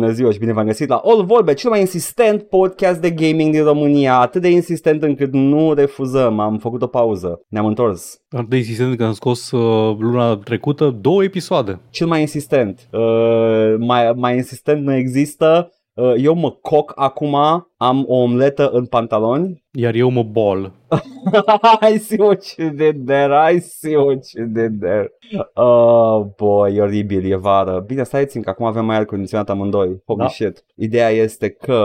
Bună 0.00 0.12
ziua 0.12 0.30
și 0.30 0.38
bine 0.38 0.52
v-am 0.52 0.66
găsit 0.66 0.88
la 0.88 1.00
All 1.04 1.24
Vorbe, 1.24 1.54
cel 1.54 1.70
mai 1.70 1.80
insistent 1.80 2.42
podcast 2.42 3.00
de 3.00 3.10
gaming 3.10 3.52
din 3.52 3.62
România, 3.64 4.18
atât 4.18 4.42
de 4.42 4.50
insistent 4.50 5.02
încât 5.02 5.32
nu 5.32 5.74
refuzăm, 5.74 6.38
am 6.38 6.58
făcut 6.58 6.82
o 6.82 6.86
pauză, 6.86 7.40
ne-am 7.48 7.66
întors. 7.66 8.18
Atât 8.30 8.48
de 8.48 8.56
insistent 8.56 8.96
că 8.96 9.04
am 9.04 9.12
scos 9.12 9.50
uh, 9.50 9.96
luna 9.98 10.36
trecută 10.36 10.90
două 11.00 11.24
episoade. 11.24 11.80
Cel 11.90 12.06
mai 12.06 12.20
insistent, 12.20 12.88
uh, 12.92 13.74
mai, 13.78 14.12
mai 14.16 14.36
insistent 14.36 14.82
nu 14.84 14.94
există, 14.94 15.70
Uh, 15.94 16.14
eu 16.22 16.34
mă 16.34 16.50
coc 16.50 16.92
acum, 16.94 17.34
am 17.76 18.04
o 18.06 18.16
omletă 18.16 18.68
în 18.70 18.86
pantaloni. 18.86 19.64
Iar 19.72 19.94
eu 19.94 20.10
mă 20.10 20.22
bol. 20.22 20.72
I 21.94 21.98
see 21.98 22.22
what 22.22 22.54
you 22.56 22.68
did 22.68 23.06
there, 23.06 23.54
I 23.54 23.58
see 23.60 23.96
what 23.96 24.24
you 24.36 24.46
did 24.46 24.80
there. 24.80 25.10
Oh, 25.54 26.24
boy, 26.36 26.74
e 26.76 26.80
oribil, 26.80 27.32
e 27.32 27.36
vară. 27.36 27.84
Bine, 27.86 28.02
stai 28.02 28.26
țin 28.26 28.42
că 28.42 28.50
acum 28.50 28.66
avem 28.66 28.84
mai 28.84 28.96
aer 28.96 29.04
condiționat 29.04 29.50
amândoi. 29.50 30.02
Holy 30.06 30.18
da. 30.20 30.28
shit. 30.28 30.64
Ideea 30.76 31.08
este 31.08 31.48
că 31.48 31.80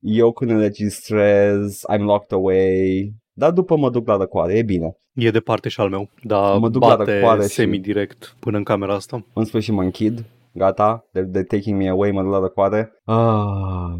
eu 0.00 0.32
când 0.32 0.50
înregistrez, 0.50 1.82
I'm 1.96 2.00
locked 2.00 2.32
away, 2.38 3.12
dar 3.32 3.50
după 3.50 3.76
mă 3.76 3.90
duc 3.90 4.06
la 4.06 4.16
răcoare, 4.16 4.54
e 4.56 4.62
bine. 4.62 4.96
E 5.14 5.30
departe 5.30 5.68
și 5.68 5.80
al 5.80 5.88
meu, 5.88 6.08
dar 6.22 6.56
mă 6.58 6.68
duc 6.68 6.80
bate 6.80 7.20
la 7.20 7.38
semi-direct 7.40 8.22
și... 8.24 8.32
până 8.40 8.56
în 8.56 8.62
camera 8.62 8.94
asta. 8.94 9.24
În 9.32 9.44
sfârșit 9.44 9.74
mă 9.74 9.82
închid 9.82 10.24
gata, 10.56 11.02
they're, 11.14 11.24
they're 11.30 11.44
Taking 11.48 11.78
Me 11.80 11.88
Away 11.88 12.10
mă 12.10 12.22
duc 12.22 12.30
la 12.32 12.38
răcoare. 12.38 12.92
Ah, 13.04 13.92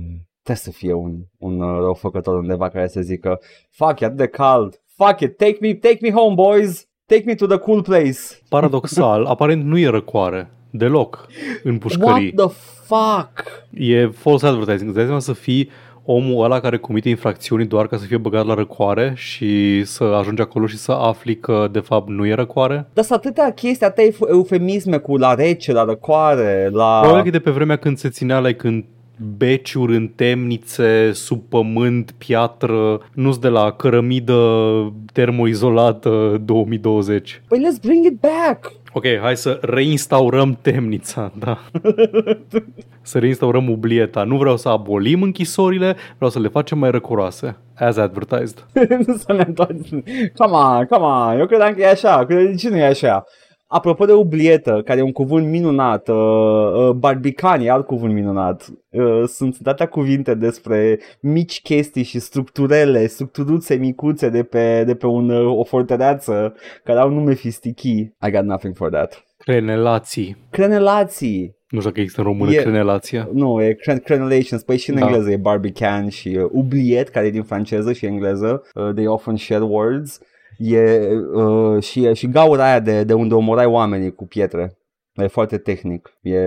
trebuie 0.43 0.65
să 0.65 0.71
fie 0.71 0.93
un, 0.93 1.15
un 1.39 1.59
răufăcător 1.61 2.37
undeva 2.39 2.69
care 2.69 2.89
să 2.89 3.01
zică, 3.01 3.41
fuck, 3.71 4.01
e 4.01 4.05
atât 4.05 4.17
de 4.17 4.27
cald, 4.27 4.81
fuck 4.97 5.21
it, 5.21 5.37
take 5.37 5.57
me, 5.61 5.75
take 5.75 5.99
me 6.03 6.11
home, 6.11 6.35
boys, 6.35 6.87
take 7.07 7.23
me 7.27 7.35
to 7.35 7.47
the 7.47 7.59
cool 7.59 7.83
place. 7.83 8.17
Paradoxal, 8.49 9.25
aparent 9.27 9.65
nu 9.65 9.79
e 9.79 9.89
răcoare 9.89 10.51
deloc 10.71 11.27
în 11.63 11.79
pușcării. 11.79 12.33
What 12.37 12.53
the 12.53 12.59
fuck? 12.85 13.45
E 13.73 14.07
false 14.09 14.47
advertising. 14.47 14.97
Îți 14.97 15.07
dai 15.07 15.21
să 15.21 15.33
fii 15.33 15.69
omul 16.07 16.45
ăla 16.45 16.61
care 16.61 16.77
comite 16.79 17.09
infracțiuni 17.09 17.67
doar 17.67 17.87
ca 17.87 17.97
să 17.97 18.05
fie 18.05 18.17
băgat 18.17 18.47
la 18.47 18.55
răcoare 18.55 19.13
și 19.17 19.85
să 19.85 20.05
ajungi 20.05 20.43
acolo 20.43 20.67
și 20.67 20.77
să 20.77 20.93
afli 20.93 21.37
că 21.37 21.69
de 21.73 21.79
fapt 21.79 22.09
nu 22.09 22.27
e 22.27 22.35
răcoare? 22.35 22.87
Dar 22.93 23.05
sunt 23.05 23.19
atâtea 23.19 23.53
chestii, 23.53 23.87
atâtea 23.87 24.29
eufemisme 24.29 24.97
cu 24.97 25.17
la 25.17 25.35
rece, 25.35 25.73
la 25.73 25.85
răcoare, 25.85 26.69
la... 26.73 26.99
Probabil 27.01 27.25
că 27.25 27.31
de 27.31 27.39
pe 27.39 27.51
vremea 27.51 27.77
când 27.77 27.99
se 27.99 28.09
ținea, 28.09 28.39
like, 28.41 28.55
când 28.55 28.85
beciuri 29.37 29.97
în 29.97 30.09
temnițe, 30.15 31.13
sub 31.13 31.43
pământ, 31.49 32.15
piatră, 32.19 33.01
nu 33.13 33.37
de 33.41 33.49
la 33.49 33.73
cărămidă 33.73 34.43
termoizolată 35.13 36.41
2020. 36.45 37.43
Păi 37.49 37.59
let's 37.59 37.81
bring 37.83 38.05
it 38.07 38.21
back! 38.21 38.73
Ok, 38.97 39.05
hai 39.21 39.37
să 39.37 39.59
reinstaurăm 39.63 40.59
temnița, 40.63 41.33
da. 41.39 41.59
să 43.03 43.19
reinstaurăm 43.19 43.69
ublieta. 43.71 44.23
Nu 44.23 44.37
vreau 44.37 44.57
să 44.57 44.69
abolim 44.69 45.23
închisorile, 45.23 45.97
vreau 46.17 46.31
să 46.31 46.41
le 46.41 46.49
facem 46.49 46.79
mai 46.79 46.91
răcoroase. 46.91 47.57
As 47.79 47.97
advertised. 47.97 48.67
să 49.21 49.33
ne 49.33 49.45
întoarcem. 49.47 50.05
Come 50.37 50.53
on, 50.57 50.85
come 50.85 51.05
on. 51.05 51.39
Eu 51.39 51.47
credeam 51.47 51.75
că 51.75 51.81
e 51.81 51.91
așa. 51.91 52.25
De 52.29 52.55
ce 52.59 52.69
nu 52.69 52.77
e 52.77 52.85
așa? 52.85 53.25
Apropo 53.69 54.05
de 54.05 54.13
oblietă, 54.13 54.81
care 54.85 54.99
e 54.99 55.03
un 55.03 55.13
cuvânt 55.13 55.49
minunat, 55.49 56.09
uh, 56.09 56.17
uh, 56.73 56.91
barbican 56.91 57.61
e 57.61 57.71
alt 57.71 57.87
cuvânt 57.87 58.13
minunat, 58.13 58.67
uh, 58.91 59.23
sunt 59.27 59.59
datea 59.59 59.87
cuvinte 59.87 60.35
despre 60.35 60.99
mici 61.21 61.61
chestii 61.63 62.03
și 62.03 62.19
structurele, 62.19 63.07
structuruțe 63.07 63.75
micuțe 63.75 64.29
de 64.29 64.43
pe, 64.43 64.85
de 64.85 64.95
pe 64.95 65.07
un, 65.07 65.31
uh, 65.31 65.59
o 65.59 65.65
fortăreață 65.65 66.55
care 66.85 66.99
au 66.99 67.11
nume 67.11 67.35
fistichi. 67.35 67.99
I 67.99 68.31
got 68.31 68.45
nothing 68.45 68.77
for 68.77 68.89
that. 68.91 69.25
Crenelații. 69.39 70.37
Crenelații. 70.51 71.57
Nu 71.69 71.79
știu 71.81 71.93
că 71.93 72.01
există 72.01 72.21
în 72.21 72.27
română 72.27 72.51
e, 72.53 72.63
crenelația. 72.63 73.29
Nu, 73.33 73.63
e 73.63 73.73
cren- 73.77 74.03
crenelations. 74.05 74.63
Păi 74.63 74.77
și 74.77 74.91
în 74.91 74.99
da. 74.99 75.05
engleză 75.07 75.31
e 75.31 75.37
barbican 75.37 76.09
și 76.09 76.29
uh, 76.43 76.49
ubliet, 76.53 77.09
care 77.09 77.27
e 77.27 77.31
din 77.31 77.43
franceză 77.43 77.93
și 77.93 78.07
engleză. 78.07 78.63
Uh, 78.75 78.93
they 78.95 79.07
often 79.07 79.37
share 79.37 79.65
words. 79.65 80.21
E, 80.59 81.09
uh, 81.33 81.83
și 81.83 82.15
și 82.15 82.29
gaura 82.29 82.65
aia 82.65 82.81
de, 82.81 83.05
de 83.05 83.13
unde 83.13 83.35
omorai 83.35 83.65
oamenii 83.67 84.15
cu 84.15 84.27
pietre. 84.27 84.79
E 85.13 85.27
foarte 85.27 85.59
tehnic. 85.59 86.19
E 86.23 86.41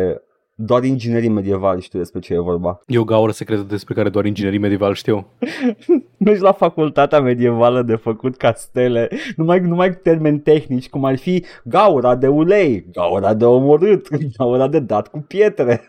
doar 0.62 0.84
inginerii 0.84 1.30
medievali 1.30 1.82
știu 1.82 2.00
despre 2.00 2.20
ce 2.20 2.34
e 2.34 2.40
vorba. 2.40 2.80
E 2.86 2.98
o 2.98 3.04
gaură 3.04 3.32
secretă 3.32 3.62
despre 3.62 3.94
care 3.94 4.10
doar 4.10 4.26
inginerii 4.26 4.60
medievali 4.60 4.96
știu. 4.96 5.28
Mergi 6.26 6.42
la 6.42 6.52
facultatea 6.52 7.22
medievală 7.22 7.82
de 7.82 7.96
făcut 7.96 8.38
castele, 8.38 9.10
numai, 9.36 9.60
numai 9.60 9.96
termeni 9.98 10.40
tehnici, 10.40 10.90
cum 10.90 11.06
ar 11.06 11.18
fi 11.18 11.46
gaura 11.64 12.16
de 12.16 12.28
ulei, 12.28 12.86
gaura 12.92 13.34
de 13.34 13.46
omorât, 13.46 14.08
gaura 14.38 14.68
de 14.68 14.80
dat 14.80 15.08
cu 15.08 15.20
pietre. 15.20 15.82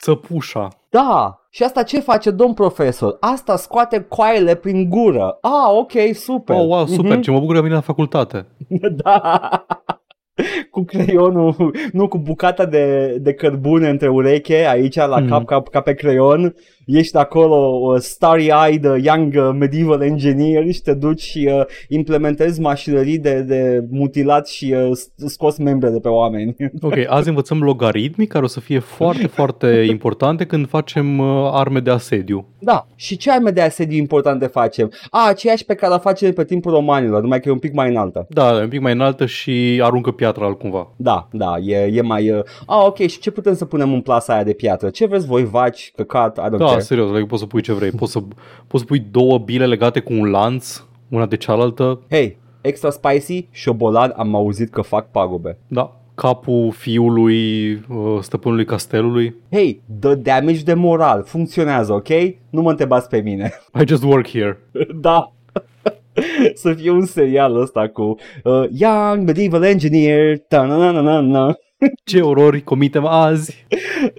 Țăpușa. 0.00 0.68
Da, 0.90 1.43
și 1.54 1.62
asta 1.62 1.82
ce 1.82 2.00
face 2.00 2.30
domn 2.30 2.54
profesor? 2.54 3.16
Asta 3.20 3.56
scoate 3.56 4.04
coaile 4.08 4.54
prin 4.54 4.88
gură. 4.88 5.38
Ah, 5.40 5.70
ok, 5.76 5.92
super. 6.14 6.56
Oh, 6.56 6.64
wow, 6.66 6.86
super, 6.86 7.16
mm-hmm. 7.16 7.20
ce 7.22 7.30
mă 7.30 7.38
bucur 7.38 7.56
am 7.56 7.66
la 7.66 7.80
facultate. 7.80 8.46
da 9.04 9.40
cu 10.70 10.82
creionul, 10.84 11.74
nu, 11.92 12.08
cu 12.08 12.18
bucata 12.18 12.64
de, 12.66 13.16
de 13.20 13.32
cărbune 13.32 13.88
între 13.88 14.08
ureche, 14.08 14.66
aici, 14.68 14.94
la 14.94 15.18
mm. 15.18 15.28
cap, 15.28 15.44
cap, 15.44 15.68
ca 15.68 15.80
pe 15.80 15.94
creion 15.94 16.54
ești 16.86 17.16
acolo 17.16 17.54
uh, 17.82 17.98
starry-eyed 18.00 18.84
uh, 18.84 18.96
young 19.02 19.34
uh, 19.36 19.50
medieval 19.58 20.02
engineer 20.02 20.72
și 20.72 20.80
te 20.82 20.94
duci 20.94 21.20
și 21.20 21.50
uh, 21.54 21.62
implementezi 21.88 22.60
mașinării 22.60 23.18
de, 23.18 23.40
de 23.40 23.84
mutilat 23.90 24.48
și 24.48 24.74
uh, 24.86 24.90
scos 25.26 25.56
membre 25.56 25.88
de 25.90 26.00
pe 26.00 26.08
oameni. 26.08 26.56
Ok, 26.80 26.94
azi 27.06 27.28
învățăm 27.28 27.62
logaritmi 27.62 28.26
care 28.26 28.44
o 28.44 28.46
să 28.46 28.60
fie 28.60 28.78
foarte, 28.78 29.26
foarte 29.26 29.86
importante 29.88 30.44
când 30.44 30.68
facem 30.68 31.18
uh, 31.18 31.26
arme 31.52 31.80
de 31.80 31.90
asediu. 31.90 32.46
Da, 32.58 32.86
și 32.94 33.16
ce 33.16 33.30
arme 33.30 33.50
de 33.50 33.60
asediu 33.60 33.96
importante 33.98 34.46
facem? 34.46 34.90
A, 35.10 35.28
aceeași 35.28 35.64
pe 35.64 35.74
care 35.74 35.94
o 35.94 35.98
facem 35.98 36.32
pe 36.32 36.44
timpul 36.44 36.72
romanilor, 36.72 37.20
numai 37.22 37.40
că 37.40 37.48
e 37.48 37.52
un 37.52 37.58
pic 37.58 37.72
mai 37.72 37.88
înaltă. 37.90 38.26
Da, 38.28 38.56
e 38.58 38.62
un 38.62 38.68
pic 38.68 38.80
mai 38.80 38.92
înaltă 38.92 39.26
și 39.26 39.80
aruncă 39.84 40.10
piatra 40.10 40.46
altcumva. 40.46 40.92
Da, 40.96 41.28
da, 41.32 41.54
e, 41.64 41.76
e 41.94 42.00
mai... 42.02 42.30
Uh... 42.30 42.40
A, 42.66 42.84
ok, 42.86 42.98
și 42.98 43.18
ce 43.18 43.30
putem 43.30 43.54
să 43.54 43.64
punem 43.64 43.92
în 43.92 44.00
plasa 44.00 44.32
aia 44.32 44.42
de 44.44 44.52
piatră? 44.52 44.88
Ce 44.88 45.06
vreți 45.06 45.26
voi, 45.26 45.44
vaci, 45.44 45.92
căcat, 45.96 46.36
I 46.38 46.54
don't 46.54 46.58
da, 46.58 46.73
da, 46.74 46.80
adică 46.80 46.94
serios, 46.94 47.06
like, 47.06 47.18
adică 47.18 47.26
poți 47.26 47.42
să 47.42 47.46
pui 47.48 47.62
ce 47.62 47.72
vrei. 47.72 47.90
Poți 47.90 48.12
să, 48.12 48.18
poți 48.66 48.82
să 48.82 48.88
pui 48.88 49.06
două 49.10 49.38
bile 49.38 49.66
legate 49.66 50.00
cu 50.00 50.12
un 50.12 50.30
lanț, 50.30 50.82
una 51.08 51.26
de 51.26 51.36
cealaltă. 51.36 52.00
Hei, 52.10 52.38
extra 52.60 52.90
spicy, 52.90 53.46
șobolan, 53.50 54.12
am 54.16 54.34
auzit 54.34 54.70
că 54.70 54.80
fac 54.80 55.10
pagube. 55.10 55.58
Da, 55.66 56.00
capul 56.14 56.70
fiului 56.76 57.72
uh, 57.72 58.18
stăpânului 58.20 58.64
castelului. 58.64 59.36
Hei, 59.52 59.82
the 60.00 60.14
damage 60.14 60.62
de 60.62 60.74
moral 60.74 61.22
funcționează, 61.24 61.92
ok? 61.92 62.08
Nu 62.50 62.60
mă 62.62 62.70
întrebați 62.70 63.08
pe 63.08 63.20
mine. 63.20 63.52
I 63.82 63.86
just 63.86 64.02
work 64.04 64.28
here. 64.28 64.58
da. 65.00 65.28
Să 66.54 66.72
fie 66.72 66.90
un 66.90 67.04
serial 67.06 67.60
ăsta 67.60 67.88
cu 67.88 68.16
uh, 68.44 68.62
Young 68.72 69.26
Medieval 69.26 69.62
Engineer 69.62 70.38
ta 70.38 70.64
na 70.64 70.90
na 70.90 71.00
na 71.00 71.20
na 71.20 71.56
ce 72.04 72.20
orori 72.20 72.62
comitem 72.62 73.06
azi? 73.06 73.66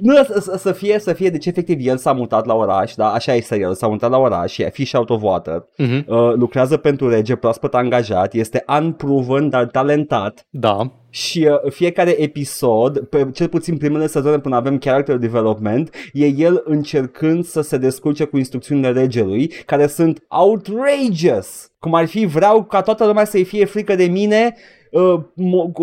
Nu, 0.01 0.13
să, 0.57 0.71
fie, 0.71 0.99
să 0.99 1.13
fie, 1.13 1.29
deci 1.29 1.45
efectiv 1.45 1.87
el 1.87 1.97
s-a 1.97 2.11
mutat 2.11 2.45
la 2.45 2.53
oraș, 2.55 2.93
da, 2.95 3.07
așa 3.09 3.33
e 3.33 3.41
serial, 3.41 3.73
s-a 3.73 3.87
mutat 3.87 4.09
la 4.09 4.17
oraș, 4.17 4.57
e 4.57 4.69
fish 4.69 4.93
out 4.93 5.09
of 5.09 5.21
uh-huh. 5.23 6.05
uh, 6.05 6.33
lucrează 6.33 6.77
pentru 6.77 7.09
rege, 7.09 7.35
proaspăt 7.35 7.73
angajat, 7.75 8.33
este 8.33 8.63
unproven, 8.79 9.49
dar 9.49 9.65
talentat. 9.65 10.45
Da. 10.49 10.91
Și 11.09 11.47
uh, 11.51 11.71
fiecare 11.71 12.21
episod, 12.21 12.99
pe, 12.99 13.29
cel 13.33 13.47
puțin 13.47 13.77
primele 13.77 14.07
sezoane 14.07 14.39
până 14.39 14.55
avem 14.55 14.77
character 14.77 15.15
development, 15.17 15.89
e 16.13 16.25
el 16.25 16.61
încercând 16.65 17.43
să 17.43 17.61
se 17.61 17.77
descurce 17.77 18.23
cu 18.23 18.37
instrucțiunile 18.37 18.91
regelui, 18.91 19.47
care 19.47 19.87
sunt 19.87 20.23
outrageous. 20.29 21.69
Cum 21.79 21.93
ar 21.93 22.05
fi, 22.05 22.25
vreau 22.25 22.63
ca 22.63 22.81
toată 22.81 23.05
lumea 23.05 23.25
să-i 23.25 23.43
fie 23.43 23.65
frică 23.65 23.95
de 23.95 24.03
mine 24.03 24.55
Uh, 24.95 25.19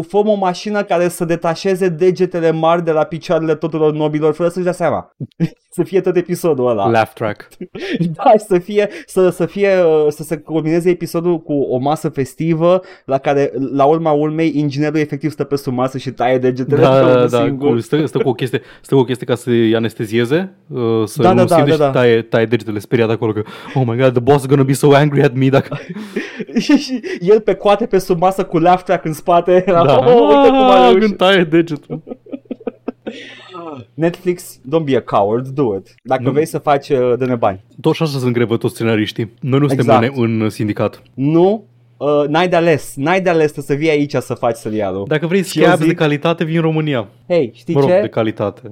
fă 0.08 0.16
o 0.16 0.34
mașină 0.34 0.82
care 0.82 1.08
să 1.08 1.24
detașeze 1.24 1.88
degetele 1.88 2.50
mari 2.50 2.84
de 2.84 2.90
la 2.90 3.04
picioarele 3.04 3.54
tuturor 3.54 3.92
nobilor 3.92 4.34
fără 4.34 4.48
să-și 4.48 4.64
dea 4.64 4.72
seama. 4.72 5.10
să 5.74 5.82
fie 5.82 6.00
tot 6.00 6.16
episodul 6.16 6.68
ăla. 6.68 6.90
Laugh 6.90 7.10
track. 7.14 7.48
da, 8.16 8.32
să 8.46 8.58
fie, 8.58 8.88
să, 9.06 9.28
să 9.30 9.46
fie, 9.46 9.68
uh, 9.82 10.06
să 10.08 10.22
se 10.22 10.38
combineze 10.38 10.90
episodul 10.90 11.40
cu 11.40 11.52
o 11.52 11.76
masă 11.78 12.08
festivă 12.08 12.80
la 13.04 13.18
care, 13.18 13.50
la 13.72 13.84
urma 13.84 14.10
urmei, 14.10 14.52
inginerul 14.54 14.96
efectiv 14.98 15.30
stă 15.30 15.44
pe 15.44 15.56
sub 15.56 15.74
masă 15.74 15.98
și 15.98 16.10
taie 16.10 16.38
degetele 16.38 16.82
da, 16.82 17.00
da, 17.00 17.12
da, 17.14 17.26
da, 17.26 17.42
singur. 17.44 17.80
stă, 17.80 18.06
stă, 18.06 18.18
cu 18.18 18.28
o 18.28 18.32
chestie, 18.32 18.60
stă 18.82 18.94
cu 18.94 19.00
o 19.00 19.04
chestie 19.04 19.26
ca 19.26 19.34
să-i 19.34 19.74
anestezieze, 19.76 20.54
uh, 20.68 21.04
să 21.04 21.22
da, 21.22 21.28
da, 21.28 21.34
nu 21.34 21.44
da, 21.48 21.54
simte 21.56 21.70
da, 21.70 21.76
da, 21.76 21.84
da. 21.84 21.90
taie, 21.90 22.22
taie 22.22 22.46
degetele 22.46 22.78
speriat 22.78 23.10
acolo 23.10 23.32
că, 23.32 23.42
oh 23.74 23.82
my 23.86 23.96
god, 23.96 24.10
the 24.10 24.20
boss 24.20 24.38
is 24.40 24.46
gonna 24.46 24.62
be 24.62 24.72
so 24.72 24.94
angry 24.94 25.22
at 25.22 25.32
me 25.34 25.48
dacă... 25.48 25.76
și, 26.64 26.76
și 26.76 27.00
el 27.20 27.40
pe 27.40 27.54
coate 27.54 27.86
pe 27.86 27.98
sub 27.98 28.20
masă 28.20 28.44
cu 28.44 28.58
laugh 28.58 28.82
track 28.82 29.00
sac 29.02 29.04
în 29.04 29.12
spate. 29.12 29.64
Da. 29.66 29.82
La, 29.82 29.98
Oh, 29.98 30.36
uite 30.36 30.48
cum 30.48 30.56
a 30.56 30.74
ah, 30.74 30.80
reușit. 30.82 31.00
Când 31.00 31.16
taie 31.16 31.44
degetul. 31.44 32.02
Netflix, 33.94 34.58
don't 34.58 34.84
be 34.84 34.96
a 34.96 35.02
coward, 35.02 35.48
do 35.48 35.74
it. 35.76 35.94
Dacă 36.02 36.22
nu. 36.22 36.30
vrei 36.30 36.46
să 36.46 36.58
faci, 36.58 36.88
uh, 36.88 37.12
dă-ne 37.18 37.34
bani. 37.34 37.60
Tot 37.80 37.92
așa 37.92 38.04
sunt 38.04 38.32
grevă 38.32 38.56
toți 38.56 38.74
scenariștii. 38.74 39.30
Noi 39.40 39.58
nu 39.58 39.66
suntem 39.68 39.84
exact. 39.86 40.16
în 40.16 40.40
uh, 40.40 40.50
sindicat. 40.50 41.02
Nu, 41.14 41.64
uh, 41.96 42.22
n-ai 42.28 42.48
de 42.48 42.56
ales, 42.56 42.92
n-ai 42.96 43.20
de 43.20 43.30
ales 43.30 43.52
să 43.54 43.74
vii 43.74 43.90
aici 43.90 44.14
să 44.14 44.34
faci 44.34 44.56
serialul. 44.56 45.04
Dacă 45.06 45.26
vrei 45.26 45.42
scabs 45.42 45.78
zic... 45.78 45.86
de 45.88 45.94
calitate, 45.94 46.44
vin 46.44 46.56
în 46.56 46.62
România. 46.62 47.08
Hei, 47.28 47.50
știi 47.54 47.74
mă 47.74 47.80
rog, 47.80 47.88
ce? 47.88 48.00
de 48.00 48.08
calitate. 48.08 48.70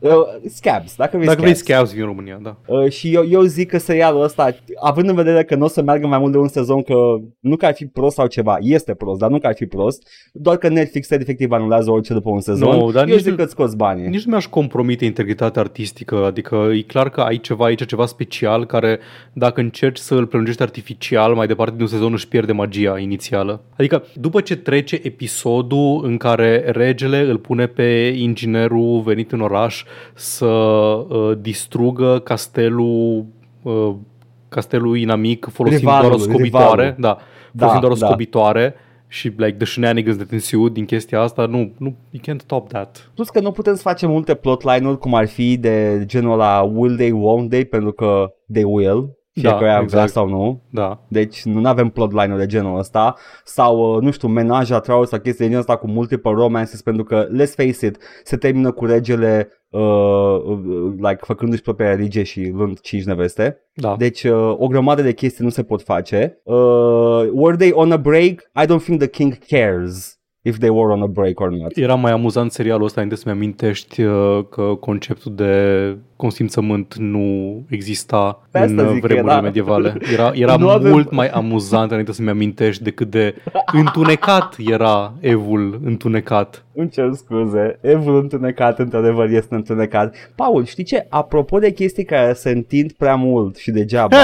Uh, 0.00 0.10
scabs, 0.48 0.96
dacă 0.96 1.16
vrei 1.16 1.26
Dacă 1.28 1.40
scabs. 1.40 1.50
vrei 1.50 1.54
scabs, 1.54 1.92
vin 1.92 2.00
în 2.00 2.06
România, 2.06 2.38
da. 2.42 2.56
Uh, 2.66 2.92
și 2.92 3.14
eu, 3.14 3.24
eu 3.28 3.42
zic 3.42 3.68
că 3.68 3.78
serialul 3.78 4.22
ăsta, 4.22 4.54
având 4.82 5.08
în 5.08 5.14
vedere 5.14 5.44
că 5.44 5.54
nu 5.54 5.64
o 5.64 5.68
să 5.68 5.82
meargă 5.82 6.06
mai 6.06 6.18
mult 6.18 6.32
de 6.32 6.38
un 6.38 6.48
sezon, 6.48 6.82
că 6.82 6.94
nu 7.40 7.56
că 7.56 7.66
ar 7.66 7.74
fi 7.74 7.86
prost 7.86 8.14
sau 8.14 8.26
ceva, 8.26 8.56
este 8.60 8.94
prost, 8.94 9.18
dar 9.18 9.30
nu 9.30 9.38
că 9.38 9.46
ar 9.46 9.54
fi 9.54 9.66
prost, 9.66 10.08
doar 10.32 10.56
că 10.56 10.68
Netflix 10.68 11.10
efectiv 11.10 11.50
anulează 11.52 11.90
orice 11.90 12.12
după 12.12 12.30
un 12.30 12.40
sezon, 12.40 12.76
no, 12.76 12.90
dar 12.90 13.08
eu 13.08 13.14
nici 13.14 13.22
zic 13.22 13.36
că 13.36 13.44
scoți 13.44 13.76
banii. 13.76 14.08
Nici 14.08 14.24
nu 14.24 14.30
mi-aș 14.30 14.46
compromite 14.46 15.04
integritatea 15.04 15.62
artistică, 15.62 16.24
adică 16.24 16.68
e 16.74 16.80
clar 16.82 17.08
că 17.10 17.20
ai 17.20 17.36
ceva 17.36 17.64
aici, 17.64 17.86
ceva 17.86 18.06
special, 18.06 18.64
care 18.64 18.98
dacă 19.32 19.60
încerci 19.60 19.98
să 19.98 20.14
îl 20.14 20.26
prelungești 20.26 20.62
artificial 20.62 21.34
mai 21.34 21.46
departe 21.46 21.72
din 21.74 21.82
un 21.82 21.88
sezon, 21.88 22.12
își 22.12 22.28
pierde 22.28 22.52
magia 22.52 22.98
inițială. 22.98 23.64
Adică 23.78 24.02
după 24.14 24.40
ce 24.40 24.56
trece 24.56 25.00
episodul 25.02 26.00
în 26.04 26.16
care 26.16 26.64
regele 26.66 27.18
îl 27.20 27.38
pune 27.38 27.66
pe 27.66 28.14
inginerul 28.16 29.00
venit 29.00 29.32
în 29.32 29.40
oraș 29.40 29.84
să 30.14 30.46
uh, 30.46 31.38
distrugă 31.40 32.18
castelul 32.18 33.24
uh, 33.62 33.94
castelul 34.48 34.96
inamic 34.96 35.48
folosind 35.52 35.80
rivalul, 35.80 36.02
doar 36.08 36.14
o 36.14 36.22
scobitoare, 36.22 36.96
da, 36.98 37.18
da, 37.52 37.66
folosind 37.66 37.74
da, 37.74 37.78
doar 37.78 37.92
o 37.92 38.00
da. 38.00 38.06
scobitoare 38.06 38.74
și 39.06 39.26
like 39.28 39.52
the 39.52 39.66
shenanigans 39.66 40.16
de 40.16 40.24
tensiu 40.24 40.68
din 40.68 40.84
chestia 40.84 41.20
asta, 41.20 41.46
nu, 41.46 41.72
nu, 41.78 41.96
you 42.10 42.22
can't 42.28 42.40
top 42.46 42.68
that. 42.68 43.10
Plus 43.14 43.28
că 43.28 43.40
nu 43.40 43.50
putem 43.50 43.74
să 43.74 43.80
facem 43.80 44.10
multe 44.10 44.34
plotline-uri 44.34 44.98
cum 44.98 45.14
ar 45.14 45.28
fi 45.28 45.56
de 45.58 46.02
genul 46.06 46.36
la 46.36 46.60
will 46.62 46.96
they, 46.96 47.12
won't 47.12 47.48
they, 47.48 47.64
pentru 47.64 47.92
că 47.92 48.32
they 48.52 48.64
will, 48.64 49.18
fie 49.32 49.42
da, 49.42 49.56
că 49.56 49.64
exact. 49.64 49.90
vrea 49.90 50.06
sau 50.06 50.28
nu. 50.28 50.62
Da. 50.70 51.04
Deci 51.08 51.44
nu 51.44 51.68
avem 51.68 51.88
plotline 51.88 52.32
ul 52.32 52.38
de 52.38 52.46
genul 52.46 52.78
ăsta 52.78 53.16
sau, 53.44 53.94
uh, 53.94 54.02
nu 54.02 54.10
știu, 54.10 54.28
menaja 54.28 54.80
trau 54.80 55.04
sau 55.04 55.18
chestii 55.18 55.38
de 55.40 55.44
genul 55.50 55.60
ăsta 55.60 55.76
cu 55.76 55.86
multiple 55.86 56.30
romances 56.30 56.82
pentru 56.82 57.04
că, 57.04 57.26
let's 57.26 57.54
face 57.56 57.86
it, 57.86 57.98
se 58.24 58.36
termină 58.36 58.72
cu 58.72 58.84
regele 58.84 59.48
uh, 59.68 59.80
uh, 60.44 60.58
like, 60.96 61.18
făcându-și 61.20 61.62
propria 61.62 61.88
religie 61.94 62.22
și 62.22 62.50
luând 62.54 62.80
cinci 62.80 63.04
neveste. 63.04 63.58
Da. 63.74 63.94
Deci 63.98 64.24
uh, 64.24 64.54
o 64.58 64.66
grămadă 64.66 65.02
de 65.02 65.12
chestii 65.12 65.44
nu 65.44 65.50
se 65.50 65.62
pot 65.62 65.82
face. 65.82 66.40
Uh, 66.44 67.28
were 67.32 67.56
they 67.56 67.70
on 67.74 67.92
a 67.92 67.96
break? 67.96 68.40
I 68.62 68.64
don't 68.64 68.82
think 68.84 68.98
the 69.02 69.08
king 69.08 69.38
cares 69.46 70.18
if 70.42 70.58
they 70.58 70.70
were 70.70 70.90
on 70.92 71.02
a 71.02 71.06
break 71.06 71.40
or 71.40 71.50
not. 71.50 71.76
Era 71.76 71.94
mai 71.94 72.12
amuzant 72.12 72.52
serialul 72.52 72.84
ăsta 72.84 73.00
înainte 73.00 73.20
să-mi 73.22 73.34
amintești 73.34 74.02
uh, 74.02 74.40
că 74.50 74.62
conceptul 74.62 75.34
de 75.34 75.96
consimțământ 76.16 76.94
nu 76.94 77.54
exista 77.68 78.42
Pe 78.50 78.58
în 78.58 78.76
vremurile 78.76 79.14
era. 79.18 79.26
Da. 79.34 79.40
medievale. 79.40 79.94
Era, 80.12 80.30
era 80.34 80.56
mult 80.56 80.70
avem... 80.74 81.08
mai 81.10 81.28
amuzant 81.28 81.88
înainte 81.90 82.12
să-mi 82.12 82.28
amintești 82.30 82.82
decât 82.82 83.10
de 83.10 83.34
întunecat 83.72 84.56
era 84.58 85.12
evul 85.20 85.80
întunecat. 85.84 86.64
Îmi 86.74 86.90
cer 86.90 87.10
scuze, 87.12 87.78
evul 87.80 88.16
întunecat 88.16 88.78
într-adevăr 88.78 89.28
este 89.30 89.54
întunecat. 89.54 90.32
Paul, 90.36 90.64
știi 90.64 90.84
ce? 90.84 91.06
Apropo 91.08 91.58
de 91.58 91.70
chestii 91.72 92.04
care 92.04 92.32
se 92.32 92.50
întind 92.50 92.92
prea 92.92 93.14
mult 93.14 93.56
și 93.56 93.70
degeaba, 93.70 94.16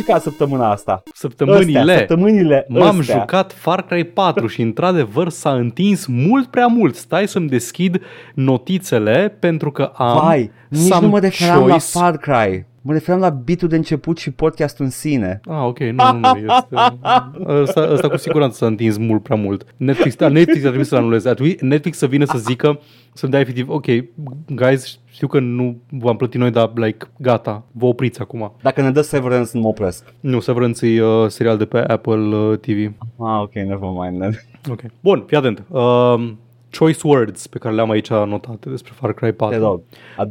jucat 0.00 0.22
săptămâna 0.22 0.70
asta? 0.70 1.02
Săptămânile. 1.14 1.78
Astea, 1.78 1.96
săptămânile 1.96 2.64
M-am 2.68 2.98
astea. 2.98 3.18
jucat 3.18 3.52
Far 3.52 3.82
Cry 3.86 4.04
4 4.04 4.46
și 4.46 4.60
într-adevăr 4.60 5.28
s-a 5.28 5.50
întins 5.50 6.06
mult 6.06 6.46
prea 6.50 6.66
mult. 6.66 6.94
Stai 6.96 7.28
să-mi 7.28 7.48
deschid 7.48 8.00
notițele 8.34 9.36
pentru 9.38 9.70
că 9.70 9.82
am 9.94 10.20
Vai, 10.22 10.50
nici 10.68 10.92
nu 10.94 11.08
mă 11.08 11.18
referam 11.18 11.66
la 11.66 11.78
Far 11.78 12.16
Cry. 12.16 12.66
Mă 12.82 12.92
referam 12.92 13.20
la 13.20 13.28
bitul 13.28 13.68
de 13.68 13.76
început 13.76 14.18
și 14.18 14.30
podcastul 14.30 14.84
în 14.84 14.90
sine. 14.90 15.40
Ah, 15.44 15.62
ok, 15.62 15.78
nu, 15.78 15.86
nu, 16.12 16.18
nu 16.18 16.28
este... 16.28 16.74
Asta, 17.82 18.08
cu 18.08 18.16
siguranță 18.16 18.56
s-a 18.56 18.66
întins 18.66 18.96
mult 18.98 19.22
prea 19.22 19.36
mult. 19.36 19.64
Netflix, 19.76 20.16
Netflix 20.18 20.54
ar 20.62 20.66
trebuit 20.66 20.86
să-l 20.86 20.98
anuleze. 20.98 21.34
Netflix 21.60 21.96
să 21.98 22.06
vină 22.06 22.24
să 22.24 22.38
zică, 22.38 22.80
să-mi 23.12 23.30
dea 23.32 23.40
efectiv, 23.40 23.68
ok, 23.68 23.84
guys, 24.46 25.00
știu 25.10 25.26
că 25.26 25.40
nu 25.40 25.76
v-am 25.90 26.16
plătit 26.16 26.40
noi, 26.40 26.50
dar, 26.50 26.70
like, 26.74 27.06
gata, 27.18 27.64
vă 27.72 27.86
opriți 27.86 28.20
acum. 28.20 28.54
Dacă 28.62 28.82
ne 28.82 28.90
dă 28.90 29.00
Severance, 29.00 29.50
nu 29.54 29.60
mă 29.60 29.68
opresc. 29.68 30.14
Nu, 30.20 30.40
Severance 30.40 30.86
e 30.86 31.02
uh, 31.02 31.28
serial 31.28 31.56
de 31.58 31.64
pe 31.64 31.78
Apple 31.78 32.36
uh, 32.36 32.58
TV. 32.58 32.92
Ah, 33.18 33.40
ok, 33.40 33.52
never 33.54 33.78
mind. 34.00 34.18
Then. 34.20 34.40
Ok. 34.70 34.80
Bun, 35.00 35.22
fii 35.26 35.36
atent. 35.36 35.62
Uh, 35.68 36.32
choice 36.78 37.00
words 37.06 37.46
pe 37.46 37.58
care 37.58 37.74
le-am 37.74 37.90
aici 37.90 38.10
anotate 38.10 38.68
despre 38.68 38.92
Far 38.94 39.12
Cry 39.12 39.32
4. 39.32 39.56
Hello. 39.56 39.82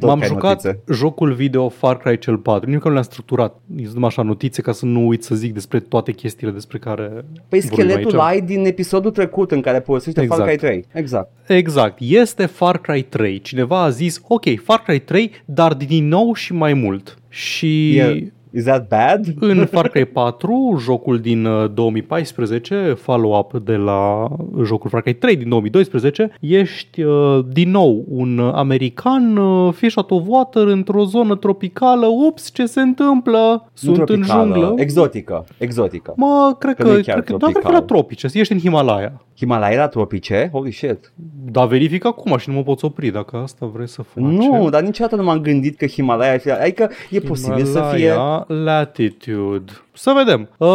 M-am 0.01 0.21
jucat 0.25 0.63
notițe. 0.63 0.79
jocul 0.91 1.33
video 1.33 1.69
Far 1.69 1.97
Cry 1.97 2.17
cel 2.19 2.37
4. 2.37 2.69
Nici 2.69 2.79
că 2.79 2.87
nu 2.87 2.91
le-am 2.93 3.05
structurat. 3.05 3.59
Îți 3.75 3.93
numai 3.93 4.07
așa 4.07 4.21
notițe 4.21 4.61
ca 4.61 4.71
să 4.71 4.85
nu 4.85 5.07
uit 5.07 5.23
să 5.23 5.35
zic 5.35 5.53
despre 5.53 5.79
toate 5.79 6.11
chestiile 6.11 6.51
despre 6.53 6.77
care 6.77 7.25
Păi 7.47 7.61
scheletul 7.61 8.19
ai 8.19 8.41
din 8.41 8.65
episodul 8.65 9.11
trecut 9.11 9.51
în 9.51 9.61
care 9.61 9.79
povestește 9.79 10.21
exact. 10.21 10.39
Far 10.39 10.49
Cry 10.49 10.57
3. 10.57 10.77
Exact. 10.77 10.93
exact. 10.93 11.29
Exact. 11.49 11.97
Este 11.99 12.45
Far 12.45 12.77
Cry 12.81 13.01
3. 13.01 13.41
Cineva 13.41 13.81
a 13.83 13.89
zis, 13.89 14.21
ok, 14.27 14.45
Far 14.63 14.79
Cry 14.81 14.99
3, 14.99 15.31
dar 15.45 15.73
din 15.73 16.07
nou 16.07 16.33
și 16.33 16.53
mai 16.53 16.73
mult. 16.73 17.17
Și... 17.29 17.93
Yeah 17.95 18.23
Is 18.51 18.63
that 18.63 18.87
bad? 18.89 19.25
În 19.39 19.65
Far 19.65 19.87
Cry 19.87 20.05
4, 20.05 20.75
jocul 20.79 21.19
din 21.19 21.47
2014, 21.73 22.87
uh, 22.89 22.95
follow-up 22.95 23.59
de 23.59 23.75
la 23.75 24.27
jocul 24.63 24.89
Far 24.89 25.01
Cry 25.01 25.13
3 25.13 25.35
din 25.35 25.49
2012, 25.49 26.31
ești 26.39 27.01
uh, 27.01 27.39
din 27.51 27.69
nou 27.71 28.05
un 28.07 28.39
american 28.53 29.37
uh, 29.37 29.73
fișat 29.73 30.11
of 30.11 30.23
water 30.27 30.63
într-o 30.67 31.03
zonă 31.05 31.35
tropicală. 31.35 32.05
Ups, 32.27 32.51
ce 32.53 32.65
se 32.65 32.81
întâmplă? 32.81 33.69
Sunt 33.73 33.95
tropicală, 34.05 34.43
în 34.43 34.51
junglă. 34.53 34.73
Exotică, 34.77 35.45
exotică. 35.57 36.13
Mă, 36.15 36.55
cred 36.59 36.75
că, 36.75 36.83
că, 36.83 36.89
da, 36.89 36.93
cred 36.93 37.05
că 37.05 37.11
tropical. 37.23 37.37
da, 37.53 37.59
cred 37.59 37.63
că 37.63 37.71
la 37.77 37.81
tropice. 37.81 38.27
Ești 38.33 38.53
în 38.53 38.59
Himalaya. 38.59 39.21
Himalaya 39.37 39.75
la 39.77 39.87
tropice? 39.87 40.49
Holy 40.53 40.71
shit. 40.71 41.11
Dar 41.51 41.67
verific 41.67 42.05
acum 42.05 42.37
și 42.37 42.49
nu 42.49 42.55
mă 42.55 42.61
poți 42.61 42.85
opri 42.85 43.09
dacă 43.11 43.37
asta 43.37 43.65
vrei 43.73 43.87
să 43.87 44.01
faci. 44.01 44.23
Nu, 44.23 44.69
dar 44.69 44.81
niciodată 44.81 45.15
nu 45.15 45.23
m-am 45.23 45.39
gândit 45.41 45.77
că 45.77 45.85
Himalaya... 45.85 46.33
Adică 46.33 46.53
e 46.61 46.67
Himalaya. 46.67 47.27
posibil 47.27 47.65
să 47.65 47.89
fie 47.95 48.11
latitude. 48.49 49.71
Să 49.93 50.13
vedem. 50.15 50.49
Uh, 50.57 50.71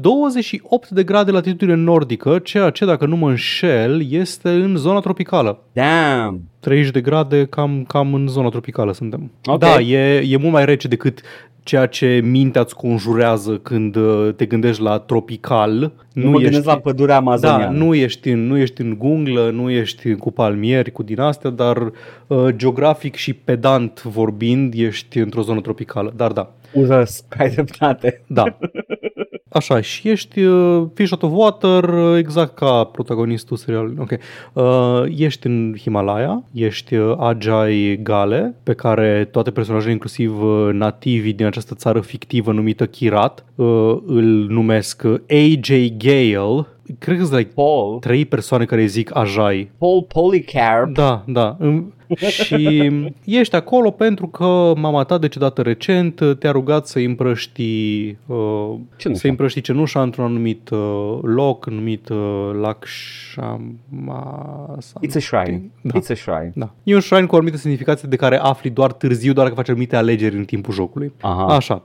28 0.00 0.88
de 0.88 1.02
grade 1.02 1.30
latitudine 1.30 1.74
nordică, 1.74 2.38
ceea 2.38 2.70
ce, 2.70 2.84
dacă 2.84 3.06
nu 3.06 3.16
mă 3.16 3.28
înșel, 3.28 4.10
este 4.12 4.50
în 4.50 4.76
zona 4.76 5.00
tropicală. 5.00 5.62
Damn! 5.72 6.40
30 6.60 6.92
de 6.92 7.00
grade 7.00 7.44
cam, 7.46 7.84
cam 7.88 8.14
în 8.14 8.26
zona 8.28 8.48
tropicală 8.48 8.92
suntem. 8.92 9.30
Okay. 9.44 9.72
Da, 9.74 9.80
e, 9.80 10.24
e 10.28 10.36
mult 10.36 10.52
mai 10.52 10.64
rece 10.64 10.88
decât 10.88 11.20
ceea 11.64 11.86
ce 11.86 12.20
mintea 12.24 12.60
îți 12.60 12.74
conjurează 12.76 13.56
când 13.58 13.96
uh, 13.96 14.34
te 14.36 14.46
gândești 14.46 14.82
la 14.82 14.98
tropical. 14.98 15.92
Nu 16.12 16.30
mă 16.30 16.40
ești, 16.42 16.64
la 16.66 16.78
pădurea 16.78 17.16
amazoniană. 17.16 17.64
Da, 17.64 17.70
nu 17.70 17.94
ești, 17.94 18.28
în, 18.30 18.46
nu 18.46 18.56
ești 18.56 18.80
în 18.80 18.94
gunglă, 18.98 19.50
nu 19.50 19.70
ești 19.70 20.14
cu 20.14 20.30
palmieri, 20.30 20.90
cu 20.92 21.02
din 21.02 21.20
astea, 21.20 21.50
dar 21.50 21.90
uh, 22.26 22.46
geografic 22.56 23.14
și 23.14 23.32
pedant 23.32 24.02
vorbind 24.02 24.72
ești 24.76 25.18
într-o 25.18 25.42
zonă 25.42 25.60
tropicală. 25.60 26.12
Dar 26.16 26.32
da. 26.32 26.52
Urăsc, 26.72 27.24
ai 27.38 27.50
dreptate. 27.50 28.22
Da. 28.26 28.44
Așa, 29.54 29.80
și 29.80 30.08
ești 30.10 30.40
uh, 30.42 30.84
Fish 30.94 31.12
Out 31.12 31.22
of 31.22 31.30
Water, 31.34 31.88
uh, 31.94 32.16
exact 32.18 32.54
ca 32.54 32.84
protagonistul 32.84 33.56
serialului. 33.56 33.96
Ok. 34.00 34.10
Uh, 34.52 35.12
ești 35.16 35.46
în 35.46 35.74
Himalaya, 35.80 36.42
ești 36.52 36.94
uh, 36.94 37.14
Ajay 37.18 37.98
gale, 38.02 38.56
pe 38.62 38.72
care 38.72 39.28
toate 39.32 39.50
personajele, 39.50 39.92
inclusiv 39.92 40.42
uh, 40.42 40.68
nativii 40.72 41.32
din 41.32 41.46
această 41.46 41.74
țară 41.74 42.00
fictivă 42.00 42.52
numită 42.52 42.86
Kirat, 42.86 43.44
uh, 43.54 43.66
îl 44.06 44.46
numesc 44.48 45.02
uh, 45.04 45.14
AJ 45.30 45.72
Gale, 45.98 46.66
cred 46.98 47.18
că 47.18 47.24
sunt 47.24 47.38
like 47.38 47.50
Paul. 47.54 47.98
trei 47.98 48.24
persoane 48.26 48.64
care 48.64 48.86
zic 48.86 49.16
ajai. 49.16 49.70
Paul 49.78 50.02
Polycarp. 50.02 50.92
Da, 50.92 51.22
da. 51.26 51.56
și 52.44 52.90
ești 53.24 53.56
acolo 53.56 53.90
pentru 53.90 54.26
că 54.28 54.72
mama 54.76 55.04
ta 55.04 55.18
decedată 55.18 55.62
recent 55.62 56.20
te-a 56.38 56.50
rugat 56.50 56.86
să 56.86 56.98
împrăști 56.98 58.16
uh, 58.26 58.74
să 59.12 59.28
împrăști 59.28 59.60
cenușa 59.60 60.02
într-un 60.02 60.24
anumit 60.24 60.68
uh, 60.68 61.18
loc, 61.22 61.70
numit 61.70 62.08
uh, 62.08 62.50
Lakshama... 62.60 63.66
It's 65.06 65.16
a 65.16 65.20
shrine. 65.20 65.62
Da. 65.82 65.98
It's 66.00 66.10
a 66.10 66.14
shrine. 66.14 66.52
Da. 66.54 66.72
E 66.82 66.94
un 66.94 67.00
shrine 67.00 67.26
cu 67.26 67.32
o 67.34 67.36
anumită 67.36 67.56
semnificație 67.56 68.08
de 68.08 68.16
care 68.16 68.36
afli 68.36 68.70
doar 68.70 68.92
târziu, 68.92 69.32
doar 69.32 69.48
că 69.48 69.54
faci 69.54 69.68
anumite 69.68 69.96
alegeri 69.96 70.36
în 70.36 70.44
timpul 70.44 70.72
jocului. 70.74 71.12
Aha. 71.20 71.46
Așa 71.54 71.82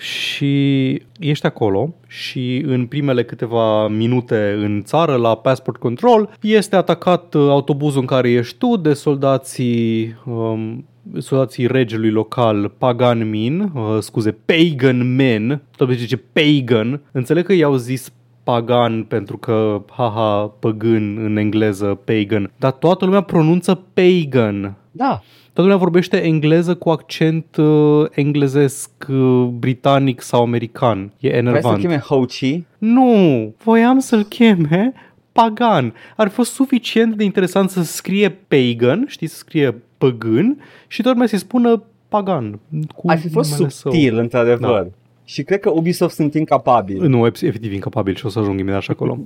și 0.00 0.90
ești 1.18 1.46
acolo 1.46 1.94
și 2.06 2.62
în 2.66 2.86
primele 2.86 3.24
câteva 3.24 3.88
minute 3.88 4.54
în 4.58 4.82
țară 4.84 5.14
la 5.16 5.34
passport 5.36 5.76
control 5.80 6.30
este 6.40 6.76
atacat 6.76 7.34
uh, 7.34 7.48
autobuzul 7.48 8.00
în 8.00 8.06
care 8.06 8.30
ești 8.30 8.58
tu 8.58 8.76
de 8.76 8.92
soldații 8.92 10.14
um, 10.24 10.84
soldații 11.18 11.66
regelui 11.66 12.10
local 12.10 12.72
Pagan 12.78 13.28
Min, 13.30 13.60
uh, 13.74 13.96
scuze, 13.98 14.36
Pagan 14.44 15.14
Men, 15.14 15.62
tot 15.76 15.90
zice 15.92 16.16
Pagan, 16.32 17.00
înțeleg 17.12 17.44
că 17.44 17.52
i-au 17.52 17.74
zis 17.76 18.12
pagan 18.42 19.04
pentru 19.04 19.36
că, 19.36 19.82
haha, 19.90 20.54
păgân 20.58 21.18
în 21.22 21.36
engleză, 21.36 21.86
pagan, 22.04 22.52
dar 22.56 22.70
toată 22.72 23.04
lumea 23.04 23.20
pronunță 23.20 23.84
pagan. 23.94 24.74
Da 24.90 25.20
toată 25.52 25.60
lumea 25.70 25.76
vorbește 25.76 26.24
engleză 26.24 26.74
cu 26.74 26.90
accent 26.90 27.56
uh, 27.56 28.06
englezesc, 28.10 28.90
uh, 29.08 29.42
britanic 29.52 30.20
sau 30.22 30.40
american. 30.42 31.10
E 31.20 31.28
enervant. 31.36 31.48
Vrei 31.62 31.72
să-l 31.72 31.80
cheme 31.88 31.98
Ho 31.98 32.20
Chi? 32.20 32.64
Nu, 32.78 33.52
voiam 33.64 33.98
să-l 33.98 34.22
cheme 34.24 34.92
pagan. 35.32 35.94
Ar 36.16 36.28
fi 36.28 36.34
fost 36.34 36.52
suficient 36.52 37.14
de 37.14 37.24
interesant 37.24 37.70
să 37.70 37.82
scrie 37.82 38.38
pagan, 38.48 39.04
știi, 39.08 39.26
să 39.26 39.36
scrie 39.36 39.74
păgân 39.98 40.58
și 40.88 41.02
tot 41.02 41.16
mai 41.16 41.28
se 41.28 41.36
spună 41.36 41.82
pagan. 42.08 42.58
Cu 42.94 43.10
Ar 43.10 43.18
fi 43.18 43.28
fost 43.28 43.50
subtil, 43.52 44.10
său. 44.12 44.20
într-adevăr. 44.20 44.82
Da 44.82 44.86
și 45.30 45.42
cred 45.42 45.60
că 45.60 45.70
Ubisoft 45.70 46.14
sunt 46.14 46.34
incapabili. 46.34 47.08
Nu, 47.08 47.26
efectiv 47.26 47.72
incapabili 47.72 48.16
și 48.16 48.26
o 48.26 48.28
să 48.28 48.38
ajung 48.38 48.60
imediat 48.60 48.82
și 48.82 48.90
acolo. 48.90 49.18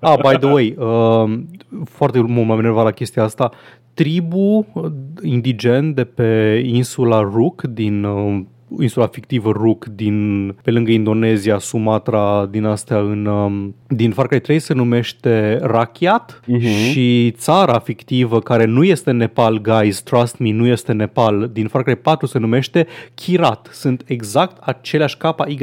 ah, 0.00 0.14
by 0.30 0.36
the 0.46 0.52
way, 0.52 0.74
uh, 0.78 1.38
foarte 1.84 2.20
mult 2.20 2.46
m-am 2.48 2.58
enervat 2.58 2.84
la 2.84 2.90
chestia 2.90 3.22
asta. 3.22 3.50
Tribul 3.94 4.66
uh, 4.74 4.84
indigen 5.22 5.94
de 5.94 6.04
pe 6.04 6.62
insula 6.72 7.20
Rook 7.34 7.62
din 7.62 8.04
uh, 8.04 8.40
insula 8.80 9.06
fictivă 9.06 9.50
Rook 9.50 9.84
din 9.84 10.18
pe 10.62 10.70
lângă 10.70 10.90
Indonezia, 10.90 11.58
Sumatra, 11.58 12.46
din 12.50 12.64
astea 12.64 12.98
în 12.98 13.26
um, 13.26 13.74
din 13.88 14.10
Far 14.12 14.26
Cry 14.26 14.40
3 14.40 14.58
se 14.58 14.74
numește 14.74 15.58
Rakiat 15.62 16.40
uh-huh. 16.40 16.46
Mhm. 16.46 16.60
și 16.90 17.30
țara 17.36 17.78
fictivă 17.78 18.40
care 18.40 18.64
nu 18.64 18.84
este 18.84 19.10
Nepal, 19.10 19.60
guys, 19.60 20.00
trust 20.02 20.38
me, 20.38 20.50
nu 20.52 20.66
este 20.66 20.92
Nepal, 20.92 21.50
din 21.52 21.68
Far 21.68 21.82
Cry 21.82 21.96
4 21.96 22.26
se 22.26 22.38
numește 22.38 22.86
Kirat. 23.14 23.68
Sunt 23.72 24.02
exact 24.06 24.56
aceleași 24.60 25.16
capa 25.16 25.46
Y 25.48 25.58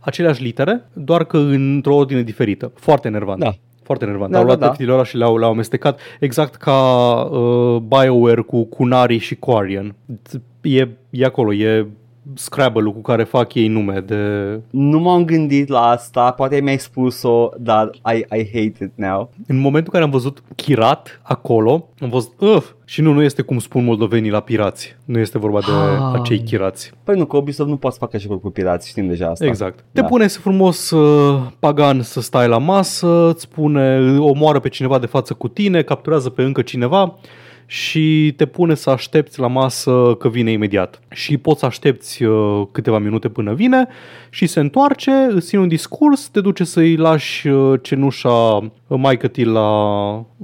aceleași 0.00 0.42
litere, 0.42 0.88
doar 0.92 1.24
că 1.24 1.36
într-o 1.38 1.94
ordine 1.96 2.22
diferită. 2.22 2.72
Foarte 2.74 3.08
nervant. 3.08 3.40
Da, 3.40 3.52
foarte 3.82 4.04
nervant. 4.04 4.30
Da, 4.30 4.36
au 4.38 4.42
da, 4.42 4.46
luat 4.54 4.76
da, 4.78 4.94
da. 4.94 5.04
și 5.04 5.16
le-au, 5.16 5.36
le-au 5.36 5.50
amestecat 5.50 6.00
exact 6.20 6.54
ca 6.54 7.12
uh, 7.22 7.80
BioWare 7.80 8.40
cu 8.40 8.64
Kunari 8.64 9.18
și 9.18 9.34
Quarian. 9.34 9.94
E, 10.60 10.88
e 11.10 11.24
acolo, 11.24 11.54
e 11.54 11.86
Scrabble-ul 12.34 12.92
cu 12.92 13.00
care 13.00 13.24
fac 13.24 13.54
ei 13.54 13.68
nume 13.68 14.00
de... 14.00 14.58
Nu 14.70 14.98
m-am 14.98 15.24
gândit 15.24 15.68
la 15.68 15.80
asta, 15.80 16.30
poate 16.32 16.60
mi-ai 16.60 16.78
spus-o, 16.78 17.48
dar 17.58 17.90
I, 18.14 18.18
I 18.18 18.26
hate 18.46 18.84
it 18.84 18.90
now. 18.94 19.30
În 19.46 19.56
momentul 19.56 19.80
în 19.92 19.92
care 19.92 20.04
am 20.04 20.10
văzut 20.10 20.42
Chirat 20.56 21.20
acolo, 21.22 21.88
am 22.00 22.08
văzut 22.08 22.40
Uf! 22.40 22.72
și 22.84 23.00
nu, 23.00 23.12
nu 23.12 23.22
este 23.22 23.42
cum 23.42 23.58
spun 23.58 23.84
moldovenii 23.84 24.30
la 24.30 24.40
pirați. 24.40 24.96
Nu 25.04 25.18
este 25.18 25.38
vorba 25.38 25.58
de 25.58 25.66
ah. 25.72 26.20
acei 26.20 26.38
chirați. 26.40 26.92
Păi 27.04 27.16
nu, 27.18 27.24
că 27.24 27.36
Ubisoft 27.36 27.68
nu 27.70 27.76
poate 27.76 27.96
să 28.00 28.04
facă 28.22 28.36
cu 28.42 28.50
pirați, 28.50 28.88
știm 28.88 29.06
deja 29.06 29.26
asta. 29.28 29.46
Exact. 29.46 29.84
Da. 29.90 30.00
Te 30.02 30.08
pune 30.08 30.26
să 30.26 30.40
frumos 30.40 30.90
uh, 30.90 31.40
pagan 31.58 32.02
să 32.02 32.20
stai 32.20 32.48
la 32.48 32.58
masă, 32.58 33.30
îți 33.34 33.48
pune, 33.48 34.16
omoară 34.18 34.60
pe 34.60 34.68
cineva 34.68 34.98
de 34.98 35.06
față 35.06 35.34
cu 35.34 35.48
tine, 35.48 35.82
capturează 35.82 36.30
pe 36.30 36.42
încă 36.42 36.62
cineva 36.62 37.18
și 37.70 38.34
te 38.36 38.46
pune 38.46 38.74
să 38.74 38.90
aștepți 38.90 39.40
la 39.40 39.46
masă 39.46 40.16
că 40.18 40.28
vine 40.28 40.50
imediat. 40.50 41.00
Și 41.10 41.36
poți 41.36 41.60
să 41.60 41.66
aștepți 41.66 42.22
uh, 42.24 42.62
câteva 42.72 42.98
minute 42.98 43.28
până 43.28 43.54
vine 43.54 43.88
și 44.30 44.46
se 44.46 44.60
întoarce, 44.60 45.10
îți 45.10 45.46
ține 45.46 45.60
un 45.60 45.68
discurs, 45.68 46.28
te 46.28 46.40
duce 46.40 46.64
să-i 46.64 46.96
lași 46.96 47.48
uh, 47.48 47.78
cenușa 47.82 48.60
mai 48.86 49.16
ti 49.16 49.42
la, 49.42 49.80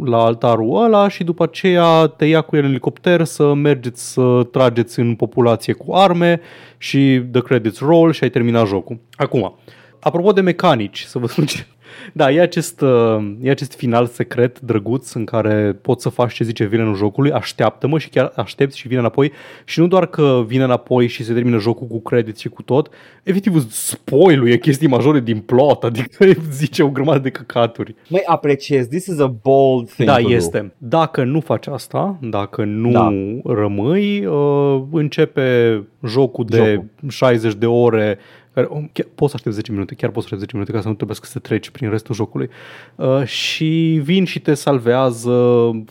la 0.04 0.24
altarul 0.24 0.84
ăla 0.84 1.08
și 1.08 1.24
după 1.24 1.42
aceea 1.42 2.06
te 2.06 2.24
ia 2.24 2.40
cu 2.40 2.56
el 2.56 2.64
în 2.64 2.68
elicopter 2.68 3.24
să 3.24 3.52
mergeți 3.54 4.12
să 4.12 4.46
trageți 4.50 4.98
în 5.00 5.14
populație 5.14 5.72
cu 5.72 5.94
arme 5.94 6.40
și 6.78 7.22
the 7.30 7.42
credits 7.42 7.80
roll 7.80 8.12
și 8.12 8.22
ai 8.22 8.30
terminat 8.30 8.66
jocul. 8.66 8.98
Acum, 9.14 9.56
apropo 10.00 10.32
de 10.32 10.40
mecanici, 10.40 11.00
să 11.00 11.18
vă 11.18 11.26
spun 11.28 11.46
ce, 11.46 11.66
da, 12.12 12.30
e 12.30 12.40
acest, 12.40 12.80
uh, 12.80 13.32
e 13.42 13.50
acest 13.50 13.74
final 13.76 14.06
secret 14.06 14.60
drăguț 14.60 15.12
în 15.12 15.24
care 15.24 15.78
poți 15.82 16.02
să 16.02 16.08
faci 16.08 16.32
ce 16.32 16.44
zice 16.44 16.64
vilenul 16.66 16.94
jocului, 16.94 17.32
așteaptă-mă 17.32 17.98
și 17.98 18.08
chiar 18.08 18.32
aștepți 18.36 18.78
și 18.78 18.86
vine 18.88 19.00
înapoi. 19.00 19.32
Și 19.64 19.80
nu 19.80 19.86
doar 19.86 20.06
că 20.06 20.42
vine 20.46 20.62
înapoi 20.64 21.06
și 21.06 21.24
se 21.24 21.32
termină 21.32 21.58
jocul 21.58 21.86
cu 21.86 22.00
credit 22.00 22.38
și 22.38 22.48
cu 22.48 22.62
tot, 22.62 22.88
efectiv 23.22 23.66
spoiluie 23.70 24.58
chestii 24.58 24.88
majore 24.88 25.20
din 25.20 25.38
plot, 25.38 25.84
adică 25.84 26.24
zice 26.60 26.82
o 26.82 26.88
grămadă 26.88 27.18
de 27.18 27.30
căcaturi. 27.30 27.94
Mai 28.08 28.22
apreciez, 28.26 28.88
this 28.88 29.06
is 29.06 29.18
a 29.18 29.26
bold 29.42 29.90
thing 29.90 30.08
Da, 30.08 30.18
este. 30.18 30.58
Do. 30.78 30.98
Dacă 30.98 31.24
nu 31.24 31.40
faci 31.40 31.66
asta, 31.66 32.18
dacă 32.20 32.64
nu 32.64 32.90
da. 32.90 33.10
rămâi, 33.44 34.24
uh, 34.26 34.82
începe 34.92 35.82
jocul 36.06 36.44
de 36.48 36.56
jocul. 36.56 36.84
60 37.08 37.54
de 37.54 37.66
ore 37.66 38.18
care 38.54 38.66
om, 38.70 38.88
chiar, 38.92 39.06
poți 39.14 39.30
să 39.30 39.36
aștepți 39.36 39.56
10 39.58 39.72
minute, 39.72 39.94
chiar 39.94 40.10
poți 40.10 40.28
să 40.28 40.34
aștepți 40.34 40.56
10 40.56 40.56
minute 40.56 40.72
ca 40.72 40.80
să 40.80 40.88
nu 40.88 40.94
trebuie 40.94 41.16
să 41.22 41.38
treci 41.38 41.70
prin 41.70 41.90
restul 41.90 42.14
jocului. 42.14 42.48
Uh, 42.96 43.24
și 43.24 44.00
vin 44.02 44.24
și 44.24 44.40
te 44.40 44.54
salvează 44.54 45.38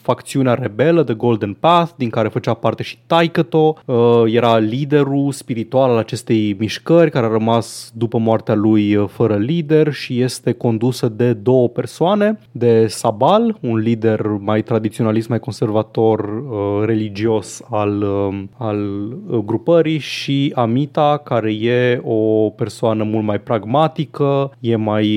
facțiunea 0.02 0.54
rebelă 0.54 1.04
de 1.04 1.14
Golden 1.14 1.54
Path, 1.60 1.92
din 1.98 2.10
care 2.10 2.28
făcea 2.28 2.54
parte 2.54 2.84
și 2.84 2.98
Taikato, 3.08 3.76
uh, 3.86 4.24
era 4.26 4.58
liderul 4.58 5.32
spiritual 5.32 5.90
al 5.90 5.98
acestei 5.98 6.56
mișcări, 6.60 7.12
care 7.12 7.26
a 7.26 7.30
rămas 7.30 7.92
după 7.96 8.18
moartea 8.18 8.56
lui 8.56 8.96
uh, 8.96 9.08
fără 9.10 9.36
lider 9.38 9.94
și 9.94 10.22
este 10.22 10.52
condusă 10.52 11.08
de 11.08 11.34
două 11.34 11.70
persoane, 11.70 12.40
de 12.52 12.88
Sabal, 12.88 13.58
un 13.60 13.78
lider 13.78 14.28
mai 14.28 14.62
tradiționalist, 14.62 15.30
mai 15.30 15.40
conservator, 15.40 16.20
uh, 16.20 16.86
religios 16.86 17.62
al, 17.70 18.02
uh, 18.02 18.44
al 18.58 18.88
uh, 19.28 19.38
grupării 19.38 19.98
și 19.98 20.52
Amita, 20.56 21.18
care 21.24 21.52
e 21.54 22.02
o 22.04 22.50
persoană 22.56 23.04
mult 23.04 23.26
mai 23.26 23.40
pragmatică, 23.40 24.52
e 24.60 24.76
mai, 24.76 25.08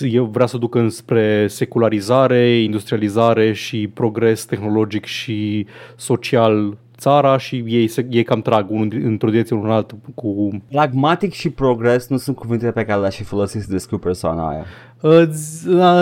e, 0.00 0.20
vrea 0.20 0.46
să 0.46 0.58
ducă 0.58 0.78
înspre 0.78 1.46
secularizare, 1.46 2.48
industrializare 2.58 3.52
și 3.52 3.88
progres 3.94 4.44
tehnologic 4.44 5.04
și 5.04 5.66
social 5.96 6.76
țara 7.04 7.38
și 7.38 7.62
ei, 7.66 7.86
se, 7.88 8.06
ei 8.10 8.22
cam 8.22 8.42
trag 8.42 8.70
unul 8.70 8.90
într-o 9.02 9.30
direcție 9.30 9.56
unul 9.56 9.70
alt 9.70 9.90
cu... 10.14 10.48
Pragmatic 10.70 11.32
și 11.32 11.50
progres 11.50 12.08
nu 12.08 12.16
sunt 12.16 12.36
cuvintele 12.36 12.70
pe 12.72 12.84
care 12.84 13.00
le-aș 13.00 13.16
fi 13.16 13.24
folosit 13.24 13.60
să 13.60 13.70
descriu 13.70 13.98
persoana 13.98 14.48
aia. 14.48 14.64
Ă, 15.02 15.26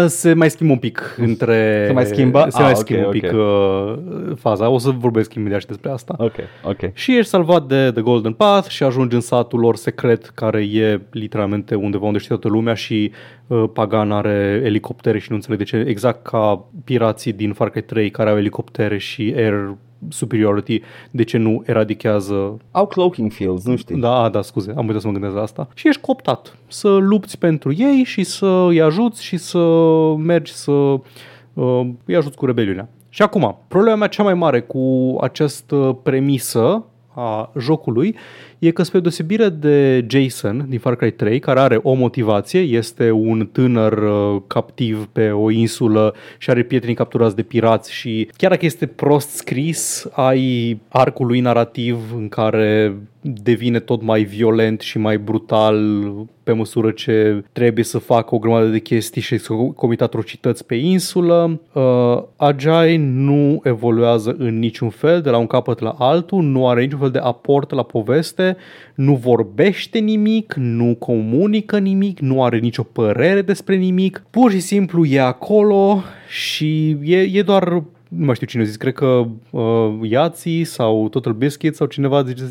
se 0.06 0.32
mai 0.35 0.50
schimbă 0.50 0.73
un 0.73 0.78
pic 0.78 1.16
între... 1.18 1.85
Se 1.87 1.92
mai 1.92 2.04
schimbă? 2.04 2.47
Se 2.49 2.59
ah, 2.62 2.64
mai 2.64 2.76
schimbă 2.76 3.06
okay, 3.06 3.14
un 3.14 3.21
pic 3.21 3.30
okay. 3.32 3.47
Ă, 4.30 4.35
faza. 4.35 4.68
O 4.68 4.78
să 4.78 4.90
vorbesc 4.90 5.35
imediat 5.35 5.61
și 5.61 5.66
despre 5.66 5.90
asta. 5.90 6.14
Ok, 6.18 6.35
ok. 6.64 6.90
Și 6.94 7.16
ești 7.16 7.30
salvat 7.30 7.62
de 7.66 7.90
The 7.90 8.02
Golden 8.02 8.32
Path 8.32 8.68
și 8.68 8.82
ajungi 8.82 9.14
în 9.14 9.21
satul 9.21 9.59
lor 9.61 9.76
secret 9.76 10.26
care 10.26 10.61
e 10.61 11.00
literalmente 11.11 11.75
undeva 11.75 12.06
unde 12.06 12.18
știe 12.18 12.37
toată 12.37 12.56
lumea 12.56 12.75
și 12.75 13.12
uh, 13.47 13.64
Pagan 13.73 14.12
are 14.12 14.61
elicoptere 14.64 15.18
și 15.18 15.26
nu 15.28 15.35
înțeleg 15.35 15.59
de 15.59 15.64
ce. 15.64 15.85
Exact 15.88 16.23
ca 16.23 16.64
pirații 16.85 17.32
din 17.32 17.52
Far 17.52 17.71
Cry 17.71 17.82
3 17.82 18.11
care 18.11 18.30
au 18.30 18.37
elicoptere 18.37 18.99
și 18.99 19.32
air 19.37 19.75
superiority, 20.09 20.82
de 21.11 21.23
ce 21.25 21.38
nu 21.38 21.62
eradichează... 21.66 22.56
Au 22.71 22.87
cloaking 22.87 23.32
fields, 23.32 23.64
nu 23.66 23.76
știu. 23.76 23.97
Da, 23.99 24.28
da, 24.28 24.42
scuze, 24.42 24.73
am 24.76 24.87
uitat 24.87 25.00
să 25.00 25.06
mă 25.06 25.12
gândesc 25.12 25.35
la 25.35 25.42
asta. 25.42 25.68
Și 25.75 25.88
ești 25.88 26.00
coptat 26.00 26.56
să 26.66 26.88
lupți 26.88 27.38
pentru 27.38 27.73
ei 27.76 28.02
și 28.04 28.25
să 28.25 28.64
îi 28.68 28.80
ajuți 28.80 29.25
și 29.25 29.37
să 29.37 29.59
mergi 30.18 30.52
să 30.54 30.71
uh, 30.73 31.88
îi 32.04 32.16
ajuți 32.16 32.37
cu 32.37 32.47
rebeliunea. 32.47 32.88
Și 33.09 33.23
acum, 33.23 33.59
problema 33.68 33.97
mea 33.97 34.06
cea 34.06 34.23
mai 34.23 34.35
mare 34.35 34.61
cu 34.61 35.16
această 35.21 35.99
premisă 36.02 36.85
a 37.14 37.50
jocului 37.59 38.14
e 38.62 38.71
că 38.71 38.83
spre 38.83 39.00
deosebire 39.00 39.49
de 39.49 40.04
Jason 40.09 40.66
din 40.69 40.78
Far 40.78 40.97
Cry 40.97 41.11
3, 41.12 41.38
care 41.38 41.61
are 41.61 41.81
o 41.83 41.92
motivație, 41.92 42.61
este 42.61 43.11
un 43.11 43.49
tânăr 43.52 43.92
uh, 43.99 44.42
captiv 44.47 45.09
pe 45.12 45.31
o 45.31 45.50
insulă 45.50 46.14
și 46.38 46.50
are 46.50 46.62
prietenii 46.62 46.95
capturați 46.95 47.37
de 47.37 47.42
pirați 47.42 47.92
și 47.92 48.28
chiar 48.37 48.50
dacă 48.50 48.64
este 48.64 48.87
prost 48.87 49.28
scris, 49.31 50.07
ai 50.12 50.78
arcul 50.88 51.26
lui 51.26 51.40
narrativ 51.40 51.99
în 52.16 52.28
care 52.28 52.97
devine 53.25 53.78
tot 53.81 54.02
mai 54.02 54.23
violent 54.23 54.81
și 54.81 54.99
mai 54.99 55.19
brutal 55.19 56.02
pe 56.42 56.52
măsură 56.52 56.90
ce 56.90 57.45
trebuie 57.52 57.85
să 57.85 57.99
facă 57.99 58.35
o 58.35 58.38
grămadă 58.38 58.66
de 58.66 58.78
chestii 58.78 59.21
și 59.23 59.38
să 59.38 59.52
comită 59.76 60.04
atrocități 60.04 60.66
pe 60.66 60.75
insulă. 60.75 61.61
Uh, 61.73 62.23
Ajay 62.37 62.97
nu 62.97 63.61
evoluează 63.64 64.35
în 64.38 64.59
niciun 64.59 64.88
fel 64.90 65.21
de 65.21 65.31
la 65.31 65.37
un 65.37 65.47
capăt 65.47 65.78
la 65.81 65.95
altul, 65.99 66.42
nu 66.42 66.69
are 66.69 66.81
niciun 66.81 66.99
fel 66.99 67.11
de 67.11 67.19
aport 67.19 67.71
la 67.73 67.83
poveste, 67.83 68.50
nu 68.94 69.14
vorbește 69.14 69.99
nimic, 69.99 70.54
nu 70.56 70.94
comunică 70.99 71.78
nimic, 71.78 72.18
nu 72.21 72.42
are 72.44 72.59
nicio 72.59 72.82
părere 72.82 73.42
despre 73.42 73.76
nimic, 73.76 74.25
pur 74.30 74.50
și 74.50 74.61
simplu 74.61 75.04
e 75.04 75.21
acolo 75.21 76.02
și 76.28 76.99
e, 77.04 77.16
e 77.18 77.42
doar 77.42 77.73
nu 78.09 78.25
mai 78.25 78.35
știu 78.35 78.47
cine 78.47 78.62
a 78.62 78.64
zis, 78.64 78.76
cred 78.76 78.92
că 78.92 79.25
uh, 79.50 79.99
Iații 80.02 80.64
sau 80.64 81.09
Total 81.09 81.32
Biscuit 81.32 81.75
sau 81.76 81.87
cineva 81.87 82.25
zice 82.25 82.42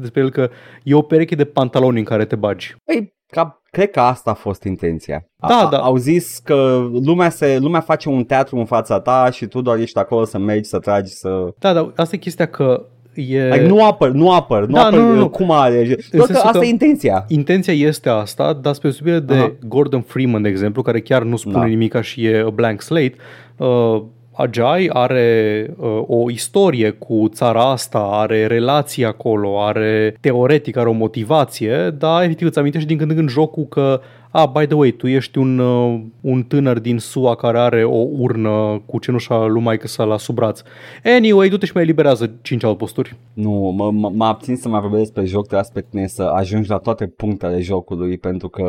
despre 0.00 0.20
el 0.20 0.30
că 0.30 0.50
e 0.82 0.94
o 0.94 1.02
pereche 1.02 1.34
de 1.34 1.44
pantaloni 1.44 1.98
în 1.98 2.04
care 2.04 2.24
te 2.24 2.36
bagi. 2.36 2.76
Păi, 2.84 3.12
ca, 3.26 3.62
cred 3.70 3.90
că 3.90 4.00
asta 4.00 4.30
a 4.30 4.34
fost 4.34 4.62
intenția. 4.64 5.24
Da, 5.48 5.68
da. 5.70 5.78
Au 5.78 5.96
zis 5.96 6.40
că 6.44 6.86
lumea, 7.04 7.28
se, 7.28 7.58
lumea 7.60 7.80
face 7.80 8.08
un 8.08 8.24
teatru 8.24 8.56
în 8.56 8.64
fața 8.64 9.00
ta 9.00 9.28
și 9.32 9.46
tu 9.46 9.60
doar 9.60 9.78
ești 9.78 9.98
acolo 9.98 10.24
să 10.24 10.38
mergi, 10.38 10.68
să 10.68 10.78
tragi, 10.78 11.10
să... 11.12 11.54
Da, 11.58 11.72
dar 11.72 11.92
asta 11.96 12.14
e 12.14 12.18
chestia 12.18 12.46
că 12.46 12.86
e... 13.14 13.48
Like, 13.48 13.66
nu 13.66 13.84
apăr, 13.86 14.10
nu 14.10 14.32
apăr, 14.32 14.66
nu 14.66 14.74
da, 14.74 14.84
apăr 14.84 14.98
nu, 14.98 15.06
nu, 15.12 15.14
nu. 15.14 15.28
cum 15.28 15.50
are. 15.50 15.96
Doar 16.12 16.28
că 16.30 16.36
asta 16.36 16.58
că 16.58 16.64
e 16.64 16.68
intenția. 16.68 17.24
Intenția 17.28 17.72
este 17.72 18.08
asta, 18.08 18.52
dar 18.62 18.74
spre 18.74 18.90
subire 18.90 19.18
de 19.18 19.36
uh-huh. 19.36 19.58
Gordon 19.66 20.00
Freeman, 20.00 20.42
de 20.42 20.48
exemplu, 20.48 20.82
care 20.82 21.00
chiar 21.00 21.22
nu 21.22 21.36
spune 21.36 21.56
da. 21.58 21.64
nimica 21.64 22.00
și 22.00 22.24
e 22.24 22.42
a 22.46 22.50
blank 22.50 22.80
slate, 22.80 23.14
uh, 23.56 24.02
Ajay 24.36 24.88
are 24.92 25.66
uh, 25.76 26.02
o 26.06 26.30
istorie 26.30 26.90
cu 26.90 27.28
țara 27.32 27.70
asta, 27.70 27.98
are 28.12 28.46
relații 28.46 29.04
acolo, 29.04 29.62
are 29.62 30.14
teoretic, 30.20 30.76
are 30.76 30.88
o 30.88 30.92
motivație, 30.92 31.94
dar 31.98 32.22
efectiv 32.22 32.46
îți 32.46 32.58
amintești 32.58 32.88
din 32.88 32.96
când 32.96 33.10
în 33.10 33.16
când 33.16 33.28
jocul 33.28 33.64
că 33.64 34.00
ah, 34.32 34.46
by 34.48 34.66
the 34.66 34.74
way, 34.76 34.90
tu 34.92 35.06
ești 35.06 35.38
un, 35.38 35.58
uh, 35.58 36.00
un 36.20 36.42
tânăr 36.42 36.78
din 36.78 36.98
SUA 36.98 37.36
care 37.36 37.58
are 37.58 37.84
o 37.84 38.04
urnă 38.18 38.82
cu 38.86 38.98
cenușa 38.98 39.44
lui 39.46 39.62
Maica 39.62 39.86
sa 39.86 40.04
la 40.04 40.18
sub 40.18 40.34
braț. 40.34 40.62
Anyway, 41.04 41.48
du-te 41.48 41.66
și 41.66 41.70
mai 41.74 41.82
eliberează 41.82 42.32
5 42.42 42.62
outposturi. 42.62 43.16
Nu, 43.32 43.50
mă, 43.76 43.90
m- 44.10 44.14
m- 44.14 44.18
abțin 44.26 44.56
să 44.56 44.68
mai 44.68 44.80
vorbesc 44.80 45.02
despre 45.02 45.24
joc, 45.24 45.48
de 45.48 45.56
aspect, 45.56 45.86
spune, 45.86 46.06
să 46.06 46.22
ajungi 46.22 46.68
la 46.70 46.76
toate 46.78 47.06
punctele 47.06 47.60
jocului 47.60 48.18
pentru 48.18 48.48
că 48.48 48.62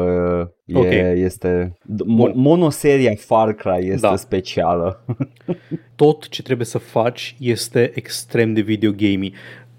e, 0.65 0.77
okay. 0.77 1.19
este... 1.19 1.73
Bun. 2.05 2.31
Monoseria 2.35 3.13
Far 3.15 3.53
Cry 3.53 3.77
este 3.79 4.07
da. 4.07 4.15
specială. 4.15 5.05
Tot 5.95 6.29
ce 6.29 6.41
trebuie 6.41 6.65
să 6.65 6.77
faci 6.77 7.35
este 7.39 7.91
extrem 7.95 8.53
de 8.53 8.61
videogamey 8.61 9.33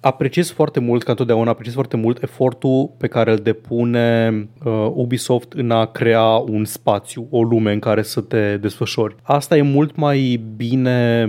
apreciez 0.07 0.51
foarte 0.51 0.81
mult, 0.81 1.03
ca 1.03 1.11
întotdeauna 1.11 1.51
apreciez 1.51 1.75
foarte 1.75 1.97
mult 1.97 2.23
efortul 2.23 2.95
pe 2.99 3.07
care 3.07 3.31
îl 3.31 3.37
depune 3.37 4.33
uh, 4.65 4.73
Ubisoft 4.95 5.53
în 5.53 5.71
a 5.71 5.85
crea 5.87 6.25
un 6.27 6.65
spațiu, 6.65 7.27
o 7.31 7.43
lume 7.43 7.73
în 7.73 7.79
care 7.79 8.03
să 8.03 8.21
te 8.21 8.57
desfășori. 8.57 9.15
Asta 9.23 9.57
e 9.57 9.63
mult 9.63 9.97
mai 9.97 10.41
bine 10.57 11.27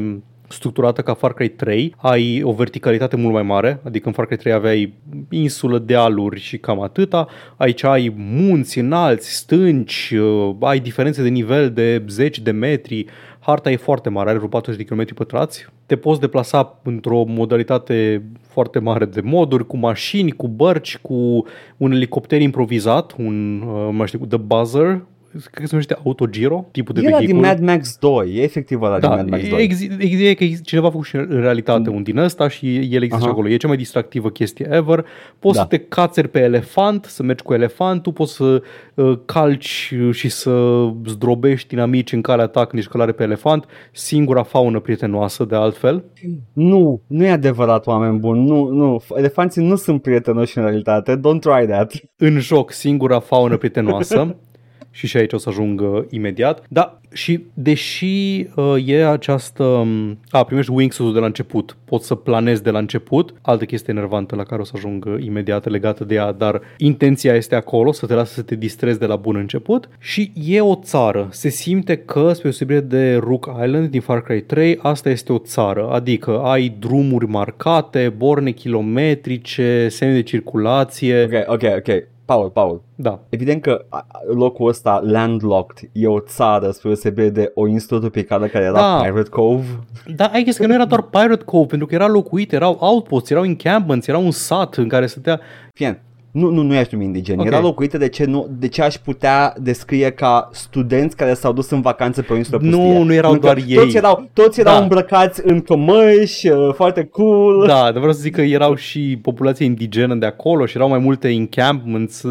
structurată 0.48 1.02
ca 1.02 1.14
Far 1.14 1.34
Cry 1.34 1.50
3, 1.50 1.94
ai 1.98 2.42
o 2.44 2.52
verticalitate 2.52 3.16
mult 3.16 3.34
mai 3.34 3.42
mare, 3.44 3.80
adică 3.86 4.08
în 4.08 4.14
Far 4.14 4.26
Cry 4.26 4.38
3 4.38 4.54
aveai 4.54 4.94
insulă, 5.30 5.80
dealuri 5.80 6.40
și 6.40 6.58
cam 6.58 6.82
atâta, 6.82 7.28
aici 7.58 7.84
ai 7.84 8.14
munți 8.18 8.80
înalți, 8.80 9.34
stânci, 9.36 10.14
uh, 10.22 10.56
ai 10.60 10.80
diferențe 10.80 11.22
de 11.24 11.28
nivel 11.30 11.72
de 11.72 12.04
zeci 12.08 12.40
de 12.40 12.52
metri, 12.52 13.06
Harta 13.46 13.72
e 13.72 13.76
foarte 13.76 14.10
mare, 14.10 14.30
are 14.30 14.40
40 14.40 14.78
de 14.88 14.96
km 14.96 15.14
pătrați. 15.14 15.68
Te 15.86 15.96
poți 15.96 16.20
deplasa 16.20 16.80
într-o 16.84 17.24
modalitate 17.24 18.24
foarte 18.42 18.80
mare 18.80 19.06
de 19.06 19.22
moduri, 19.22 19.68
cu 19.68 19.78
mașini, 19.78 20.32
cu 20.32 20.48
bărci, 20.48 20.98
cu 20.98 21.46
un 21.78 21.92
elicopter 21.92 22.42
improvizat, 22.42 23.14
un, 23.18 23.62
uh, 23.62 23.90
mai 23.92 24.08
știu, 24.08 24.26
The 24.26 24.38
Buzzer, 24.38 25.02
cred 25.42 25.52
că 25.60 25.62
se 25.62 25.68
numește 25.72 25.98
Autogiro, 26.06 26.68
tipul 26.72 26.94
de 26.94 27.02
Era 27.04 27.16
vehicul. 27.18 27.38
din 27.40 27.46
Mad 27.48 27.60
Max 27.60 27.98
2, 27.98 28.32
e 28.36 28.42
efectiv 28.44 28.82
ăla 28.82 29.00
da, 29.00 29.08
din 29.08 29.16
Mad 29.18 29.30
Max 29.30 29.50
2. 29.50 29.64
Exi- 29.70 30.20
e 30.28 30.34
că 30.34 30.44
cineva 30.64 30.88
a 30.88 30.90
făcut 30.90 31.06
și 31.06 31.16
în 31.16 31.28
realitate 31.42 31.90
mm. 31.90 31.96
un 31.96 32.04
din 32.04 32.18
ăsta 32.18 32.48
și 32.48 32.76
el 32.76 33.04
există 33.04 33.16
Aha. 33.24 33.30
acolo. 33.32 33.50
E 33.50 33.58
cea 33.58 33.68
mai 33.68 33.78
distractivă 33.78 34.30
chestie 34.30 34.68
ever. 34.72 35.06
Poți 35.40 35.56
da. 35.56 35.62
să 35.62 35.68
te 35.68 35.78
cațeri 35.80 36.28
pe 36.30 36.40
elefant, 36.42 37.06
să 37.06 37.24
mergi 37.24 37.44
cu 37.44 37.54
elefantul, 37.54 38.12
poți 38.14 38.34
să 38.34 38.62
uh, 38.94 39.20
calci 39.26 39.94
și 40.12 40.30
să 40.30 40.66
zdrobești 41.06 41.74
inamici 41.74 42.12
în 42.12 42.22
care 42.22 42.42
atac 42.42 42.74
nici 42.74 42.88
călare 42.88 43.12
pe 43.12 43.24
elefant. 43.24 43.66
Singura 43.92 44.44
faună 44.44 44.80
prietenoasă, 44.80 45.46
de 45.46 45.56
altfel. 45.56 46.04
Nu, 46.54 47.02
nu 47.08 47.26
e 47.26 47.30
adevărat, 47.30 47.88
oameni 47.88 48.18
buni. 48.18 48.46
Nu, 48.48 48.68
nu. 48.70 49.00
Elefanții 49.16 49.64
nu 49.64 49.76
sunt 49.76 50.02
prietenoși 50.02 50.58
în 50.58 50.64
realitate. 50.64 51.18
Don't 51.20 51.40
try 51.40 51.66
that. 51.68 51.94
În 52.18 52.40
joc, 52.40 52.72
singura 52.72 53.20
faună 53.20 53.58
prietenoasă 53.58 54.36
și 54.96 55.08
și 55.08 55.18
aici 55.18 55.34
o 55.34 55.38
să 55.38 55.50
ajung 55.50 55.82
imediat. 56.10 56.66
Da, 56.70 57.00
și 57.14 57.44
deși 57.54 58.48
uh, 58.56 58.76
e 58.88 59.08
această... 59.08 59.64
Um, 59.64 60.20
a, 60.30 60.44
primești 60.44 60.72
wingsuit 60.72 61.14
de 61.14 61.20
la 61.20 61.26
început, 61.26 61.78
poți 61.86 62.08
să 62.08 62.16
planezi 62.16 62.64
de 62.64 62.70
la 62.70 62.78
început, 62.80 63.34
altă 63.42 63.66
chestie 63.66 63.94
enervantă 63.94 64.36
la 64.36 64.44
care 64.44 64.62
o 64.62 64.64
să 64.64 64.74
ajung 64.76 65.08
imediat 65.20 65.68
legată 65.70 66.04
de 66.04 66.16
ea, 66.16 66.32
dar 66.32 66.62
intenția 66.78 67.34
este 67.36 67.56
acolo, 67.56 67.92
să 67.92 68.06
te 68.06 68.14
lasă 68.14 68.34
să 68.34 68.42
te 68.42 68.56
distrezi 68.56 69.00
de 69.00 69.06
la 69.06 69.16
bun 69.16 69.36
început 69.36 69.90
și 70.00 70.32
e 70.46 70.62
o 70.62 70.76
țară. 70.76 71.28
Se 71.32 71.50
simte 71.50 71.98
că, 71.98 72.22
spre 72.32 72.40
deosebire 72.42 72.80
de 72.80 73.16
Rook 73.16 73.48
Island 73.66 73.90
din 73.90 74.02
Far 74.02 74.22
Cry 74.24 74.42
3, 74.42 74.80
asta 74.82 75.10
este 75.10 75.34
o 75.34 75.38
țară, 75.38 75.88
adică 75.90 76.40
ai 76.40 76.76
drumuri 76.80 77.28
marcate, 77.28 78.14
borne 78.18 78.52
kilometrice, 78.52 79.88
semne 79.90 80.14
de 80.14 80.22
circulație. 80.24 81.24
Ok, 81.48 81.54
ok, 81.54 81.64
ok. 81.78 82.04
Paul, 82.26 82.50
Paul. 82.50 82.82
Da. 82.96 83.20
Evident 83.30 83.62
că 83.62 83.86
locul 84.36 84.68
ăsta, 84.70 85.00
landlocked, 85.04 85.90
e 85.92 86.08
o 86.08 86.20
țară 86.20 86.72
spre 86.72 86.90
deosebire 86.90 87.30
de 87.30 87.52
o 87.54 87.68
insulă 87.68 88.00
tropicală 88.00 88.46
care 88.48 88.64
era 88.64 88.80
da. 88.80 89.00
Pirate 89.02 89.30
Cove. 89.30 89.66
Da, 90.16 90.26
ai 90.28 90.44
că 90.44 90.68
nu 90.68 90.74
era 90.74 90.86
doar 90.86 91.02
Pirate 91.02 91.44
Cove, 91.44 91.66
pentru 91.66 91.88
că 91.88 91.96
era 91.96 92.08
locuit, 92.08 92.52
erau 92.54 92.78
outposts, 92.80 93.30
erau 93.30 93.46
encampments, 93.46 94.08
era 94.08 94.18
un 94.18 94.32
sat 94.32 94.76
în 94.76 94.88
care 94.88 95.06
stătea... 95.08 95.40
Fie, 95.74 96.04
nu, 96.36 96.50
nu, 96.50 96.62
nu 96.62 96.74
ești 96.76 96.96
un 96.96 97.02
indigen, 97.02 97.40
okay. 97.40 97.48
era 97.52 97.60
locuită 97.62 97.98
de 97.98 98.08
ce, 98.10 98.26
nu, 98.26 98.48
de 98.60 98.68
ce 98.68 98.82
aș 98.82 98.96
putea 98.96 99.54
descrie 99.62 100.10
ca 100.12 100.50
studenți 100.52 101.16
care 101.16 101.34
s-au 101.34 101.52
dus 101.54 101.70
în 101.70 101.82
vacanță 101.82 102.22
pe 102.22 102.34
o 102.34 102.36
insulă 102.38 102.58
pustie. 102.58 102.78
Nu, 102.78 103.04
nu 103.04 103.14
erau 103.14 103.32
Încă 103.32 103.42
doar 103.46 103.56
toți 103.60 103.70
ei. 103.72 103.92
erau, 103.96 104.30
toți 104.34 104.60
erau 104.60 104.74
da. 104.76 104.82
îmbrăcați 104.82 105.42
în 105.44 105.62
cămăși, 105.62 106.48
uh, 106.48 106.74
foarte 106.74 107.04
cool. 107.04 107.64
Da, 107.68 107.74
dar 107.82 107.98
vreau 107.98 108.12
să 108.14 108.20
zic 108.22 108.34
că 108.36 108.42
erau 108.42 108.76
și 108.76 109.20
populația 109.22 109.66
indigenă 109.66 110.16
de 110.16 110.26
acolo 110.26 110.66
și 110.66 110.76
erau 110.76 110.90
mai 110.90 111.00
multe 111.00 111.30
encampments 111.30 112.24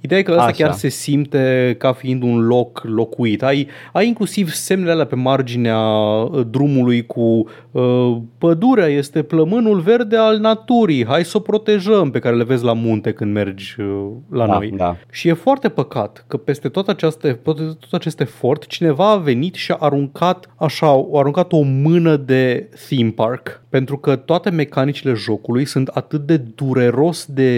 Ideea 0.00 0.20
e 0.20 0.22
că 0.22 0.32
ăsta 0.38 0.50
chiar 0.50 0.72
se 0.72 0.88
simte 0.88 1.74
ca 1.78 1.92
fiind 1.92 2.22
un 2.22 2.40
loc 2.46 2.82
locuit. 2.84 3.42
Ai, 3.42 3.68
ai 3.92 4.06
inclusiv 4.06 4.50
semnele 4.50 4.90
alea 4.92 5.04
pe 5.06 5.14
marginea 5.14 5.78
uh, 5.80 6.46
drumului 6.50 7.06
cu 7.06 7.46
uh, 7.70 8.16
pădurea 8.38 8.86
este 8.86 9.22
plămânul 9.22 9.80
verde 9.80 10.16
al 10.16 10.38
naturii, 10.38 11.06
hai 11.06 11.24
să 11.24 11.36
o 11.36 11.40
protejăm, 11.40 12.10
pe 12.10 12.18
care 12.18 12.36
le 12.36 12.44
vezi 12.44 12.64
la 12.64 12.72
munte 12.72 13.12
când 13.12 13.32
mergi 13.32 13.74
uh, 13.80 14.08
la 14.30 14.46
da, 14.46 14.52
noi. 14.56 14.70
Da. 14.76 14.96
Și 15.10 15.28
e 15.28 15.32
foarte 15.32 15.68
păcat 15.68 16.24
că 16.26 16.36
peste 16.36 16.68
tot, 16.68 16.88
aceaste, 16.88 17.32
tot, 17.32 17.56
tot 17.56 17.92
acest 17.92 18.20
efort 18.20 18.66
cineva 18.66 19.10
a 19.10 19.16
venit 19.16 19.54
și 19.54 19.72
a 19.72 19.76
aruncat 19.80 20.50
așa, 20.56 20.86
a 20.86 21.06
aruncat 21.18 21.52
o 21.52 21.60
mână 21.62 22.16
de 22.16 22.68
theme 22.88 23.10
park 23.10 23.62
pentru 23.68 23.98
că 23.98 24.16
toate 24.16 24.50
mecanicile 24.50 25.12
jocului 25.14 25.64
sunt 25.66 25.88
atât 25.88 26.26
de 26.26 26.36
dureros 26.36 27.26
de 27.26 27.52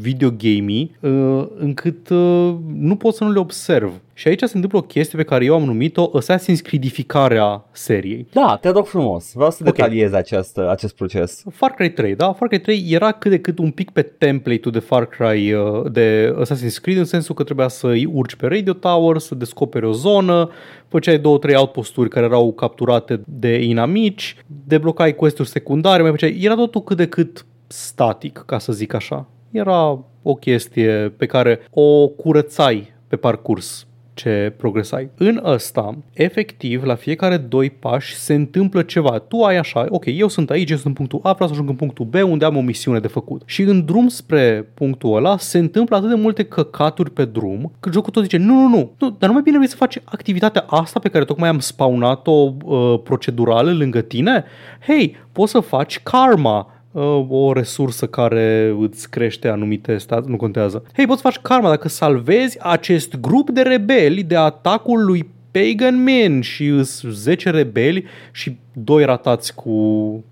videogamei, 0.00 0.90
uh, 1.00 1.46
încât 1.58 2.08
uh, 2.08 2.54
nu 2.76 2.96
pot 2.96 3.14
să 3.14 3.24
nu 3.24 3.30
le 3.32 3.38
observ. 3.38 3.92
Și 4.18 4.28
aici 4.28 4.42
se 4.42 4.50
întâmplă 4.54 4.78
o 4.78 4.82
chestie 4.82 5.18
pe 5.18 5.24
care 5.24 5.44
eu 5.44 5.54
am 5.54 5.62
numit-o 5.64 6.10
Assassin's 6.22 6.62
Creedificarea 6.62 7.64
seriei. 7.70 8.26
Da, 8.32 8.58
te 8.60 8.68
rog 8.68 8.86
frumos. 8.86 9.32
Vreau 9.34 9.50
să 9.50 9.64
okay. 9.66 10.08
acest, 10.12 10.56
acest 10.58 10.96
proces. 10.96 11.42
Far 11.50 11.70
Cry 11.70 11.90
3, 11.90 12.14
da? 12.14 12.32
Far 12.32 12.48
Cry 12.48 12.58
3 12.60 12.86
era 12.90 13.12
cât 13.12 13.30
de 13.30 13.38
cât 13.38 13.58
un 13.58 13.70
pic 13.70 13.90
pe 13.90 14.02
template-ul 14.02 14.72
de 14.72 14.78
Far 14.78 15.06
Cry 15.08 15.52
uh, 15.52 15.90
de 15.92 16.34
Assassin's 16.40 16.80
Creed 16.82 16.98
în 16.98 17.04
sensul 17.04 17.34
că 17.34 17.42
trebuia 17.44 17.68
să 17.68 17.86
îi 17.86 18.04
urci 18.04 18.34
pe 18.34 18.46
Radio 18.46 18.72
Tower, 18.72 19.18
să 19.18 19.34
descoperi 19.34 19.86
o 19.86 19.92
zonă, 19.92 20.50
făceai 20.88 21.18
două, 21.18 21.38
trei 21.38 21.54
outposturi 21.54 22.08
care 22.08 22.26
erau 22.26 22.52
capturate 22.52 23.20
de 23.26 23.60
inamici, 23.62 24.36
deblocai 24.66 25.14
quest-uri 25.14 25.48
secundare, 25.48 26.02
mai 26.02 26.10
făceai... 26.10 26.38
Era 26.40 26.54
totul 26.54 26.82
cât 26.82 26.96
de 26.96 27.06
cât 27.06 27.44
static, 27.66 28.42
ca 28.46 28.58
să 28.58 28.72
zic 28.72 28.94
așa. 28.94 29.28
Era 29.50 30.04
o 30.22 30.34
chestie 30.34 31.12
pe 31.16 31.26
care 31.26 31.58
o 31.70 32.06
curățai 32.08 32.92
pe 33.08 33.16
parcurs 33.16 33.86
ce 34.16 34.52
progresai. 34.56 35.08
În 35.16 35.40
ăsta, 35.44 35.94
efectiv, 36.12 36.82
la 36.84 36.94
fiecare 36.94 37.36
doi 37.36 37.70
pași 37.70 38.14
se 38.16 38.34
întâmplă 38.34 38.82
ceva. 38.82 39.18
Tu 39.18 39.42
ai 39.42 39.56
așa, 39.56 39.86
ok, 39.88 40.04
eu 40.04 40.28
sunt 40.28 40.50
aici, 40.50 40.70
eu 40.70 40.76
sunt 40.76 40.86
în 40.86 40.92
punctul 41.06 41.18
A, 41.18 41.32
vreau 41.32 41.48
să 41.48 41.54
ajung 41.54 41.68
în 41.68 41.76
punctul 41.76 42.04
B 42.06 42.14
unde 42.14 42.44
am 42.44 42.56
o 42.56 42.60
misiune 42.60 42.98
de 42.98 43.08
făcut. 43.08 43.42
Și 43.44 43.62
în 43.62 43.84
drum 43.84 44.08
spre 44.08 44.70
punctul 44.74 45.16
ăla 45.16 45.38
se 45.38 45.58
întâmplă 45.58 45.96
atât 45.96 46.08
de 46.08 46.14
multe 46.14 46.44
căcaturi 46.44 47.10
pe 47.10 47.24
drum, 47.24 47.72
că 47.80 47.90
jocul 47.92 48.12
tot 48.12 48.22
zice, 48.22 48.36
nu, 48.36 48.54
nu, 48.54 48.68
nu, 48.68 48.92
nu 48.98 49.10
dar 49.18 49.28
nu 49.28 49.34
mai 49.34 49.42
bine 49.42 49.56
vrei 49.56 49.68
să 49.68 49.76
faci 49.76 49.98
activitatea 50.04 50.64
asta 50.66 50.98
pe 50.98 51.08
care 51.08 51.24
tocmai 51.24 51.48
am 51.48 51.58
spawnat-o 51.58 52.54
uh, 52.64 52.94
procedurală 53.04 53.72
lângă 53.72 54.00
tine? 54.00 54.44
Hei, 54.86 55.16
poți 55.32 55.50
să 55.50 55.60
faci 55.60 56.00
karma 56.02 56.70
Uh, 56.96 57.26
o 57.28 57.52
resursă 57.52 58.06
care 58.06 58.74
îți 58.80 59.10
crește 59.10 59.48
anumite 59.48 59.98
stat, 59.98 60.26
nu 60.26 60.36
contează. 60.36 60.82
Hei, 60.96 61.06
poți 61.06 61.22
face 61.22 61.38
karma 61.42 61.68
dacă 61.68 61.88
salvezi 61.88 62.58
acest 62.66 63.20
grup 63.20 63.50
de 63.50 63.62
rebeli 63.62 64.22
de 64.22 64.36
atacul 64.36 65.04
lui 65.04 65.28
Pagan 65.50 66.02
Man 66.02 66.40
și 66.40 66.72
10 67.10 67.50
rebeli 67.50 68.04
și 68.32 68.56
doi 68.72 69.04
ratați 69.04 69.54
cu 69.54 69.70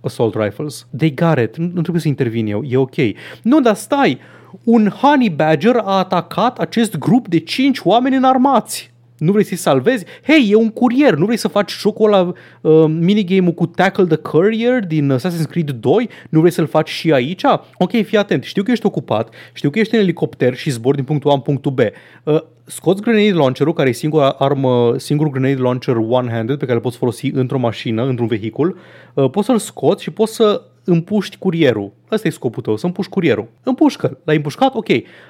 assault 0.00 0.34
rifles. 0.36 0.86
They 0.96 1.14
got 1.14 1.38
it. 1.38 1.56
Nu, 1.56 1.64
nu 1.74 1.80
trebuie 1.80 2.02
să 2.02 2.08
intervin 2.08 2.46
eu. 2.46 2.62
E 2.62 2.76
ok. 2.76 2.94
Nu, 3.42 3.60
dar 3.60 3.74
stai! 3.74 4.18
Un 4.64 4.88
honey 4.88 5.30
badger 5.30 5.76
a 5.76 5.80
atacat 5.98 6.58
acest 6.58 6.98
grup 6.98 7.28
de 7.28 7.38
5 7.38 7.80
oameni 7.82 8.16
înarmați 8.16 8.93
nu 9.18 9.32
vrei 9.32 9.44
să-i 9.44 9.56
salvezi? 9.56 10.04
Hei, 10.26 10.48
e 10.50 10.54
un 10.54 10.68
curier, 10.70 11.14
nu 11.14 11.24
vrei 11.24 11.36
să 11.36 11.48
faci 11.48 11.72
jocul 11.78 12.12
ăla, 12.12 12.32
uh, 12.60 12.84
minigame-ul 12.88 13.52
cu 13.52 13.66
Tackle 13.66 14.06
the 14.06 14.16
Courier 14.16 14.86
din 14.86 15.10
Assassin's 15.18 15.50
Creed 15.50 15.70
2? 15.70 16.08
Nu 16.28 16.38
vrei 16.38 16.50
să-l 16.52 16.66
faci 16.66 16.88
și 16.88 17.12
aici? 17.12 17.42
Ok, 17.78 17.90
fii 18.02 18.18
atent, 18.18 18.42
știu 18.42 18.62
că 18.62 18.70
ești 18.70 18.86
ocupat, 18.86 19.34
știu 19.52 19.70
că 19.70 19.78
ești 19.78 19.94
în 19.94 20.00
elicopter 20.00 20.54
și 20.56 20.70
zbori 20.70 20.96
din 20.96 21.04
punctul 21.04 21.30
A 21.30 21.34
în 21.34 21.40
punctul 21.40 21.72
B. 21.72 21.78
Uh, 22.24 22.40
scoți 22.64 23.02
grenade 23.02 23.32
launcher-ul, 23.32 23.72
care 23.72 23.88
e 23.88 23.92
singura 23.92 24.28
armă, 24.28 24.94
singurul 24.98 25.32
grenade 25.32 25.60
launcher 25.62 25.96
one-handed 25.96 26.58
pe 26.58 26.64
care 26.64 26.74
îl 26.76 26.80
poți 26.82 26.96
folosi 26.96 27.30
într-o 27.30 27.58
mașină, 27.58 28.04
într-un 28.04 28.26
vehicul, 28.26 28.78
uh, 29.14 29.30
poți 29.30 29.46
să-l 29.46 29.58
scoți 29.58 30.02
și 30.02 30.10
poți 30.10 30.34
să 30.34 30.62
împuști 30.84 31.38
curierul. 31.38 31.92
Ăsta 32.10 32.28
e 32.28 32.30
scopul 32.30 32.62
tău, 32.62 32.76
să 32.76 32.86
împuști 32.86 33.10
curierul. 33.12 33.48
Împușcă-l. 33.62 34.18
ai 34.24 34.36
împușcat? 34.36 34.74
Ok. 34.74 34.86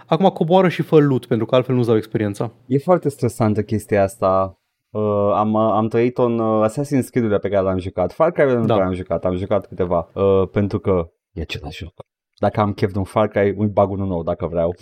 Acum 0.07 0.29
coboară 0.29 0.69
și 0.69 0.83
fă 0.83 0.99
loot, 0.99 1.27
pentru 1.27 1.47
că 1.47 1.55
altfel 1.55 1.75
nu-ți 1.75 1.87
dau 1.87 1.97
experiența. 1.97 2.51
E 2.67 2.79
foarte 2.79 3.09
stresantă 3.09 3.63
chestia 3.63 4.03
asta. 4.03 4.59
Uh, 4.91 5.31
am, 5.35 5.53
uh, 5.53 5.71
am 5.73 5.89
trăit-o 5.89 6.25
în 6.25 6.39
uh, 6.39 6.67
Assassin's 6.71 7.05
Creed-urile 7.11 7.39
pe 7.39 7.49
care 7.49 7.63
l-am 7.63 7.79
jucat. 7.79 8.13
Far 8.13 8.31
Cry 8.33 8.45
nu 8.55 8.65
da. 8.65 8.75
am 8.85 8.93
jucat, 8.95 9.25
am 9.25 9.37
jucat 9.37 9.67
câteva. 9.67 10.09
Uh, 10.13 10.49
pentru 10.49 10.79
că 10.79 11.09
e 11.33 11.41
același 11.41 11.79
joc. 11.83 11.93
Dacă 12.41 12.61
am 12.61 12.73
chef 12.73 12.93
de 12.93 12.99
un 12.99 13.05
Far 13.05 13.29
Cry, 13.29 13.55
îmi 13.57 13.69
bag 13.69 13.91
unul 13.91 14.07
nou 14.07 14.23
dacă 14.23 14.47
vreau. 14.47 14.75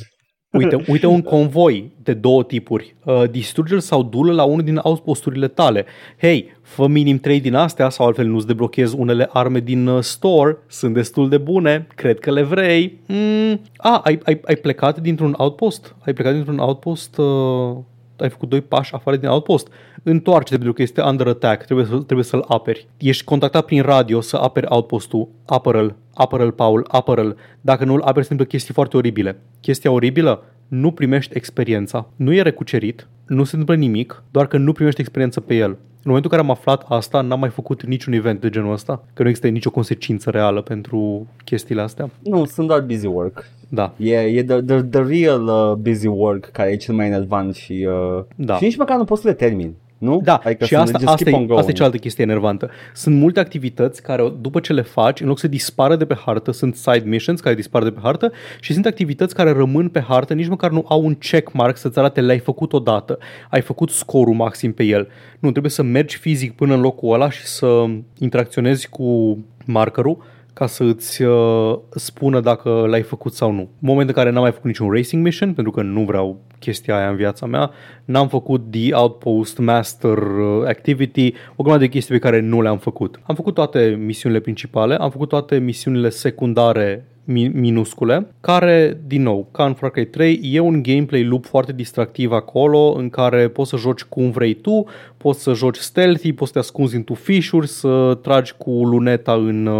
Uite, 0.52 0.84
uite 0.92 1.06
un 1.06 1.22
convoi 1.22 1.90
de 2.02 2.12
două 2.12 2.44
tipuri. 2.44 2.94
Uh, 3.04 3.22
distruge 3.30 3.78
sau 3.78 4.02
dulă 4.02 4.32
la 4.32 4.44
unul 4.44 4.62
din 4.64 4.80
outposturile 4.82 5.48
tale. 5.48 5.84
Hei, 6.20 6.48
fă 6.62 6.86
minim 6.86 7.18
3 7.18 7.40
din 7.40 7.54
astea 7.54 7.88
sau 7.88 8.06
altfel 8.06 8.26
nu-ți 8.26 8.46
deblochezi 8.46 8.96
unele 8.98 9.28
arme 9.32 9.60
din 9.60 9.86
uh, 9.86 10.02
store. 10.02 10.56
Sunt 10.66 10.94
destul 10.94 11.28
de 11.28 11.38
bune, 11.38 11.86
cred 11.94 12.18
că 12.18 12.32
le 12.32 12.42
vrei. 12.42 12.98
Mm. 13.06 13.60
A, 13.76 13.94
ah, 13.94 14.00
ai, 14.04 14.18
ai, 14.24 14.40
ai 14.44 14.56
plecat 14.56 15.00
dintr-un 15.00 15.34
outpost? 15.36 15.96
Ai 16.06 16.12
plecat 16.12 16.32
dintr-un 16.34 16.58
outpost... 16.58 17.18
Uh 17.18 17.76
ai 18.16 18.30
făcut 18.30 18.48
doi 18.48 18.60
pași 18.60 18.92
afară 18.94 19.16
din 19.16 19.28
outpost. 19.28 19.68
Întoarce-te 20.02 20.54
pentru 20.56 20.72
că 20.72 20.82
este 20.82 21.00
under 21.02 21.26
attack, 21.26 21.64
trebuie, 21.64 21.86
să, 21.86 21.90
trebuie 21.98 22.24
să-l 22.26 22.44
aperi. 22.48 22.88
Ești 22.96 23.24
contactat 23.24 23.64
prin 23.64 23.82
radio 23.82 24.20
să 24.20 24.36
aperi 24.36 24.66
outpostul, 24.68 25.28
apără-l, 25.46 25.94
apără-l, 26.14 26.52
Paul, 26.52 26.84
apără-l. 26.88 27.36
Dacă 27.60 27.84
nu-l 27.84 28.00
aperi, 28.02 28.26
sunt 28.26 28.46
chestii 28.48 28.74
foarte 28.74 28.96
oribile. 28.96 29.38
Chestia 29.60 29.90
oribilă, 29.90 30.44
nu 30.68 30.90
primești 30.90 31.36
experiența. 31.36 32.06
Nu 32.16 32.32
e 32.34 32.42
recucerit, 32.42 33.08
nu 33.26 33.44
se 33.44 33.56
întâmplă 33.56 33.84
nimic, 33.84 34.22
doar 34.30 34.46
că 34.46 34.56
nu 34.56 34.72
primești 34.72 35.00
experiență 35.00 35.40
pe 35.40 35.54
el. 35.54 35.76
În 36.04 36.10
momentul 36.10 36.30
în 36.32 36.38
care 36.38 36.50
am 36.50 36.56
aflat 36.58 36.84
asta, 36.88 37.20
n-am 37.20 37.40
mai 37.40 37.48
făcut 37.48 37.82
niciun 37.86 38.12
event 38.12 38.40
de 38.40 38.48
genul 38.50 38.72
ăsta, 38.72 39.04
că 39.14 39.22
nu 39.22 39.28
există 39.28 39.48
nicio 39.50 39.70
consecință 39.70 40.30
reală 40.30 40.60
pentru 40.60 41.26
chestiile 41.44 41.80
astea. 41.80 42.10
Nu, 42.22 42.44
sunt 42.44 42.66
doar 42.66 42.80
busy 42.80 43.06
work 43.06 43.44
da. 43.74 43.94
E, 43.96 44.14
e 44.16 44.42
the, 44.42 44.60
the, 44.60 44.80
the 44.82 45.02
real 45.02 45.46
uh, 45.48 45.74
busy 45.74 46.06
work 46.08 46.44
care 46.52 46.70
e 46.70 46.76
cel 46.76 46.94
mai 46.94 47.06
în 47.06 47.12
enervant 47.12 47.54
și, 47.54 47.88
uh, 48.18 48.24
da. 48.34 48.56
și 48.56 48.64
nici 48.64 48.76
măcar 48.76 48.96
nu 48.96 49.04
poți 49.04 49.20
să 49.22 49.28
le 49.28 49.34
termin. 49.34 49.74
Nu? 49.98 50.20
Da, 50.24 50.40
adică 50.44 50.64
și 50.64 50.74
asta, 50.74 50.96
asta, 51.06 51.30
e, 51.30 51.54
asta 51.56 51.70
e 51.70 51.74
cealaltă 51.74 51.96
chestie 51.98 52.24
enervantă. 52.24 52.70
Sunt 52.94 53.14
multe 53.16 53.40
activități 53.40 54.02
care, 54.02 54.32
după 54.40 54.60
ce 54.60 54.72
le 54.72 54.82
faci, 54.82 55.20
în 55.20 55.26
loc 55.26 55.38
să 55.38 55.48
dispară 55.48 55.96
de 55.96 56.04
pe 56.04 56.14
hartă, 56.14 56.50
sunt 56.50 56.74
side 56.74 57.02
missions 57.04 57.40
care 57.40 57.54
dispar 57.54 57.82
de 57.82 57.90
pe 57.90 57.98
hartă 58.02 58.32
și 58.60 58.72
sunt 58.72 58.86
activități 58.86 59.34
care 59.34 59.50
rămân 59.50 59.88
pe 59.88 60.00
hartă, 60.00 60.34
nici 60.34 60.48
măcar 60.48 60.70
nu 60.70 60.84
au 60.88 61.04
un 61.04 61.14
checkmark 61.14 61.76
să-ți 61.76 61.98
arate 61.98 62.20
le-ai 62.20 62.38
făcut 62.38 62.72
odată, 62.72 63.18
ai 63.50 63.60
făcut 63.60 63.90
scorul 63.90 64.34
maxim 64.34 64.72
pe 64.72 64.82
el. 64.84 65.08
Nu, 65.38 65.50
trebuie 65.50 65.70
să 65.72 65.82
mergi 65.82 66.16
fizic 66.18 66.56
până 66.56 66.74
în 66.74 66.80
locul 66.80 67.12
ăla 67.14 67.30
și 67.30 67.44
să 67.46 67.84
interacționezi 68.18 68.88
cu 68.88 69.38
markerul 69.64 70.18
ca 70.52 70.66
să 70.66 70.84
îți 70.84 71.22
uh, 71.22 71.78
spună 71.94 72.40
dacă 72.40 72.68
l-ai 72.88 73.02
făcut 73.02 73.34
sau 73.34 73.52
nu. 73.52 73.60
În 73.60 73.66
momentul 73.78 74.14
în 74.16 74.22
care 74.22 74.30
n-am 74.34 74.42
mai 74.42 74.50
făcut 74.52 74.66
niciun 74.66 74.90
racing 74.90 75.22
mission, 75.24 75.52
pentru 75.54 75.72
că 75.72 75.82
nu 75.82 76.00
vreau 76.04 76.40
chestia 76.58 76.96
aia 76.98 77.08
în 77.08 77.16
viața 77.16 77.46
mea, 77.46 77.70
n-am 78.04 78.28
făcut 78.28 78.70
The 78.70 78.94
Outpost 78.94 79.58
Master 79.58 80.18
uh, 80.18 80.66
Activity, 80.68 81.32
o 81.56 81.62
grămadă 81.62 81.84
de 81.84 81.88
chestii 81.90 82.14
pe 82.18 82.26
care 82.26 82.40
nu 82.40 82.60
le-am 82.60 82.78
făcut. 82.78 83.20
Am 83.22 83.34
făcut 83.34 83.54
toate 83.54 83.98
misiunile 84.04 84.40
principale, 84.40 84.94
am 84.96 85.10
făcut 85.10 85.28
toate 85.28 85.58
misiunile 85.58 86.08
secundare 86.08 87.06
minuscule, 87.50 88.26
care, 88.40 89.00
din 89.06 89.22
nou, 89.22 89.48
ca 89.50 89.64
în 89.64 89.72
Far 89.74 89.90
Cry 89.90 90.06
3, 90.06 90.40
e 90.42 90.60
un 90.60 90.82
gameplay 90.82 91.24
loop 91.24 91.44
foarte 91.44 91.72
distractiv 91.72 92.32
acolo, 92.32 92.94
în 92.96 93.10
care 93.10 93.48
poți 93.48 93.70
să 93.70 93.76
joci 93.76 94.00
cum 94.02 94.30
vrei 94.30 94.54
tu, 94.54 94.84
poți 95.16 95.42
să 95.42 95.54
joci 95.54 95.76
stealthy, 95.76 96.32
poți 96.32 96.52
să 96.52 96.58
te 96.58 96.64
ascunzi 96.64 96.96
în 96.96 97.04
tufișuri, 97.04 97.68
să 97.68 98.18
tragi 98.22 98.54
cu 98.58 98.70
luneta 98.70 99.32
în 99.32 99.70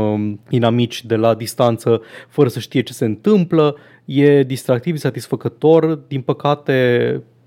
inamici 0.49 1.01
um, 1.03 1.09
de 1.09 1.17
la 1.17 1.35
distanță 1.35 2.01
fără 2.29 2.49
să 2.49 2.59
știe 2.59 2.83
ce 2.83 2.93
se 2.93 3.05
întâmplă, 3.05 3.77
e 4.05 4.43
distractiv, 4.43 4.97
satisfăcător, 4.97 5.95
din 5.95 6.21
păcate 6.21 6.73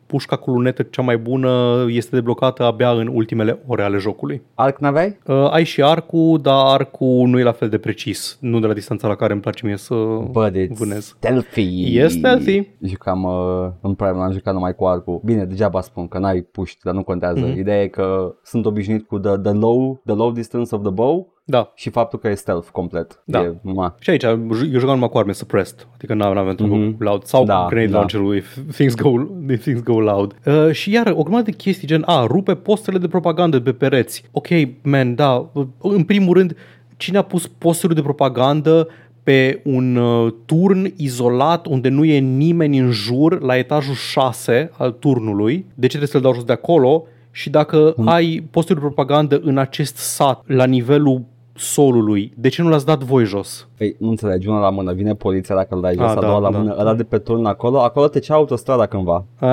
pușca 0.08 0.36
cu 0.36 0.52
lunetă 0.52 0.84
cea 0.84 1.02
mai 1.02 1.18
bună 1.18 1.86
este 1.90 2.16
deblocată 2.16 2.64
abia 2.64 2.90
în 2.92 3.10
ultimele 3.14 3.60
ore 3.68 3.82
ale 3.82 3.98
jocului. 3.98 4.42
Arc 4.54 4.80
n-aveai? 4.80 5.18
Uh, 5.28 5.50
ai 5.52 5.64
și 5.64 5.82
arcul, 5.84 6.40
dar 6.42 6.66
arcul 6.66 7.28
nu 7.28 7.40
e 7.40 7.44
la 7.44 7.52
fel 7.52 7.70
de 7.70 7.78
precis, 7.78 8.38
nu 8.42 8.60
de 8.60 8.68
la 8.68 8.74
distanța 8.74 9.08
la 9.08 9.16
care 9.16 9.34
îmi 9.34 9.42
place 9.42 9.66
mie 9.66 9.78
să 9.78 9.94
But 10.32 10.48
it's 10.50 10.52
deci 10.52 10.78
vânez. 10.78 11.06
stealthy! 11.18 11.98
E 11.98 12.08
stealthy! 12.08 12.68
Jucam, 12.82 13.24
uh, 13.24 13.68
în 13.82 13.94
Prime 13.94 14.20
am 14.24 14.32
jucat 14.32 14.54
numai 14.54 14.76
cu 14.76 14.86
arcul. 14.86 15.20
Bine, 15.26 15.46
degeaba 15.46 15.82
spun 15.82 16.08
că 16.08 16.18
n-ai 16.18 16.42
puști, 16.42 16.80
dar 16.84 16.94
nu 16.94 17.04
contează. 17.04 17.50
Mm-hmm. 17.54 17.58
Ideea 17.58 17.82
e 17.82 17.88
că 17.88 18.36
sunt 18.44 18.66
obișnuit 18.66 19.08
cu 19.08 19.20
the, 19.20 19.38
the, 19.38 19.52
low, 19.52 20.02
the 20.06 20.16
low 20.16 20.32
distance 20.32 20.76
of 20.76 20.82
the 20.82 20.92
bow 20.92 21.34
da. 21.48 21.72
Și 21.76 21.90
faptul 21.90 22.20
că 22.20 22.30
e 22.30 22.34
stealth 22.34 22.68
complet. 22.72 23.22
Da. 23.26 23.42
E, 23.42 23.54
ma. 23.62 23.96
Și 24.00 24.10
aici, 24.10 24.24
eu 24.24 24.50
jucam 24.54 24.94
numai 24.94 25.10
cu 25.10 25.18
arme 25.18 25.32
suppressed, 25.32 25.88
adică 25.96 26.14
nu 26.14 26.24
aveam 26.26 26.56
mm-hmm. 26.58 26.96
loud 27.00 27.24
sau 27.24 27.44
da, 27.44 27.66
grenade 27.70 27.92
da. 27.92 27.98
launcher 27.98 28.36
if 28.38 28.58
things 28.72 28.96
go, 28.96 29.10
if 29.50 29.62
things 29.64 29.82
go 29.82 30.00
loud. 30.00 30.36
Uh, 30.46 30.72
și 30.72 30.94
iar 30.94 31.14
o 31.18 31.22
grămadă 31.24 31.44
de 31.44 31.52
chestii 31.52 31.88
gen, 31.88 32.04
a, 32.06 32.26
rupe 32.26 32.56
postele 32.56 32.98
de 32.98 33.08
propagandă 33.08 33.60
pe 33.60 33.72
pereți. 33.74 34.24
Ok, 34.32 34.48
man, 34.82 35.16
da, 35.16 35.50
uh, 35.54 35.66
în 35.82 36.04
primul 36.04 36.34
rând, 36.38 36.56
cine 36.98 37.18
a 37.18 37.22
pus 37.22 37.48
posturi 37.48 37.96
de 37.96 38.02
propagandă 38.02 38.88
pe 39.24 39.62
un 39.66 39.96
uh, 39.96 40.34
turn 40.46 40.94
izolat 40.96 41.66
unde 41.66 41.90
nu 41.90 42.04
e 42.06 42.18
nimeni 42.20 42.78
în 42.78 42.92
jur 42.92 43.42
la 43.42 43.58
etajul 43.58 43.94
6 43.94 44.72
al 44.78 44.92
turnului. 44.92 45.56
De 45.74 45.82
ce 45.82 45.88
trebuie 45.88 46.08
să-l 46.10 46.22
dau 46.22 46.34
jos 46.34 46.44
de 46.44 46.52
acolo? 46.52 47.04
Și 47.32 47.50
dacă 47.50 47.94
mm. 47.98 48.08
ai 48.08 48.44
posturi 48.52 48.80
de 48.80 48.86
propagandă 48.86 49.40
în 49.44 49.58
acest 49.58 49.96
sat 49.98 50.44
la 50.48 50.66
nivelul 50.66 51.22
solului, 51.58 52.34
de 52.38 52.48
ce 52.48 52.62
nu 52.62 52.70
l-ați 52.70 52.86
dat 52.86 53.04
voi 53.04 53.24
jos? 53.26 53.68
Păi 53.78 53.96
nu 54.00 54.10
înțelegi, 54.10 54.48
una 54.48 54.60
la 54.60 54.70
mână, 54.70 54.94
vine 54.94 55.16
poliția 55.16 55.56
dacă 55.56 55.76
îl 55.76 55.82
dai 55.82 55.94
jos, 55.94 56.06
a, 56.08 56.12
a 56.12 56.14
da, 56.14 56.20
doua 56.28 56.40
la 56.40 56.52
da. 56.52 56.58
mână, 56.58 56.76
ăla 56.80 56.94
de 56.94 57.04
pe 57.04 57.18
turn 57.18 57.46
acolo, 57.46 57.82
acolo 57.82 58.08
te 58.08 58.20
cea 58.20 58.34
autostrada 58.34 58.86
cândva. 58.86 59.26
A, 59.40 59.48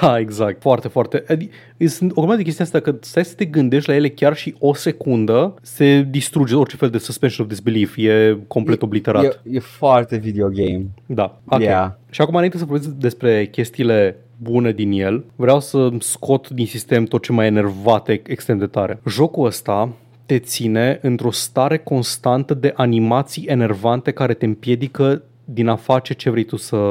da, 0.00 0.18
exact, 0.18 0.60
foarte, 0.60 0.88
foarte. 0.88 1.24
Adică, 1.28 1.54
sunt 1.86 2.10
o 2.10 2.14
grămadă 2.14 2.36
de 2.36 2.42
chestia 2.42 2.64
asta 2.64 2.80
că 2.80 2.94
stai 3.00 3.24
să 3.24 3.34
te 3.34 3.44
gândești 3.44 3.88
la 3.88 3.94
ele 3.94 4.08
chiar 4.08 4.36
și 4.36 4.54
o 4.58 4.74
secundă, 4.74 5.54
se 5.62 6.06
distruge 6.10 6.54
orice 6.54 6.76
fel 6.76 6.90
de 6.90 6.98
suspension 6.98 7.46
of 7.46 7.52
disbelief, 7.52 7.96
e 7.96 8.38
complet 8.46 8.80
e, 8.80 8.84
obliterat. 8.84 9.22
E, 9.24 9.56
e 9.56 9.58
foarte 9.58 10.16
videogame. 10.16 10.84
Da, 11.06 11.38
okay. 11.46 11.64
yeah. 11.64 11.90
Și 12.10 12.20
acum 12.20 12.34
înainte 12.34 12.58
să 12.58 12.64
vorbesc 12.64 12.88
despre 12.88 13.46
chestiile 13.46 14.16
bune 14.36 14.72
din 14.72 14.92
el, 14.92 15.24
vreau 15.36 15.60
să 15.60 15.88
scot 15.98 16.48
din 16.48 16.66
sistem 16.66 17.04
tot 17.04 17.22
ce 17.22 17.32
mai 17.32 17.46
enervate 17.46 18.22
extrem 18.26 18.58
de 18.58 18.66
tare. 18.66 19.00
Jocul 19.08 19.46
ăsta 19.46 19.88
te 20.32 20.38
ține 20.38 20.98
într-o 21.02 21.30
stare 21.30 21.78
constantă 21.78 22.54
de 22.54 22.72
animații 22.76 23.44
enervante 23.46 24.10
care 24.10 24.34
te 24.34 24.44
împiedică 24.44 25.22
din 25.44 25.68
a 25.68 25.76
face 25.76 26.14
ce 26.14 26.30
vrei 26.30 26.44
tu 26.44 26.56
să 26.56 26.86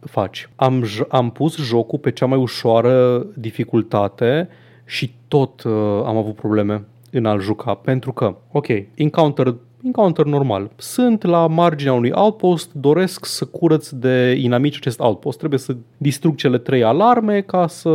faci. 0.00 0.48
Am, 0.56 0.84
am 1.08 1.30
pus 1.30 1.56
jocul 1.56 1.98
pe 1.98 2.10
cea 2.10 2.26
mai 2.26 2.38
ușoară 2.38 3.26
dificultate 3.34 4.48
și 4.84 5.12
tot 5.28 5.62
uh, 5.62 5.72
am 6.04 6.16
avut 6.16 6.34
probleme 6.34 6.84
în 7.10 7.26
a-l 7.26 7.40
juca, 7.40 7.74
pentru 7.74 8.12
că, 8.12 8.36
ok, 8.52 8.66
Encounter 8.94 9.54
encounter 9.86 10.24
normal. 10.24 10.70
Sunt 10.76 11.24
la 11.24 11.46
marginea 11.46 11.92
unui 11.92 12.10
outpost, 12.14 12.72
doresc 12.72 13.24
să 13.24 13.44
curăț 13.44 13.88
de 13.88 14.38
inamici 14.42 14.76
acest 14.76 15.00
outpost. 15.00 15.38
Trebuie 15.38 15.58
să 15.58 15.76
distrug 15.96 16.34
cele 16.34 16.58
trei 16.58 16.82
alarme 16.82 17.40
ca 17.40 17.66
să 17.66 17.88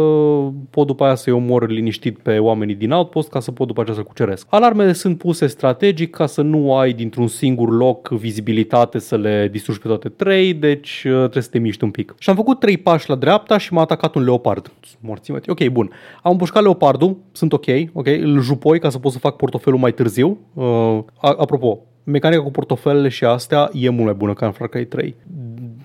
pot 0.70 0.88
după 0.88 1.04
aia 1.04 1.16
să-i 1.16 1.34
omor 1.34 1.70
liniștit 1.70 2.20
pe 2.20 2.38
oamenii 2.38 2.76
din 2.76 2.92
outpost 2.92 3.30
ca 3.30 3.40
să 3.40 3.52
pot 3.52 3.68
după 3.68 3.82
aceea 3.82 3.96
să 3.96 4.04
cuceresc. 4.04 4.48
Alarmele 4.50 4.94
sunt 4.94 5.18
puse 5.18 5.48
strategic 5.48 6.10
ca 6.10 6.26
să 6.26 6.42
nu 6.42 6.76
ai 6.76 6.94
dintr-un 6.94 7.28
singur 7.28 7.70
loc 7.78 8.08
vizibilitate 8.10 9.00
să 9.00 9.18
le 9.18 9.50
distrugi 9.52 9.80
pe 9.80 9.88
toate 9.88 10.10
trei, 10.10 10.54
deci 10.54 11.04
uh, 11.08 11.18
trebuie 11.18 11.44
să 11.44 11.50
te 11.50 11.58
miști 11.60 11.84
un 11.84 11.90
pic. 11.92 12.16
Și 12.20 12.30
am 12.30 12.36
făcut 12.36 12.60
trei 12.60 12.78
pași 12.78 13.10
la 13.10 13.16
dreapta 13.16 13.58
și 13.58 13.74
m-a 13.74 13.82
atacat 13.82 14.16
un 14.16 14.24
leopard. 14.24 14.72
Morții 15.00 15.34
Ok, 15.48 15.64
bun. 15.68 15.90
Am 16.22 16.32
împușcat 16.32 16.64
leopardul, 16.64 17.18
sunt 17.32 17.54
ok, 17.54 17.66
ok, 17.94 18.08
îl 18.08 18.40
jupoi 18.42 18.80
ca 18.80 18.90
să 18.90 19.00
pot 19.00 19.12
să 19.12 19.20
fac 19.20 19.36
portofelul 19.36 19.80
mai 19.80 19.92
târziu. 19.94 20.38
Uh, 20.54 21.00
apropo, 21.22 21.81
mecanica 22.06 22.42
cu 22.44 22.52
portofelele 22.52 23.08
și 23.10 23.26
astea 23.26 23.70
e 23.74 23.90
mult 23.90 24.04
mai 24.06 24.14
bună 24.14 24.34
ca 24.34 24.46
în 24.46 24.52
Far 24.52 24.68
Cry 24.68 24.86
3 24.86 25.16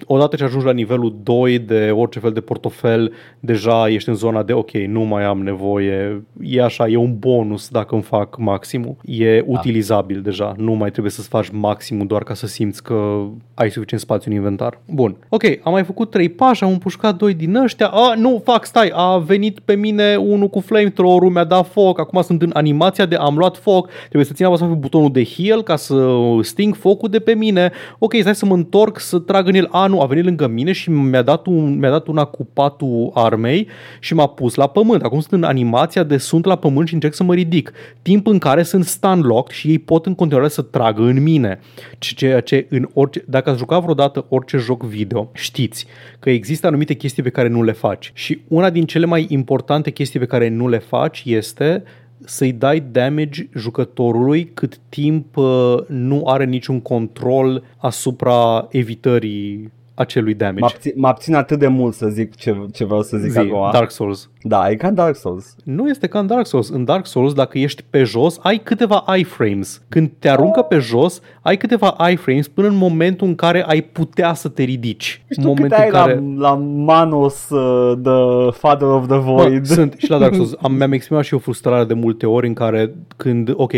odată 0.07 0.37
ce 0.37 0.45
ajungi 0.45 0.67
la 0.67 0.73
nivelul 0.73 1.17
2 1.23 1.59
de 1.59 1.93
orice 1.97 2.19
fel 2.19 2.33
de 2.33 2.41
portofel, 2.41 3.13
deja 3.41 3.89
ești 3.89 4.09
în 4.09 4.15
zona 4.15 4.43
de 4.43 4.53
ok, 4.53 4.71
nu 4.71 5.01
mai 5.01 5.25
am 5.25 5.39
nevoie, 5.39 6.25
e 6.43 6.63
așa, 6.63 6.89
e 6.89 6.97
un 6.97 7.17
bonus 7.19 7.69
dacă 7.69 7.95
îmi 7.95 8.03
fac 8.05 8.37
maximul. 8.39 8.95
E 9.05 9.37
da. 9.37 9.43
utilizabil 9.47 10.21
deja, 10.21 10.55
nu 10.57 10.73
mai 10.73 10.91
trebuie 10.91 11.13
să-ți 11.13 11.29
faci 11.29 11.49
maximul 11.53 12.07
doar 12.07 12.23
ca 12.23 12.35
să 12.35 12.47
simți 12.47 12.83
că 12.83 13.25
ai 13.55 13.71
suficient 13.71 14.03
spațiu 14.03 14.31
în 14.31 14.37
inventar. 14.37 14.79
Bun, 14.87 15.17
ok, 15.29 15.43
am 15.63 15.73
mai 15.73 15.85
făcut 15.85 16.11
3 16.11 16.29
pași, 16.29 16.65
am 16.65 16.71
împușcat 16.71 17.17
2 17.17 17.35
din 17.35 17.57
ăștia, 17.57 17.87
a, 17.87 18.15
nu, 18.15 18.43
fac, 18.45 18.65
stai, 18.65 18.91
a 18.95 19.19
venit 19.19 19.59
pe 19.59 19.75
mine 19.75 20.17
unul 20.17 20.49
cu 20.49 20.61
flamethrower-ul, 20.61 21.31
mi-a 21.31 21.45
dat 21.45 21.67
foc, 21.69 22.01
acum 22.01 22.23
sunt 22.23 22.43
în 22.43 22.51
animația 22.55 23.07
de 23.07 23.15
am 23.17 23.37
luat 23.37 23.57
foc, 23.57 23.89
trebuie 23.99 24.25
să 24.25 24.33
țin 24.33 24.45
apăsat 24.47 24.69
pe 24.69 24.75
butonul 24.75 25.13
de 25.13 25.25
heal 25.37 25.63
ca 25.63 25.77
să 25.77 26.09
sting 26.41 26.75
focul 26.75 27.09
de 27.09 27.19
pe 27.19 27.35
mine, 27.35 27.71
ok, 27.99 28.15
stai 28.15 28.35
să 28.35 28.47
mă 28.47 28.55
întorc, 28.55 28.99
să 28.99 29.19
trag 29.19 29.49
în 29.49 29.55
el, 29.55 29.69
a, 29.71 29.86
nu, 29.87 30.01
a 30.01 30.07
venit 30.07 30.25
lângă 30.25 30.47
mine 30.47 30.73
și 30.73 30.91
mi-a 30.91 31.23
dat, 31.23 31.47
un, 31.47 31.79
mi-a 31.79 31.91
dat 31.91 32.07
una 32.07 32.25
cu 32.25 32.45
patul 32.53 33.11
armei 33.15 33.69
și 34.01 34.15
m-a 34.15 34.27
pus 34.27 34.55
la 34.55 34.67
pământ. 34.67 35.03
Acum 35.03 35.21
sunt 35.21 35.33
în 35.33 35.43
animația 35.43 36.03
de 36.03 36.17
sunt 36.17 36.45
la 36.45 36.57
pământ 36.57 36.89
și 36.89 36.95
încerc 36.95 37.15
să 37.15 37.23
mă 37.23 37.35
ridic. 37.35 37.73
Timp 38.03 38.27
în 38.27 38.39
care 38.39 38.63
sunt 38.63 38.85
stand 38.85 39.25
locked 39.25 39.57
și 39.57 39.69
ei 39.69 39.79
pot 39.79 40.07
în 40.07 40.15
continuare 40.15 40.49
să 40.49 40.63
tragă 40.63 41.03
în 41.03 41.23
mine. 41.23 41.61
Ceea 41.99 42.41
ce 42.41 42.67
în 42.71 42.89
orice, 42.93 43.25
dacă 43.29 43.51
ați 43.51 43.59
jucat 43.59 43.83
vreodată 43.83 44.25
orice 44.29 44.57
joc 44.57 44.83
video, 44.83 45.31
știți 45.35 45.87
că 46.19 46.31
există 46.31 46.67
anumite 46.67 46.95
chestii 46.95 47.23
pe 47.23 47.31
care 47.31 47.49
nu 47.49 47.63
le 47.63 47.73
faci. 47.73 48.11
Și 48.15 48.41
una 48.49 48.71
din 48.71 48.85
cele 48.85 49.07
mai 49.07 49.27
importante 49.29 49.91
chestii 49.91 50.19
pe 50.21 50.27
care 50.27 50.49
nu 50.49 50.69
le 50.69 50.79
faci 50.79 51.23
este 51.27 51.83
să-i 52.25 52.53
dai 52.53 52.83
damage 52.93 53.49
jucătorului 53.57 54.45
cât 54.55 54.79
timp 54.89 55.37
uh, 55.37 55.75
nu 55.89 56.23
are 56.27 56.45
niciun 56.45 56.81
control 56.81 57.63
asupra 57.79 58.67
evitării 58.71 59.71
acelui 59.97 60.35
damage. 60.35 60.75
Mă 60.95 61.07
abțin, 61.09 61.35
atât 61.35 61.59
de 61.59 61.67
mult 61.67 61.95
să 61.95 62.07
zic 62.09 62.35
ce, 62.35 62.57
ce 62.73 62.85
vreau 62.85 63.03
să 63.03 63.17
zic 63.17 63.31
Zi, 63.31 63.39
acum. 63.39 63.71
Dark 63.73 63.91
Souls. 63.91 64.31
Da, 64.43 64.71
e 64.71 64.75
ca 64.75 64.89
în 64.89 64.95
Dark 64.95 65.17
Souls. 65.17 65.55
Nu 65.65 65.89
este 65.89 66.07
ca 66.07 66.19
în 66.19 66.27
Dark 66.27 66.47
Souls. 66.47 66.69
În 66.69 66.85
Dark 66.85 67.07
Souls, 67.07 67.33
dacă 67.35 67.59
ești 67.59 67.83
pe 67.91 68.03
jos, 68.03 68.39
ai 68.43 68.59
câteva 68.63 69.05
iframes. 69.19 69.83
Când 69.89 70.11
te 70.19 70.29
aruncă 70.29 70.63
pe 70.63 70.79
jos, 70.79 71.21
ai 71.43 71.57
câteva 71.57 71.95
iframes 72.11 72.49
până 72.49 72.69
în 72.69 72.75
momentul 72.75 73.27
în 73.27 73.35
care 73.35 73.63
ai 73.67 73.83
putea 73.83 74.35
să 74.35 74.49
te 74.49 74.63
ridici. 74.63 75.23
Știu 75.31 75.47
momentul 75.49 75.69
câte 75.71 75.81
ai 75.81 75.87
în 75.87 75.93
care... 75.93 76.23
la, 76.39 76.49
la 76.51 76.55
Manos, 76.77 77.49
uh, 77.51 77.93
The 78.03 78.51
Father 78.51 78.89
of 78.89 79.07
the 79.07 79.19
Void. 79.19 79.59
Bă, 79.67 79.75
sunt 79.75 79.95
și 79.97 80.11
la 80.11 80.19
Dark 80.19 80.35
Souls. 80.35 80.55
Am, 80.63 80.75
mi-am 80.75 80.93
exprimat 80.93 81.25
și 81.25 81.33
eu 81.33 81.39
frustrarea 81.39 81.85
de 81.85 81.95
multe 81.95 82.27
ori 82.27 82.47
în 82.47 82.55
care 82.55 82.95
când, 83.17 83.53
ok, 83.55 83.73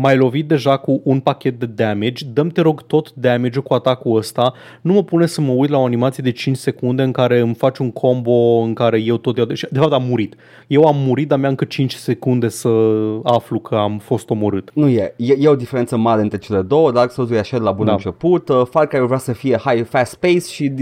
mai 0.00 0.16
lovit 0.16 0.48
deja 0.48 0.76
cu 0.76 1.00
un 1.04 1.20
pachet 1.20 1.58
de 1.60 1.66
damage, 1.66 2.24
dăm 2.32 2.48
te 2.48 2.60
rog 2.60 2.82
tot 2.82 3.12
damage 3.14 3.58
cu 3.58 3.74
atacul 3.74 4.16
ăsta, 4.16 4.52
nu 4.80 4.92
mă 4.92 5.02
pune 5.02 5.26
să 5.26 5.40
mă 5.40 5.52
uit 5.52 5.70
la 5.70 5.78
o 5.78 5.84
animație 5.84 6.22
de 6.22 6.30
5 6.30 6.56
secunde 6.56 7.02
în 7.02 7.12
care 7.12 7.40
îmi 7.40 7.54
faci 7.54 7.78
un 7.78 7.90
combo 7.90 8.60
în 8.60 8.74
care 8.74 8.98
eu 9.00 9.16
tot... 9.16 9.46
De 9.48 9.78
fapt 9.78 9.92
am 9.92 10.04
murit. 10.08 10.36
Eu 10.66 10.84
am 10.84 10.94
murit, 10.98 11.28
dar 11.28 11.38
mi-am 11.38 11.50
încă 11.50 11.64
5 11.64 11.92
secunde 11.94 12.48
să 12.48 12.92
aflu 13.22 13.58
că 13.58 13.74
am 13.74 13.98
fost 13.98 14.30
omorât. 14.30 14.70
Nu 14.74 14.88
e. 14.88 15.14
E, 15.16 15.34
e 15.38 15.48
o 15.48 15.54
diferență 15.56 15.96
mare 15.96 16.22
între 16.22 16.38
cele 16.38 16.62
două. 16.62 16.92
Dark 16.92 17.10
Souls 17.10 17.30
e 17.30 17.38
așa 17.38 17.56
de 17.56 17.62
la 17.62 17.72
bun 17.72 17.86
da. 17.86 17.92
început. 17.92 18.48
Uh, 18.48 18.60
Far 18.70 18.86
Cry 18.86 19.06
vrea 19.06 19.18
să 19.18 19.32
fie 19.32 19.56
high 19.64 19.84
fast 19.84 20.14
pace 20.14 20.38
și 20.52 20.72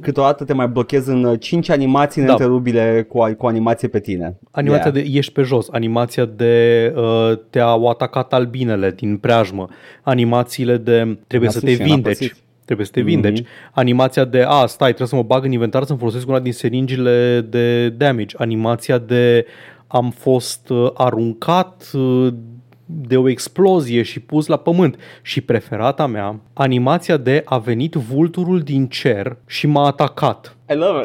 câteodată 0.00 0.44
te 0.44 0.52
mai 0.52 0.68
blochezi 0.68 1.08
în 1.10 1.36
5 1.40 1.68
uh, 1.68 1.74
animații 1.74 2.22
da. 2.22 2.30
întrerubile 2.30 3.06
cu, 3.08 3.18
cu 3.38 3.46
animație 3.46 3.88
pe 3.88 4.00
tine. 4.00 4.38
Animația 4.50 4.90
yeah. 4.94 5.06
de 5.06 5.18
ești 5.18 5.32
pe 5.32 5.42
jos, 5.42 5.68
animația 5.70 6.24
de 6.24 6.92
uh, 6.96 7.32
te-au 7.50 7.86
atacat 7.86 8.32
albi 8.32 8.56
binele 8.58 8.90
din 8.90 9.16
preajmă, 9.16 9.68
animațiile 10.02 10.76
de 10.76 11.18
trebuie 11.26 11.50
să 11.50 11.60
te 11.60 11.72
vindeci 11.72 12.34
trebuie 12.64 12.86
să 12.88 12.92
te 12.94 13.00
vindeci. 13.00 13.40
Mm-hmm. 13.42 13.72
Animația 13.72 14.24
de, 14.24 14.42
a, 14.42 14.66
stai, 14.66 14.86
trebuie 14.88 15.08
să 15.08 15.16
mă 15.16 15.22
bag 15.22 15.44
în 15.44 15.52
inventar 15.52 15.84
să-mi 15.84 15.98
folosesc 15.98 16.28
una 16.28 16.38
din 16.40 16.52
seringile 16.52 17.40
de 17.48 17.88
damage. 17.88 18.36
Animația 18.38 18.98
de, 18.98 19.46
am 19.86 20.10
fost 20.10 20.68
uh, 20.70 20.90
aruncat 20.94 21.90
uh, 21.94 22.32
de 22.86 23.16
o 23.16 23.28
explozie 23.28 24.02
și 24.02 24.20
pus 24.20 24.46
la 24.46 24.56
pământ. 24.56 24.96
Și 25.22 25.40
preferata 25.40 26.06
mea, 26.06 26.40
animația 26.52 27.16
de 27.16 27.42
a 27.44 27.58
venit 27.58 27.92
vulturul 27.94 28.60
din 28.60 28.86
cer 28.86 29.36
și 29.46 29.66
m-a 29.66 29.86
atacat. 29.86 30.56
I 30.70 30.74
love 30.74 31.00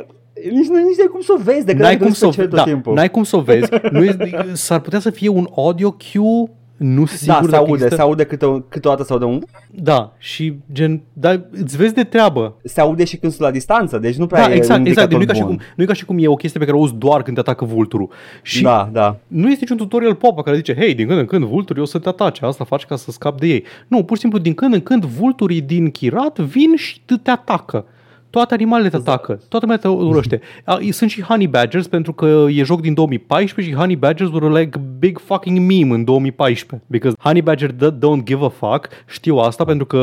it 0.46 0.52
nici, 0.52 0.66
nu, 0.68 0.76
nici 0.76 1.08
cum 1.12 1.22
să 1.22 1.34
o 1.40 1.44
vezi, 1.44 1.66
de 1.66 1.74
n-ai 1.74 1.98
cum 1.98 2.12
să 2.14 2.26
o, 2.28 2.46
da, 2.46 2.64
N-ai 2.94 3.12
cum 3.12 3.24
să 3.24 3.36
o 3.36 3.42
vezi. 3.42 3.70
Nu 3.92 4.04
e, 4.04 4.16
s-ar 4.54 4.80
putea 4.80 5.00
să 5.00 5.10
fie 5.10 5.28
un 5.30 5.48
audio 5.56 5.92
cue 5.92 6.52
nu 6.78 7.02
da, 7.04 7.08
sigur 7.12 7.50
da, 7.50 7.50
se 7.50 7.56
aude, 7.56 7.72
există... 7.72 7.96
se 7.96 8.02
aude 8.02 8.24
câte, 8.24 8.64
câteodată 8.70 9.04
sau 9.04 9.18
de 9.18 9.26
un... 9.26 9.42
Da, 9.72 10.14
și 10.18 10.54
gen, 10.74 11.02
da, 11.14 11.42
îți 11.52 11.78
vezi 11.78 11.94
de 11.94 12.04
treabă. 12.04 12.54
Se 12.64 12.82
aude 12.82 13.06
și 13.06 13.18
când 13.18 13.32
sunt 13.32 13.44
la 13.48 13.54
distanță, 13.54 13.98
deci 14.00 14.16
nu 14.16 14.28
prea 14.28 14.46
da, 14.46 14.52
e 14.52 14.56
exact, 14.56 14.86
exact, 14.88 15.10
deci 15.10 15.18
nu 15.18 15.24
e 15.24 15.26
ca 15.28 15.34
și 15.34 15.42
cum, 15.44 15.60
nu 15.76 15.84
e 15.84 15.86
ca 15.86 15.94
și 15.94 16.06
cum 16.06 16.18
e 16.20 16.28
o 16.28 16.36
chestie 16.36 16.60
pe 16.60 16.66
care 16.66 16.78
o 16.78 16.80
auzi 16.80 16.94
doar 16.96 17.22
când 17.24 17.36
te 17.36 17.50
atacă 17.50 17.66
vulturul. 17.66 18.10
Și 18.42 18.62
da, 18.64 18.90
da. 18.92 19.18
nu 19.28 19.48
este 19.50 19.60
niciun 19.60 19.78
tutorial 19.78 20.16
pop 20.16 20.44
care 20.44 20.56
zice, 20.56 20.76
hei, 20.76 20.94
din 20.94 21.08
când 21.08 21.20
în 21.20 21.26
când 21.26 21.44
vulturii 21.44 21.82
o 21.82 21.86
să 21.86 22.00
te 22.00 22.10
atace, 22.10 22.46
asta 22.46 22.64
faci 22.64 22.86
ca 22.86 22.96
să 22.96 23.12
scapi 23.12 23.40
de 23.40 23.48
ei. 23.48 23.64
Nu, 23.88 24.04
pur 24.04 24.16
și 24.16 24.22
simplu, 24.22 24.40
din 24.40 24.54
când 24.54 24.74
în 24.74 24.82
când 24.82 25.06
vulturii 25.06 25.62
din 25.62 25.90
Chirat 25.92 26.40
vin 26.40 26.76
și 26.76 27.02
te 27.24 27.32
atacă 27.32 27.86
toate 28.34 28.54
animalele 28.54 28.90
te 28.90 28.96
exact. 28.96 29.14
atacă, 29.18 29.34
toată 29.50 29.66
lumea 29.66 29.78
te 29.78 29.88
urăște. 29.88 30.42
Sunt 31.00 31.10
și 31.10 31.22
honey 31.22 31.48
badgers 31.48 31.88
pentru 31.88 32.14
că 32.14 32.46
e 32.50 32.64
joc 32.64 32.82
din 32.82 32.94
2014 32.94 33.74
și 33.74 33.80
honey 33.80 33.96
badgers 33.96 34.30
were 34.32 34.60
like 34.60 34.80
big 35.00 35.20
fucking 35.20 35.58
meme 35.58 35.94
în 35.96 36.04
2014. 36.04 36.88
Because 36.90 37.16
honey 37.20 37.42
badger 37.42 37.72
don't 37.74 38.24
give 38.24 38.46
a 38.46 38.50
fuck, 38.50 38.88
știu 39.08 39.36
asta 39.38 39.64
pentru 39.66 39.86
că 39.86 39.98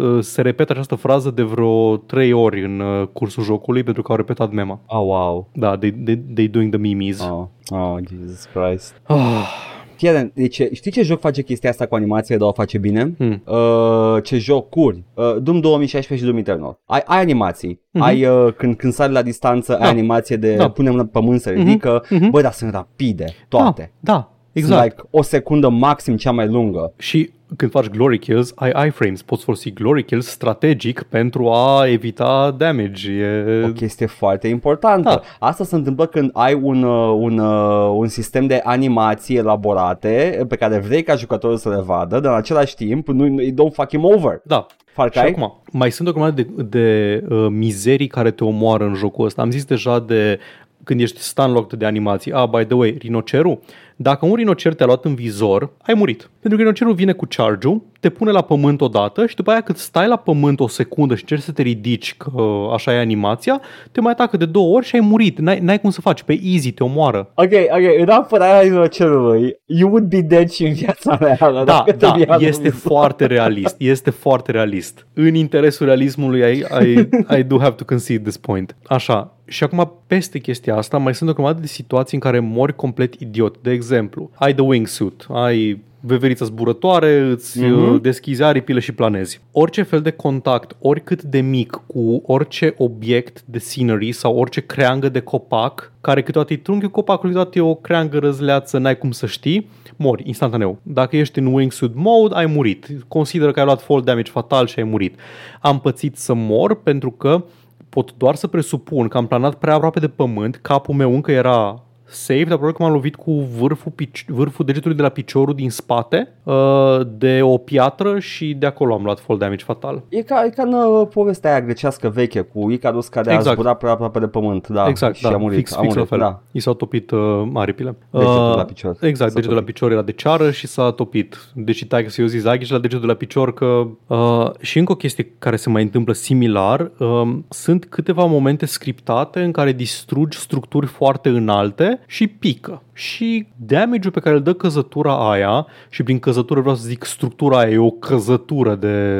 uh, 0.00 0.22
se 0.22 0.42
repetă 0.42 0.72
această 0.72 0.94
frază 0.94 1.30
de 1.30 1.42
vreo 1.42 1.96
3 1.96 2.32
ori 2.32 2.64
în 2.64 2.80
uh, 2.80 3.06
cursul 3.12 3.42
jocului 3.42 3.82
pentru 3.82 4.02
că 4.02 4.10
au 4.10 4.16
repetat 4.16 4.50
mema. 4.52 4.80
Oh, 4.86 5.00
wow. 5.02 5.48
Da, 5.52 5.76
they, 5.76 5.92
they, 5.92 6.16
they 6.18 6.48
doing 6.48 6.76
the 6.76 6.80
memes. 6.94 7.20
Oh, 7.20 7.46
oh 7.70 7.96
Jesus 8.10 8.44
Christ. 8.52 9.00
Oh 9.06 9.72
fii 10.06 10.12
atent, 10.16 10.34
deci 10.34 10.60
știi 10.72 10.90
ce 10.90 11.02
joc 11.02 11.20
face 11.20 11.42
chestia 11.42 11.70
asta 11.70 11.86
cu 11.86 11.94
animație, 11.94 12.36
dar 12.36 12.48
o 12.48 12.52
face 12.52 12.78
bine? 12.78 13.12
Hmm. 13.16 13.42
Uh, 13.46 14.22
ce 14.22 14.38
jocuri? 14.38 15.02
Uh, 15.14 15.24
Doom 15.42 15.60
2016 15.60 16.14
și 16.14 16.22
Doom 16.32 16.36
Eternal. 16.36 16.78
Ai, 16.86 17.02
ai 17.04 17.20
animații, 17.20 17.80
mm-hmm. 17.88 17.98
ai 18.00 18.24
uh, 18.24 18.52
când, 18.52 18.74
când 18.74 18.92
sari 18.92 19.12
la 19.12 19.22
distanță, 19.22 19.76
da. 19.78 19.84
ai 19.84 19.90
animație 19.90 20.36
de 20.36 20.54
da. 20.54 20.68
punem 20.70 20.96
la 20.96 21.04
pământ 21.04 21.40
să 21.40 21.50
mhm. 21.50 21.58
ridică, 21.58 22.04
mm-hmm. 22.04 22.30
Băi, 22.30 22.42
dar 22.42 22.52
sunt 22.52 22.72
rapide 22.72 23.24
toate. 23.48 23.92
Da, 24.00 24.12
da. 24.12 24.28
Exact. 24.52 24.82
Like 24.84 25.02
o 25.10 25.22
secundă 25.22 25.68
maxim 25.68 26.16
cea 26.16 26.30
mai 26.30 26.46
lungă. 26.46 26.92
Și 26.98 27.30
când 27.56 27.70
faci 27.70 27.88
glory 27.88 28.18
kills, 28.18 28.52
ai 28.54 28.86
iframes. 28.86 29.22
Poți 29.22 29.44
folosi 29.44 29.72
glory 29.72 30.04
kills 30.04 30.26
strategic 30.26 31.02
pentru 31.02 31.50
a 31.52 31.86
evita 31.88 32.54
damage. 32.58 33.10
E... 33.12 33.64
O 33.64 33.68
chestie 33.72 34.06
foarte 34.06 34.48
importantă. 34.48 35.08
Da. 35.08 35.20
Asta 35.46 35.64
se 35.64 35.74
întâmplă 35.74 36.06
când 36.06 36.30
ai 36.32 36.54
un, 36.62 36.82
uh, 36.82 37.16
un, 37.20 37.38
uh, 37.38 37.90
un 37.96 38.06
sistem 38.06 38.46
de 38.46 38.60
animații 38.64 39.36
elaborate 39.36 40.36
uh, 40.40 40.46
pe 40.46 40.56
care 40.56 40.78
vrei 40.78 41.02
ca 41.02 41.14
jucătorul 41.14 41.56
să 41.56 41.68
le 41.68 41.80
vadă, 41.84 42.20
dar 42.20 42.32
în 42.32 42.38
același 42.38 42.74
timp 42.74 43.08
nu, 43.08 43.42
don't 43.42 43.72
fuck 43.72 43.88
him 43.88 44.04
over. 44.04 44.40
Da, 44.44 44.66
Far 44.84 45.08
Cry? 45.08 45.18
Și 45.18 45.24
acum, 45.26 45.62
mai 45.72 45.90
sunt 45.90 46.08
o 46.08 46.12
grămadă 46.12 46.42
de, 46.42 46.62
de 46.64 47.22
uh, 47.28 47.46
mizerii 47.50 48.06
care 48.06 48.30
te 48.30 48.44
omoară 48.44 48.84
în 48.84 48.94
jocul 48.94 49.24
ăsta. 49.26 49.42
Am 49.42 49.50
zis 49.50 49.64
deja 49.64 49.98
de 49.98 50.38
când 50.84 51.00
ești 51.00 51.20
stunlocked 51.20 51.78
de 51.78 51.86
animații. 51.86 52.32
Ah, 52.32 52.48
by 52.48 52.64
the 52.64 52.74
way, 52.74 52.94
rinocerul 52.98 53.60
dacă 53.96 54.26
un 54.26 54.34
rinocer 54.34 54.74
te-a 54.74 54.86
luat 54.86 55.04
în 55.04 55.14
vizor, 55.14 55.70
ai 55.82 55.94
murit. 55.94 56.20
Pentru 56.40 56.50
că 56.58 56.64
rinocerul 56.64 56.94
vine 56.94 57.12
cu 57.12 57.26
charge 57.28 57.68
te 58.00 58.08
pune 58.10 58.30
la 58.30 58.42
pământ 58.42 58.80
odată 58.80 59.26
și 59.26 59.36
după 59.36 59.50
aia 59.50 59.60
cât 59.60 59.76
stai 59.78 60.06
la 60.08 60.16
pământ 60.16 60.60
o 60.60 60.66
secundă 60.68 61.14
și 61.14 61.20
încerci 61.20 61.42
să 61.42 61.52
te 61.52 61.62
ridici, 61.62 62.14
că 62.16 62.32
așa 62.72 62.94
e 62.94 62.98
animația, 62.98 63.60
te 63.92 64.00
mai 64.00 64.12
atacă 64.12 64.36
de 64.36 64.44
două 64.46 64.76
ori 64.76 64.86
și 64.86 64.94
ai 64.94 65.00
murit. 65.00 65.38
N-ai, 65.38 65.58
n-ai 65.58 65.80
cum 65.80 65.90
să 65.90 66.00
faci, 66.00 66.22
pe 66.22 66.40
easy, 66.44 66.72
te 66.72 66.82
omoară. 66.84 67.30
Ok, 67.34 67.50
ok, 67.52 68.00
în 68.00 68.08
apărarea 68.08 68.60
rinocerului, 68.60 69.56
you 69.66 69.88
would 69.90 70.08
be 70.08 70.20
dead 70.20 70.50
și 70.50 70.64
în 70.66 70.72
viața 70.72 71.18
mea. 71.20 71.64
Da, 71.64 71.84
da, 71.98 72.16
este 72.38 72.68
foarte 72.70 73.26
realist, 73.26 73.74
este 73.78 74.10
foarte 74.10 74.50
realist. 74.52 75.06
În 75.14 75.34
interesul 75.34 75.86
realismului, 75.86 76.40
I, 76.56 76.64
I, 76.84 77.08
I 77.38 77.42
do 77.42 77.58
have 77.58 77.74
to 77.76 77.84
concede 77.84 78.20
this 78.22 78.36
point. 78.36 78.76
Așa, 78.86 79.36
și 79.46 79.64
acum 79.64 79.92
peste 80.06 80.38
chestia 80.38 80.76
asta 80.76 80.98
mai 80.98 81.14
sunt 81.14 81.30
o 81.30 81.32
grămadă 81.32 81.60
de 81.60 81.66
situații 81.66 82.16
în 82.16 82.22
care 82.22 82.38
mori 82.38 82.74
complet 82.76 83.14
idiot. 83.14 83.58
De 83.58 83.70
exemplu, 83.84 84.30
ai 84.34 84.54
The 84.54 84.64
Wingsuit, 84.64 85.26
ai 85.32 85.82
veverița 86.06 86.44
zburătoare, 86.44 87.16
îți 87.20 87.60
uh-huh. 87.62 88.00
deschizi 88.00 88.42
aripile 88.42 88.80
și 88.80 88.92
planezi. 88.92 89.40
Orice 89.52 89.82
fel 89.82 90.00
de 90.00 90.10
contact, 90.10 90.76
oricât 90.80 91.22
de 91.22 91.40
mic, 91.40 91.80
cu 91.86 92.22
orice 92.26 92.74
obiect 92.78 93.42
de 93.44 93.58
scenery 93.58 94.12
sau 94.12 94.36
orice 94.36 94.60
creangă 94.60 95.08
de 95.08 95.20
copac, 95.20 95.92
care 96.00 96.22
câteodată 96.22 96.52
e 96.52 96.56
trunchiul 96.56 96.88
copacului, 96.90 97.28
câteodată 97.34 97.58
e 97.58 97.60
o 97.60 97.74
creangă 97.74 98.18
răzleață, 98.18 98.78
n-ai 98.78 98.98
cum 98.98 99.10
să 99.10 99.26
știi, 99.26 99.68
mori 99.96 100.22
instantaneu. 100.26 100.78
Dacă 100.82 101.16
ești 101.16 101.38
în 101.38 101.46
wingsuit 101.46 101.94
mode, 101.94 102.34
ai 102.34 102.46
murit. 102.46 102.86
Consideră 103.08 103.50
că 103.50 103.58
ai 103.60 103.64
luat 103.64 103.82
fall 103.82 104.02
damage 104.02 104.30
fatal 104.30 104.66
și 104.66 104.78
ai 104.78 104.84
murit. 104.84 105.16
Am 105.60 105.80
pățit 105.80 106.16
să 106.16 106.34
mor 106.34 106.74
pentru 106.82 107.10
că 107.10 107.44
pot 107.88 108.14
doar 108.16 108.34
să 108.34 108.46
presupun 108.46 109.08
că 109.08 109.16
am 109.16 109.26
planat 109.26 109.54
prea 109.54 109.74
aproape 109.74 110.00
de 110.00 110.08
pământ, 110.08 110.56
capul 110.56 110.94
meu 110.94 111.14
încă 111.14 111.30
era 111.30 111.82
Save, 112.06 112.44
dar 112.44 112.46
probabil 112.56 112.76
că 112.76 112.82
m-am 112.82 112.92
lovit 112.92 113.14
cu 113.14 113.32
vârful, 113.32 113.92
pici, 113.92 114.24
vârful 114.28 114.64
degetului 114.64 114.96
de 114.96 115.02
la 115.02 115.08
piciorul 115.08 115.54
din 115.54 115.70
spate 115.70 116.28
uh, 116.42 117.00
de 117.18 117.40
o 117.42 117.56
piatră 117.56 118.18
și 118.18 118.54
de 118.54 118.66
acolo 118.66 118.94
am 118.94 119.02
luat 119.02 119.20
fall 119.20 119.38
damage 119.38 119.64
fatal. 119.64 120.02
E 120.08 120.22
ca, 120.22 120.42
e 120.46 120.50
ca 120.50 120.62
în 120.62 120.72
uh, 120.72 121.06
povestea 121.12 121.50
aia 121.50 121.60
grecească 121.60 122.08
veche 122.08 122.40
cu 122.40 122.70
Icarus 122.70 123.08
care 123.08 123.30
exact. 123.32 123.46
a 123.46 123.52
zburat 123.52 123.78
prea 123.78 123.90
aproape 123.92 124.18
de 124.18 124.26
pământ. 124.28 124.66
Da, 124.68 124.86
exact, 124.88 125.16
și 125.16 125.22
da. 125.22 125.30
a 125.30 125.36
murit. 125.36 125.56
Fix, 125.58 125.72
a 125.72 125.76
murit, 125.80 125.92
fix 125.96 126.00
la 126.10 126.16
fel. 126.16 126.18
Da. 126.18 126.40
I 126.50 126.60
s-au 126.60 126.74
topit 126.74 127.10
uh, 127.10 127.20
aripile. 127.54 127.96
Uh, 128.10 128.20
degetul 128.20 128.56
la 128.56 128.64
picior. 128.64 128.96
Exact, 129.00 129.16
s-a 129.30 129.40
degetul 129.40 129.42
topit. 129.42 129.58
la 129.58 129.62
picior 129.62 129.90
era 129.92 130.02
de 130.02 130.12
ceară 130.12 130.50
și 130.50 130.66
s-a 130.66 130.90
topit. 130.90 131.36
Deci 131.54 131.84
tai 131.84 132.02
că 132.04 132.10
să 132.10 132.20
eu 132.20 132.26
zis 132.26 132.44
Aghi 132.44 132.64
și 132.64 132.72
la 132.72 132.78
degetul 132.78 133.00
de 133.00 133.06
la 133.06 133.14
picior 133.14 133.54
că... 133.54 133.86
Uh, 134.06 134.50
și 134.60 134.78
încă 134.78 134.92
o 134.92 134.96
chestie 134.96 135.32
care 135.38 135.56
se 135.56 135.68
mai 135.68 135.82
întâmplă 135.82 136.12
similar, 136.12 136.90
uh, 136.98 137.36
sunt 137.48 137.84
câteva 137.84 138.24
momente 138.24 138.66
scriptate 138.66 139.40
în 139.42 139.52
care 139.52 139.72
distrugi 139.72 140.38
structuri 140.38 140.86
foarte 140.86 141.28
înalte 141.28 141.93
și 142.06 142.26
pică. 142.26 142.82
Și 142.92 143.46
damage-ul 143.56 144.12
pe 144.12 144.20
care 144.20 144.34
îl 144.36 144.42
dă 144.42 144.52
căzătura 144.54 145.30
aia, 145.30 145.66
și 145.90 146.02
prin 146.02 146.18
căzătură 146.18 146.60
vreau 146.60 146.74
să 146.76 146.86
zic 146.88 147.04
structura 147.04 147.58
aia, 147.58 147.70
e 147.70 147.78
o 147.78 147.90
căzătură 147.90 148.74
de 148.74 149.12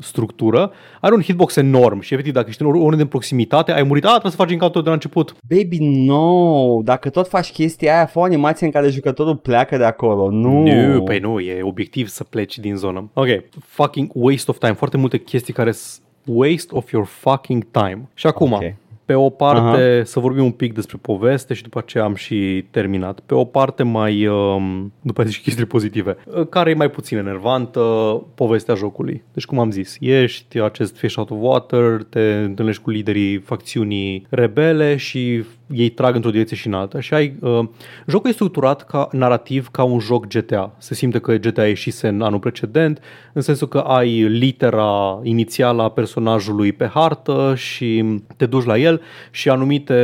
structură, 0.00 0.70
are 1.00 1.14
un 1.14 1.22
hitbox 1.22 1.56
enorm 1.56 2.00
și 2.00 2.12
efectiv 2.12 2.32
dacă 2.34 2.48
ești 2.48 2.62
în 2.62 2.68
unul 2.68 2.96
din 2.96 3.06
proximitate, 3.06 3.72
ai 3.72 3.82
murit, 3.82 4.04
a, 4.04 4.08
trebuie 4.10 4.30
să 4.32 4.36
faci 4.38 4.50
în 4.50 4.58
de 4.82 4.88
la 4.88 4.92
început. 4.92 5.36
Baby, 5.48 5.78
no, 5.80 6.80
dacă 6.82 7.08
tot 7.10 7.28
faci 7.28 7.52
chestia 7.52 7.94
aia, 7.96 8.06
fă 8.06 8.18
o 8.18 8.22
animație 8.22 8.66
în 8.66 8.72
care 8.72 8.88
jucătorul 8.90 9.36
pleacă 9.36 9.76
de 9.76 9.84
acolo, 9.84 10.30
nu. 10.30 10.62
Nu, 10.92 11.02
păi 11.02 11.18
nu, 11.18 11.38
e 11.40 11.62
obiectiv 11.62 12.08
să 12.08 12.24
pleci 12.24 12.58
din 12.58 12.76
zonă. 12.76 13.10
Ok, 13.14 13.26
fucking 13.64 14.10
waste 14.12 14.50
of 14.50 14.58
time, 14.58 14.72
foarte 14.72 14.96
multe 14.96 15.18
chestii 15.18 15.52
care 15.52 15.72
waste 16.26 16.74
of 16.76 16.90
your 16.90 17.04
fucking 17.06 17.66
time. 17.70 18.08
Și 18.14 18.26
acum, 18.26 18.52
okay 18.52 18.76
pe 19.08 19.14
o 19.14 19.28
parte 19.28 19.80
Aha. 19.82 20.02
să 20.04 20.20
vorbim 20.20 20.44
un 20.44 20.50
pic 20.50 20.74
despre 20.74 20.98
poveste 21.00 21.54
și 21.54 21.62
după 21.62 21.82
ce 21.86 21.98
am 21.98 22.14
și 22.14 22.64
terminat. 22.70 23.20
Pe 23.20 23.34
o 23.34 23.44
parte 23.44 23.82
mai, 23.82 24.26
um, 24.26 24.92
după 25.00 25.22
zici 25.24 25.40
chestii 25.42 25.64
pozitive, 25.64 26.16
uh, 26.36 26.48
care 26.48 26.70
e 26.70 26.74
mai 26.74 26.90
puțin 26.90 27.18
enervantă, 27.18 27.80
povestea 28.34 28.74
jocului. 28.74 29.22
Deci 29.32 29.44
cum 29.44 29.58
am 29.58 29.70
zis, 29.70 29.96
ești 30.00 30.58
acest 30.60 30.96
fish 30.96 31.16
out 31.16 31.30
of 31.30 31.38
water, 31.40 32.02
te 32.02 32.34
întâlnești 32.34 32.82
cu 32.82 32.90
liderii 32.90 33.38
facțiunii 33.38 34.26
rebele 34.28 34.96
și 34.96 35.44
ei 35.74 35.88
trag 35.88 36.14
într-o 36.14 36.30
direcție 36.30 36.56
și 36.56 36.66
în 36.66 36.72
alta 36.74 37.00
și 37.00 37.14
ai... 37.14 37.34
Uh, 37.40 37.60
jocul 38.06 38.30
e 38.30 38.32
structurat 38.32 38.86
ca 38.86 39.08
narrativ 39.12 39.68
ca 39.68 39.82
un 39.82 39.98
joc 39.98 40.26
GTA. 40.26 40.72
Se 40.78 40.94
simte 40.94 41.18
că 41.18 41.34
GTA 41.34 41.66
ieșise 41.66 42.08
în 42.08 42.22
anul 42.22 42.38
precedent, 42.38 43.00
în 43.32 43.40
sensul 43.42 43.68
că 43.68 43.78
ai 43.78 44.20
litera 44.22 45.20
inițială 45.22 45.82
a 45.82 45.88
personajului 45.88 46.72
pe 46.72 46.86
hartă 46.86 47.52
și 47.56 48.04
te 48.36 48.46
duci 48.46 48.64
la 48.64 48.78
el 48.78 49.00
și 49.30 49.48
anumite 49.48 49.94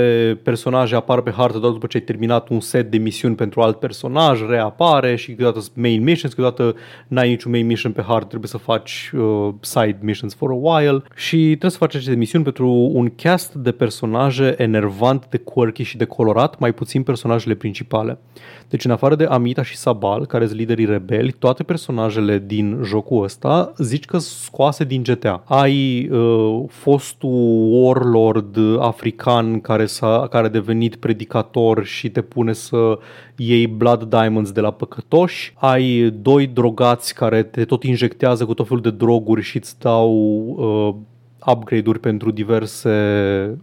personaje 0.42 0.94
apar 0.96 1.20
pe 1.20 1.30
hartă 1.30 1.58
doar 1.58 1.72
după 1.72 1.86
ce 1.86 1.96
ai 1.96 2.02
terminat 2.02 2.48
un 2.48 2.60
set 2.60 2.90
de 2.90 2.98
misiuni 2.98 3.34
pentru 3.34 3.60
alt 3.60 3.76
personaj, 3.78 4.40
reapare 4.48 5.16
și 5.16 5.30
câteodată 5.32 5.64
main 5.74 6.02
missions, 6.02 6.34
câteodată 6.34 6.76
n-ai 7.08 7.28
niciun 7.28 7.50
main 7.50 7.66
mission 7.66 7.92
pe 7.92 8.02
hartă, 8.02 8.26
trebuie 8.26 8.48
să 8.48 8.58
faci 8.58 9.10
uh, 9.16 9.48
side 9.60 9.98
missions 10.02 10.34
for 10.34 10.50
a 10.50 10.54
while 10.54 11.02
și 11.14 11.44
trebuie 11.46 11.70
să 11.70 11.76
faci 11.76 11.94
aceste 11.94 12.14
misiuni 12.14 12.44
pentru 12.44 12.68
un 12.92 13.10
cast 13.16 13.54
de 13.54 13.72
personaje 13.72 14.54
enervant 14.58 15.26
de 15.30 15.36
quirky 15.54 15.82
și 15.82 15.96
de 15.96 16.04
colorat 16.04 16.58
mai 16.58 16.72
puțin 16.72 17.02
personajele 17.02 17.54
principale. 17.54 18.18
Deci 18.68 18.84
în 18.84 18.90
afară 18.90 19.14
de 19.14 19.24
Amita 19.24 19.62
și 19.62 19.76
Sabal, 19.76 20.26
care 20.26 20.46
sunt 20.46 20.58
liderii 20.58 20.84
rebeli, 20.84 21.32
toate 21.32 21.62
personajele 21.62 22.42
din 22.46 22.80
jocul 22.84 23.22
ăsta 23.24 23.72
zici 23.78 24.04
că 24.04 24.18
scoase 24.18 24.84
din 24.84 25.02
GTA. 25.02 25.42
Ai 25.46 26.08
uh, 26.10 26.64
fostul 26.68 27.68
warlord 27.82 28.58
african 28.80 29.60
care, 29.60 29.86
s-a, 29.86 30.26
care 30.30 30.46
a 30.46 30.50
devenit 30.50 30.96
predicator 30.96 31.84
și 31.84 32.10
te 32.10 32.20
pune 32.20 32.52
să 32.52 32.98
iei 33.36 33.66
Blood 33.66 34.02
Diamonds 34.04 34.50
de 34.52 34.60
la 34.60 34.70
păcătoși, 34.70 35.52
ai 35.56 36.10
doi 36.10 36.46
drogați 36.46 37.14
care 37.14 37.42
te 37.42 37.64
tot 37.64 37.82
injectează 37.84 38.44
cu 38.44 38.54
tot 38.54 38.66
felul 38.66 38.82
de 38.82 38.90
droguri 38.90 39.42
și 39.42 39.56
îți 39.56 39.78
dau 39.78 40.12
uh, 40.16 41.54
upgrade-uri 41.56 41.98
pentru 42.00 42.30
diverse 42.30 42.90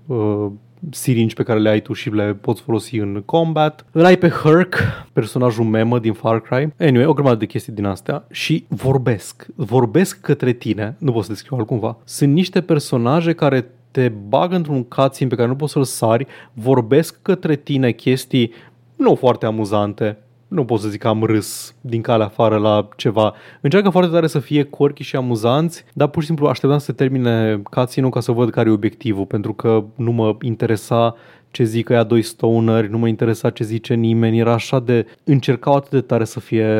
uh, 0.05 0.47
siringi 0.91 1.35
pe 1.35 1.43
care 1.43 1.59
le 1.59 1.69
ai 1.69 1.79
tu 1.81 1.93
și 1.93 2.09
le 2.09 2.33
poți 2.41 2.61
folosi 2.61 2.97
în 2.97 3.21
combat. 3.25 3.85
Îl 3.91 4.05
ai 4.05 4.17
pe 4.17 4.29
Herc, 4.29 4.75
personajul 5.13 5.65
memă 5.65 5.99
din 5.99 6.13
Far 6.13 6.41
Cry. 6.41 6.73
Anyway, 6.79 7.05
o 7.05 7.13
grămadă 7.13 7.35
de 7.35 7.45
chestii 7.45 7.73
din 7.73 7.85
astea 7.85 8.25
și 8.31 8.65
vorbesc. 8.67 9.45
Vorbesc 9.55 10.21
către 10.21 10.51
tine, 10.51 10.95
nu 10.97 11.11
pot 11.11 11.23
să 11.23 11.31
descriu 11.31 11.57
altcumva. 11.57 11.97
Sunt 12.03 12.31
niște 12.33 12.61
personaje 12.61 13.33
care 13.33 13.65
te 13.91 14.09
bagă 14.27 14.55
într-un 14.55 14.83
cutscene 14.83 15.29
pe 15.29 15.35
care 15.35 15.47
nu 15.47 15.55
poți 15.55 15.71
să-l 15.71 15.83
sari, 15.83 16.27
vorbesc 16.53 17.21
către 17.21 17.55
tine 17.55 17.91
chestii 17.91 18.51
nu 18.95 19.15
foarte 19.15 19.45
amuzante, 19.45 20.17
nu 20.51 20.65
pot 20.65 20.79
să 20.79 20.87
zic 20.89 20.99
că 20.99 21.07
am 21.07 21.23
râs 21.23 21.75
din 21.81 22.01
calea 22.01 22.25
afară 22.25 22.57
la 22.57 22.87
ceva. 22.95 23.33
Încearcă 23.61 23.89
foarte 23.89 24.11
tare 24.11 24.27
să 24.27 24.39
fie 24.39 24.63
corchi 24.63 25.03
și 25.03 25.15
amuzanți, 25.15 25.85
dar 25.93 26.07
pur 26.07 26.21
și 26.21 26.27
simplu 26.27 26.47
așteptam 26.47 26.79
să 26.79 26.91
termine 26.91 27.59
cutscene 27.69 28.09
ca 28.09 28.19
să 28.19 28.31
văd 28.31 28.49
care 28.49 28.69
e 28.69 28.71
obiectivul, 28.71 29.25
pentru 29.25 29.53
că 29.53 29.83
nu 29.95 30.11
mă 30.11 30.35
interesa 30.41 31.15
ce 31.51 31.63
zic 31.63 31.89
ea 31.89 32.03
doi 32.03 32.21
stoneri, 32.21 32.89
nu 32.89 32.97
mă 32.97 33.07
interesa 33.07 33.49
ce 33.49 33.63
zice 33.63 33.93
nimeni, 33.93 34.37
era 34.39 34.51
așa 34.53 34.79
de... 34.79 35.05
Încercau 35.23 35.73
atât 35.73 35.89
de 35.89 36.01
tare 36.01 36.23
să 36.23 36.39
fie, 36.39 36.77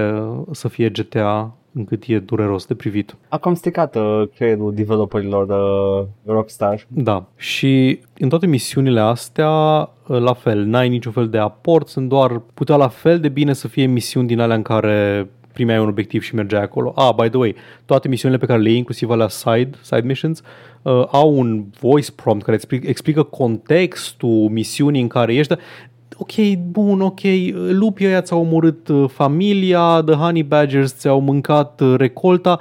să 0.52 0.68
fie 0.68 0.90
GTA 0.90 1.56
încât 1.74 2.04
e 2.08 2.20
dureros 2.20 2.66
de 2.66 2.74
privit. 2.76 3.16
A 3.30 3.38
cam 3.38 3.54
stricat 3.54 3.96
uh, 3.96 4.24
creierul 4.36 4.74
developerilor 4.74 5.48
uh, 6.02 6.08
Rockstar. 6.26 6.84
Da, 6.88 7.26
și 7.36 8.00
în 8.18 8.30
toate 8.30 8.46
misiunile 8.46 9.00
astea, 9.00 9.50
uh, 9.52 10.20
la 10.20 10.34
fel, 10.34 10.64
n-ai 10.64 10.90
niciun 10.90 11.12
fel 11.12 11.30
de 11.30 11.38
aport, 11.38 11.88
sunt 11.88 12.10
doar 12.10 12.42
putea 12.54 12.76
la 12.76 12.88
fel 12.88 13.20
de 13.20 13.30
bine 13.30 13.54
să 13.54 13.68
fie 13.68 13.86
misiuni 13.86 14.28
din 14.28 14.40
alea 14.40 14.56
în 14.56 14.62
care 14.62 15.30
primeai 15.54 15.80
un 15.80 15.88
obiectiv 15.88 16.22
și 16.22 16.36
mergeai 16.36 16.62
acolo. 16.62 16.94
Ah, 16.96 17.10
by 17.22 17.28
the 17.30 17.38
way, 17.38 17.56
toate 17.86 18.08
misiunile 18.08 18.40
pe 18.40 18.46
care 18.46 18.60
le 18.60 18.70
iei, 18.70 18.78
inclusiv 18.78 19.10
alea 19.10 19.28
side, 19.28 19.70
side 19.82 20.02
missions, 20.06 20.42
uh, 20.82 21.04
au 21.12 21.40
un 21.40 21.64
voice 21.80 22.12
prompt 22.12 22.44
care 22.44 22.56
explic, 22.56 22.88
explică 22.88 23.24
contextul 23.24 24.50
misiunii 24.50 25.02
în 25.02 25.08
care 25.08 25.34
ești 25.36 25.56
ok, 26.22 26.34
bun, 26.72 27.02
ok, 27.02 27.20
lupii 27.72 28.06
ăia 28.06 28.22
ți-au 28.22 28.40
omorât 28.40 28.88
uh, 28.88 29.10
familia, 29.10 30.02
the 30.06 30.16
honey 30.16 30.44
badgers 30.44 30.98
ți-au 30.98 31.22
mâncat 31.22 31.82
uh, 31.82 31.94
recolta, 31.98 32.60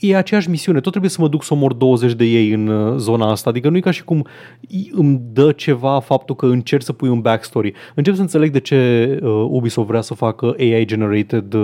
e 0.00 0.16
aceeași 0.16 0.50
misiune, 0.50 0.80
tot 0.80 0.90
trebuie 0.90 1.10
să 1.10 1.20
mă 1.20 1.28
duc 1.28 1.42
să 1.42 1.52
omor 1.52 1.72
20 1.72 2.12
de 2.12 2.24
ei 2.24 2.50
în 2.52 2.66
uh, 2.66 2.94
zona 2.96 3.30
asta, 3.30 3.50
adică 3.50 3.68
nu 3.68 3.76
e 3.76 3.80
ca 3.80 3.90
și 3.90 4.04
cum 4.04 4.26
îmi 4.92 5.20
dă 5.32 5.52
ceva 5.52 6.00
faptul 6.00 6.34
că 6.36 6.46
încerc 6.46 6.82
să 6.82 6.92
pui 6.92 7.08
un 7.08 7.20
backstory. 7.20 7.72
Încep 7.94 8.14
să 8.14 8.20
înțeleg 8.20 8.52
de 8.52 8.60
ce 8.60 9.18
Ubisoft 9.48 9.88
vrea 9.88 10.00
să 10.00 10.14
facă 10.14 10.54
AI-generated 10.58 11.54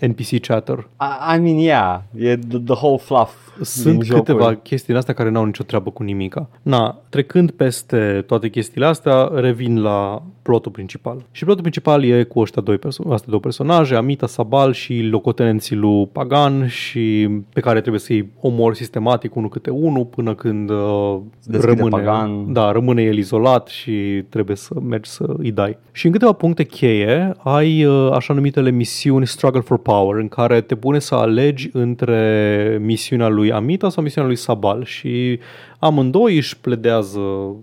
NPC 0.00 0.40
chatter. 0.46 0.78
I, 1.00 1.36
I 1.36 1.40
mean, 1.40 1.56
yeah, 1.58 2.00
e 2.18 2.34
the, 2.36 2.58
the 2.58 2.74
whole 2.74 2.96
fluff 2.98 3.32
sunt 3.62 4.02
câteva 4.08 4.38
jocuri. 4.40 4.62
chestii 4.62 4.94
astea 4.94 5.14
care 5.14 5.30
n-au 5.30 5.44
nicio 5.44 5.62
treabă 5.64 5.90
cu 5.90 6.02
nimica. 6.02 6.48
Na, 6.62 7.00
trecând 7.08 7.50
peste 7.50 8.24
toate 8.26 8.48
chestiile 8.48 8.86
astea, 8.86 9.30
revin 9.34 9.82
la 9.82 10.22
plotul 10.42 10.70
principal. 10.72 11.24
Și 11.30 11.44
plotul 11.44 11.60
principal 11.60 12.04
e 12.04 12.22
cu 12.22 12.40
ăștia 12.40 12.62
doi, 12.62 12.78
perso- 12.78 13.10
astea 13.10 13.28
două 13.28 13.40
personaje, 13.40 13.94
Amita 13.94 14.26
Sabal 14.26 14.72
și 14.72 15.00
locotenenții 15.02 15.76
lui 15.76 16.06
Pagan 16.12 16.66
și 16.66 17.28
pe 17.52 17.60
care 17.60 17.78
trebuie 17.80 18.00
să-i 18.00 18.28
omor 18.40 18.74
sistematic 18.74 19.34
unul 19.36 19.48
câte 19.48 19.70
unul 19.70 20.04
până 20.04 20.34
când 20.34 20.70
uh, 20.70 21.16
rămâne, 21.52 21.88
Pagan. 21.88 22.52
Da, 22.52 22.72
rămâne 22.72 23.02
el 23.02 23.16
izolat 23.16 23.66
și 23.66 24.24
trebuie 24.28 24.56
să 24.56 24.74
mergi 24.80 25.10
să 25.10 25.24
îi 25.38 25.50
dai. 25.52 25.76
Și 25.92 26.06
în 26.06 26.12
câteva 26.12 26.32
puncte 26.32 26.64
cheie 26.64 27.32
ai 27.38 27.84
uh, 27.84 28.10
așa 28.12 28.34
numitele 28.34 28.70
misiuni 28.70 29.26
Struggle 29.26 29.60
for 29.60 29.78
Power, 29.92 30.16
în 30.16 30.28
care 30.28 30.60
te 30.60 30.74
pune 30.76 30.98
să 30.98 31.14
alegi 31.14 31.70
între 31.72 32.78
misiunea 32.82 33.28
lui 33.28 33.52
Amita 33.52 33.88
sau 33.88 34.02
misiunea 34.02 34.28
lui 34.30 34.38
Sabal 34.38 34.84
și 34.84 35.38
amândoi 35.78 36.36
își 36.36 36.60
pledează 36.60 37.20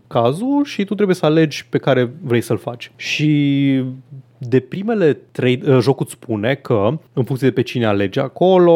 cazul 0.07 0.61
și 0.63 0.83
tu 0.85 0.93
trebuie 0.95 1.15
să 1.15 1.25
alegi 1.25 1.67
pe 1.69 1.77
care 1.77 2.09
vrei 2.23 2.41
să-l 2.41 2.57
faci. 2.57 2.91
Și 2.95 3.29
de 4.37 4.59
primele 4.59 5.19
trei, 5.31 5.61
ă, 5.67 5.79
jocul 5.81 6.05
îți 6.07 6.17
spune 6.21 6.53
că, 6.55 6.89
în 7.13 7.23
funcție 7.23 7.47
de 7.47 7.53
pe 7.53 7.61
cine 7.61 7.85
alege 7.85 8.19
acolo, 8.19 8.73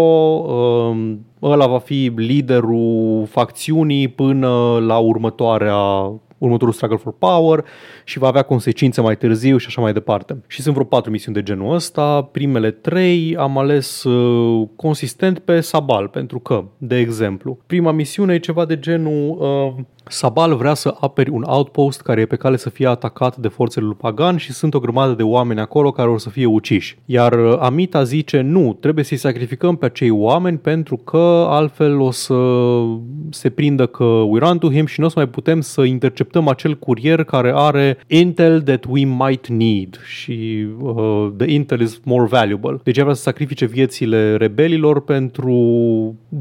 ă, 0.50 0.96
ăla 1.44 1.68
va 1.68 1.80
fi 1.80 2.12
liderul 2.16 3.26
facțiunii 3.30 4.08
până 4.08 4.80
la 4.86 4.98
următoarea 4.98 6.10
următorul 6.46 6.74
Struggle 6.74 6.98
for 6.98 7.14
Power 7.18 7.64
și 8.04 8.20
va 8.20 8.28
avea 8.28 8.42
consecințe 8.42 9.02
mai 9.02 9.18
târziu 9.18 9.58
și 9.58 9.68
așa 9.68 9.82
mai 9.82 9.94
departe. 9.94 10.38
Și 10.48 10.62
sunt 10.62 10.74
vreo 10.74 10.86
patru 10.86 11.12
misiuni 11.12 11.36
de 11.36 11.44
genul 11.44 11.74
ăsta. 11.74 12.22
Primele 12.22 12.72
trei 12.72 13.36
am 13.38 13.58
ales 13.58 14.04
uh, 14.04 14.68
consistent 14.76 15.40
pe 15.40 15.60
Sabal, 15.60 16.08
pentru 16.08 16.40
că, 16.40 16.64
de 16.78 16.98
exemplu, 16.98 17.58
prima 17.68 17.92
misiune 17.92 18.34
e 18.34 18.40
ceva 18.40 18.66
de 18.66 18.80
genul 18.80 19.38
uh, 19.78 19.84
Sabal 20.12 20.56
vrea 20.56 20.74
să 20.74 20.96
aperi 21.00 21.30
un 21.30 21.44
outpost 21.48 22.02
care 22.02 22.22
e 22.22 22.26
pe 22.26 22.36
cale 22.36 22.56
să 22.56 22.70
fie 22.70 22.88
atacat 22.88 23.38
de 23.38 23.48
forțele 23.48 23.86
lui 23.86 23.96
Pagan 24.00 24.38
și 24.38 24.52
sunt 24.52 24.74
o 24.74 24.80
grămadă 24.80 25.14
de 25.14 25.24
oameni 25.24 25.60
acolo 25.60 25.92
care 25.92 26.10
o 26.10 26.18
să 26.18 26.30
fie 26.30 26.46
uciși. 26.46 26.98
Iar 27.06 27.46
uh, 27.46 27.58
Amita 27.60 28.04
zice 28.04 28.42
nu, 28.42 28.78
trebuie 28.80 29.04
să-i 29.04 29.18
sacrificăm 29.18 29.76
pe 29.76 29.86
acei 29.86 30.10
oameni 30.10 30.58
pentru 30.58 30.98
că 30.98 31.46
altfel 31.50 32.00
o 32.00 32.12
să 32.12 32.38
se 33.30 33.50
prindă 33.50 33.86
că 33.86 34.04
we 34.04 34.40
run 34.40 34.58
to 34.58 34.70
him 34.72 34.86
și 34.86 35.00
nu 35.00 35.06
o 35.06 35.10
să 35.10 35.16
mai 35.20 35.28
putem 35.28 35.62
să 35.62 35.82
interceptăm 35.82 36.48
acel 36.48 36.78
curier 36.80 37.24
care 37.24 37.52
are 37.56 37.98
intel 38.08 38.62
that 38.62 38.84
we 38.90 39.04
might 39.06 39.48
need 39.48 40.00
și 40.06 40.66
uh, 40.80 41.32
the 41.38 41.52
intel 41.52 41.80
is 41.80 42.00
more 42.04 42.26
valuable. 42.26 42.80
Deci 42.84 43.00
vrea 43.00 43.14
să 43.14 43.22
sacrifice 43.22 43.66
viețile 43.66 44.36
rebelilor 44.36 45.02
pentru 45.02 45.56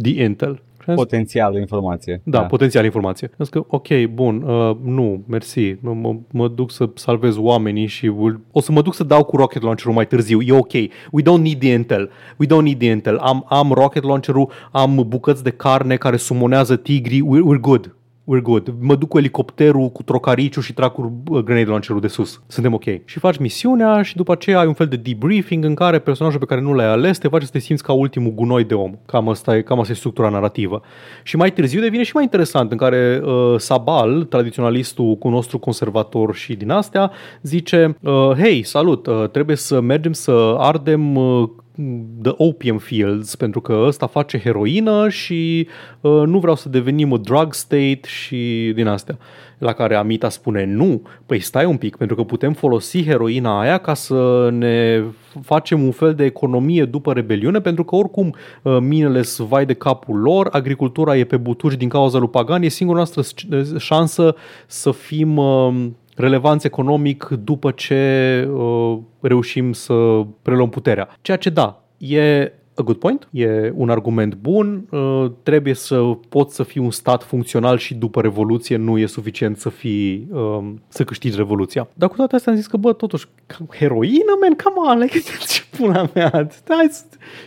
the 0.03 0.23
intel. 0.23 0.63
Potențial 0.95 1.55
informație. 1.57 2.21
Da, 2.25 2.39
da. 2.39 2.45
potențial 2.45 2.85
informație. 2.85 3.31
Zic 3.39 3.53
că, 3.53 3.63
ok, 3.67 3.87
bun, 4.13 4.43
uh, 4.43 4.77
nu, 4.85 5.23
mersi, 5.27 5.77
mă, 5.81 6.17
mă 6.33 6.49
duc 6.49 6.71
să 6.71 6.89
salvez 6.95 7.37
oamenii 7.37 7.87
și 7.87 8.13
o 8.53 8.61
să 8.61 8.73
mă 8.73 8.83
duc 8.83 8.95
să 8.95 9.05
dau 9.05 9.25
cu 9.25 9.37
rocket 9.37 9.63
launcher-ul 9.63 9.93
mai 9.95 10.07
târziu, 10.07 10.41
e 10.41 10.53
ok. 10.59 10.73
We 11.11 11.23
don't 11.23 11.43
need 11.43 11.59
the 11.59 11.73
intel. 11.73 12.11
We 12.37 12.47
don't 12.47 12.65
need 12.65 12.79
the 12.79 12.91
intel. 12.91 13.17
Am, 13.19 13.47
am 13.49 13.71
rocket 13.73 14.03
launcher-ul, 14.03 14.51
am 14.71 15.05
bucăți 15.09 15.43
de 15.43 15.51
carne 15.51 15.97
care 15.97 16.17
sumonează 16.17 16.77
tigri, 16.77 17.23
we're, 17.27 17.43
we're 17.57 17.61
good 17.61 17.95
we're 18.33 18.43
good. 18.43 18.75
Mă 18.81 18.95
duc 18.95 19.09
cu 19.09 19.19
elicopterul, 19.19 19.89
cu 19.89 20.03
trocariciu 20.03 20.61
și 20.61 20.73
trag 20.73 20.91
cu 20.93 21.23
grenade 21.25 21.67
launcherul 21.67 22.01
de 22.01 22.07
sus. 22.07 22.43
Suntem 22.47 22.75
ok. 22.75 22.83
Și 23.05 23.19
faci 23.19 23.37
misiunea 23.39 24.03
și 24.03 24.17
după 24.17 24.33
aceea 24.33 24.59
ai 24.59 24.67
un 24.67 24.73
fel 24.73 24.87
de 24.87 24.97
debriefing 24.97 25.65
în 25.65 25.75
care 25.75 25.99
personajul 25.99 26.41
pe 26.41 26.45
care 26.47 26.61
nu 26.61 26.73
l-ai 26.73 26.87
ales 26.87 27.19
te 27.19 27.29
face 27.29 27.45
să 27.45 27.51
te 27.51 27.59
simți 27.59 27.83
ca 27.83 27.93
ultimul 27.93 28.33
gunoi 28.35 28.65
de 28.65 28.75
om. 28.75 28.93
Cam 29.07 29.29
asta 29.29 29.57
e, 29.57 29.63
cam 29.63 29.81
asta 29.81 29.93
e 29.93 29.97
structura 29.97 30.29
narrativă. 30.29 30.81
Și 31.23 31.37
mai 31.37 31.53
târziu 31.53 31.81
devine 31.81 32.03
și 32.03 32.11
mai 32.15 32.23
interesant 32.23 32.71
în 32.73 32.77
care 32.77 33.21
uh, 33.25 33.55
Sabal, 33.57 34.23
tradiționalistul 34.25 35.17
cu 35.17 35.29
nostru 35.29 35.59
conservator 35.59 36.35
și 36.35 36.55
din 36.55 36.71
astea, 36.71 37.11
zice 37.43 37.97
uh, 38.03 38.31
Hei, 38.39 38.63
salut, 38.63 39.07
uh, 39.07 39.29
trebuie 39.29 39.57
să 39.57 39.81
mergem 39.81 40.13
să 40.13 40.55
ardem 40.59 41.15
uh, 41.17 41.49
the 42.23 42.33
opium 42.39 42.79
fields, 42.79 43.35
pentru 43.35 43.61
că 43.61 43.85
ăsta 43.87 44.07
face 44.07 44.41
heroină 44.41 45.09
și 45.09 45.69
uh, 46.01 46.23
nu 46.27 46.39
vreau 46.39 46.55
să 46.57 46.69
devenim 46.69 47.13
o 47.13 47.17
drug 47.19 47.55
state 47.55 48.01
și 48.07 48.73
din 48.75 48.87
astea. 48.87 49.19
La 49.59 49.73
care 49.73 49.95
Amita 49.95 50.29
spune, 50.29 50.65
nu, 50.65 51.03
păi 51.27 51.41
stai 51.41 51.65
un 51.65 51.77
pic, 51.77 51.97
pentru 51.97 52.17
că 52.17 52.23
putem 52.23 52.53
folosi 52.53 53.05
heroina 53.05 53.61
aia 53.61 53.79
ca 53.79 53.95
să 53.95 54.49
ne 54.53 55.03
facem 55.43 55.83
un 55.83 55.91
fel 55.91 56.15
de 56.15 56.25
economie 56.25 56.85
după 56.85 57.13
rebeliune, 57.13 57.61
pentru 57.61 57.85
că 57.85 57.97
oricum 57.97 58.35
uh, 58.63 58.77
minele 58.81 59.23
sunt 59.23 59.49
vai 59.49 59.67
de 59.67 59.73
capul 59.75 60.17
lor, 60.19 60.49
agricultura 60.51 61.17
e 61.17 61.25
pe 61.25 61.37
butuci 61.37 61.75
din 61.75 61.89
cauza 61.89 62.19
lui 62.19 62.29
Pagan, 62.29 62.63
e 62.63 62.69
singura 62.69 62.97
noastră 62.97 63.23
șansă 63.79 64.35
să 64.67 64.91
fim... 64.91 65.37
Uh, 65.37 65.87
relevanță 66.21 66.67
economic 66.67 67.29
după 67.45 67.71
ce 67.71 68.45
uh, 68.45 68.99
reușim 69.21 69.73
să 69.73 70.27
preluăm 70.43 70.69
puterea. 70.69 71.09
Ceea 71.23 71.37
ce 71.37 71.51
da, 71.51 71.83
e 71.99 72.53
a 72.81 72.83
good 72.83 72.97
point, 72.99 73.29
e 73.33 73.73
un 73.75 73.91
argument 73.91 74.35
bun, 74.35 74.87
uh, 74.91 75.27
trebuie 75.43 75.75
să 75.75 76.01
poți 76.29 76.55
să 76.55 76.63
fii 76.63 76.81
un 76.81 76.91
stat 76.91 77.23
funcțional 77.23 77.79
și 77.79 77.95
după 77.95 78.21
Revoluție 78.23 78.77
nu 78.77 78.99
e 78.99 79.07
suficient 79.07 79.57
să 79.57 79.69
fii, 79.69 80.27
um, 80.31 80.81
să 80.89 81.05
câștigi 81.05 81.37
Revoluția. 81.37 81.89
Dar 81.95 82.09
cu 82.09 82.17
toate 82.17 82.35
astea 82.37 82.53
am 82.53 82.59
zis 82.59 82.67
că, 82.67 82.77
bă, 82.77 82.93
totuși, 82.93 83.27
heroină, 83.79 84.33
man, 84.41 84.55
cam 84.57 84.73
on, 84.91 84.99
like, 84.99 85.19
ce 85.55 85.63
pula 85.77 86.11
mea, 86.15 86.29
hai, 86.33 86.91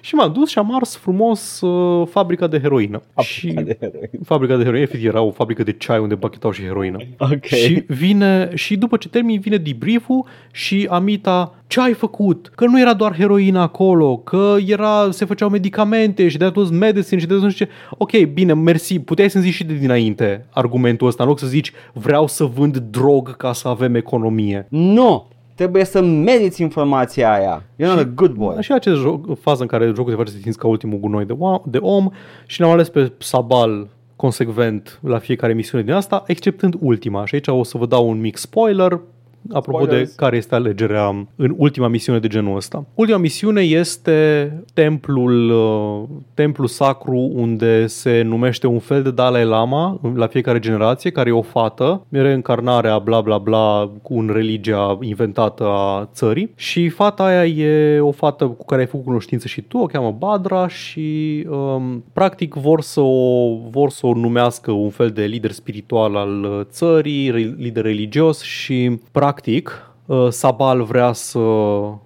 și 0.01 0.15
m-am 0.15 0.33
dus 0.33 0.49
și 0.49 0.57
am 0.57 0.75
ars 0.75 0.95
frumos 0.95 1.61
uh, 1.61 2.07
fabrica 2.07 2.47
de 2.47 2.59
heroină. 2.59 3.01
Fabrica 3.15 3.23
și 3.61 3.65
de 3.65 3.77
heroină. 3.79 4.07
Fabrica 4.23 4.53
de 4.57 4.63
heroină, 4.63 4.83
efectiv, 4.85 5.07
era 5.07 5.21
o 5.21 5.31
fabrică 5.31 5.63
de 5.63 5.71
ceai 5.71 5.99
unde 5.99 6.15
bachetau 6.15 6.51
și 6.51 6.61
heroină. 6.63 6.97
Okay. 7.17 7.39
Și 7.59 7.83
vine, 7.87 8.51
și 8.53 8.77
după 8.77 8.97
ce 8.97 9.09
termin, 9.09 9.39
vine 9.39 9.57
debrief 9.57 10.05
și 10.51 10.87
Amita, 10.91 11.62
ce 11.73 11.79
ai 11.79 11.93
făcut? 11.93 12.51
Că 12.55 12.65
nu 12.65 12.79
era 12.79 12.93
doar 12.93 13.15
heroina 13.15 13.61
acolo, 13.61 14.17
că 14.17 14.55
era, 14.67 15.07
se 15.11 15.25
făceau 15.25 15.49
medicamente 15.49 16.27
și 16.27 16.37
de 16.37 16.45
atunci 16.45 16.69
medicine 16.77 17.19
și 17.19 17.25
de 17.27 17.33
atunci 17.33 17.55
ce. 17.55 17.69
Ok, 17.97 18.11
bine, 18.33 18.53
mersi, 18.53 18.99
puteai 18.99 19.29
să-mi 19.29 19.43
zici 19.43 19.53
și 19.53 19.63
de 19.63 19.73
dinainte 19.73 20.45
argumentul 20.49 21.07
ăsta, 21.07 21.23
în 21.23 21.29
loc 21.29 21.39
să 21.39 21.47
zici 21.47 21.71
vreau 21.93 22.27
să 22.27 22.43
vând 22.43 22.77
drog 22.77 23.35
ca 23.37 23.53
să 23.53 23.67
avem 23.67 23.95
economie. 23.95 24.65
Nu, 24.69 24.93
no 24.93 25.23
trebuie 25.55 25.83
să 25.85 26.01
meriți 26.01 26.61
informația 26.61 27.33
aia. 27.33 27.61
You're 27.63 27.85
not 27.87 27.97
a 27.99 28.03
good 28.15 28.31
boy. 28.31 28.55
Și 28.59 28.71
acest 28.71 28.99
joc, 28.99 29.39
fază 29.39 29.61
în 29.61 29.67
care 29.67 29.91
jocul 29.95 30.11
te 30.11 30.17
face 30.17 30.31
să 30.31 30.37
simți 30.37 30.57
ca 30.57 30.67
ultimul 30.67 30.99
gunoi 30.99 31.25
de, 31.25 31.35
de 31.65 31.77
om 31.77 32.09
și 32.45 32.61
l-am 32.61 32.69
ales 32.71 32.89
pe 32.89 33.11
Sabal 33.17 33.87
consecvent 34.15 34.99
la 35.03 35.17
fiecare 35.17 35.53
misiune 35.53 35.83
din 35.83 35.93
asta, 35.93 36.23
exceptând 36.27 36.75
ultima. 36.79 37.25
Și 37.25 37.35
aici 37.35 37.47
o 37.47 37.63
să 37.63 37.77
vă 37.77 37.85
dau 37.85 38.09
un 38.09 38.19
mic 38.19 38.37
spoiler, 38.37 39.01
apropo 39.51 39.83
Spoilers. 39.83 40.09
de 40.09 40.15
care 40.15 40.37
este 40.37 40.55
alegerea 40.55 41.27
în 41.35 41.53
ultima 41.57 41.87
misiune 41.87 42.19
de 42.19 42.27
genul 42.27 42.55
ăsta. 42.55 42.85
Ultima 42.95 43.17
misiune 43.17 43.61
este 43.61 44.49
templul, 44.73 45.49
uh, 45.49 46.03
templul 46.33 46.67
sacru 46.67 47.31
unde 47.33 47.87
se 47.87 48.21
numește 48.21 48.67
un 48.67 48.79
fel 48.79 49.03
de 49.03 49.11
Dalai 49.11 49.45
Lama 49.45 49.99
la 50.15 50.27
fiecare 50.27 50.59
generație, 50.59 51.09
care 51.11 51.29
e 51.29 51.33
o 51.33 51.41
fată, 51.41 52.05
reîncarnarea 52.09 52.97
bla 52.99 53.21
bla 53.21 53.37
bla 53.37 53.91
cu 54.01 54.13
un 54.13 54.29
religia 54.33 54.97
inventată 55.01 55.65
a 55.67 56.09
țării 56.13 56.51
și 56.55 56.89
fata 56.89 57.23
aia 57.25 57.45
e 57.45 57.99
o 57.99 58.11
fată 58.11 58.45
cu 58.45 58.65
care 58.65 58.81
ai 58.81 58.87
făcut 58.87 59.05
cunoștință 59.05 59.47
și 59.47 59.61
tu, 59.61 59.77
o 59.77 59.85
cheamă 59.85 60.15
Badra 60.17 60.67
și 60.67 61.43
um, 61.49 62.03
practic 62.13 62.53
vor 62.53 62.81
să, 62.81 62.99
o, 63.01 63.57
vor 63.71 63.89
să 63.89 64.07
o 64.07 64.13
numească 64.15 64.71
un 64.71 64.89
fel 64.89 65.09
de 65.09 65.23
lider 65.23 65.51
spiritual 65.51 66.15
al 66.15 66.43
uh, 66.43 66.61
țării, 66.63 67.31
lider 67.57 67.83
religios 67.83 68.41
și 68.41 68.99
practic 69.11 69.31
practic, 69.33 69.81
uh, 70.05 70.27
Sabal 70.29 70.81
vrea 70.83 71.11
să 71.11 71.37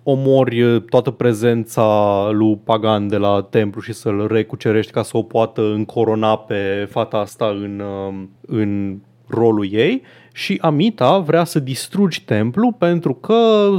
omori 0.03 0.61
uh, 0.61 0.81
toată 0.89 1.11
prezența 1.11 2.29
lui 2.31 2.57
Pagan 2.63 3.07
de 3.07 3.17
la 3.17 3.47
templu 3.49 3.81
și 3.81 3.93
să-l 3.93 4.27
recucerești 4.29 4.91
ca 4.91 5.01
să 5.03 5.17
o 5.17 5.21
poată 5.21 5.61
încorona 5.61 6.37
pe 6.37 6.87
fata 6.89 7.17
asta 7.17 7.45
în, 7.45 7.79
uh, 7.79 8.23
în 8.41 8.97
rolul 9.27 9.67
ei 9.71 10.01
și 10.37 10.57
Amita 10.61 11.17
vrea 11.19 11.43
să 11.43 11.59
distrugi 11.59 12.21
templu 12.25 12.71
pentru 12.71 13.13
că 13.13 13.69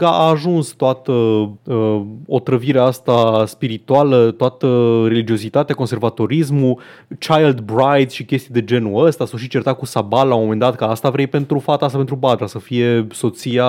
a 0.00 0.28
ajuns 0.30 0.68
toată 0.70 1.12
uh, 1.12 2.02
otrăvirea 2.26 2.82
asta 2.82 3.44
spirituală, 3.46 4.30
toată 4.30 4.66
religiozitatea, 5.08 5.74
conservatorismul, 5.74 6.78
child 7.18 7.60
brides 7.60 8.12
și 8.12 8.24
chestii 8.24 8.54
de 8.54 8.64
genul 8.64 9.06
ăsta. 9.06 9.26
S-o 9.26 9.36
și 9.36 9.48
certa 9.48 9.72
cu 9.74 9.84
Sabal 9.86 10.28
la 10.28 10.34
un 10.34 10.42
moment 10.42 10.60
dat 10.60 10.76
că 10.76 10.84
asta 10.84 11.10
vrei 11.10 11.26
pentru 11.26 11.58
fata 11.58 11.84
asta, 11.84 11.96
pentru 11.96 12.14
Badra, 12.14 12.46
să 12.46 12.58
fie 12.58 13.06
soția 13.10 13.68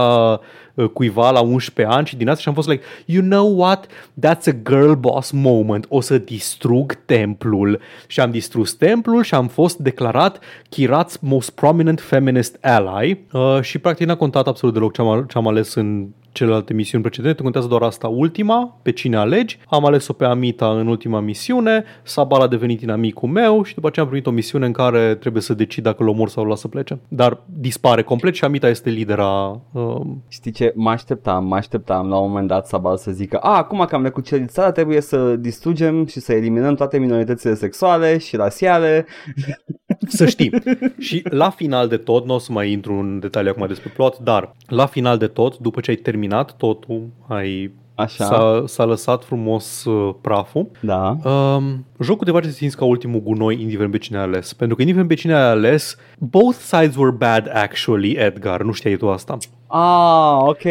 Uh, 0.80 0.88
cuiva 0.89 1.32
la 1.32 1.39
11 1.41 1.95
ani 1.95 2.07
și 2.07 2.15
din 2.15 2.30
asta 2.30 2.41
și 2.41 2.47
am 2.47 2.53
fost 2.53 2.67
like, 2.69 2.84
you 3.05 3.23
know 3.23 3.57
what, 3.57 3.88
that's 4.25 4.47
a 4.47 4.51
girl 4.63 4.91
boss 4.93 5.32
moment, 5.32 5.86
o 5.89 6.01
să 6.01 6.17
distrug 6.17 6.93
templul. 7.05 7.80
Și 8.07 8.19
am 8.19 8.32
distrus 8.32 8.73
templul 8.73 9.23
și 9.23 9.36
am 9.36 9.47
fost 9.47 9.77
declarat 9.77 10.39
Kirat's 10.75 11.19
most 11.21 11.49
prominent 11.49 12.01
feminist 12.01 12.57
ally 12.61 13.25
uh, 13.32 13.57
și 13.61 13.77
practic 13.80 14.07
n-a 14.07 14.15
contat 14.15 14.47
absolut 14.47 14.73
deloc 14.73 14.93
ce 14.93 15.01
am, 15.01 15.25
ce 15.30 15.38
am 15.38 15.47
ales 15.47 15.73
în 15.73 16.05
celelalte 16.32 16.73
misiuni 16.73 17.03
precedente, 17.03 17.41
contează 17.41 17.67
doar 17.67 17.82
asta 17.82 18.07
ultima, 18.07 18.77
pe 18.82 18.91
cine 18.91 19.17
alegi. 19.17 19.59
Am 19.69 19.86
ales-o 19.86 20.13
pe 20.13 20.25
Amita 20.25 20.67
în 20.67 20.88
ultima 20.88 21.19
misiune, 21.19 21.84
Sabal 22.03 22.41
a 22.41 22.47
devenit 22.47 22.82
inamicul 22.82 23.30
meu 23.30 23.63
și 23.63 23.73
după 23.73 23.88
aceea 23.88 24.05
am 24.05 24.11
primit 24.11 24.27
o 24.27 24.32
misiune 24.34 24.65
în 24.65 24.71
care 24.71 25.15
trebuie 25.15 25.41
să 25.41 25.53
decid 25.53 25.84
dacă 25.84 26.03
l 26.03 26.11
mor 26.11 26.30
sau 26.30 26.43
l-o 26.43 26.55
să 26.55 26.67
plece. 26.67 26.99
Dar 27.07 27.41
dispare 27.45 28.03
complet 28.03 28.34
și 28.34 28.43
Amita 28.43 28.67
este 28.67 28.89
lidera. 28.89 29.61
Um... 29.71 30.23
Știi 30.27 30.51
ce? 30.51 30.73
Mă 30.75 30.89
așteptam, 30.89 31.45
mă 31.45 31.55
așteptam 31.55 32.07
la 32.09 32.17
un 32.17 32.30
moment 32.30 32.47
dat 32.47 32.67
Sabal 32.67 32.97
să 32.97 33.11
zică 33.11 33.38
A, 33.38 33.57
acum 33.57 33.86
că 33.88 33.95
am 33.95 34.01
necucerit 34.01 34.49
țara 34.49 34.71
trebuie 34.71 35.01
să 35.01 35.36
distrugem 35.36 36.05
și 36.05 36.19
să 36.19 36.34
eliminăm 36.34 36.75
toate 36.75 36.97
minoritățile 36.97 37.53
sexuale 37.53 38.17
și 38.17 38.36
rasiale. 38.36 39.05
Să 40.08 40.26
știi. 40.26 40.52
și 40.97 41.22
la 41.30 41.50
final 41.50 41.88
de 41.88 41.97
tot, 41.97 42.26
nu 42.26 42.34
o 42.34 42.38
să 42.38 42.52
mai 42.52 42.72
intru 42.72 42.93
în 42.93 43.20
detalii 43.20 43.50
acum 43.50 43.68
despre 43.68 43.91
plot, 43.95 44.18
dar 44.18 44.56
la 44.68 44.86
final 44.86 45.18
de 45.18 45.28
tot, 45.28 45.58
după 45.58 45.80
ce 45.80 45.89
ai 45.89 45.95
terminat 45.97 46.56
totul, 46.56 47.08
ai 47.28 47.72
Așa. 47.95 48.24
S-a, 48.26 48.64
s-a 48.66 48.86
lăsat 48.86 49.24
frumos 49.24 49.84
uh, 49.86 50.16
praful. 50.22 50.68
Da. 50.80 51.18
Uh, 51.24 51.58
jocul 52.02 52.26
de 52.26 52.32
face 52.32 52.50
simți 52.50 52.78
ca 52.78 52.86
ultimul 52.86 53.22
gunoi, 53.22 53.62
indiferent 53.62 53.91
pe 53.91 53.97
cine 53.97 54.18
ai 54.18 54.24
ales. 54.24 54.54
Pentru 54.54 54.76
că 54.76 54.82
indiferent 54.82 55.12
pe 55.14 55.20
cine 55.22 55.34
ai 55.34 55.50
ales, 55.50 55.95
both 56.20 56.56
sides 56.58 56.95
were 56.95 57.12
bad 57.12 57.50
actually, 57.54 58.12
Edgar. 58.12 58.62
Nu 58.64 58.72
știai 58.72 58.95
tu 58.95 59.10
asta. 59.10 59.38
Ah, 59.72 60.38
ok. 60.45 60.63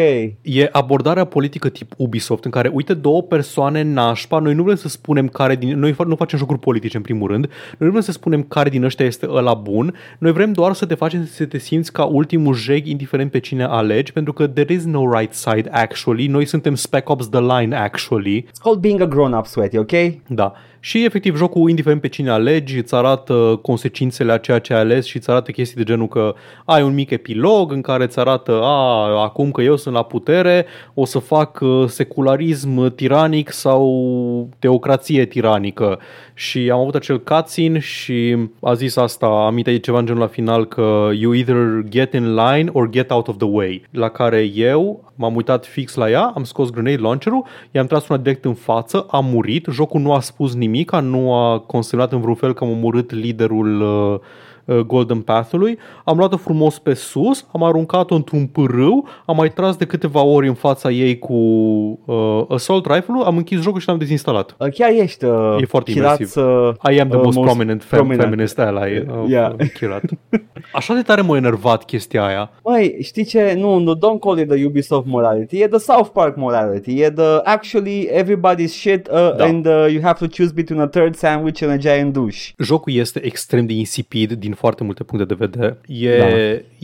E 0.43 0.69
abordarea 0.71 1.23
politică 1.25 1.69
tip 1.69 1.91
Ubisoft 1.97 2.45
în 2.45 2.51
care, 2.51 2.69
uite, 2.73 2.93
două 2.93 3.21
persoane 3.23 3.81
nașpa, 3.81 4.39
noi 4.39 4.53
nu 4.53 4.63
vrem 4.63 4.75
să 4.75 4.87
spunem 4.87 5.27
care 5.27 5.55
din... 5.55 5.79
Noi 5.79 5.95
nu 6.05 6.15
facem 6.15 6.37
jocuri 6.39 6.59
politice, 6.59 6.97
în 6.97 7.03
primul 7.03 7.27
rând. 7.29 7.43
Noi 7.47 7.51
nu 7.77 7.89
vrem 7.89 8.01
să 8.01 8.11
spunem 8.11 8.43
care 8.43 8.69
din 8.69 8.83
ăștia 8.83 9.05
este 9.05 9.27
ăla 9.29 9.53
bun. 9.53 9.93
Noi 10.17 10.31
vrem 10.31 10.51
doar 10.51 10.73
să 10.73 10.85
te 10.85 10.93
facem 10.93 11.25
să 11.25 11.45
te 11.45 11.57
simți 11.57 11.91
ca 11.91 12.03
ultimul 12.03 12.53
jeg, 12.53 12.85
indiferent 12.87 13.31
pe 13.31 13.39
cine 13.39 13.63
alegi, 13.63 14.13
pentru 14.13 14.33
că 14.33 14.47
there 14.47 14.73
is 14.73 14.83
no 14.83 15.11
right 15.13 15.33
side, 15.33 15.69
actually. 15.71 16.27
Noi 16.27 16.45
suntem 16.45 16.75
Spec 16.75 17.09
Ops 17.09 17.29
The 17.29 17.41
Line, 17.41 17.77
actually. 17.77 18.43
It's 18.47 18.61
called 18.63 18.79
being 18.79 19.01
a 19.01 19.07
grown-up, 19.07 19.45
sweaty, 19.45 19.77
ok? 19.77 19.91
Da 20.27 20.53
și 20.79 21.03
efectiv 21.03 21.37
jocul, 21.37 21.69
indiferent 21.69 22.01
pe 22.01 22.07
cine 22.07 22.29
alegi, 22.29 22.77
îți 22.77 22.95
arată 22.95 23.59
consecințele 23.61 24.31
a 24.31 24.37
ceea 24.37 24.59
ce 24.59 24.73
ai 24.73 24.79
ales 24.79 25.05
și 25.05 25.17
îți 25.17 25.29
arată 25.29 25.51
chestii 25.51 25.77
de 25.77 25.83
genul 25.83 26.07
că 26.07 26.33
ai 26.65 26.83
un 26.83 26.93
mic 26.93 27.09
epilog 27.09 27.71
în 27.71 27.81
care 27.81 28.03
îți 28.03 28.19
arată 28.19 28.59
a, 28.63 29.07
acum 29.21 29.51
că 29.51 29.61
eu 29.61 29.75
sunt 29.77 29.95
la 29.95 30.03
putere, 30.03 30.65
o 30.93 31.05
să 31.05 31.19
fac 31.19 31.59
uh, 31.61 31.85
secularism 31.87 32.95
tiranic 32.95 33.51
sau 33.51 33.89
teocrație 34.59 35.25
tiranică 35.25 35.99
și 36.39 36.69
am 36.71 36.79
avut 36.79 36.95
acel 36.95 37.19
cutscene 37.23 37.79
și 37.79 38.37
a 38.61 38.73
zis 38.73 38.95
asta, 38.95 39.25
aminte 39.27 39.77
ceva 39.79 39.99
în 39.99 40.05
genul 40.05 40.21
la 40.21 40.27
final 40.27 40.65
că 40.65 41.09
you 41.19 41.33
either 41.33 41.83
get 41.89 42.13
in 42.13 42.35
line 42.35 42.69
or 42.73 42.89
get 42.89 43.11
out 43.11 43.27
of 43.27 43.37
the 43.37 43.45
way, 43.45 43.83
la 43.91 44.09
care 44.09 44.49
eu 44.53 45.11
m-am 45.15 45.35
uitat 45.35 45.65
fix 45.65 45.95
la 45.95 46.09
ea, 46.09 46.31
am 46.35 46.43
scos 46.43 46.69
grenade 46.69 47.01
launcher-ul, 47.01 47.45
i-am 47.71 47.85
tras 47.85 48.07
una 48.07 48.17
direct 48.19 48.45
în 48.45 48.53
față, 48.53 49.05
am 49.09 49.25
murit, 49.25 49.67
jocul 49.71 50.01
nu 50.01 50.11
a 50.13 50.19
spus 50.19 50.53
nimic, 50.55 50.95
nu 50.95 51.33
a 51.33 51.59
consemnat 51.59 52.11
în 52.11 52.19
vreun 52.21 52.35
fel 52.35 52.53
că 52.53 52.63
am 52.63 52.69
omorât 52.69 53.11
liderul 53.11 53.81
uh, 54.13 54.19
Uh, 54.69 54.79
Golden 54.79 55.21
Path-ului, 55.21 55.77
am 56.03 56.17
luat-o 56.17 56.37
frumos 56.37 56.79
pe 56.79 56.93
sus, 56.93 57.45
am 57.51 57.63
aruncat-o 57.63 58.15
într-un 58.15 58.45
pârâu, 58.45 59.07
am 59.25 59.35
mai 59.35 59.49
tras 59.53 59.75
de 59.75 59.85
câteva 59.85 60.21
ori 60.23 60.47
în 60.47 60.53
fața 60.53 60.89
ei 60.91 61.19
cu 61.19 61.33
uh, 61.33 62.43
Assault 62.49 62.85
Rifle-ul, 62.85 63.23
am 63.23 63.37
închis 63.37 63.59
jocul 63.61 63.79
și 63.79 63.87
l-am 63.87 63.97
dezinstalat. 63.97 64.55
Uh, 64.59 64.69
chiar 64.73 64.89
ești 64.93 65.25
uh, 65.25 65.55
E 65.61 65.65
foarte 65.65 65.91
chirat, 65.91 66.17
imersiv. 66.19 66.43
Uh, 66.43 66.91
I 66.93 66.99
am 66.99 67.07
the 67.07 67.17
uh, 67.17 67.23
most, 67.23 67.37
most 67.37 67.49
prominent, 67.53 67.83
fem- 67.83 67.89
prominent 67.89 68.21
feminist 68.21 68.59
ally. 68.59 68.97
Uh, 68.97 69.05
uh, 69.21 69.25
yeah. 69.29 69.51
Chirat. 69.77 70.01
Așa 70.73 70.93
de 70.93 71.01
tare 71.01 71.21
m-a 71.21 71.37
enervat 71.37 71.85
chestia 71.85 72.25
aia. 72.25 72.51
Mai, 72.63 72.95
știi 73.03 73.25
ce? 73.25 73.55
Nu, 73.57 73.77
nu, 73.77 73.95
don't 73.95 74.19
call 74.19 74.39
it 74.39 74.47
the 74.47 74.65
Ubisoft 74.65 75.07
morality, 75.07 75.61
e 75.61 75.67
the 75.67 75.79
South 75.79 76.09
Park 76.13 76.35
morality, 76.35 77.01
e 77.01 77.09
the 77.09 77.39
actually 77.43 78.07
everybody's 78.21 78.67
shit 78.71 79.07
uh, 79.11 79.35
da. 79.35 79.43
and 79.43 79.65
uh, 79.65 79.87
you 79.91 80.01
have 80.03 80.25
to 80.27 80.35
choose 80.37 80.51
between 80.53 80.81
a 80.81 80.87
third 80.87 81.15
sandwich 81.15 81.61
and 81.63 81.71
a 81.71 81.77
giant 81.77 82.13
douche. 82.13 82.51
Jocul 82.63 82.93
este 82.93 83.25
extrem 83.25 83.65
de 83.65 83.73
insipid 83.73 84.31
din 84.31 84.53
foarte 84.59 84.83
multe 84.83 85.03
puncte 85.03 85.27
de 85.27 85.33
vedere. 85.45 85.77
E, 85.87 86.17
da. 86.17 86.29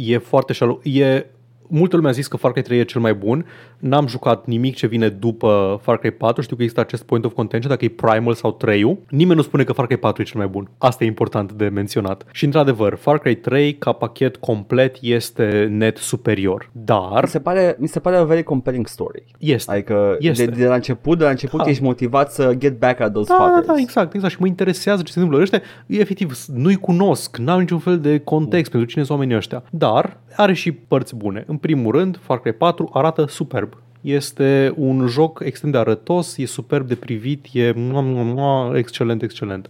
e 0.01 0.17
foarte 0.17 0.53
șalu, 0.53 0.80
e 0.84 1.26
multă 1.70 1.95
lume 1.95 2.07
a 2.07 2.11
zis 2.11 2.28
că 2.28 2.38
Far 2.38 2.51
Cry 2.51 2.61
3 2.61 2.80
e 2.80 2.84
cel 2.84 3.01
mai 3.01 3.13
bun. 3.13 3.45
N-am 3.78 4.07
jucat 4.07 4.45
nimic 4.45 4.76
ce 4.76 4.88
vine 4.88 5.09
după 5.09 5.80
Far 5.82 5.97
Cry 5.97 6.11
4. 6.11 6.41
Știu 6.41 6.55
că 6.55 6.61
există 6.61 6.84
acest 6.86 7.03
point 7.03 7.26
of 7.26 7.34
contention 7.34 7.72
dacă 7.72 7.86
e 7.86 7.89
Primal 7.89 8.34
sau 8.34 8.51
3 8.51 8.97
Nimeni 9.09 9.36
nu 9.38 9.41
spune 9.41 9.63
că 9.63 9.74
Far 9.74 9.86
Cry 9.88 9.97
4 9.97 10.22
e 10.22 10.26
cel 10.26 10.38
mai 10.39 10.47
bun. 10.47 10.70
Asta 10.78 11.03
e 11.03 11.07
important 11.07 11.51
de 11.51 11.68
menționat. 11.68 12.26
Și 12.32 12.45
într-adevăr, 12.45 12.95
Far 12.99 13.18
Cry 13.20 13.36
3 13.36 13.74
ca 13.76 13.91
pachet 13.91 14.36
complet 14.36 14.97
este 15.01 15.68
net 15.72 15.97
superior. 15.97 16.70
Dar... 16.72 17.20
Mi 17.22 17.28
se 17.28 17.39
pare, 17.39 17.76
mi 17.80 17.88
se 17.88 17.99
pare 17.99 18.20
o 18.22 18.26
very 18.26 18.43
compelling 18.43 18.88
story. 18.88 19.24
Este. 19.38 19.72
Adică 19.72 20.16
este. 20.20 20.45
De, 20.45 20.51
de, 20.51 20.68
la 20.68 20.76
început, 20.76 21.18
de 21.18 21.24
la 21.24 21.30
început 21.30 21.63
da. 21.63 21.70
ești 21.70 21.84
motivat 21.84 22.32
să 22.32 22.51
get 22.57 22.80
back 22.80 22.99
at 22.99 23.11
those 23.13 23.28
da, 23.32 23.36
fathers. 23.43 23.66
Da, 23.66 23.74
da, 23.74 23.80
exact, 23.80 24.13
exact. 24.13 24.32
Și 24.34 24.38
mă 24.39 24.47
interesează 24.47 25.01
ce 25.03 25.11
se 25.11 25.20
întâmplă 25.20 25.41
ăștia. 25.43 25.61
Efectiv, 25.88 26.43
nu-i 26.53 26.76
cunosc, 26.76 27.38
n-am 27.38 27.59
niciun 27.59 27.80
fel 27.80 27.99
de 27.99 28.20
context 28.20 28.66
mm. 28.66 28.72
pentru 28.72 28.89
cine 28.89 29.03
sunt 29.03 29.18
oamenii 29.18 29.36
ăștia. 29.38 29.63
Dar 29.72 30.18
are 30.38 30.54
și 30.54 30.72
părți 30.72 31.16
bune. 31.16 31.44
În 31.48 31.58
primul 31.58 31.92
rând, 31.92 32.18
Far 32.22 32.40
Cry 32.40 32.54
4 32.54 32.90
arată 32.94 33.26
superb. 33.26 33.76
Este 34.06 34.74
un 34.78 35.08
joc 35.08 35.39
extrem 35.45 35.72
de 35.72 35.78
arătos, 35.78 36.38
e 36.38 36.45
superb 36.45 36.88
de 36.88 36.95
privit, 36.95 37.45
e 37.53 37.74
excelent, 38.74 39.22
excelent. 39.22 39.70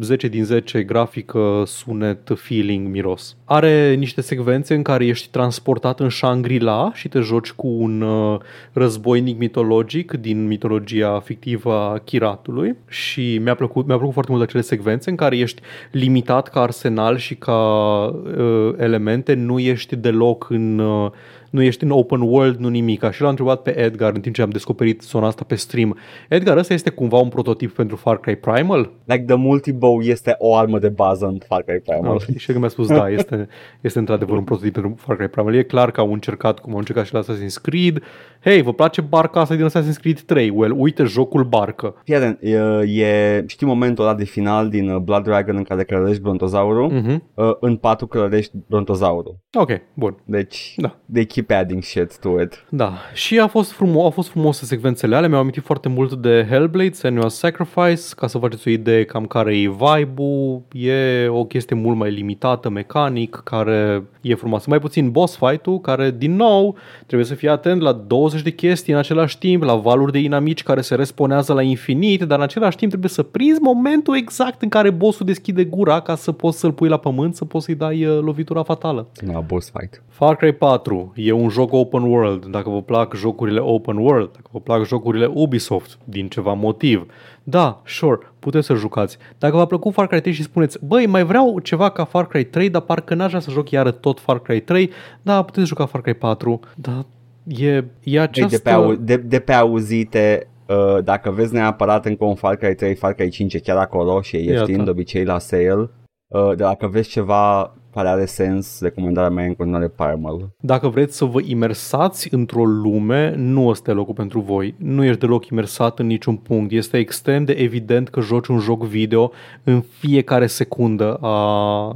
10 0.00 0.26
uh, 0.26 0.32
din 0.32 0.44
10 0.44 0.82
grafică, 0.82 1.62
sunet, 1.66 2.30
feeling, 2.34 2.88
miros. 2.88 3.36
Are 3.44 3.94
niște 3.94 4.20
secvențe 4.20 4.74
în 4.74 4.82
care 4.82 5.06
ești 5.06 5.28
transportat 5.30 6.00
în 6.00 6.08
Shangri-La 6.08 6.90
și 6.94 7.08
te 7.08 7.18
joci 7.18 7.50
cu 7.50 7.66
un 7.66 8.00
uh, 8.00 8.38
războinic 8.72 9.38
mitologic 9.38 10.12
din 10.12 10.46
mitologia 10.46 11.20
fictivă 11.20 11.72
a 11.74 11.98
Kiratului 11.98 12.74
și 12.88 13.40
mi-a 13.42 13.54
plăcut, 13.54 13.86
mi-a 13.86 13.94
plăcut 13.96 14.12
foarte 14.14 14.30
mult 14.32 14.44
acele 14.44 14.62
secvențe 14.62 15.10
în 15.10 15.16
care 15.16 15.38
ești 15.38 15.62
limitat 15.90 16.48
ca 16.48 16.60
arsenal 16.60 17.16
și 17.16 17.34
ca 17.34 17.58
uh, 18.06 18.72
elemente, 18.76 19.34
nu 19.34 19.58
ești 19.58 19.96
deloc 19.96 20.46
în 20.50 20.78
uh, 20.78 21.10
nu 21.56 21.62
ești 21.62 21.84
în 21.84 21.90
open 21.90 22.20
world, 22.20 22.56
nu 22.56 22.68
nimic. 22.68 23.10
Și 23.10 23.20
l-am 23.20 23.28
întrebat 23.30 23.62
pe 23.62 23.78
Edgar 23.78 24.12
în 24.14 24.20
timp 24.20 24.34
ce 24.34 24.42
am 24.42 24.50
descoperit 24.50 25.02
zona 25.02 25.26
asta 25.26 25.44
pe 25.46 25.54
stream. 25.54 25.96
Edgar, 26.28 26.56
ăsta 26.56 26.74
este 26.74 26.90
cumva 26.90 27.18
un 27.18 27.28
prototip 27.28 27.70
pentru 27.74 27.96
Far 27.96 28.18
Cry 28.20 28.36
Primal? 28.36 28.90
Like 29.04 29.22
the 29.24 29.34
multibow 29.36 30.00
este 30.00 30.34
o 30.38 30.56
armă 30.56 30.78
de 30.78 30.88
bază 30.88 31.26
în 31.26 31.38
Far 31.46 31.62
Cry 31.62 31.80
Primal. 31.80 32.16
Ah, 32.28 32.36
și 32.36 32.52
că 32.52 32.58
mi-a 32.58 32.68
spus, 32.68 32.88
da, 32.88 33.08
este, 33.08 33.48
este 33.80 33.98
într-adevăr 33.98 34.36
un 34.38 34.44
prototip 34.44 34.72
pentru 34.72 34.94
Far 34.98 35.16
Cry 35.16 35.28
Primal. 35.28 35.54
E 35.54 35.62
clar 35.62 35.90
că 35.90 36.00
au 36.00 36.12
încercat, 36.12 36.58
cum 36.58 36.72
au 36.72 36.78
încercat 36.78 37.06
și 37.06 37.12
la 37.14 37.20
Assassin's 37.22 37.62
Creed. 37.62 38.02
Hei, 38.44 38.62
vă 38.62 38.72
place 38.72 39.00
barca 39.00 39.40
asta 39.40 39.54
din 39.54 39.66
Assassin's 39.70 40.00
Creed 40.00 40.20
3? 40.20 40.50
Well, 40.54 40.74
uite 40.76 41.04
jocul 41.04 41.44
barcă. 41.44 41.94
Fii 42.04 42.14
e, 42.14 42.58
e, 43.02 43.44
știi 43.46 43.66
momentul 43.66 44.04
ăla 44.04 44.14
de 44.14 44.24
final 44.24 44.68
din 44.68 44.90
uh, 44.90 44.96
Blood 44.98 45.22
Dragon 45.22 45.56
în 45.56 45.62
care 45.62 45.84
clădești 45.84 46.22
brontozaurul? 46.22 46.90
Mm-hmm. 46.92 47.16
În 47.60 47.76
patru 47.76 48.06
clădești 48.06 48.52
brontozaurul. 48.66 49.36
Ok, 49.58 49.70
bun. 49.94 50.16
Deci, 50.24 50.72
da. 50.76 50.98
they 51.12 51.24
keep 51.26 51.45
keep 51.46 51.58
adding 51.58 51.82
shit 51.82 52.18
to 52.20 52.40
it. 52.40 52.64
Da, 52.68 52.92
și 53.14 53.38
a 53.38 53.46
fost, 53.46 53.72
frumos, 53.72 54.06
a 54.06 54.10
fost 54.10 54.28
frumoase 54.28 54.64
secvențele 54.64 55.16
alea, 55.16 55.28
mi-au 55.28 55.40
amintit 55.40 55.62
foarte 55.62 55.88
mult 55.88 56.12
de 56.14 56.46
Hellblade, 56.48 56.90
Senua's 56.90 57.26
Sacrifice, 57.26 58.02
ca 58.16 58.26
să 58.26 58.38
faceți 58.38 58.68
o 58.68 58.70
idee 58.70 59.04
cam 59.04 59.26
care 59.26 59.58
e 59.58 59.68
vibe-ul, 59.68 60.62
e 60.72 61.26
o 61.28 61.44
chestie 61.44 61.76
mult 61.76 61.96
mai 61.96 62.10
limitată, 62.10 62.68
mecanic, 62.68 63.40
care 63.44 64.02
e 64.20 64.34
frumoasă. 64.34 64.64
Mai 64.68 64.78
puțin 64.78 65.10
boss 65.10 65.36
fight-ul, 65.36 65.80
care 65.80 66.14
din 66.18 66.36
nou 66.36 66.76
trebuie 67.06 67.28
să 67.28 67.34
fii 67.34 67.48
atent 67.48 67.80
la 67.80 67.92
20 67.92 68.42
de 68.42 68.50
chestii 68.50 68.92
în 68.92 68.98
același 68.98 69.38
timp, 69.38 69.62
la 69.62 69.74
valuri 69.74 70.12
de 70.12 70.18
inamici 70.18 70.62
care 70.62 70.80
se 70.80 70.94
responează 70.94 71.52
la 71.52 71.62
infinit, 71.62 72.22
dar 72.22 72.38
în 72.38 72.44
același 72.44 72.76
timp 72.76 72.90
trebuie 72.90 73.10
să 73.10 73.22
prinzi 73.22 73.60
momentul 73.60 74.16
exact 74.16 74.62
în 74.62 74.68
care 74.68 74.90
bossul 74.90 75.26
deschide 75.26 75.64
gura 75.64 76.00
ca 76.00 76.16
să 76.16 76.32
poți 76.32 76.58
să-l 76.58 76.72
pui 76.72 76.88
la 76.88 76.96
pământ, 76.96 77.34
să 77.36 77.44
poți 77.44 77.64
să-i 77.64 77.74
dai 77.74 78.04
uh, 78.04 78.18
lovitura 78.20 78.62
fatală. 78.62 79.06
La 79.32 79.40
boss 79.40 79.72
fight. 79.78 80.02
Far 80.08 80.36
Cry 80.36 80.52
4 80.52 81.12
e 81.14 81.32
un 81.36 81.48
joc 81.48 81.72
open 81.72 82.02
world, 82.02 82.46
dacă 82.46 82.68
vă 82.70 82.82
plac 82.82 83.14
jocurile 83.16 83.60
open 83.60 83.96
world, 83.96 84.30
dacă 84.32 84.48
vă 84.50 84.60
plac 84.60 84.86
jocurile 84.86 85.26
Ubisoft, 85.32 85.98
din 86.04 86.28
ceva 86.28 86.52
motiv, 86.52 87.06
da, 87.42 87.80
sure, 87.86 88.18
puteți 88.38 88.66
să 88.66 88.74
jucați. 88.74 89.18
Dacă 89.38 89.56
v-a 89.56 89.64
plăcut 89.64 89.92
Far 89.92 90.06
Cry 90.06 90.20
3 90.20 90.32
și 90.32 90.42
spuneți, 90.42 90.78
băi, 90.86 91.06
mai 91.06 91.24
vreau 91.24 91.58
ceva 91.60 91.88
ca 91.90 92.04
Far 92.04 92.26
Cry 92.26 92.44
3, 92.44 92.70
dar 92.70 92.80
parcă 92.82 93.14
n-aș 93.14 93.28
vrea 93.28 93.40
să 93.40 93.50
joc 93.50 93.70
iară 93.70 93.90
tot 93.90 94.20
Far 94.20 94.38
Cry 94.40 94.60
3, 94.60 94.90
da, 95.22 95.42
puteți 95.42 95.66
juca 95.66 95.86
Far 95.86 96.00
Cry 96.02 96.14
4, 96.14 96.60
da, 96.76 97.04
e, 97.44 97.84
e 98.02 98.20
această... 98.20 98.56
De 98.56 98.62
pe, 98.62 98.70
au, 98.70 98.94
de, 98.94 99.16
de 99.16 99.38
pe 99.38 99.52
auzite, 99.52 100.48
uh, 100.66 101.02
dacă 101.04 101.30
vezi 101.30 101.54
neapărat 101.54 102.06
încă 102.06 102.24
un 102.24 102.34
Far 102.34 102.56
Cry 102.56 102.74
3, 102.74 102.94
Far 102.94 103.12
Cry 103.12 103.28
5 103.28 103.54
e 103.54 103.58
chiar 103.58 103.76
acolo 103.76 104.20
și 104.20 104.36
e 104.36 104.40
ieftin 104.42 104.84
de 104.84 104.90
obicei 104.90 105.24
la 105.24 105.38
sale, 105.38 105.90
uh, 106.26 106.54
dacă 106.56 106.86
vezi 106.86 107.08
ceva 107.10 107.74
pare 107.96 108.08
are 108.08 108.24
sens 108.24 108.80
recomandarea 108.80 109.30
mea 109.30 109.44
în 109.44 109.54
continuare 109.54 109.88
Parmal. 109.88 110.50
Dacă 110.60 110.88
vreți 110.88 111.16
să 111.16 111.24
vă 111.24 111.40
imersați 111.44 112.34
într-o 112.34 112.64
lume, 112.64 113.34
nu 113.36 113.70
este 113.70 113.92
locul 113.92 114.14
pentru 114.14 114.40
voi. 114.40 114.74
Nu 114.78 115.04
ești 115.04 115.18
deloc 115.20 115.46
imersat 115.46 115.98
în 115.98 116.06
niciun 116.06 116.36
punct. 116.36 116.72
Este 116.72 116.98
extrem 116.98 117.44
de 117.44 117.52
evident 117.52 118.08
că 118.08 118.20
joci 118.20 118.46
un 118.46 118.58
joc 118.58 118.84
video 118.84 119.30
în 119.64 119.82
fiecare 119.98 120.46
secundă 120.46 121.14
a, 121.14 121.36
a, 121.36 121.94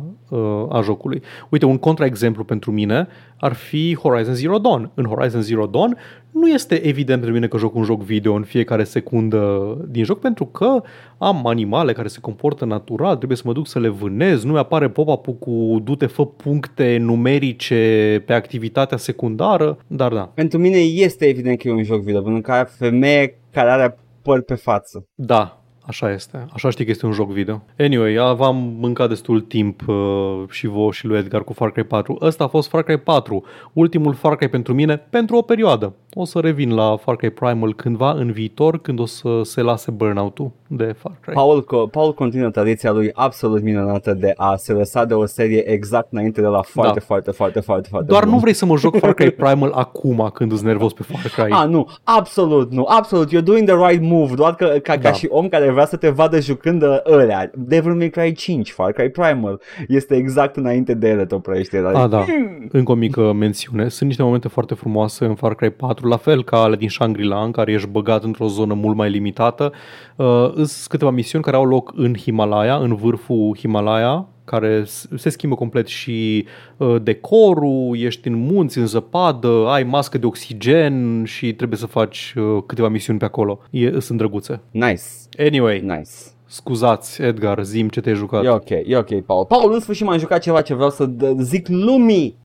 a 0.71 0.81
jocului. 0.83 1.23
Uite, 1.51 1.65
un 1.65 1.79
contraexemplu 1.79 2.45
pentru 2.45 2.71
mine, 2.71 3.09
ar 3.41 3.53
fi 3.55 3.95
Horizon 4.03 4.35
Zero 4.35 4.59
Dawn. 4.59 4.91
În 4.95 5.05
Horizon 5.05 5.41
Zero 5.41 5.67
Dawn 5.67 5.97
nu 6.31 6.49
este 6.49 6.75
evident 6.75 7.19
pentru 7.21 7.31
mine 7.33 7.47
că 7.49 7.59
joc 7.59 7.75
un 7.75 7.83
joc 7.83 8.03
video 8.03 8.33
în 8.35 8.43
fiecare 8.43 8.85
secundă 8.85 9.59
din 9.89 10.05
joc 10.05 10.21
pentru 10.21 10.45
că 10.47 10.83
am 11.19 11.47
animale 11.47 11.93
care 11.93 12.09
se 12.09 12.21
comportă 12.21 12.65
natural, 12.65 13.17
trebuie 13.17 13.37
să 13.37 13.43
mă 13.47 13.53
duc 13.53 13.67
să 13.67 13.79
le 13.79 13.89
vânez, 13.89 14.45
nu 14.45 14.57
apare 14.59 14.89
pop-up-ul 14.89 15.35
cu 15.37 15.79
dute 15.85 16.07
fă 16.07 16.27
puncte 16.27 16.97
numerice 17.01 18.23
pe 18.27 18.33
activitatea 18.33 18.97
secundară, 18.97 19.79
dar 19.87 20.13
da. 20.13 20.31
Pentru 20.35 20.59
mine 20.59 20.79
este 20.79 21.25
evident 21.25 21.59
că 21.59 21.69
e 21.69 21.73
un 21.73 21.83
joc 21.85 22.01
video, 22.03 22.21
pentru 22.23 22.41
că 22.41 22.65
femeie 22.69 23.39
care 23.53 23.71
are 23.71 23.99
păr 24.23 24.43
pe 24.43 24.55
față. 24.55 25.05
Da, 25.15 25.60
Așa 25.91 26.11
este. 26.13 26.47
Așa 26.53 26.71
știi 26.71 26.85
că 26.85 26.91
este 26.91 27.07
un 27.07 27.13
joc 27.13 27.31
video. 27.33 27.63
Anyway, 27.79 28.15
aveam 28.17 28.57
mâncat 28.79 29.09
destul 29.09 29.41
timp 29.41 29.83
uh, 29.87 30.43
și 30.51 30.67
voi 30.67 30.91
și 30.91 31.07
lui 31.07 31.19
Edgar 31.19 31.45
cu 31.45 31.53
Far 31.53 31.71
Cry 31.73 31.85
4. 31.85 32.17
Ăsta 32.21 32.45
a 32.45 32.49
fost 32.49 32.69
Far 32.69 32.83
Cry 32.83 32.97
4, 32.99 33.45
ultimul 33.73 34.15
Far 34.15 34.37
Cry 34.37 34.49
pentru 34.49 34.75
mine, 34.75 34.97
pentru 34.97 35.37
o 35.37 35.43
perioadă 35.43 35.95
o 36.15 36.25
să 36.25 36.39
revin 36.39 36.75
la 36.75 36.97
Far 36.97 37.17
Cry 37.17 37.31
Primal 37.31 37.75
cândva 37.75 38.11
în 38.11 38.33
viitor, 38.33 38.79
când 38.81 38.99
o 39.01 39.07
să 39.07 39.41
se 39.43 39.61
lase 39.61 39.91
burnout-ul 39.91 40.51
de 40.67 40.95
Far 40.99 41.13
Cry. 41.21 41.33
Paul, 41.35 41.89
Paul 41.91 42.15
continuă 42.15 42.51
tradiția 42.51 42.93
lui 42.93 43.11
absolut 43.13 43.63
minunată 43.63 44.15
de 44.15 44.33
a 44.37 44.57
se 44.57 44.73
lăsa 44.73 45.05
de 45.05 45.15
o 45.15 45.27
serie 45.27 45.69
exact 45.71 46.07
înainte 46.11 46.41
de 46.41 46.47
la 46.47 46.63
foarte, 46.63 46.93
da. 46.95 47.01
foarte, 47.05 47.31
foarte, 47.31 47.61
foarte, 47.61 47.89
foarte 47.91 48.07
Doar 48.09 48.23
bun. 48.25 48.33
nu 48.33 48.39
vrei 48.39 48.53
să 48.53 48.65
mă 48.67 48.77
joc 48.77 48.99
Far 48.99 49.15
Cry 49.15 49.31
Primal 49.41 49.71
acum 49.75 50.31
când 50.33 50.53
ești 50.53 50.65
nervos 50.65 50.93
pe 50.93 51.03
Far 51.03 51.33
Cry. 51.47 51.53
Ah, 51.55 51.69
nu, 51.69 51.87
absolut 52.05 52.73
nu, 52.73 52.85
absolut, 52.85 53.29
you're 53.37 53.45
doing 53.45 53.69
the 53.69 53.89
right 53.91 54.03
move, 54.03 54.35
doar 54.35 54.55
că 54.55 54.67
ca, 54.83 54.97
da. 54.97 55.09
ca 55.09 55.15
și 55.15 55.27
om 55.31 55.49
care 55.49 55.71
vrea 55.71 55.87
să 55.87 55.97
te 55.97 56.09
vadă 56.09 56.41
jucând 56.41 56.83
uh, 56.83 56.97
ălea, 57.07 57.51
Devil 57.55 57.95
May 57.95 58.09
Cry 58.11 58.33
5, 58.33 58.71
Far 58.73 58.93
Cry 58.93 59.11
Primal, 59.11 59.61
este 59.89 60.15
exact 60.15 60.57
înainte 60.57 60.95
de 60.95 61.09
ele, 61.09 61.25
te 61.27 61.35
oprește. 61.35 61.79
Ah, 61.95 62.09
da, 62.09 62.21
hmm. 62.23 62.69
încă 62.69 62.93
o 62.93 62.95
mică 62.95 63.33
mențiune, 63.33 63.89
sunt 63.89 64.09
niște 64.09 64.23
momente 64.23 64.49
foarte 64.49 64.75
frumoase 64.75 65.25
în 65.25 65.35
Far 65.35 65.55
Cry 65.55 65.71
4 65.71 66.00
4, 66.01 66.09
la 66.09 66.17
fel 66.17 66.45
ca 66.45 66.57
ale 66.63 66.77
din 66.77 66.89
Shangri-La, 66.89 67.43
în 67.43 67.51
care 67.51 67.73
ești 67.73 67.89
băgat 67.89 68.25
într-o 68.25 68.47
zonă 68.49 68.75
mult 68.75 68.97
mai 68.97 69.11
limitată. 69.11 69.73
Uh, 70.17 70.53
sunt 70.55 70.85
câteva 70.89 71.11
misiuni 71.11 71.45
care 71.45 71.57
au 71.57 71.65
loc 71.65 71.93
în 71.95 72.15
Himalaya, 72.21 72.77
în 72.77 72.95
vârful 72.95 73.57
Himalaya, 73.59 74.27
care 74.45 74.85
se 75.17 75.29
schimbă 75.29 75.55
complet 75.55 75.87
și 75.87 76.45
uh, 76.77 76.97
decorul, 77.03 77.97
ești 77.99 78.29
în 78.29 78.35
munți, 78.35 78.79
în 78.79 78.87
zăpadă, 78.87 79.65
ai 79.69 79.83
mască 79.85 80.19
de 80.19 80.27
oxigen 80.27 81.25
și 81.25 81.55
trebuie 81.55 81.79
să 81.79 81.87
faci 81.87 82.35
uh, 82.37 82.63
câteva 82.67 82.89
misiuni 82.89 83.19
pe 83.19 83.25
acolo. 83.25 83.59
E, 83.71 84.01
sunt 84.01 84.19
drăguțe. 84.19 84.61
Nice. 84.71 85.01
Anyway. 85.39 85.81
Nice. 85.81 86.11
Scuzați, 86.47 87.23
Edgar, 87.23 87.65
zim 87.65 87.89
ce 87.89 88.01
te-ai 88.01 88.15
jucat. 88.15 88.45
E 88.45 88.49
ok, 88.49 88.69
e 88.69 88.97
ok, 88.97 89.21
Paul. 89.27 89.45
Paul, 89.45 89.73
în 89.73 89.81
sfârșit 89.81 90.07
m-am 90.07 90.19
jucat 90.19 90.41
ceva 90.43 90.61
ce 90.61 90.75
vreau 90.75 90.91
să 90.91 91.09
zic 91.41 91.69
lumii, 91.69 92.37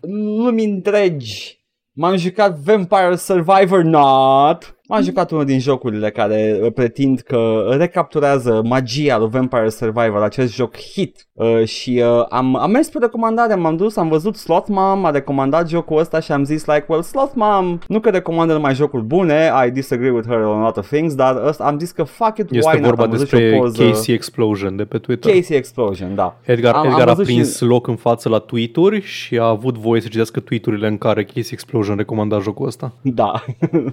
lumii 0.43 0.65
întregi 0.69 1.59
M-am 1.97 2.15
jucat 2.17 2.57
Vampire 2.57 3.17
Survivor 3.17 3.83
Not. 3.85 4.73
Am 4.87 5.03
jucat 5.03 5.31
unul 5.31 5.45
din 5.45 5.59
jocurile 5.59 6.11
care 6.11 6.59
uh, 6.63 6.71
pretind 6.71 7.19
că 7.19 7.65
recapturează 7.77 8.61
magia 8.65 9.17
lui 9.17 9.29
Vampire 9.31 9.69
Survivor, 9.69 10.21
acest 10.21 10.53
joc 10.53 10.77
hit. 10.77 11.27
Uh, 11.33 11.63
și 11.63 12.01
uh, 12.03 12.25
am, 12.29 12.55
am 12.55 12.71
mers 12.71 12.89
pe 12.89 12.97
recomandare, 13.01 13.55
m-am 13.55 13.75
dus, 13.75 13.95
am 13.97 14.07
văzut 14.09 14.35
Slot 14.35 14.67
Mom, 14.67 15.05
a 15.05 15.09
recomandat 15.09 15.69
jocul 15.69 15.99
ăsta 15.99 16.19
și 16.19 16.31
am 16.31 16.43
zis 16.43 16.65
like, 16.65 16.85
well, 16.87 17.01
Slot 17.01 17.31
Mom 17.35 17.77
nu 17.87 17.99
că 17.99 18.09
recomandă 18.09 18.53
numai 18.53 18.75
jocuri 18.75 19.03
bune, 19.03 19.51
I 19.67 19.71
disagree 19.71 20.09
with 20.11 20.27
her 20.27 20.39
on 20.39 20.59
a 20.59 20.61
lot 20.61 20.77
of 20.77 20.87
things, 20.87 21.15
dar 21.15 21.41
ăsta, 21.47 21.63
am 21.63 21.79
zis 21.79 21.91
că 21.91 22.03
fuck 22.03 22.37
it, 22.37 22.51
este 22.51 22.69
why 22.73 22.81
vorba 22.81 23.03
not? 23.03 23.13
Am 23.13 23.19
despre 23.19 23.55
poză... 23.57 23.85
Casey 23.87 24.13
Explosion 24.15 24.75
de 24.75 24.83
pe 24.85 24.97
Twitter. 24.97 25.33
Casey 25.33 25.57
Explosion, 25.57 26.15
da. 26.15 26.37
Edgar, 26.43 26.73
am, 26.73 26.85
Edgar 26.85 27.07
am 27.07 27.17
a 27.19 27.23
prins 27.23 27.57
și... 27.57 27.63
loc 27.65 27.87
în 27.87 27.95
față 27.95 28.29
la 28.29 28.37
Twitter 28.37 29.01
și 29.01 29.37
a 29.37 29.47
avut 29.47 29.77
voie 29.77 30.01
să 30.01 30.07
citească 30.07 30.39
tweet 30.39 30.65
în 30.65 30.97
care 30.97 31.23
Casey 31.23 31.49
Explosion 31.51 31.95
recomanda 31.95 32.39
jocul 32.39 32.67
ăsta. 32.67 32.93
Da. 33.01 33.43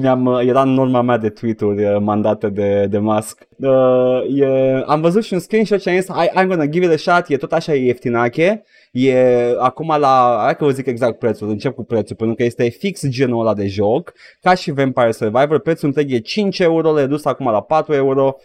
Mi-am 0.00 0.20
am, 0.22 0.38
uh, 0.38 0.46
era 0.46 0.64
norma 0.64 1.02
mea 1.02 1.16
de 1.18 1.28
tweet-uri 1.28 1.84
uh, 1.84 1.96
mandate 2.00 2.48
de, 2.48 2.86
de 2.90 2.98
Musk. 2.98 3.48
Uh, 3.56 4.38
e, 4.40 4.46
am 4.86 5.00
văzut 5.00 5.24
și 5.24 5.32
un 5.32 5.38
screenshot 5.38 5.80
și 5.80 5.88
am 5.88 5.96
zis, 5.96 6.06
I, 6.08 6.30
I'm 6.42 6.46
gonna 6.46 6.64
give 6.66 6.84
it 6.84 6.92
a 6.92 6.96
shot, 7.12 7.28
e 7.28 7.36
tot 7.36 7.52
așa 7.52 7.74
ieftinache. 7.74 8.62
E 8.90 9.46
acum 9.58 9.94
la, 9.98 10.40
hai 10.42 10.56
că 10.56 10.64
vă 10.64 10.70
zic 10.70 10.86
exact 10.86 11.18
prețul, 11.18 11.48
încep 11.48 11.74
cu 11.74 11.84
prețul, 11.84 12.16
pentru 12.16 12.34
că 12.36 12.42
este 12.42 12.68
fix 12.68 13.06
genul 13.08 13.40
ăla 13.40 13.54
de 13.54 13.66
joc, 13.66 14.12
ca 14.40 14.54
și 14.54 14.70
Vampire 14.70 15.12
Survivor, 15.12 15.58
prețul 15.58 15.88
întreg 15.88 16.10
e 16.12 16.18
5 16.18 16.58
euro, 16.58 16.92
le 16.94 17.06
dus 17.06 17.24
acum 17.24 17.46
la 17.50 17.60
4 17.62 17.94
euro, 17.94 18.36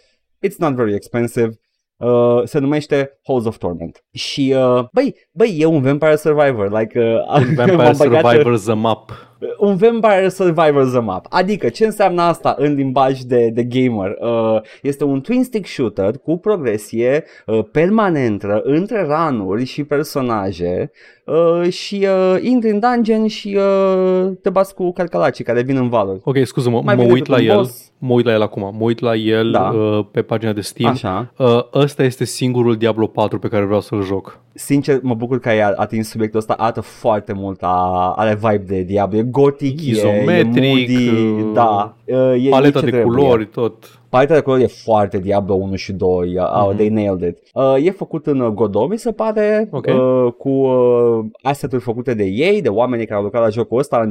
it's 0.46 0.56
not 0.58 0.74
very 0.74 0.94
expensive. 0.94 1.50
Uh, 1.96 2.40
se 2.44 2.58
numește 2.58 3.18
Halls 3.26 3.46
of 3.46 3.56
Torment. 3.56 4.04
Și, 4.12 4.54
uh, 4.56 4.84
băi, 4.92 5.14
băi, 5.32 5.54
e 5.58 5.64
un 5.64 5.82
Vampire 5.82 6.16
Survivor, 6.16 6.78
like... 6.80 7.00
Uh, 7.00 7.36
un 7.40 7.54
Vampire 7.58 7.92
Survivor 7.92 8.58
the 8.58 8.72
Map 8.72 9.27
un 9.58 9.76
Vampire 9.76 10.28
Survivor 10.28 10.90
the 10.90 11.00
map, 11.00 11.26
Adică, 11.28 11.68
ce 11.68 11.84
înseamnă 11.84 12.22
asta 12.22 12.54
în 12.58 12.74
limbaj 12.74 13.20
de, 13.20 13.50
de 13.54 13.62
gamer? 13.62 14.10
Uh, 14.20 14.60
este 14.82 15.04
un 15.04 15.20
twin 15.20 15.44
stick 15.44 15.66
shooter 15.66 16.18
cu 16.22 16.36
progresie 16.36 17.24
uh, 17.46 17.58
permanentă 17.72 18.60
între 18.64 19.04
ranuri 19.08 19.64
și 19.64 19.84
personaje 19.84 20.90
uh, 21.24 21.70
și 21.70 22.06
uh, 22.06 22.36
intri 22.42 22.70
în 22.70 22.78
dungeon 22.78 23.26
și 23.26 23.56
uh, 23.58 24.28
te 24.42 24.50
bați 24.50 24.74
cu 24.74 24.92
calcalacii 24.92 25.44
care 25.44 25.62
vin 25.62 25.76
în 25.76 25.88
valuri. 25.88 26.20
Ok, 26.24 26.36
scuză-mă, 26.42 26.82
mă 26.84 27.02
uit 27.10 27.26
la 27.26 27.38
el, 27.38 27.56
boss. 27.56 27.90
mă 27.98 28.12
uit 28.12 28.24
la 28.24 28.32
el 28.32 28.42
acum, 28.42 28.62
mă 28.62 28.82
uit 28.84 29.00
la 29.00 29.14
el 29.14 29.50
da. 29.50 29.60
uh, 29.74 30.06
pe 30.10 30.22
pagina 30.22 30.52
de 30.52 30.60
Steam. 30.60 30.90
Așa. 30.92 31.32
Uh, 31.36 31.68
ăsta 31.74 32.02
este 32.02 32.24
singurul 32.24 32.76
Diablo 32.76 33.06
4 33.06 33.38
pe 33.38 33.48
care 33.48 33.64
vreau 33.64 33.80
să-l 33.80 34.02
joc. 34.02 34.38
Sincer, 34.54 34.98
mă 35.02 35.14
bucur 35.14 35.38
că 35.38 35.48
ai 35.48 35.60
atins 35.60 36.08
subiectul 36.08 36.38
ăsta, 36.38 36.52
arată 36.58 36.80
foarte 36.80 37.32
mult, 37.32 37.62
a, 37.62 38.12
are 38.16 38.34
vibe 38.40 38.64
de 38.74 38.82
Diablo, 38.82 39.18
e 39.18 39.22
gotic, 39.30 39.80
izometric, 39.80 40.88
uh, 40.90 41.50
da, 41.52 41.96
e, 42.04 42.14
e 42.14 42.18
moody, 42.18 42.44
da, 42.44 42.44
e, 42.44 42.48
paleta 42.48 42.80
de 42.80 42.86
trebuie. 42.90 43.02
culori, 43.02 43.46
tot. 43.46 44.00
Paleta 44.08 44.34
de 44.34 44.40
culori 44.40 44.62
e 44.62 44.66
foarte 44.66 45.18
Diablo 45.18 45.54
1 45.54 45.74
și 45.74 45.92
2, 45.92 46.08
mm-hmm. 46.34 46.68
Uh, 46.68 46.74
they 46.76 46.88
nailed 46.88 47.20
it. 47.28 47.38
Uh, 47.54 47.74
e 47.84 47.90
făcut 47.90 48.26
în 48.26 48.40
uh, 48.40 48.48
Godomi, 48.48 48.98
se 48.98 49.12
pare, 49.12 49.68
okay. 49.70 49.96
uh, 49.96 50.32
cu 50.32 50.48
uh, 50.48 51.24
asset-uri 51.42 51.82
făcute 51.82 52.14
de 52.14 52.24
ei, 52.24 52.62
de 52.62 52.68
oamenii 52.68 53.06
care 53.06 53.18
au 53.18 53.24
lucrat 53.24 53.42
la 53.42 53.48
jocul 53.48 53.78
ăsta. 53.78 54.10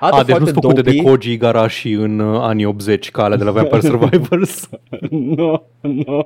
A, 0.00 0.22
deci 0.24 0.36
nu 0.36 0.46
sunt 0.46 0.58
făcute 0.62 0.80
de 0.80 0.96
Koji 0.96 1.32
Igarashi 1.32 1.92
în 1.92 2.18
uh, 2.18 2.38
anii 2.40 2.64
80, 2.64 3.10
ca 3.10 3.22
alea 3.22 3.36
de 3.36 3.44
la 3.44 3.50
Vampire 3.50 3.80
Survivors. 3.88 4.68
nu, 5.10 5.20
nu. 5.32 5.60
No, 5.80 5.92
no. 6.06 6.22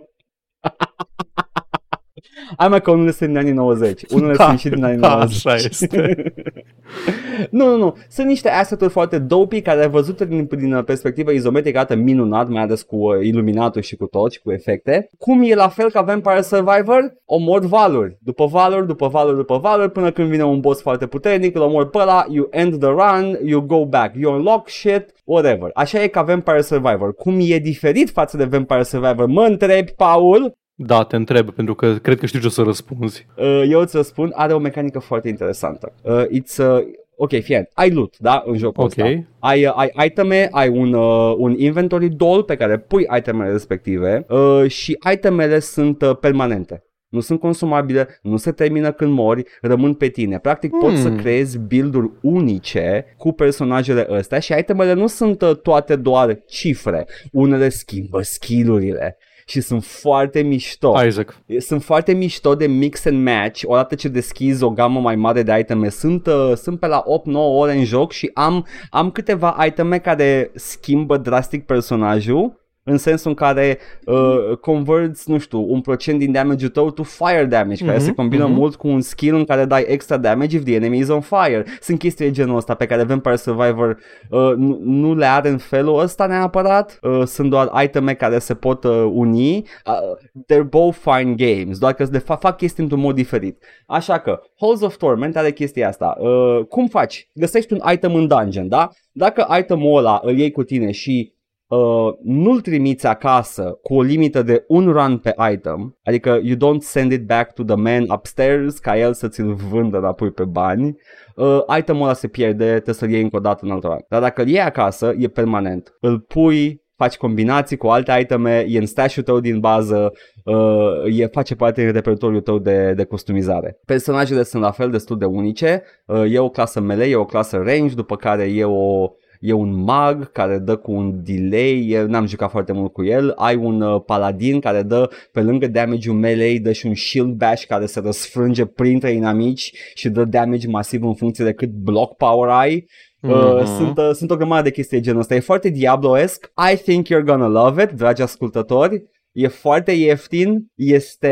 Hai 2.57 2.69
mai 2.69 2.81
că 2.83 2.91
unele 2.91 3.11
sunt 3.11 3.29
din 3.29 3.39
anii 3.39 3.53
90, 3.53 4.03
unele 4.13 4.33
da, 4.35 4.45
sunt 4.47 4.59
și 4.59 4.69
din 4.69 4.85
anii 4.85 4.97
90. 4.97 5.43
Da, 5.43 5.51
așa 5.51 5.55
este. 5.65 6.23
nu, 7.51 7.65
nu, 7.67 7.77
nu. 7.77 7.97
Sunt 8.09 8.27
niște 8.27 8.49
asset-uri 8.51 8.91
foarte 8.91 9.19
dopey 9.19 9.61
care 9.63 9.81
ai 9.81 9.89
văzut 9.89 10.23
din, 10.23 10.49
din 10.51 10.83
perspectivă 10.87 11.31
izometrică 11.31 11.79
arată 11.79 11.95
minunat, 11.95 12.49
mai 12.49 12.63
ales 12.63 12.83
cu 12.83 12.97
uh, 12.97 13.17
iluminatul 13.27 13.83
și 13.83 13.97
cu 13.97 14.07
tot 14.07 14.33
și 14.33 14.41
cu 14.41 14.53
efecte. 14.53 15.09
Cum 15.19 15.43
e 15.45 15.55
la 15.55 15.69
fel 15.69 15.91
ca 15.91 16.01
Vampire 16.03 16.41
Survivor? 16.43 17.15
Omor 17.25 17.67
valuri. 17.67 18.17
După 18.21 18.47
valuri, 18.47 18.87
după 18.87 19.09
valuri, 19.09 19.37
după 19.37 19.59
valuri, 19.59 19.91
până 19.91 20.11
când 20.11 20.29
vine 20.29 20.45
un 20.45 20.61
boss 20.61 20.81
foarte 20.81 21.07
puternic, 21.07 21.55
îl 21.55 21.61
omor 21.63 21.89
pe 21.89 21.99
ăla, 21.99 22.25
you 22.29 22.47
end 22.51 22.79
the 22.79 22.89
run, 22.89 23.39
you 23.45 23.61
go 23.61 23.85
back, 23.87 24.15
you 24.17 24.33
unlock 24.33 24.69
shit, 24.69 25.05
whatever. 25.25 25.71
Așa 25.75 26.03
e 26.03 26.07
ca 26.07 26.23
Vampire 26.23 26.61
Survivor. 26.63 27.15
Cum 27.15 27.37
e 27.41 27.59
diferit 27.59 28.11
față 28.11 28.37
de 28.37 28.45
Vampire 28.45 28.83
Survivor? 28.83 29.27
Mă 29.27 29.43
întrebi, 29.43 29.91
Paul? 29.97 30.53
Da, 30.87 31.05
te 31.05 31.17
întreb, 31.17 31.51
pentru 31.51 31.75
că 31.75 31.95
cred 31.95 32.19
că 32.19 32.27
știu 32.27 32.41
ce 32.41 32.47
o 32.47 32.51
să 32.51 32.63
răspunzi. 32.63 33.27
Uh, 33.37 33.63
eu 33.71 33.81
îți 33.81 33.97
răspund, 33.97 34.33
are 34.35 34.53
o 34.53 34.59
mecanică 34.59 34.99
foarte 34.99 35.29
interesantă. 35.29 35.93
Uh, 36.03 36.21
it's, 36.25 36.59
uh, 36.59 36.83
ok, 37.17 37.29
fie, 37.41 37.69
ai 37.75 37.91
loot, 37.91 38.15
da, 38.19 38.43
în 38.47 38.57
jocul 38.57 38.85
okay. 38.85 39.13
ăsta. 39.19 39.27
Ai, 39.39 39.65
uh, 39.67 39.73
ai 39.75 40.07
iteme, 40.07 40.49
ai 40.51 40.69
un, 40.69 40.93
uh, 40.93 41.35
un 41.39 41.55
inventory 41.59 42.09
doll 42.09 42.43
pe 42.43 42.57
care 42.57 42.79
pui 42.79 43.07
itemele 43.17 43.51
respective 43.51 44.25
uh, 44.29 44.65
și 44.71 44.99
itemele 45.13 45.59
sunt 45.59 46.03
uh, 46.03 46.17
permanente 46.21 46.85
nu 47.09 47.21
sunt 47.21 47.41
consumabile, 47.41 48.19
nu 48.23 48.37
se 48.37 48.53
termină 48.53 48.93
când 48.93 49.13
mori, 49.13 49.43
rămân 49.61 49.95
pe 49.95 50.09
tine. 50.09 50.39
Practic 50.39 50.71
hmm. 50.71 50.79
poți 50.79 50.97
să 51.01 51.09
hmm. 51.09 51.17
creezi 51.17 51.59
build-uri 51.59 52.11
unice 52.23 53.05
cu 53.19 53.33
personajele 53.33 54.07
ăstea 54.11 54.39
și 54.39 54.55
itemele 54.59 54.93
nu 54.93 55.07
sunt 55.07 55.43
uh, 55.43 55.57
toate 55.63 55.97
doar 55.97 56.39
cifre. 56.47 57.07
Unele 57.33 57.69
schimbă 57.69 58.23
skillurile, 58.23 59.19
și 59.47 59.61
sunt 59.61 59.85
foarte 59.85 60.43
mișto. 60.43 61.03
Isaac. 61.07 61.37
Sunt 61.59 61.85
foarte 61.85 62.13
mișto 62.13 62.55
de 62.55 62.67
mix 62.67 63.05
and 63.05 63.25
match. 63.25 63.63
Odată 63.65 63.95
ce 63.95 64.09
deschizi 64.09 64.63
o 64.63 64.71
gamă 64.71 65.01
mai 65.01 65.17
mare 65.17 65.43
de 65.43 65.57
iteme, 65.59 65.89
sunt, 65.89 66.27
uh, 66.27 66.53
sunt 66.57 66.81
pe 66.81 66.87
la 66.87 67.03
8-9 67.07 67.35
ore 67.61 67.73
în 67.73 67.85
joc 67.85 68.13
și 68.13 68.31
am, 68.35 68.67
am 68.91 69.11
câteva 69.11 69.57
iteme 69.67 69.99
care 69.99 70.51
schimbă 70.55 71.17
drastic 71.17 71.65
personajul 71.67 72.61
în 72.85 72.97
sensul 72.99 73.31
în 73.31 73.37
care 73.37 73.79
uh, 74.05 74.57
converți, 74.61 75.31
nu 75.31 75.39
știu, 75.39 75.65
un 75.69 75.81
procent 75.81 76.19
din 76.19 76.33
damage-ul 76.33 76.71
tău 76.71 76.91
to 76.91 77.03
fire 77.03 77.45
damage, 77.45 77.83
mm-hmm. 77.83 77.87
care 77.87 77.97
mhm, 77.97 78.07
se 78.07 78.13
combină 78.13 78.49
mm-hmm. 78.51 78.57
mult 78.57 78.77
cu 78.77 78.89
un 78.89 79.01
skill 79.01 79.37
în 79.37 79.45
care 79.45 79.65
dai 79.65 79.85
extra 79.89 80.17
damage 80.17 80.57
if 80.57 80.65
the 80.65 80.75
enemy 80.75 80.99
is 80.99 81.09
on 81.09 81.21
fire. 81.21 81.65
Sunt 81.81 81.99
chestii 81.99 82.25
de 82.27 82.31
genul 82.33 82.57
ăsta 82.57 82.75
pe 82.75 82.87
care 82.87 83.03
Vampire 83.05 83.37
Survivor 83.37 83.97
uh, 84.31 84.53
nu, 84.57 84.79
nu 84.83 85.15
le 85.15 85.27
are 85.27 85.49
în 85.49 85.59
felul 85.59 85.99
ăsta 85.99 86.27
neapărat. 86.27 86.99
Uh, 87.03 87.23
sunt 87.27 87.51
doar 87.51 87.71
iteme 87.83 88.15
care 88.15 88.39
se 88.39 88.55
pot 88.55 88.85
uh, 88.85 89.05
uni. 89.13 89.57
Uh, 89.57 90.17
they're 90.57 90.69
both 90.69 90.97
fine 91.01 91.35
games, 91.35 91.79
doar 91.79 91.93
că 91.93 92.05
de 92.05 92.19
fa- 92.21 92.39
fac 92.39 92.57
chestii 92.57 92.83
într-un 92.83 93.01
mod 93.01 93.15
diferit. 93.15 93.63
Așa 93.87 94.19
că, 94.19 94.41
Halls 94.61 94.81
of 94.83 94.97
Torment 94.97 95.37
are 95.37 95.53
chestia 95.53 95.89
asta. 95.89 96.17
Uh, 96.19 96.65
cum 96.69 96.87
faci? 96.87 97.29
Găsești 97.35 97.73
un 97.73 97.81
item 97.93 98.15
în 98.15 98.27
dungeon, 98.27 98.69
da? 98.69 98.91
Dacă 99.13 99.47
itemul 99.59 99.99
ăla 99.99 100.21
îl 100.23 100.39
iei 100.39 100.51
cu 100.51 100.63
tine 100.63 100.91
și 100.91 101.32
Uh, 101.73 102.13
nu-l 102.25 102.61
trimiți 102.61 103.07
acasă 103.07 103.79
cu 103.83 103.95
o 103.95 104.03
limită 104.03 104.43
de 104.43 104.65
un 104.69 104.91
run 104.93 105.19
pe 105.19 105.35
item, 105.53 105.99
adică 106.05 106.41
you 106.43 106.57
don't 106.57 106.79
send 106.81 107.13
it 107.13 107.27
back 107.27 107.53
to 107.55 107.63
the 107.63 107.75
man 107.75 108.05
upstairs 108.11 108.79
ca 108.79 108.99
el 108.99 109.13
să 109.15 109.29
ți-l 109.29 109.55
vândă 109.71 109.97
înapoi 109.99 110.31
pe 110.31 110.45
bani, 110.45 110.97
uh, 111.37 111.63
itemul 111.79 112.03
ăla 112.03 112.13
se 112.13 112.29
pierde, 112.29 112.67
trebuie 112.71 112.95
să-l 112.95 113.11
iei 113.11 113.23
încă 113.23 113.37
o 113.37 113.41
dată 113.41 113.65
în 113.65 113.71
altă 113.71 113.87
run. 113.87 113.99
Dar 114.09 114.21
dacă 114.21 114.43
îl 114.43 114.49
iei 114.49 114.61
acasă, 114.61 115.15
e 115.19 115.29
permanent. 115.29 115.97
Îl 116.01 116.19
pui 116.21 116.83
faci 116.97 117.17
combinații 117.17 117.77
cu 117.77 117.87
alte 117.87 118.19
iteme, 118.21 118.65
e 118.69 118.79
în 118.79 118.87
stash 118.87 119.19
tău 119.25 119.41
din 119.41 119.61
bază, 119.61 120.13
uh, 120.45 120.91
e, 121.19 121.27
face 121.27 121.55
parte 121.55 121.83
din 121.85 121.93
repertoriul 121.93 122.41
tău 122.41 122.59
de, 122.59 122.93
de 122.97 123.05
customizare. 123.05 123.79
Personajele 123.87 124.43
sunt 124.43 124.63
la 124.63 124.71
fel 124.71 124.91
destul 124.91 125.19
de 125.19 125.25
unice, 125.25 125.83
uh, 126.07 126.33
e 126.33 126.39
o 126.39 126.49
clasă 126.49 126.81
melee, 126.81 127.11
e 127.11 127.17
o 127.17 127.25
clasă 127.25 127.57
range, 127.57 127.95
după 127.95 128.17
care 128.17 128.43
e 128.43 128.65
o 128.65 129.09
e 129.43 129.53
un 129.53 129.83
mag 129.83 130.33
care 130.33 130.59
dă 130.59 130.77
cu 130.77 130.93
un 130.93 131.21
delay, 131.25 132.05
n-am 132.09 132.27
jucat 132.27 132.51
foarte 132.51 132.73
mult 132.73 132.93
cu 132.93 133.05
el, 133.05 133.33
ai 133.37 133.57
un 133.57 133.81
uh, 133.81 134.03
paladin 134.07 134.61
care 134.61 134.83
dă 134.83 135.11
pe 135.33 135.41
lângă 135.43 135.67
damage-ul 135.67 136.17
melee, 136.17 136.59
dă 136.59 136.73
și 136.73 136.87
un 136.87 136.95
shield 136.95 137.31
bash 137.33 137.65
care 137.67 137.87
se 137.87 138.01
răsfrânge 138.01 138.65
printre 138.65 139.11
inamici 139.11 139.73
și 139.95 140.09
dă 140.09 140.25
damage 140.25 140.69
masiv 140.69 141.05
în 141.05 141.15
funcție 141.15 141.45
de 141.45 141.53
cât 141.53 141.71
block 141.71 142.17
power 142.17 142.49
ai. 142.49 142.87
uh 143.21 143.31
mhm. 143.31 143.67
Sunt, 143.77 143.99
uh, 143.99 144.11
sunt 144.13 144.31
o 144.31 144.37
grămadă 144.37 144.63
de 144.63 144.71
chestii 144.71 144.97
de 144.99 145.03
genul 145.05 145.21
ăsta. 145.21 145.35
E 145.35 145.41
foarte 145.41 145.69
Diablo-esc. 145.69 146.53
I 146.73 146.77
think 146.77 147.07
you're 147.09 147.25
gonna 147.25 147.49
love 147.65 147.83
it, 147.83 147.91
dragi 147.91 148.23
ascultători. 148.23 149.03
E 149.35 149.47
foarte 149.49 149.93
ieftin, 149.93 150.67
este 150.75 151.31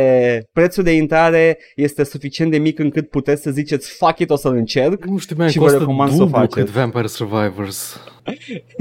prețul 0.53 0.83
de 0.85 0.91
intrare 0.91 1.59
este 1.77 2.05
suficient 2.05 2.51
de 2.51 2.59
mic 2.59 2.79
încât 2.79 3.09
puteți 3.11 3.43
să 3.43 3.51
ziceți 3.51 3.97
fuck 3.97 4.19
it, 4.19 4.31
o 4.31 4.37
să-l 4.37 4.55
încerc 4.55 5.05
nu 5.05 5.17
știu, 5.17 5.37
mai 5.39 5.53
costă 5.59 5.79
recomand 5.79 6.13
să 6.13 6.23
o 6.23 6.47
cât 6.47 6.71
Vampire 6.71 7.07
Survivors. 7.07 8.01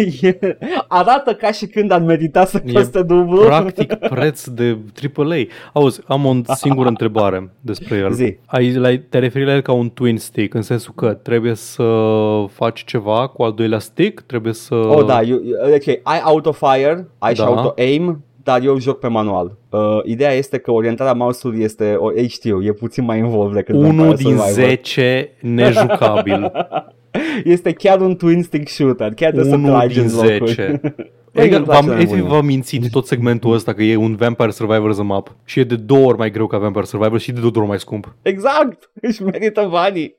arată 0.87 1.33
ca 1.33 1.51
și 1.51 1.65
când 1.65 1.91
am 1.91 2.03
meritat 2.05 2.49
să 2.49 2.61
costă 2.73 3.03
dublu. 3.03 3.41
Practic 3.43 3.93
preț 4.09 4.45
de 4.47 4.77
AAA. 5.15 5.37
Auzi, 5.73 6.01
am 6.05 6.25
o 6.25 6.41
singură 6.55 6.87
întrebare 6.87 7.51
despre 7.61 7.97
el. 7.97 8.11
Zi. 8.11 8.35
Ai, 8.45 8.97
te 9.09 9.19
referi 9.19 9.45
la 9.45 9.53
el 9.53 9.61
ca 9.61 9.71
un 9.71 9.89
twin 9.93 10.17
stick, 10.17 10.53
în 10.53 10.61
sensul 10.61 10.93
că 10.95 11.13
trebuie 11.13 11.53
să 11.53 12.13
faci 12.51 12.83
ceva 12.85 13.27
cu 13.27 13.43
al 13.43 13.53
doilea 13.53 13.79
stick, 13.79 14.21
trebuie 14.25 14.53
să... 14.53 14.75
Oh, 14.75 15.05
da, 15.05 15.21
you, 15.23 15.39
ok, 15.75 15.99
ai 16.03 16.19
auto-fire, 16.19 17.07
ai 17.17 17.33
da. 17.33 17.41
și 17.43 17.49
auto-aim, 17.49 18.23
dar 18.49 18.63
eu 18.65 18.79
joc 18.79 18.99
pe 18.99 19.07
manual. 19.07 19.57
Uh, 19.69 19.79
ideea 20.05 20.31
este 20.31 20.57
că 20.57 20.71
orientarea 20.71 21.13
mouse-ului 21.13 21.63
este, 21.63 21.93
o, 21.97 22.13
ei 22.13 22.27
știu, 22.27 22.63
e 22.63 22.71
puțin 22.71 23.05
mai 23.05 23.17
involved 23.17 23.55
decât 23.55 23.75
Unul 23.75 24.15
din 24.15 24.37
Survivor. 24.37 24.45
10 24.49 25.31
nejucabil. 25.41 26.51
este 27.55 27.71
chiar 27.71 28.01
un 28.01 28.15
twin 28.15 28.43
stick 28.43 28.67
shooter, 28.67 29.13
chiar 29.13 29.31
de 29.31 29.41
Unu 29.41 29.67
să 29.79 29.85
din 29.87 30.07
10. 30.07 30.81
Adică 31.35 31.59
v-am, 31.59 31.89
efectiv 31.91 32.19
v-am 32.23 32.45
mințit 32.45 32.89
tot 32.91 33.07
segmentul 33.07 33.53
ăsta 33.53 33.73
că 33.73 33.83
e 33.83 33.95
un 33.95 34.15
Vampire 34.15 34.49
Survivor 34.49 34.93
the 34.93 35.03
map 35.03 35.35
și 35.45 35.59
e 35.59 35.63
de 35.63 35.75
două 35.75 36.05
ori 36.05 36.17
mai 36.17 36.31
greu 36.31 36.47
ca 36.47 36.57
Vampire 36.57 36.85
Survivor 36.85 37.19
și 37.19 37.31
de 37.31 37.39
două 37.39 37.51
ori 37.55 37.67
mai 37.67 37.79
scump. 37.79 38.15
Exact! 38.21 38.91
Își 39.01 39.23
merită 39.23 39.67
banii! 39.71 40.15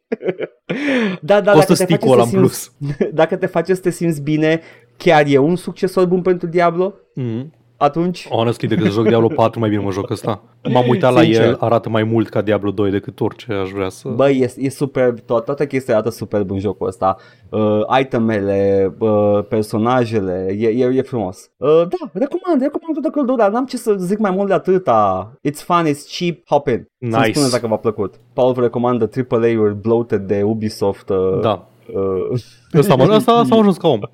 da, 1.20 1.41
da, 1.41 1.53
Costă 1.53 1.74
sticul 1.74 2.12
ăla 2.12 2.22
în 2.22 2.31
plus. 2.31 2.72
Dacă 3.12 3.37
te 3.37 3.47
face 3.47 3.74
să 3.74 3.81
te 3.81 3.91
simți 3.91 4.22
bine, 4.22 4.61
chiar 4.97 5.24
e 5.28 5.39
un 5.39 5.57
succesor 5.57 6.05
bun 6.07 6.22
pentru 6.22 6.47
Diablo? 6.47 6.95
Mm 7.14 7.53
atunci... 7.83 8.28
Honestly, 8.31 8.68
decât 8.68 8.85
să 8.85 8.91
joc 8.91 9.07
Diablo 9.07 9.26
4, 9.28 9.61
mai 9.61 9.68
bine 9.68 9.83
mă 9.83 9.91
joc 9.91 10.11
ăsta. 10.11 10.43
M-am 10.72 10.89
uitat 10.89 11.18
Sincer. 11.18 11.41
la 11.41 11.47
el, 11.47 11.57
arată 11.61 11.89
mai 11.89 12.03
mult 12.03 12.28
ca 12.28 12.41
Diablo 12.43 12.70
2 12.70 12.91
decât 12.91 13.20
orice 13.20 13.53
aș 13.53 13.70
vrea 13.70 13.89
să... 13.89 14.09
Băi, 14.09 14.39
e, 14.41 14.53
e 14.57 14.68
superb, 14.70 15.20
toată, 15.20 15.43
toată 15.45 15.66
chestia 15.66 15.95
arată 15.95 16.11
superb 16.11 16.51
în 16.51 16.59
jocul 16.59 16.87
ăsta. 16.87 17.16
Uh, 17.49 17.81
itemele, 18.01 18.95
uh, 18.99 19.39
personajele, 19.49 20.55
e, 20.59 20.68
e, 20.68 20.85
e 20.95 21.03
frumos. 21.03 21.51
Uh, 21.57 21.68
da, 21.68 22.11
recomand, 22.12 22.61
recomand 22.62 22.95
tot 22.95 23.05
acolo, 23.09 23.35
dar 23.35 23.51
n-am 23.51 23.64
ce 23.64 23.76
să 23.76 23.93
zic 23.93 24.18
mai 24.18 24.31
mult 24.31 24.47
de 24.49 24.55
atâta. 24.55 25.31
It's 25.49 25.62
fun, 25.64 25.85
it's 25.87 26.18
cheap, 26.18 26.37
hop 26.47 26.66
in. 26.68 26.87
Nice. 26.99 27.16
Să-mi 27.16 27.33
spuneți 27.35 27.53
dacă 27.53 27.66
v-a 27.66 27.76
plăcut. 27.76 28.14
Paul 28.33 28.53
vă 28.53 28.61
recomandă 28.61 29.09
AAA-uri 29.28 29.74
bloated 29.74 30.20
de 30.20 30.43
Ubisoft. 30.43 31.09
Uh, 31.09 31.41
da. 31.41 31.64
Uh... 31.95 32.41
Asta, 32.78 32.95
mă, 32.97 33.03
asta, 33.03 33.33
asta 33.33 33.55
a 33.55 33.59
ajuns 33.59 33.76
ca 33.76 33.89
om. 33.89 34.01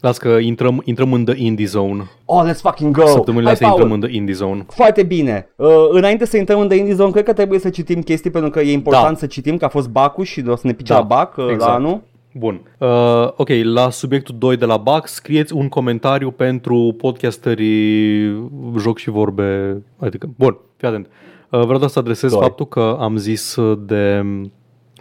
Las 0.00 0.16
că 0.18 0.28
intrăm, 0.28 0.82
intrăm 0.84 1.12
în 1.12 1.24
the 1.24 1.42
indie 1.44 1.66
zone. 1.66 2.10
Oh, 2.24 2.48
let's 2.50 2.60
fucking 2.60 2.96
go! 2.96 3.06
Săptămânile 3.06 3.50
astea 3.50 3.68
intrăm 3.68 3.92
în 3.92 4.00
the 4.00 4.14
indie 4.16 4.34
zone. 4.34 4.66
Foarte 4.68 5.02
bine. 5.02 5.48
Uh, 5.56 5.74
înainte 5.90 6.24
să 6.26 6.36
intrăm 6.36 6.60
în 6.60 6.68
the 6.68 6.76
indie 6.76 6.94
zone, 6.94 7.10
cred 7.10 7.24
că 7.24 7.32
trebuie 7.32 7.58
să 7.58 7.68
citim 7.68 8.00
chestii, 8.00 8.30
pentru 8.30 8.50
că 8.50 8.60
e 8.60 8.72
important 8.72 9.12
da. 9.12 9.18
să 9.18 9.26
citim, 9.26 9.56
că 9.56 9.64
a 9.64 9.68
fost 9.68 9.88
Bacu 9.88 10.22
și 10.22 10.44
o 10.48 10.56
să 10.56 10.66
ne 10.66 10.72
pice 10.72 10.92
da. 10.92 10.98
la 10.98 11.04
Bac 11.04 11.36
uh, 11.36 11.44
exact. 11.50 11.60
la 11.70 11.74
anul. 11.76 12.00
Bun. 12.34 12.60
Uh, 12.78 12.88
ok, 13.36 13.48
la 13.62 13.90
subiectul 13.90 14.34
2 14.38 14.56
de 14.56 14.64
la 14.64 14.76
BAC, 14.76 15.06
scrieți 15.08 15.52
un 15.52 15.68
comentariu 15.68 16.30
pentru 16.30 16.94
podcasterii 16.98 18.30
Joc 18.78 18.98
și 18.98 19.10
Vorbe. 19.10 19.82
Adică, 19.98 20.28
bun, 20.38 20.56
fii 20.76 20.88
atent. 20.88 21.06
Uh, 21.50 21.60
vreau 21.64 21.88
să 21.88 21.98
adresez 21.98 22.30
Doi. 22.30 22.40
faptul 22.42 22.66
că 22.66 22.96
am 23.00 23.16
zis 23.16 23.56
de... 23.78 24.24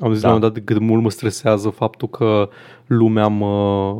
Am 0.01 0.13
zis 0.13 0.21
da. 0.21 0.27
la 0.27 0.33
un 0.33 0.39
da. 0.39 0.47
moment 0.47 0.53
dat 0.53 0.63
cât 0.63 0.79
mult 0.79 1.03
mă 1.03 1.09
stresează 1.09 1.69
faptul 1.69 2.07
că 2.07 2.49
lumea 2.89 3.27
mă, 3.27 3.95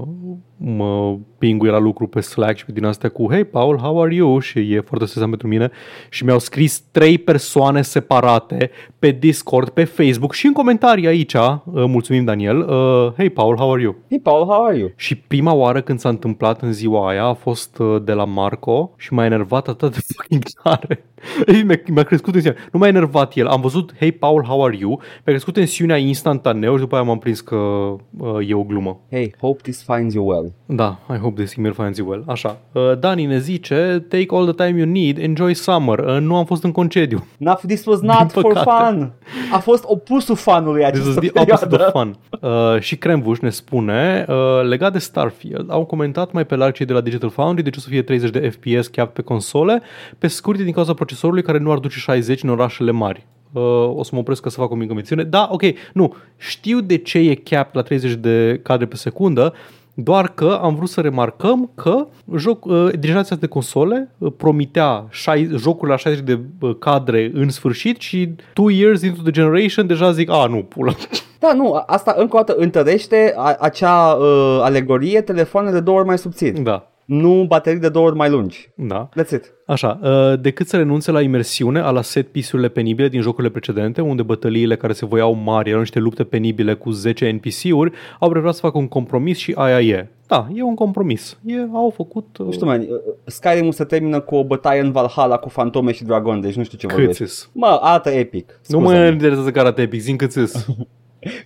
mă 0.58 1.18
pinguie 1.38 1.72
la 1.72 1.80
lucru 1.80 2.08
pe 2.08 2.20
Slack 2.20 2.58
și 2.58 2.66
pe 2.66 2.72
din 2.72 2.86
astea 2.86 3.10
cu 3.10 3.32
Hey 3.34 3.44
Paul, 3.46 3.78
how 3.78 4.02
are 4.02 4.14
you? 4.14 4.40
Și 4.40 4.60
e 4.74 4.82
foarte 4.82 5.06
stresant 5.06 5.30
pentru 5.30 5.48
mine 5.48 5.72
și 6.10 6.24
mi-au 6.26 6.40
scris 6.40 6.80
trei 6.80 7.18
persoane 7.18 7.82
separate 7.82 8.70
pe 9.00 9.12
Discord, 9.12 9.70
pe 9.70 9.84
Facebook 9.84 10.34
și 10.34 10.46
în 10.46 10.54
comentarii 10.54 11.08
aici, 11.08 11.34
uh, 11.34 11.54
mulțumim 11.66 12.24
Daniel, 12.26 12.58
uh, 12.58 13.08
Hey 13.18 13.30
Paul, 13.30 13.58
how 13.58 13.74
are 13.74 13.82
you? 13.82 13.96
Hey 14.10 14.20
Paul, 14.20 14.46
how 14.46 14.66
are 14.66 14.78
you? 14.78 14.92
Și 14.96 15.16
prima 15.16 15.54
oară 15.54 15.82
când 15.82 16.00
s-a 16.00 16.10
întâmplat 16.10 16.62
în 16.62 16.72
ziua 16.74 17.08
aia 17.10 17.24
a 17.26 17.34
fost 17.34 17.78
uh, 17.80 18.04
de 18.04 18.12
la 18.14 18.24
Marco 18.26 18.92
și 18.98 19.14
m-a 19.14 19.26
enervat 19.26 19.68
atât 19.68 19.94
de 19.94 20.00
fucking 20.16 20.44
tare. 20.64 21.04
mi-a, 21.66 21.80
mi-a 21.88 22.04
crescut 22.04 22.32
tensiunea. 22.34 22.60
Nu 22.72 22.80
m-a 22.80 22.88
enervat 22.88 23.36
el. 23.36 23.48
Am 23.48 23.62
văzut 23.62 23.94
Hey 24.00 24.12
Paul, 24.12 24.44
how 24.44 24.64
are 24.66 24.78
you? 24.80 24.90
Mi-a 24.92 25.20
crescut 25.24 25.54
tensiunea 25.54 25.98
instantaneu 25.98 26.74
și 26.76 26.80
după 26.82 26.96
aia 26.96 27.04
m-am 27.04 27.20
prins 27.20 27.42
că 27.42 27.56
uh, 27.56 28.48
e 28.50 28.54
o 28.54 28.64
glumă 28.64 28.78
glumă. 28.80 29.00
Hey, 29.12 29.34
hope 29.40 29.62
this 29.62 29.84
finds 29.88 30.14
you 30.14 30.28
well. 30.28 30.54
Da, 30.66 31.00
I 31.14 31.18
hope 31.18 31.42
this 31.44 31.58
email 31.58 31.74
finds 31.74 31.98
you 31.98 32.10
well. 32.10 32.24
Așa. 32.28 32.58
Uh, 32.72 33.00
Dani 33.00 33.26
ne 33.26 33.38
zice, 33.40 34.06
take 34.10 34.26
all 34.30 34.54
the 34.54 34.66
time 34.66 34.78
you 34.78 34.88
need, 34.88 35.18
enjoy 35.18 35.54
summer. 35.54 36.00
Uh, 36.00 36.18
nu 36.20 36.36
am 36.36 36.46
fost 36.46 36.64
în 36.64 36.72
concediu. 36.72 37.26
Not, 37.38 37.58
this 37.60 37.86
was 37.86 38.00
not 38.02 38.32
for 38.32 38.54
fun. 38.64 39.14
A 39.54 39.58
fost 39.60 39.84
opusul 39.88 40.36
fanului 40.36 40.86
această 40.86 41.10
This 41.20 41.24
is 41.26 41.30
the 41.32 41.42
opposite 41.42 41.76
of 41.76 41.92
fun. 41.92 42.16
Uh, 42.42 42.80
și 42.80 42.98
Cremvuș 42.98 43.40
ne 43.40 43.50
spune, 43.50 44.26
uh, 44.30 44.36
legat 44.68 44.92
de 44.92 45.00
Starfield, 45.00 45.72
au 45.72 45.86
comentat 45.86 46.32
mai 46.32 46.46
pe 46.46 46.56
larg 46.56 46.74
cei 46.74 46.86
de 46.86 46.94
la 46.94 47.02
Digital 47.02 47.30
Foundry, 47.30 47.64
deci 47.64 47.78
o 47.78 47.80
să 47.80 47.90
fie 47.90 48.02
30 48.02 48.30
de 48.30 48.50
FPS 48.60 48.88
chiar 48.88 49.06
pe 49.08 49.22
console, 49.22 49.82
pe 50.18 50.28
scurt 50.28 50.60
din 50.60 50.72
cauza 50.74 50.94
procesorului 50.94 51.42
care 51.44 51.58
nu 51.58 51.72
ar 51.72 51.78
duce 51.78 51.98
60 52.00 52.44
în 52.44 52.50
orașele 52.50 52.92
mari 52.92 53.28
uh, 53.52 53.94
o 53.96 54.04
să 54.04 54.10
mă 54.14 54.20
opresc 54.20 54.42
ca 54.42 54.50
să 54.50 54.60
fac 54.60 54.72
o 54.72 54.76
mică 54.76 54.94
mențiune. 54.94 55.24
Da, 55.24 55.48
ok, 55.52 55.62
nu, 55.94 56.16
știu 56.38 56.80
de 56.80 56.98
ce 56.98 57.18
e 57.18 57.36
cap 57.36 57.74
la 57.74 57.82
30 57.82 58.12
de 58.12 58.60
cadre 58.64 58.86
pe 58.86 58.96
secundă, 58.96 59.54
doar 59.94 60.34
că 60.34 60.60
am 60.62 60.76
vrut 60.76 60.90
să 60.90 61.02
remarcăm 61.02 61.72
că 61.76 62.08
joc, 62.38 62.66
uh, 62.66 62.88
generația 63.00 63.36
de 63.36 63.48
console 63.48 64.12
uh, 64.18 64.32
promitea 64.38 65.06
șai, 65.10 65.50
jocuri 65.58 65.90
la 65.90 65.98
60 65.98 66.24
de 66.26 66.40
uh, 66.60 66.76
cadre 66.80 67.32
în 67.34 67.50
sfârșit 67.50 68.00
și 68.02 68.30
2 68.54 68.74
years 68.80 69.02
into 69.02 69.22
the 69.22 69.32
generation 69.32 69.88
deja 69.88 70.12
zic, 70.12 70.30
a, 70.30 70.46
nu, 70.46 70.58
pula. 70.62 70.94
Da, 71.40 71.54
nu, 71.54 71.84
asta 71.86 72.16
încă 72.18 72.36
o 72.36 72.40
dată 72.40 72.56
întărește 72.60 73.34
a, 73.38 73.56
acea 73.60 73.98
uh, 74.06 74.60
alegorie, 74.62 75.22
telefoanele 75.22 75.74
de 75.74 75.82
două 75.82 75.98
ori 75.98 76.08
mai 76.08 76.18
subțiri. 76.18 76.60
Da, 76.62 76.90
nu 77.10 77.46
baterii 77.48 77.80
de 77.80 77.90
două 77.90 78.06
ori 78.08 78.16
mai 78.16 78.30
lungi. 78.30 78.70
Da. 78.76 79.10
That's 79.18 79.30
it. 79.30 79.52
Așa, 79.66 80.00
uh, 80.04 80.40
decât 80.42 80.68
să 80.68 80.78
renunțe 80.78 81.12
la 81.12 81.22
imersiune, 81.22 81.80
a 81.80 81.90
la 81.90 82.02
set 82.02 82.32
pisurile 82.32 82.68
penibile 82.68 83.08
din 83.08 83.22
jocurile 83.22 83.52
precedente, 83.52 84.02
unde 84.02 84.22
bătăliile 84.22 84.76
care 84.76 84.94
se 84.94 85.06
voiau 85.06 85.34
mari 85.34 85.68
erau 85.70 85.80
niște 85.80 86.00
lupte 86.00 86.24
penibile 86.24 86.74
cu 86.74 86.90
10 86.90 87.30
NPC-uri, 87.32 87.92
au 88.20 88.30
preferat 88.30 88.54
să 88.54 88.60
facă 88.60 88.78
un 88.78 88.88
compromis 88.88 89.38
și 89.38 89.54
aia 89.58 89.82
e. 89.82 90.08
Da, 90.28 90.48
e 90.54 90.64
un 90.64 90.76
compromis. 90.76 91.38
E, 91.46 91.56
au 91.74 91.94
făcut... 91.96 92.38
Uh... 92.38 92.46
Nu 92.46 92.52
știu, 92.52 92.66
man, 92.66 92.80
uh, 92.80 92.88
skyrim 93.26 93.72
se 93.72 93.84
termină 93.84 94.20
cu 94.20 94.36
o 94.36 94.44
bătaie 94.44 94.82
în 94.82 94.92
Valhalla 94.92 95.38
cu 95.38 95.50
fantome 95.50 95.92
și 95.92 96.04
dragon, 96.04 96.42
deci 96.42 96.56
nu 96.56 96.64
știu 96.64 96.78
ce 96.78 96.88
câțis. 96.88 97.04
vorbești. 97.06 97.46
Mă, 97.52 97.80
arată 97.82 98.10
epic. 98.10 98.58
scuze 98.62 98.78
Nu 98.78 98.84
mă 98.90 99.06
interesează 99.08 99.52
că 99.52 99.60
arată 99.60 99.82
epic, 99.82 100.00
zin 100.00 100.16
câțis. 100.16 100.54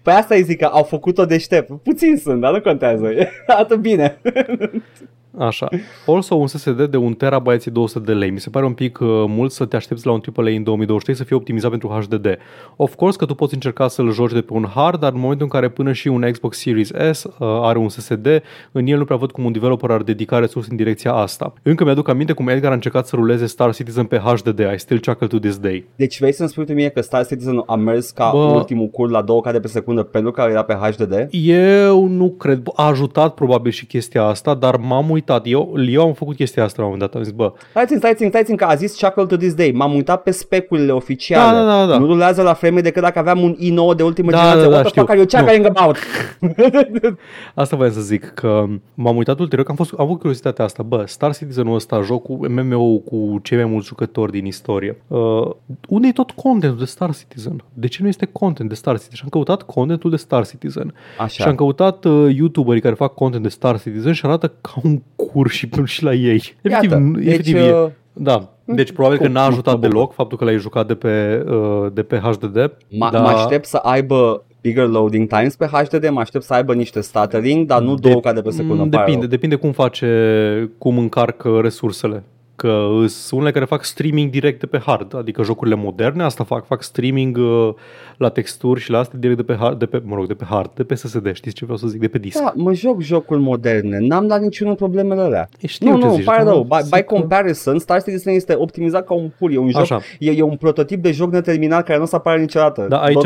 Păi 0.02 0.14
asta 0.14 0.36
îi 0.36 0.44
zic 0.44 0.58
că 0.58 0.66
au 0.66 0.84
făcut-o 0.84 1.26
deștept. 1.26 1.72
Puțin 1.84 2.18
sunt, 2.18 2.42
dar 2.42 2.54
nu 2.54 2.62
contează. 2.62 3.08
Atât 3.62 3.78
bine. 3.80 4.22
Așa. 5.38 5.68
Also 6.06 6.36
un 6.36 6.48
SSD 6.48 6.86
de 6.86 6.98
1 6.98 7.14
TB 7.14 7.60
și 7.62 7.70
200 7.70 8.04
de 8.06 8.12
lei. 8.12 8.30
Mi 8.30 8.40
se 8.40 8.50
pare 8.50 8.66
un 8.66 8.74
pic 8.74 9.00
uh, 9.00 9.08
mult 9.28 9.52
să 9.52 9.66
te 9.66 9.76
aștepți 9.76 10.06
la 10.06 10.12
un 10.12 10.22
AAA 10.36 10.50
în 10.56 10.64
2023 10.64 11.16
să 11.16 11.24
fie 11.24 11.36
optimizat 11.36 11.70
pentru 11.70 11.88
HDD. 11.88 12.38
Of 12.76 12.96
course 12.96 13.18
că 13.18 13.26
tu 13.26 13.36
poți 13.36 13.54
încerca 13.54 13.88
să-l 13.88 14.12
joci 14.12 14.32
de 14.32 14.42
pe 14.42 14.54
un 14.54 14.66
hard, 14.74 15.00
dar 15.00 15.14
în 15.14 15.20
momentul 15.20 15.44
în 15.46 15.60
care 15.60 15.70
până 15.72 15.92
și 15.92 16.08
un 16.08 16.28
Xbox 16.32 16.58
Series 16.60 16.92
S 17.12 17.24
uh, 17.24 17.32
are 17.40 17.78
un 17.78 17.90
SSD, 17.90 18.28
în 18.72 18.88
el 18.88 18.98
nu 18.98 19.06
prea 19.06 19.18
văd 19.18 19.32
cum 19.32 19.46
un 19.46 19.52
developer 19.52 19.92
ar 19.92 20.02
dedica 20.02 20.38
resurse 20.40 20.68
în 20.72 20.78
direcția 20.78 21.14
asta. 21.14 21.54
Încă 21.64 21.84
mi-aduc 21.84 22.08
aminte 22.10 22.34
cum 22.34 22.48
Edgar 22.48 22.72
a 22.72 22.74
încercat 22.74 23.08
să 23.08 23.16
ruleze 23.16 23.46
Star 23.46 23.74
Citizen 23.76 24.06
pe 24.06 24.18
HDD. 24.18 24.60
I 24.60 24.78
still 24.78 25.00
chuckle 25.00 25.28
to 25.28 25.38
this 25.40 25.58
day. 25.58 25.88
Deci 25.96 26.20
vrei 26.20 26.34
să-mi 26.34 26.50
spui 26.50 26.66
tu 26.66 26.74
mie 26.74 26.90
că 26.90 27.02
Star 27.02 27.26
Citizen 27.26 27.64
a 27.66 27.76
mers 27.76 28.10
ca 28.10 28.30
Bă, 28.34 28.38
ultimul 28.56 28.88
cur 28.88 29.10
la 29.10 29.22
2 29.22 29.42
cadre 29.42 29.60
pe 29.60 29.68
secundă 29.68 30.04
pentru 30.04 30.32
că 30.32 30.46
era 30.50 30.64
pe 30.64 30.74
HDD? 30.74 31.28
Eu 31.32 32.08
nu 32.08 32.30
cred. 32.38 32.62
A 32.76 32.86
ajutat 32.88 33.34
probabil 33.34 33.72
și 33.72 33.86
chestia 33.86 34.24
asta, 34.24 34.54
dar 34.54 34.78
m-am 34.78 35.04
uitat 35.06 35.22
uitat. 35.30 35.48
Eu, 35.48 35.74
eu 35.90 36.02
am 36.02 36.14
făcut 36.14 36.36
chestia 36.36 36.64
asta 36.64 36.82
la 36.82 36.88
un 36.88 36.92
moment 36.92 37.12
dat. 37.12 37.20
Am 37.20 37.26
zis, 37.28 37.36
bă... 37.36 37.54
Stai 37.70 37.86
țin, 37.88 37.98
stai 37.98 38.14
țin, 38.16 38.28
stai 38.30 38.44
țin, 38.44 38.56
că 38.56 38.64
a 38.64 38.76
zis 38.76 38.96
Shackle 38.96 39.26
to 39.26 39.36
this 39.36 39.54
day. 39.54 39.72
M-am 39.72 39.94
uitat 39.94 40.24
pe 40.24 40.32
speculele 40.32 40.92
oficiale. 40.92 41.58
Da, 41.58 41.64
da, 41.66 41.80
da, 41.80 41.86
da. 41.86 41.98
Nu 41.98 42.06
rulează 42.06 42.42
la 42.42 42.54
frame 42.54 42.82
decât 42.82 43.02
dacă 43.02 43.20
aveam 43.20 43.40
un 43.42 43.56
i9 43.62 43.96
de 43.98 44.04
ultimă 44.04 44.32
da, 44.32 44.38
generație. 44.38 44.70
Da, 44.70 44.70
da, 44.70 44.78
What 44.78 45.06
da, 45.06 45.16
eu 45.16 45.24
ce 45.24 45.38
care 45.38 45.66
about? 45.68 45.96
asta 47.56 47.76
voiam 47.76 47.92
să 47.94 48.02
zic, 48.02 48.32
că 48.34 48.66
m-am 48.94 49.16
uitat 49.18 49.40
ulterior, 49.40 49.66
că 49.66 49.72
am, 49.72 49.78
fost, 49.78 49.94
am 49.98 50.06
avut 50.06 50.18
curiozitatea 50.20 50.66
asta. 50.66 50.84
Bă, 50.84 51.04
Star 51.08 51.36
Citizen-ul 51.36 51.76
ăsta, 51.76 52.02
jocul 52.02 52.50
MMO 52.50 52.98
cu 52.98 53.40
cei 53.44 53.58
mai 53.58 53.66
mulți 53.66 53.88
jucători 53.88 54.32
din 54.32 54.46
istorie. 54.46 55.02
Uh, 55.08 55.50
unde 55.90 56.08
e 56.08 56.12
tot 56.12 56.32
contentul 56.32 56.80
de 56.80 56.86
Star 56.86 57.16
Citizen? 57.16 57.64
De 57.74 57.88
ce 57.88 58.02
nu 58.02 58.08
este 58.08 58.26
content 58.26 58.70
de 58.70 58.76
Star 58.76 58.94
Citizen? 58.96 59.16
Și 59.16 59.22
am 59.24 59.30
căutat 59.30 59.62
contentul 59.62 60.10
de 60.10 60.16
Star 60.16 60.46
Citizen. 60.48 60.94
Așa. 61.18 61.44
Și 61.44 61.50
am 61.50 61.56
căutat 61.56 62.06
uh, 62.06 62.36
youtuberii 62.36 62.82
care 62.82 62.94
fac 62.94 63.14
content 63.14 63.44
de 63.44 63.50
Star 63.50 63.80
Citizen 63.82 64.14
și 64.14 64.26
arată 64.26 64.52
ca 64.62 64.74
un 64.84 65.02
cur 65.16 65.50
și, 65.50 65.70
și 65.86 66.04
la 66.04 66.14
ei. 66.14 66.56
Efectiv, 66.62 66.92
Iată, 66.92 67.12
efectiv 67.20 67.54
deci, 67.54 67.64
e. 67.66 67.74
Uh, 67.74 67.88
da. 68.14 68.48
Deci 68.66 68.92
probabil 68.92 69.18
că 69.18 69.28
n-a 69.28 69.46
ajutat 69.46 69.80
deloc 69.80 70.14
faptul 70.14 70.38
că 70.38 70.44
l-ai 70.44 70.58
jucat 70.58 70.88
de 70.88 70.96
pe, 70.96 71.46
uh, 71.50 71.88
de 71.94 72.04
pe 72.04 72.18
HDD. 72.18 72.56
Mă 72.90 73.10
da. 73.12 73.28
aștept 73.28 73.66
să 73.66 73.78
aibă 73.78 74.44
bigger 74.62 74.88
loading 74.88 75.28
times 75.28 75.56
pe 75.56 75.66
HDD, 75.66 76.10
mă 76.10 76.20
aștept 76.20 76.44
să 76.44 76.54
aibă 76.54 76.74
niște 76.74 77.02
stuttering, 77.02 77.68
dar 77.68 77.82
nu 77.82 77.96
de- 77.96 78.10
două 78.10 78.22
ca 78.22 78.34
de 78.34 78.42
pe 78.42 78.50
secundă. 78.50 78.84
Mm, 78.84 78.90
depinde, 78.90 79.28
depinde 79.28 79.56
cum 79.56 79.72
face, 79.72 80.70
cum 80.78 80.98
încarcă 80.98 81.60
resursele. 81.62 82.24
Uh, 82.64 83.08
sunt 83.08 83.32
unele 83.40 83.52
care 83.54 83.66
fac 83.66 83.84
streaming 83.84 84.32
direct 84.32 84.60
de 84.60 84.66
pe 84.66 84.78
hard, 84.80 85.16
adică 85.16 85.44
jocurile 85.44 85.76
moderne, 85.76 86.24
asta 86.24 86.44
fac, 86.44 86.66
fac 86.66 86.84
streaming 86.84 87.38
uh, 87.38 87.70
la 88.18 88.30
texturi 88.30 88.80
și 88.80 88.90
la 88.92 89.00
asta 89.00 89.16
direct 89.18 89.38
de 89.38 89.54
pe 89.54 89.60
hard, 89.60 89.80
de 89.80 89.86
pe, 89.86 90.02
mă 90.06 90.16
rog, 90.16 90.28
de 90.28 90.34
pe 90.34 90.46
hard, 90.46 90.72
de 90.76 90.84
pe 90.84 90.96
SSD, 90.96 91.34
știți 91.34 91.56
ce 91.56 91.64
vreau 91.64 91.78
să 91.80 91.88
zic, 91.88 92.00
de 92.00 92.08
pe 92.08 92.18
disc. 92.18 92.42
Da, 92.44 92.54
mă 92.56 92.74
joc 92.74 93.02
jocul 93.02 93.40
moderne, 93.40 93.98
n-am 94.00 94.28
dat 94.28 94.42
niciunul 94.42 94.76
problemele 94.76 95.22
alea. 95.22 95.50
E, 95.60 95.68
știu 95.68 95.90
nu, 95.92 96.00
ce 96.00 96.06
nu, 96.06 96.14
zici, 96.14 96.24
pare 96.24 96.44
rău, 96.44 96.62
by, 96.64 96.90
by 96.94 97.02
comparison, 97.02 97.80
Star 97.80 98.04
Citizen 98.04 98.34
este 98.34 98.56
optimizat 98.58 99.06
ca 99.06 99.14
un 99.14 99.32
pur, 99.40 99.52
e 99.52 99.58
un, 99.58 99.70
joc, 99.70 99.82
Așa. 99.82 100.00
e, 100.20 100.32
e 100.32 100.42
un 100.42 100.56
prototip 100.56 101.02
de 101.02 101.12
joc 101.12 101.32
neterminat 101.32 101.84
care 101.86 101.98
nu 101.98 102.04
o 102.04 102.08
să 102.08 102.16
apare 102.16 102.40
niciodată. 102.40 102.86
Da, 102.90 102.98
aici, 102.98 103.26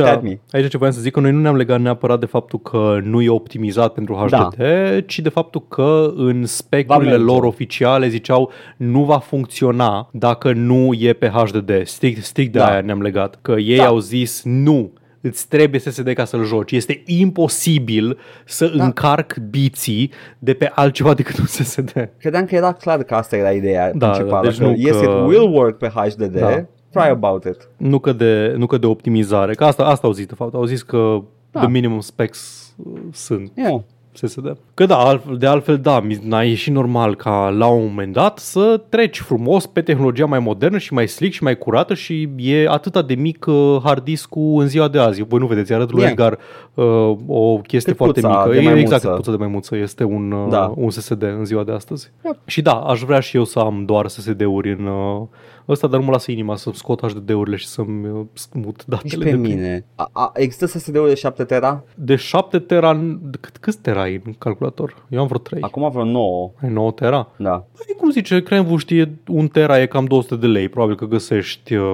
aici 0.52 0.70
ce 0.70 0.78
voiam 0.78 0.94
să 0.94 1.02
zic, 1.02 1.14
că 1.14 1.20
noi 1.20 1.32
nu 1.32 1.40
ne-am 1.42 1.56
legat 1.56 1.80
neapărat 1.82 2.20
de 2.20 2.26
faptul 2.26 2.60
că 2.60 2.98
nu 3.04 3.22
e 3.22 3.30
optimizat 3.30 3.94
pentru 3.94 4.14
HDD, 4.14 4.30
da. 4.58 4.62
ci 5.06 5.20
de 5.20 5.30
faptul 5.30 5.64
că 5.68 6.14
în 6.16 6.46
specurile 6.46 7.16
lor 7.16 7.44
oficiale 7.44 8.08
ziceau 8.08 8.50
nu 8.78 9.04
va 9.04 9.22
funcționa 9.28 10.09
dacă 10.13 10.53
nu 10.53 10.93
e 10.99 11.13
pe 11.13 11.28
HDD. 11.30 11.71
Strict, 11.86 12.23
strict 12.23 12.51
de 12.51 12.59
da. 12.59 12.69
aia 12.71 12.82
ne-am 12.82 13.01
legat. 13.01 13.39
Că 13.41 13.51
ei 13.51 13.78
da. 13.78 13.86
au 13.86 13.97
zis 13.99 14.41
nu, 14.43 14.93
îți 15.21 15.47
trebuie 15.47 15.80
SSD 15.80 16.09
ca 16.13 16.25
să-l 16.25 16.43
joci. 16.43 16.71
Este 16.71 17.03
imposibil 17.05 18.17
să 18.45 18.71
da. 18.75 18.84
încarc 18.84 19.38
biții 19.38 20.11
de 20.39 20.53
pe 20.53 20.71
altceva 20.75 21.13
decât 21.13 21.38
un 21.38 21.45
SSD. 21.45 22.09
Credeam 22.19 22.45
că 22.45 22.55
era 22.55 22.73
clar 22.73 23.03
că 23.03 23.13
asta 23.15 23.36
era 23.36 23.51
ideea 23.51 23.91
da, 23.93 24.09
principală. 24.09 24.47
Deci 24.49 24.57
că 24.57 24.63
nu 24.63 24.69
că... 24.73 24.80
Yes, 24.80 24.95
it 24.95 25.07
will 25.07 25.51
work 25.53 25.78
pe 25.78 25.88
HDD. 25.88 26.39
Da. 26.39 26.65
Try 26.91 27.09
about 27.09 27.43
it. 27.43 27.69
Nu 27.78 27.99
că 27.99 28.11
de, 28.13 28.55
nu 28.57 28.65
că 28.65 28.78
de 28.78 28.86
optimizare. 28.86 29.53
Că 29.53 29.63
asta, 29.65 29.84
asta 29.86 30.07
au 30.07 30.13
zis, 30.13 30.25
de 30.25 30.36
fapt. 30.36 30.53
Au 30.53 30.63
zis 30.65 30.82
că 30.84 31.23
da. 31.51 31.59
the 31.59 31.69
minimum 31.69 31.99
specs 31.99 32.73
uh, 32.84 33.01
sunt. 33.11 33.51
Yeah 33.55 33.82
să 34.18 34.28
se 34.28 34.55
Că 34.74 34.86
da, 34.86 35.22
de 35.38 35.45
altfel 35.47 35.78
da, 35.78 36.03
n-a 36.24 36.41
ieșit 36.41 36.74
normal 36.74 37.15
ca 37.15 37.49
la 37.57 37.65
un 37.65 37.86
moment 37.88 38.13
dat 38.13 38.38
să 38.39 38.82
treci 38.89 39.20
frumos 39.20 39.65
pe 39.65 39.82
tehnologia 39.82 40.26
mai 40.26 40.39
modernă 40.39 40.78
și 40.78 40.93
mai 40.93 41.07
slick 41.07 41.34
și 41.34 41.43
mai 41.43 41.57
curată 41.57 41.93
și 41.93 42.30
e 42.38 42.68
atâta 42.70 43.01
de 43.01 43.15
mic 43.15 43.45
uh, 43.45 43.78
hard 43.84 44.09
cu 44.30 44.39
în 44.59 44.68
ziua 44.68 44.88
de 44.88 44.99
azi. 44.99 45.24
Voi 45.28 45.39
nu 45.39 45.45
vedeți, 45.47 45.74
arăt 45.74 45.91
lui 45.91 46.03
Edgar 46.03 46.38
uh, 46.74 46.86
o 47.28 47.57
chestie 47.57 47.93
Cât 47.93 48.01
foarte 48.03 48.22
mică. 48.24 48.49
De 48.51 48.57
e 48.57 48.80
exact, 48.80 49.15
puța 49.15 49.32
de 49.32 49.38
maimuță 49.38 49.76
este 49.76 50.03
un, 50.03 50.32
uh, 50.32 50.49
da. 50.49 50.74
un 50.76 50.89
SSD 50.89 51.22
în 51.24 51.45
ziua 51.45 51.63
de 51.63 51.72
astăzi. 51.72 52.11
Yep. 52.26 52.38
Și 52.45 52.61
da, 52.61 52.72
aș 52.74 52.99
vrea 53.01 53.20
și 53.20 53.38
eu 53.38 53.43
să 53.43 53.59
am 53.59 53.84
doar 53.86 54.07
SSD-uri 54.07 54.72
în... 54.72 54.86
Uh, 54.86 55.26
ăsta, 55.72 55.88
dar 55.88 55.99
nu 55.99 56.05
mă 56.05 56.11
lasă 56.11 56.32
inima 56.32 56.55
să-mi 56.55 56.76
scot 56.76 57.01
HDD-urile 57.07 57.55
și 57.55 57.68
să-mi 57.68 58.09
uh, 58.09 58.26
mut 58.53 58.86
datele. 58.86 59.07
Și 59.09 59.18
pe 59.18 59.24
de 59.30 59.36
mine. 59.36 59.86
A, 59.95 60.09
a, 60.11 60.32
există 60.34 60.65
ssd 60.65 60.82
se 60.82 60.91
de 61.07 61.13
7 61.13 61.43
tera? 61.43 61.84
De 61.95 62.15
7 62.15 62.59
tera, 62.59 63.18
cât, 63.39 63.57
câți 63.57 63.78
tera 63.82 64.01
ai 64.01 64.22
în 64.26 64.34
calculator? 64.38 65.05
Eu 65.09 65.20
am 65.20 65.28
vreo 65.28 65.39
3. 65.39 65.61
Acum 65.61 65.89
vreo 65.89 66.03
9. 66.03 66.51
Ai 66.61 66.70
9 66.70 66.91
tera? 66.91 67.28
Da. 67.38 67.49
Păi 67.76 67.95
cum 67.97 68.09
zice, 68.11 68.43
Crenvu 68.43 68.78
știe, 68.78 69.18
un 69.28 69.47
tera 69.47 69.82
e 69.82 69.86
cam 69.86 70.05
200 70.05 70.36
de 70.36 70.47
lei, 70.47 70.70
probabil 70.70 70.95
că 70.95 71.05
găsești... 71.05 71.76
Uh... 71.76 71.86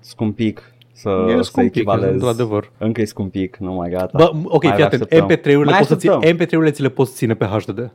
Scumpic 0.00 0.71
să, 0.92 1.24
e 1.38 1.42
să 1.42 1.60
echivalezi. 1.60 2.12
Într-adevăr. 2.12 2.70
Încă 2.78 3.00
e 3.00 3.04
scumpic, 3.04 3.56
nu 3.56 3.72
mai 3.72 3.90
gata. 3.90 4.10
Ba, 4.18 4.30
ok, 4.44 4.62
mai 4.64 4.74
fii 4.74 4.84
atent, 4.84 5.06
MP3-urile, 5.14 5.72
poți 5.78 5.88
să 5.88 5.94
ți, 5.96 6.08
MP3-urile 6.32 6.70
ți 6.70 6.82
le 6.82 6.88
poți 6.88 7.14
ține 7.14 7.34
pe 7.34 7.44
HDD. 7.44 7.92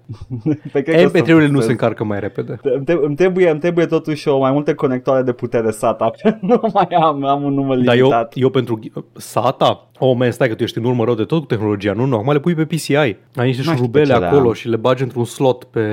pe 0.72 1.10
MP3-urile 1.12 1.48
nu 1.50 1.60
se 1.60 1.72
încarcă 1.72 2.04
mai 2.04 2.20
repede. 2.20 2.60
îmi, 3.02 3.16
trebuie, 3.16 3.50
îmi 3.50 3.60
trebuie 3.60 3.86
totuși 3.86 4.28
o 4.28 4.38
mai 4.40 4.52
multe 4.52 4.74
conectoare 4.74 5.22
de 5.24 5.32
putere 5.32 5.72
SATA, 5.72 6.12
nu 6.42 6.60
mai 6.74 6.88
am, 7.02 7.24
am 7.26 7.44
un 7.44 7.54
număr 7.54 7.76
limitat. 7.78 8.10
Dar 8.10 8.22
eu, 8.34 8.44
eu 8.44 8.50
pentru 8.50 8.80
SATA, 9.14 9.88
o 10.00 10.08
oh, 10.08 10.28
stai 10.30 10.48
că 10.48 10.56
tu 10.56 10.64
ești 10.64 10.78
în 10.78 10.84
urmă 10.84 11.04
rău 11.04 11.14
de 11.16 11.24
tot 11.24 11.40
cu 11.40 11.46
tehnologia, 11.46 11.92
nu, 11.94 12.06
nu, 12.06 12.16
acum 12.16 12.34
le 12.34 12.40
pui 12.40 12.56
pe 12.56 12.66
PCI, 12.66 12.94
ai 12.96 13.18
niște 13.36 13.62
șurubele 13.62 14.14
acolo 14.14 14.54
și 14.54 14.68
le 14.70 14.76
bagi 14.76 15.04
într-un 15.04 15.26
slot 15.26 15.64
pe 15.64 15.88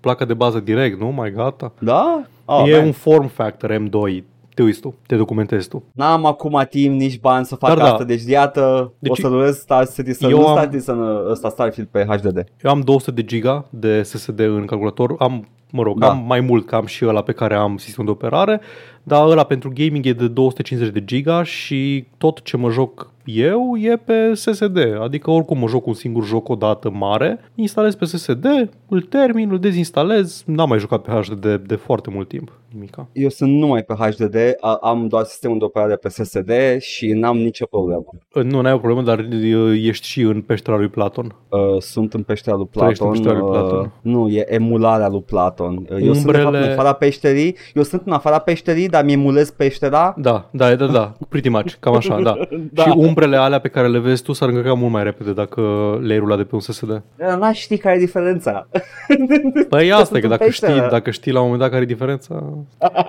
placa 0.00 0.24
de 0.24 0.34
bază 0.34 0.60
direct, 0.60 1.00
nu, 1.00 1.08
mai 1.08 1.32
gata. 1.32 1.72
Da? 1.78 2.22
Oh, 2.44 2.68
e 2.68 2.76
man. 2.76 2.84
un 2.86 2.92
form 2.92 3.26
factor 3.26 3.72
M2 3.86 4.22
te 4.58 4.64
uiți 4.64 4.80
tu, 4.80 4.94
te 5.06 5.16
documentezi 5.16 5.68
tu. 5.68 5.84
N-am 5.94 6.26
acum 6.26 6.64
timp, 6.70 7.00
nici 7.00 7.20
bani 7.20 7.44
să 7.44 7.54
fac 7.54 7.68
Dar 7.68 7.78
da. 7.78 7.84
asta, 7.84 7.98
da. 7.98 8.04
deci 8.04 8.22
iată, 8.26 8.92
deci, 8.98 9.10
o 9.10 9.14
să 9.14 9.28
luez 9.28 9.56
Star 9.58 9.88
Citizen, 9.94 10.30
eu 10.30 10.38
nu 10.38 10.46
am, 10.46 10.52
Star 10.56 10.64
Citizen, 10.68 10.96
ăsta 11.30 11.48
Starfield 11.48 11.88
pe 11.88 12.04
HDD. 12.08 12.36
Eu 12.62 12.70
am 12.70 12.80
200 12.80 13.10
de 13.20 13.24
giga 13.26 13.66
de 13.70 14.02
SSD 14.02 14.38
în 14.40 14.64
calculator, 14.66 15.14
am 15.18 15.48
mă 15.72 15.82
rog, 15.82 15.98
da. 15.98 16.10
am 16.10 16.24
mai 16.26 16.40
mult 16.40 16.66
cam 16.66 16.86
și 16.86 17.04
ăla 17.06 17.22
pe 17.22 17.32
care 17.32 17.54
am 17.54 17.76
sistem 17.76 18.04
de 18.04 18.10
operare, 18.10 18.60
dar 19.02 19.26
ăla 19.30 19.44
pentru 19.44 19.70
gaming 19.74 20.06
e 20.06 20.12
de 20.12 20.28
250 20.28 20.92
de 20.92 21.04
giga 21.04 21.42
și 21.42 22.06
tot 22.16 22.42
ce 22.42 22.56
mă 22.56 22.70
joc 22.70 23.10
eu 23.34 23.76
e 23.78 23.96
pe 24.04 24.32
SSD, 24.34 24.78
adică 25.02 25.30
oricum 25.30 25.58
mă 25.58 25.66
joc 25.66 25.86
un 25.86 25.94
singur 25.94 26.24
joc 26.24 26.48
o 26.48 26.54
dată 26.54 26.90
mare, 26.90 27.38
instalez 27.54 27.94
pe 27.94 28.04
SSD, 28.04 28.46
îl 28.88 29.00
termin, 29.00 29.50
îl 29.50 29.58
dezinstalez, 29.58 30.42
n-am 30.46 30.68
mai 30.68 30.78
jucat 30.78 31.02
pe 31.02 31.10
HDD 31.10 31.54
de 31.66 31.74
foarte 31.74 32.10
mult 32.14 32.28
timp. 32.28 32.52
Nimica. 32.72 33.08
Eu 33.12 33.28
sunt 33.28 33.52
numai 33.52 33.82
pe 33.82 33.94
HDD, 33.94 34.36
am 34.80 35.06
doar 35.08 35.24
sistemul 35.24 35.58
de 35.58 35.64
operare 35.64 35.96
pe 35.96 36.08
SSD 36.08 36.50
și 36.80 37.08
n-am 37.12 37.36
nicio 37.36 37.66
problemă. 37.66 38.04
Nu, 38.42 38.60
n-ai 38.60 38.72
o 38.72 38.78
problemă, 38.78 39.02
dar 39.02 39.18
uh, 39.18 39.82
ești 39.86 40.06
și 40.06 40.20
în 40.20 40.40
peștera 40.40 40.76
lui 40.76 40.88
Platon. 40.88 41.34
Uh, 41.48 41.80
sunt 41.80 42.14
în 42.14 42.22
peștera 42.22 42.56
lui 42.56 42.66
Platon. 42.70 43.10
peștera 43.12 43.38
lui 43.38 43.50
Platon. 43.50 43.78
Uh, 43.78 43.86
nu, 44.00 44.28
e 44.28 44.54
emularea 44.54 45.08
lui 45.08 45.22
Platon. 45.22 45.86
Uh, 45.90 46.00
eu 46.02 46.12
Umbrele... 46.12 46.42
sunt 46.42 46.54
în 46.54 46.62
afara 46.70 46.92
peșterii, 46.92 47.56
eu 47.74 47.82
sunt 47.82 48.02
în 48.04 48.12
afara 48.12 48.38
peșterii, 48.38 48.88
dar 48.88 49.04
mi 49.04 49.12
emulez 49.12 49.50
peștera. 49.50 50.14
Da, 50.16 50.48
da, 50.52 50.74
da, 50.74 50.86
da, 50.86 51.12
pretty 51.28 51.48
much, 51.48 51.74
cam 51.80 51.94
așa, 51.94 52.20
da. 52.22 52.38
da. 52.72 52.82
Și 52.82 52.92
um 52.96 53.12
umbrele 53.24 53.42
alea 53.42 53.58
pe 53.58 53.68
care 53.68 53.88
le 53.88 53.98
vezi 53.98 54.22
tu 54.22 54.32
s-ar 54.32 54.48
încărca 54.48 54.72
mult 54.74 54.92
mai 54.92 55.02
repede 55.04 55.32
dacă 55.32 55.60
le-ai 56.02 56.18
rulat 56.18 56.36
de 56.36 56.44
pe 56.44 56.54
un 56.54 56.60
SSD. 56.60 57.02
Da, 57.16 57.34
nu 57.36 57.52
ști 57.52 57.76
care 57.76 57.96
e 57.96 57.98
diferența. 57.98 58.66
Păi 59.68 59.92
asta 59.92 60.16
e, 60.16 60.20
că 60.20 60.26
dacă 60.26 60.48
știi, 60.50 60.80
dacă 60.90 61.10
știi 61.10 61.32
la 61.32 61.38
un 61.40 61.44
moment 61.44 61.62
dat 61.62 61.70
care 61.70 61.82
e 61.82 61.86
diferența... 61.94 62.52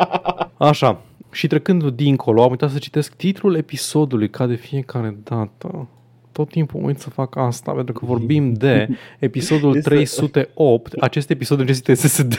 Așa, 0.57 1.01
și 1.31 1.47
trecând 1.47 1.83
dincolo, 1.89 2.43
am 2.43 2.49
uitat 2.49 2.69
să 2.69 2.77
citesc 2.77 3.15
titlul 3.15 3.55
episodului 3.55 4.29
ca 4.29 4.45
de 4.45 4.55
fiecare 4.55 5.17
dată. 5.23 5.87
Tot 6.31 6.49
timpul 6.49 6.83
uit 6.83 6.99
să 6.99 7.09
fac 7.09 7.35
asta, 7.35 7.71
pentru 7.71 7.93
că 7.93 8.05
vorbim 8.05 8.53
de 8.53 8.87
episodul 9.19 9.81
308. 9.81 10.91
Acest 10.99 11.29
episod 11.29 11.59
necesită 11.59 11.93
SSD. 11.93 12.33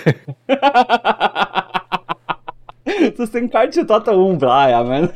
să 3.15 3.25
se 3.31 3.39
încarce 3.39 3.85
toată 3.85 4.11
umbra 4.15 4.63
aia, 4.65 4.81
man. 4.83 5.13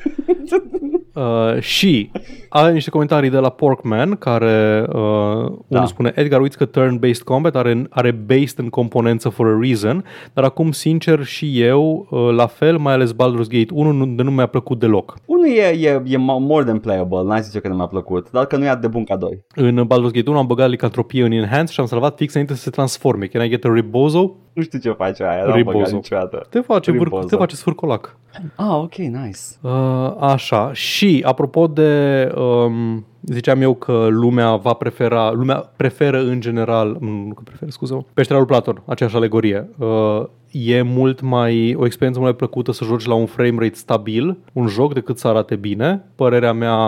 Uh, 1.14 1.60
și 1.60 2.10
are 2.48 2.72
niște 2.72 2.90
comentarii 2.90 3.30
de 3.30 3.36
la 3.38 3.50
Porkman, 3.50 4.10
care 4.10 4.84
uh, 4.88 4.92
unul 4.92 5.64
da. 5.68 5.86
spune 5.86 6.12
Edgar, 6.14 6.40
uiți 6.40 6.56
că 6.56 6.64
turn-based 6.66 7.22
combat 7.24 7.56
are, 7.56 7.86
are 7.90 8.10
based 8.10 8.58
în 8.58 8.68
componență 8.68 9.28
for 9.28 9.46
a 9.46 9.58
reason, 9.60 10.04
dar 10.32 10.44
acum, 10.44 10.72
sincer, 10.72 11.24
și 11.24 11.60
eu, 11.60 12.06
uh, 12.10 12.30
la 12.30 12.46
fel, 12.46 12.76
mai 12.76 12.92
ales 12.92 13.12
Baldur's 13.12 13.48
Gate 13.48 13.66
1, 13.74 13.90
nu, 13.92 14.04
nu 14.04 14.30
mi-a 14.30 14.46
plăcut 14.46 14.78
deloc. 14.80 15.14
Unul 15.26 15.46
e, 15.46 15.86
e, 15.86 16.02
e 16.06 16.16
more 16.18 16.64
than 16.64 16.78
playable, 16.78 17.22
n-ai 17.22 17.42
eu 17.54 17.60
că 17.60 17.68
nu 17.68 17.74
mi-a 17.74 17.86
plăcut, 17.86 18.30
dar 18.30 18.46
că 18.46 18.56
nu 18.56 18.64
e 18.64 18.78
de 18.80 18.88
bun 18.88 19.04
ca 19.04 19.16
doi. 19.16 19.42
În 19.56 19.84
Baldur's 19.86 20.12
Gate 20.14 20.30
1 20.30 20.38
am 20.38 20.46
băgat 20.46 20.68
licantropie 20.68 21.24
în 21.24 21.32
Enhance 21.32 21.72
și 21.72 21.80
am 21.80 21.86
salvat 21.86 22.16
fix 22.16 22.32
înainte 22.32 22.54
să 22.54 22.60
se 22.62 22.70
transforme. 22.70 23.26
Can 23.26 23.44
I 23.44 23.48
get 23.48 23.64
a 23.64 23.72
Rebozo? 23.74 24.34
Nu 24.54 24.62
știu 24.62 24.78
ce 24.78 24.90
face 24.90 25.22
aia, 25.22 25.44
n 25.60 25.62
băgat 25.62 25.90
niciodată. 25.90 26.46
Te 26.48 26.60
face, 26.60 26.90
Ribozo. 26.90 27.26
te 27.26 27.36
face 27.36 27.54
sfârcolac. 27.56 28.16
Ah, 28.56 28.70
ok, 28.74 28.94
nice. 28.94 29.38
Uh, 29.60 29.72
așa, 30.20 30.72
și 30.72 31.22
apropo 31.26 31.66
de... 31.66 32.26
Um, 32.36 33.06
ziceam 33.20 33.62
eu 33.62 33.74
că 33.74 34.06
lumea 34.10 34.56
va 34.56 34.72
prefera, 34.72 35.30
lumea 35.30 35.70
preferă 35.76 36.18
în 36.20 36.40
general, 36.40 36.96
nu 37.00 37.30
că 37.34 37.40
preferă, 37.44 37.70
scuză 37.70 38.06
peștera 38.14 38.44
Platon, 38.44 38.82
aceeași 38.86 39.16
alegorie. 39.16 39.68
Uh, 39.78 40.22
e 40.50 40.82
mult 40.82 41.20
mai, 41.20 41.74
o 41.78 41.84
experiență 41.84 42.20
mult 42.20 42.30
mai 42.30 42.34
plăcută 42.48 42.72
să 42.72 42.84
joci 42.84 43.04
la 43.06 43.14
un 43.14 43.26
frame 43.26 43.54
rate 43.58 43.74
stabil 43.74 44.38
un 44.52 44.66
joc 44.66 44.94
decât 44.94 45.18
să 45.18 45.28
arate 45.28 45.56
bine. 45.56 46.04
Părerea 46.14 46.52
mea 46.52 46.80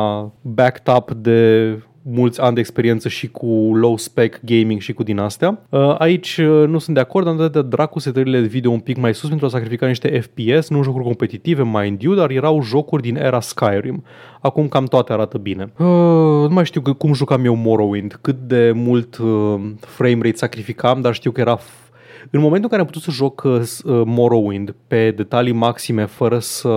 backed 0.43 0.95
up 0.97 1.11
de 1.13 1.71
mulți 2.11 2.41
ani 2.41 2.55
de 2.55 2.61
experiență 2.61 3.09
și 3.09 3.29
cu 3.31 3.47
low 3.75 3.97
spec 3.97 4.39
gaming 4.45 4.81
și 4.81 4.93
cu 4.93 5.03
din 5.03 5.19
astea. 5.19 5.61
Uh, 5.69 5.95
aici 5.99 6.37
uh, 6.37 6.69
nu 6.69 6.79
sunt 6.79 6.95
de 6.95 7.03
acord, 7.03 7.27
am 7.27 7.37
dat 7.37 7.53
de 7.53 7.63
dracu 7.63 7.99
setările 7.99 8.41
de 8.41 8.47
video 8.47 8.71
un 8.71 8.79
pic 8.79 8.97
mai 8.97 9.15
sus 9.15 9.29
pentru 9.29 9.47
a 9.47 9.49
sacrifica 9.49 9.87
niște 9.87 10.21
FPS, 10.21 10.69
nu 10.69 10.83
jocuri 10.83 11.05
competitive, 11.05 11.63
mind 11.63 12.03
you, 12.03 12.15
dar 12.15 12.31
erau 12.31 12.63
jocuri 12.63 13.03
din 13.03 13.17
era 13.17 13.41
Skyrim. 13.41 14.05
Acum 14.41 14.69
cam 14.69 14.85
toate 14.85 15.13
arată 15.13 15.39
bine. 15.39 15.73
Uh, 15.79 15.87
nu 16.43 16.49
mai 16.51 16.65
știu 16.65 16.83
cum 16.99 17.13
jucam 17.13 17.45
eu 17.45 17.55
Morrowind, 17.55 18.19
cât 18.21 18.37
de 18.47 18.73
mult 18.75 19.17
uh, 19.17 19.55
frame 19.81 20.19
rate 20.23 20.37
sacrificam, 20.37 21.01
dar 21.01 21.15
știu 21.15 21.31
că 21.31 21.41
era 21.41 21.59
în 22.31 22.41
momentul 22.41 22.63
în 22.69 22.69
care 22.69 22.81
am 22.81 22.87
putut 22.87 23.03
să 23.03 23.11
joc 23.11 23.43
uh, 23.45 23.53
uh, 23.53 24.03
Morrowind 24.05 24.75
pe 24.87 25.11
detalii 25.11 25.53
maxime 25.53 26.05
fără 26.07 26.39
să 26.39 26.71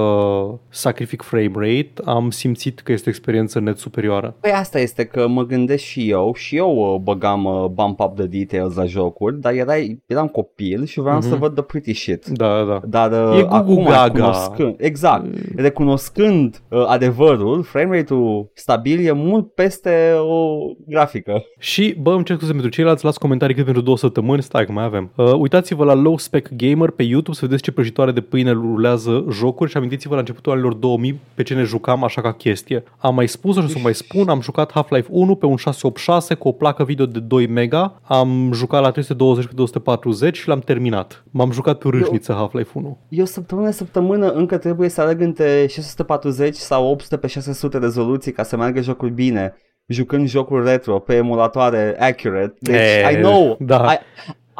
sacrific 0.69 1.21
frame 1.21 1.51
rate, 1.55 1.91
am 2.05 2.29
simțit 2.29 2.79
că 2.79 2.91
este 2.91 3.07
o 3.09 3.11
experiență 3.11 3.59
net 3.59 3.77
superioară. 3.77 4.35
Păi 4.39 4.51
asta 4.51 4.79
este 4.79 5.05
că 5.05 5.27
mă 5.27 5.45
gândesc 5.45 5.83
și 5.83 6.09
eu, 6.09 6.33
și 6.35 6.55
eu 6.55 6.75
uh, 6.75 6.99
băgam 7.01 7.43
uh, 7.45 7.65
bump 7.65 7.99
up 7.99 8.15
de 8.15 8.25
details 8.25 8.75
la 8.75 8.85
jocuri, 8.85 9.39
dar 9.41 9.53
erai, 9.53 9.97
eram 10.05 10.27
copil 10.27 10.85
și 10.85 10.99
vreau 10.99 11.17
mm-hmm. 11.17 11.21
să 11.23 11.27
mhm. 11.29 11.39
văd 11.39 11.53
the 11.53 11.63
pretty 11.63 11.93
shit. 11.93 12.25
Da, 12.25 12.47
da. 12.47 12.63
da. 12.85 13.07
Dar 13.07 13.31
uh, 13.33 13.39
e 13.39 13.45
acum, 13.49 13.83
gaga. 13.83 14.03
recunoscând, 14.05 14.75
exact, 14.77 15.25
recunoscând 15.55 16.61
uh, 16.69 16.83
adevărul, 16.87 17.63
frame 17.63 17.97
rate-ul 17.97 18.51
stabil 18.53 19.07
e 19.07 19.11
mult 19.11 19.53
peste 19.53 20.11
o 20.15 20.33
uh, 20.33 20.75
grafică. 20.87 21.43
Și, 21.59 21.95
bă, 22.01 22.13
îmi 22.13 22.23
cer 22.23 22.35
scuze 22.35 22.51
pentru 22.51 22.69
ceilalți, 22.69 23.05
las 23.05 23.17
comentarii 23.17 23.55
cât 23.55 23.63
pentru 23.63 23.81
două 23.81 23.97
săptămâni, 23.97 24.41
stai 24.41 24.65
că 24.65 24.71
mai 24.71 24.83
avem. 24.83 25.11
Uh, 25.15 25.37
uitați-vă 25.39 25.83
la 25.83 25.93
Low 25.93 26.17
Spec 26.17 26.49
Gamer 26.55 26.89
pe 26.89 27.03
YouTube 27.03 27.35
să 27.37 27.45
vedeți 27.45 27.63
ce 27.63 27.71
prăjitoare 27.71 28.11
de 28.11 28.21
pâine 28.21 28.51
rulează 28.51 29.25
jocuri 29.31 29.71
și 29.71 29.77
amintiți-vă 29.77 30.13
la 30.13 30.19
începutul 30.19 30.51
anilor 30.51 30.73
2000 30.73 31.19
pe 31.33 31.43
ce 31.43 31.53
ne 31.53 31.63
jucam 31.63 32.03
așa 32.03 32.21
ca 32.21 32.33
chestie. 32.33 32.83
Am 32.97 33.15
mai 33.15 33.27
spus-o 33.27 33.61
și 33.61 33.67
să 33.67 33.75
mai 33.81 33.91
deci- 33.91 33.95
spun, 34.01 34.27
am 34.29 34.41
jucat 34.41 34.71
Half-Life 34.71 35.07
1 35.11 35.35
pe 35.35 35.45
un 35.45 35.55
686 35.55 36.33
cu 36.33 36.47
o 36.47 36.51
placă 36.51 36.83
video 36.83 37.05
de 37.05 37.19
2 37.19 37.47
mega, 37.47 38.01
am 38.07 38.51
jucat 38.53 38.81
la 38.81 38.91
320 38.91 39.45
pe 39.45 39.51
240 39.55 40.37
și 40.37 40.47
l-am 40.47 40.59
terminat. 40.59 41.23
M-am 41.31 41.51
jucat 41.51 41.77
pe 41.77 41.87
râșniță 41.87 42.33
Half-Life 42.33 42.71
1. 42.73 42.97
Eu 43.09 43.25
săptămână 43.25 43.69
săptămână 43.69 44.29
încă 44.29 44.57
trebuie 44.57 44.89
să 44.89 45.01
aleg 45.01 45.21
între 45.21 45.65
640 45.67 46.55
sau 46.55 46.87
800 46.89 47.17
pe 47.17 47.27
600 47.27 47.77
rezoluții 47.77 48.31
ca 48.31 48.43
să 48.43 48.57
meargă 48.57 48.81
jocul 48.81 49.09
bine 49.09 49.53
jucând 49.91 50.27
jocuri 50.27 50.65
retro 50.69 50.99
pe 50.99 51.15
emulatoare 51.15 51.95
accurate. 51.99 52.53
Deci, 52.59 52.75
e, 52.75 52.77
eh, 52.79 53.09
I 53.15 53.21
know, 53.21 53.57
da. 53.59 53.91
I, 53.91 53.97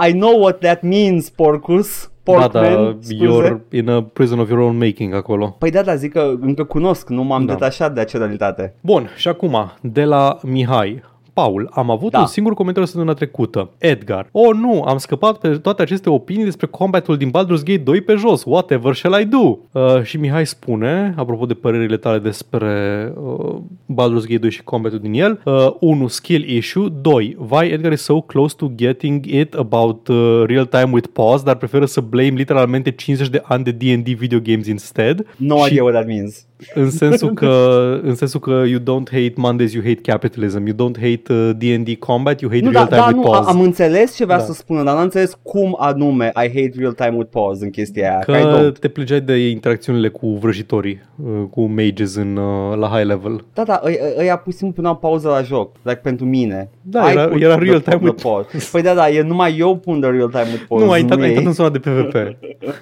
I 0.07 0.11
know 0.13 0.35
what 0.41 0.59
that 0.61 0.81
means, 0.81 1.29
porcus. 1.29 2.09
Porkman, 2.23 2.49
da, 2.73 2.83
da, 2.83 2.97
scuze. 3.01 3.13
you're 3.23 3.61
in 3.71 3.89
a 3.89 4.01
prison 4.01 4.39
of 4.39 4.49
your 4.49 4.61
own 4.61 4.77
making 4.77 5.13
acolo. 5.13 5.55
Păi 5.57 5.71
da, 5.71 5.81
da, 5.81 5.95
zic 5.95 6.11
că 6.11 6.33
încă 6.41 6.63
cunosc, 6.63 7.09
nu 7.09 7.23
m-am 7.23 7.45
da. 7.45 7.53
detașat 7.53 7.93
de 7.93 7.99
acea 7.99 8.17
realitate. 8.17 8.73
Bun, 8.81 9.09
și 9.15 9.27
acum, 9.27 9.71
de 9.81 10.03
la 10.03 10.37
Mihai, 10.41 11.03
Paul, 11.39 11.69
am 11.73 11.89
avut 11.89 12.11
da. 12.11 12.19
un 12.19 12.25
singur 12.25 12.53
comentariu 12.53 12.87
săptămâna 12.87 13.13
trecută. 13.15 13.69
Edgar. 13.77 14.29
Oh, 14.31 14.55
nu, 14.61 14.81
am 14.83 14.97
scăpat 14.97 15.37
pe 15.37 15.49
toate 15.49 15.81
aceste 15.81 16.09
opinii 16.09 16.43
despre 16.43 16.65
combatul 16.67 17.17
din 17.17 17.29
Baldur's 17.37 17.63
Gate 17.65 17.77
2 17.77 18.01
pe 18.01 18.13
jos. 18.15 18.43
Whatever 18.45 18.95
shall 18.95 19.19
I 19.21 19.25
do? 19.25 19.57
Uh, 19.71 20.03
și 20.03 20.17
Mihai 20.17 20.45
spune, 20.45 21.13
apropo 21.17 21.45
de 21.45 21.53
părerile 21.53 21.97
tale 21.97 22.17
despre 22.19 22.77
uh, 23.15 23.55
Baldur's 23.91 24.27
Gate 24.27 24.37
2 24.37 24.49
și 24.49 24.63
combatul 24.63 24.99
din 24.99 25.13
el, 25.13 25.41
uh, 25.45 25.53
1. 25.79 26.07
Skill 26.07 26.49
issue. 26.49 26.87
2. 27.01 27.35
Why 27.49 27.65
Edgar 27.65 27.91
is 27.91 28.01
so 28.01 28.21
close 28.21 28.55
to 28.57 28.71
getting 28.75 29.25
it 29.25 29.53
about 29.53 30.07
uh, 30.07 30.43
real 30.45 30.65
time 30.65 30.89
with 30.91 31.07
pause, 31.13 31.43
dar 31.43 31.55
preferă 31.55 31.85
să 31.85 32.01
blame 32.01 32.27
literalmente 32.35 32.91
50 32.91 33.29
de 33.29 33.41
ani 33.43 33.63
de 33.63 33.71
D&D 33.71 34.07
video 34.07 34.39
games 34.43 34.67
instead. 34.67 35.25
No 35.37 35.57
și... 35.57 35.71
idea 35.71 35.83
what 35.83 35.93
that 35.95 36.07
means. 36.07 36.43
În 36.73 36.89
sensul 36.89 37.33
că, 37.33 37.73
în 38.03 38.15
sensul 38.15 38.39
că 38.39 38.49
you 38.67 38.79
don't 38.79 39.11
hate 39.11 39.33
Mondays, 39.35 39.73
you 39.73 39.83
hate 39.83 40.01
capitalism. 40.11 40.65
You 40.65 40.87
don't 40.89 40.95
hate 41.01 41.33
uh, 41.33 41.49
D&D 41.83 41.95
combat, 41.99 42.41
you 42.41 42.51
hate 42.51 42.63
nu, 42.63 42.71
real-time 42.71 42.95
da, 42.99 43.01
da, 43.01 43.05
with 43.05 43.17
nu, 43.17 43.23
pause. 43.31 43.49
Am 43.49 43.59
înțeles 43.61 44.15
ce 44.15 44.25
vrea 44.25 44.37
da. 44.37 44.43
să 44.43 44.53
spună, 44.53 44.83
dar 44.83 44.93
n-am 44.93 45.03
înțeles 45.03 45.37
cum 45.41 45.75
anume 45.79 46.25
I 46.27 46.33
hate 46.47 46.71
real-time 46.77 47.13
with 47.15 47.29
pause 47.31 47.65
în 47.65 47.69
chestia 47.71 48.09
aia. 48.09 48.19
Că 48.19 48.71
te 48.79 48.87
plăgeai 48.87 49.21
de 49.21 49.49
interacțiunile 49.49 50.07
cu 50.07 50.27
vrăjitorii, 50.29 51.01
uh, 51.23 51.29
cu 51.49 51.61
mages 51.63 52.15
în, 52.15 52.35
uh, 52.35 52.77
la 52.77 52.87
high 52.87 53.05
level. 53.05 53.43
Da, 53.53 53.63
da, 53.63 53.81
ă, 53.85 53.89
ă, 53.89 54.19
ăia 54.21 54.37
pur 54.37 54.51
și 54.51 54.57
simplu 54.57 54.93
pauză 54.95 55.27
la 55.29 55.41
joc, 55.41 55.75
like 55.81 55.99
pentru 56.03 56.25
mine. 56.25 56.69
Da, 56.81 57.07
I 57.09 57.11
era, 57.11 57.21
era 57.39 57.55
real-time 57.57 57.99
with 58.01 58.21
pause. 58.21 58.69
Păi 58.71 58.81
da, 58.81 58.93
da, 58.93 59.09
e 59.09 59.21
numai 59.21 59.57
eu 59.57 59.75
pun 59.77 59.99
de 59.99 60.07
real-time 60.07 60.47
with 60.51 60.63
pause. 60.67 60.85
Nu, 60.85 60.91
ai 60.91 60.99
intrat, 60.99 61.19
ai 61.21 61.27
intrat 61.27 61.45
în 61.45 61.53
zona 61.53 61.69
de 61.69 61.79
PvP. 61.79 62.13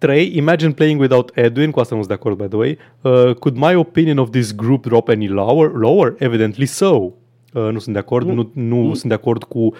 3. 0.00 0.30
Imagine 0.36 0.72
playing 0.72 0.98
without 1.00 1.30
Edwin, 1.36 1.70
cu 1.70 1.80
asta 1.80 1.94
nu 1.94 2.02
sunt 2.02 2.10
de 2.12 2.18
acord, 2.20 2.42
by 2.42 2.48
the 2.48 2.56
way. 2.56 2.78
Uh, 3.00 3.34
could 3.34 3.56
my 3.56 3.74
opinion 3.74 4.18
of 4.18 4.30
this 4.30 4.54
group 4.54 4.84
drop 4.86 5.08
any 5.08 5.28
lower? 5.28 5.70
lower? 5.74 6.14
Evidently 6.18 6.66
so. 6.66 6.86
Uh, 7.54 7.62
nu 7.72 7.78
sunt 7.78 7.94
de 7.94 7.98
acord, 8.00 8.26
mm. 8.26 8.34
nu, 8.34 8.50
nu 8.54 8.76
mm. 8.76 8.92
sunt 8.94 9.08
de 9.08 9.14
acord 9.14 9.42
cu... 9.44 9.72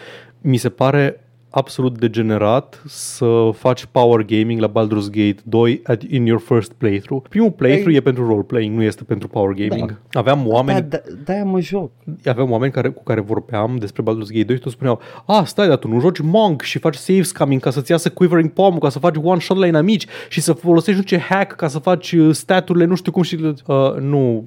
Mi 0.43 0.57
se 0.57 0.69
pare 0.69 1.30
absolut 1.51 1.99
degenerat 1.99 2.83
să 2.87 3.51
faci 3.55 3.85
power 3.91 4.25
gaming 4.25 4.61
la 4.61 4.67
Baldur's 4.73 5.09
Gate 5.11 5.35
2 5.45 5.81
at, 5.85 6.03
in 6.03 6.27
your 6.27 6.41
first 6.41 6.73
playthrough. 6.73 7.23
Primul 7.29 7.51
păi- 7.51 7.57
playthrough 7.57 7.91
Ei. 7.93 7.97
e 7.97 8.01
pentru 8.01 8.27
role-playing, 8.27 8.77
nu 8.77 8.83
este 8.83 9.05
pentru 9.05 9.29
power 9.29 9.55
da. 9.57 9.65
gaming. 9.67 10.01
Da. 10.11 10.21
Aveam 10.21 10.47
oameni... 10.49 10.81
Da, 10.89 10.99
da, 11.25 11.33
da, 11.35 11.45
mă 11.45 11.61
joc. 11.61 11.91
Aveam 12.25 12.51
oameni 12.51 12.73
care, 12.73 12.89
cu 12.91 13.03
care 13.03 13.21
vorbeam 13.21 13.77
despre 13.77 14.03
Baldur's 14.03 14.31
Gate 14.33 14.45
2 14.45 14.57
și 14.57 14.63
tot 14.63 14.73
spuneau 14.73 15.01
A, 15.27 15.45
stai, 15.45 15.69
dar 15.69 15.77
tu 15.77 15.89
nu 15.89 16.01
joci 16.01 16.19
Monk 16.23 16.63
și 16.63 16.79
faci 16.79 16.95
save 16.95 17.23
scamming 17.23 17.61
ca 17.61 17.71
să-ți 17.71 17.91
iasă 17.91 18.11
Quivering 18.11 18.51
Palm, 18.51 18.79
ca 18.79 18.89
să 18.89 18.99
faci 18.99 19.15
one-shot 19.23 19.57
la 19.57 19.67
inamici 19.67 20.07
și 20.29 20.41
să 20.41 20.53
folosești 20.53 21.01
nu 21.01 21.07
ce 21.07 21.19
hack 21.19 21.57
ca 21.57 21.69
să 21.69 21.79
faci 21.79 22.13
uh, 22.13 22.35
staturile, 22.35 22.85
nu 22.85 22.95
știu 22.95 23.13
cum 23.13 23.23
și... 23.23 23.39
Uh, 23.67 23.77
nu, 24.01 24.45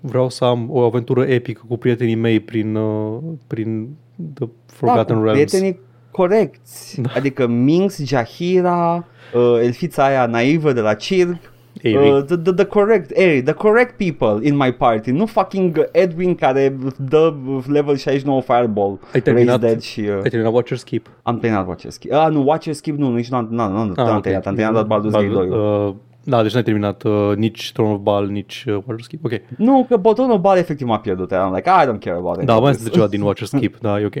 vreau 0.00 0.28
să 0.28 0.44
am 0.44 0.66
o 0.70 0.80
aventură 0.80 1.22
epică 1.24 1.62
cu 1.68 1.76
prietenii 1.76 2.14
mei 2.14 2.40
prin, 2.40 2.74
uh, 2.74 3.18
prin 3.46 3.88
The 4.34 4.44
da, 4.46 4.52
Forgotten 4.66 5.16
da, 5.18 5.22
Realms. 5.22 5.42
Prietenii 5.50 5.78
corecți. 6.16 7.00
Da. 7.00 7.08
Adică 7.16 7.46
Minx, 7.46 7.98
Jahira, 8.04 9.04
uh, 9.34 9.58
elfița 9.62 10.04
aia 10.04 10.26
naivă 10.26 10.72
de 10.72 10.80
la 10.80 10.94
circ. 10.94 11.36
Uh, 11.84 12.18
the, 12.26 12.36
the, 12.36 12.52
the 12.52 12.64
correct 12.64 13.10
Eri, 13.18 13.42
the 13.42 13.52
correct 13.52 13.94
people 14.04 14.46
in 14.48 14.56
my 14.56 14.72
party 14.72 15.10
Nu 15.10 15.26
fucking 15.26 15.88
Edwin 15.92 16.34
care 16.34 16.76
dă 17.08 17.34
level 17.68 17.96
69 17.96 18.40
fireball 18.40 18.98
Ai 19.12 19.20
terminat, 19.20 19.60
dead 19.60 19.80
și, 19.80 20.00
uh, 20.00 20.22
ai 20.22 20.28
terminat 20.30 20.52
Watcher's 20.62 20.82
Keep 20.84 21.06
Am 21.22 21.38
terminat 21.38 21.68
Watcher's 21.74 21.96
Keep 22.00 22.20
Ah, 22.22 22.32
nu, 22.32 22.44
Watcher's 22.52 22.80
Keep 22.82 22.96
nu, 22.96 23.14
nici 23.14 23.28
nu 23.28 23.36
am, 23.36 23.46
nu, 23.50 23.56
nu, 23.68 23.78
ah, 23.78 23.78
am 23.78 23.90
okay. 23.96 24.20
terminat 24.20 24.46
Am 24.46 24.54
terminat 24.54 24.84
Baldur's 24.84 25.10
Gate 25.10 25.28
2 25.48 25.48
uh, 25.48 25.94
da, 26.28 26.42
deci 26.42 26.52
n-ai 26.52 26.62
terminat 26.62 27.02
uh, 27.02 27.32
nici 27.36 27.72
Throne 27.72 27.92
of 27.92 28.00
Ball, 28.00 28.28
nici 28.28 28.64
uh, 28.68 28.74
Watcher's 28.76 29.06
Keep. 29.08 29.24
Ok. 29.24 29.32
Nu, 29.56 29.86
că 29.88 30.00
Throne 30.12 30.32
of 30.32 30.40
Ball 30.40 30.58
efectiv 30.58 30.86
m-a 30.86 30.98
pierdut. 30.98 31.32
Am 31.32 31.54
like, 31.54 31.68
I 31.82 31.86
don't 31.86 31.98
care 32.04 32.16
about 32.16 32.40
it. 32.40 32.46
Da, 32.46 32.58
mai 32.58 32.70
este 32.70 32.88
ceva 32.90 33.06
din 33.06 33.20
Watcher's 33.26 33.58
Keep, 33.60 33.78
da, 33.80 34.00
e 34.00 34.04
ok. 34.04 34.14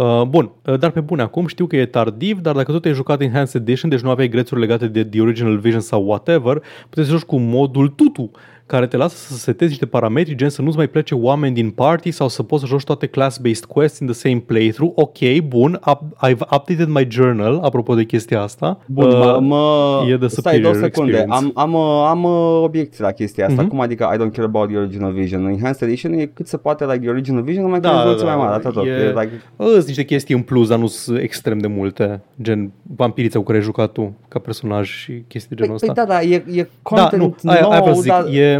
Uh, 0.00 0.22
bun, 0.28 0.52
uh, 0.64 0.78
dar 0.78 0.90
pe 0.90 1.00
bune 1.00 1.22
acum 1.22 1.46
știu 1.46 1.66
că 1.66 1.76
e 1.76 1.86
tardiv, 1.86 2.38
dar 2.38 2.54
dacă 2.54 2.72
tot 2.72 2.84
ai 2.84 2.92
jucat 2.92 3.20
Enhanced 3.20 3.60
Edition, 3.60 3.90
deci 3.90 4.00
nu 4.00 4.10
aveai 4.10 4.28
grețuri 4.28 4.60
legate 4.60 4.86
de 4.86 5.04
The 5.04 5.20
Original 5.20 5.58
Vision 5.58 5.80
sau 5.80 6.02
whatever, 6.04 6.62
puteți 6.88 7.06
să 7.08 7.12
joci 7.12 7.22
cu 7.26 7.36
modul 7.36 7.88
Tutu, 7.88 8.30
care 8.70 8.86
te 8.86 8.96
lasă 8.96 9.16
să 9.16 9.38
setezi 9.38 9.70
niște 9.70 9.86
parametri, 9.86 10.34
gen 10.34 10.48
să 10.48 10.62
nu-ți 10.62 10.76
mai 10.76 10.86
plece 10.86 11.14
oameni 11.14 11.54
din 11.54 11.70
party 11.70 12.10
sau 12.10 12.28
să 12.28 12.42
poți 12.42 12.62
să 12.62 12.68
joci 12.68 12.84
toate 12.84 13.06
class-based 13.06 13.64
quests 13.68 13.98
in 13.98 14.06
the 14.06 14.16
same 14.16 14.42
playthrough. 14.46 14.92
Ok, 14.96 15.16
bun, 15.48 15.80
up, 15.90 16.00
I've 16.26 16.40
updated 16.40 16.88
my 16.88 17.06
journal, 17.10 17.58
apropo 17.62 17.94
de 17.94 18.04
chestia 18.04 18.40
asta. 18.42 18.78
Bun, 18.86 19.04
uh, 19.06 19.36
mă, 19.40 20.04
e 20.10 20.16
de 20.16 20.26
stai 20.26 20.60
două 20.60 20.74
secunde, 20.74 21.10
experience. 21.10 21.36
am, 21.36 21.50
am, 21.54 21.74
uh, 21.74 22.06
am 22.08 22.24
uh, 22.24 22.60
obiecții 22.62 23.02
la 23.02 23.10
chestia 23.10 23.46
asta. 23.46 23.64
Mm-hmm. 23.64 23.68
Cum 23.68 23.80
adică 23.80 24.10
I 24.14 24.16
don't 24.16 24.32
care 24.32 24.46
about 24.46 24.68
the 24.68 24.76
original 24.76 25.12
vision? 25.12 25.46
Enhanced 25.46 25.88
edition 25.88 26.12
e 26.12 26.26
cât 26.26 26.46
se 26.46 26.56
poate 26.56 26.84
like 26.84 26.98
the 26.98 27.08
original 27.08 27.42
vision, 27.42 27.62
numai 27.62 27.80
da, 27.80 27.88
că 27.88 27.94
da, 27.94 28.02
da, 28.14 28.24
mai 28.24 28.36
mare, 28.36 28.62
da, 28.62 28.68
atât. 28.68 28.84
E, 28.86 29.06
like... 29.08 29.30
Ă, 29.60 29.64
sunt 29.72 29.86
niște 29.86 30.04
chestii 30.04 30.34
în 30.34 30.42
plus, 30.42 30.68
dar 30.68 30.78
nu 30.78 30.86
sunt 30.86 31.18
extrem 31.18 31.58
de 31.58 31.66
multe, 31.66 32.22
gen 32.42 32.72
vampirița 32.96 33.38
cu 33.38 33.44
care 33.44 33.58
ai 33.58 33.64
jucat 33.64 33.92
tu 33.92 34.14
ca 34.28 34.38
personaj 34.38 34.88
și 34.90 35.22
chestii 35.28 35.56
de 35.56 35.62
genul 35.62 35.78
păi, 35.78 35.88
păi 35.88 36.02
ăsta. 36.04 36.18
Păi, 36.20 36.28
da, 36.28 36.34
da, 36.44 36.52
e, 36.52 36.58
e 36.60 36.68
content 36.82 37.42
da, 37.42 37.52
nu, 37.60 37.68
aia, 37.70 37.80
aia 37.82 37.92
zic, 37.92 38.10
dar... 38.12 38.26
e, 38.26 38.59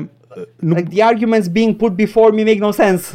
nu... 0.56 0.74
Like 0.74 0.88
the 0.88 1.02
arguments 1.02 1.48
being 1.48 1.76
put 1.76 1.92
before 1.96 2.30
me 2.34 2.42
make 2.42 2.58
no 2.58 2.70
sense. 2.70 3.12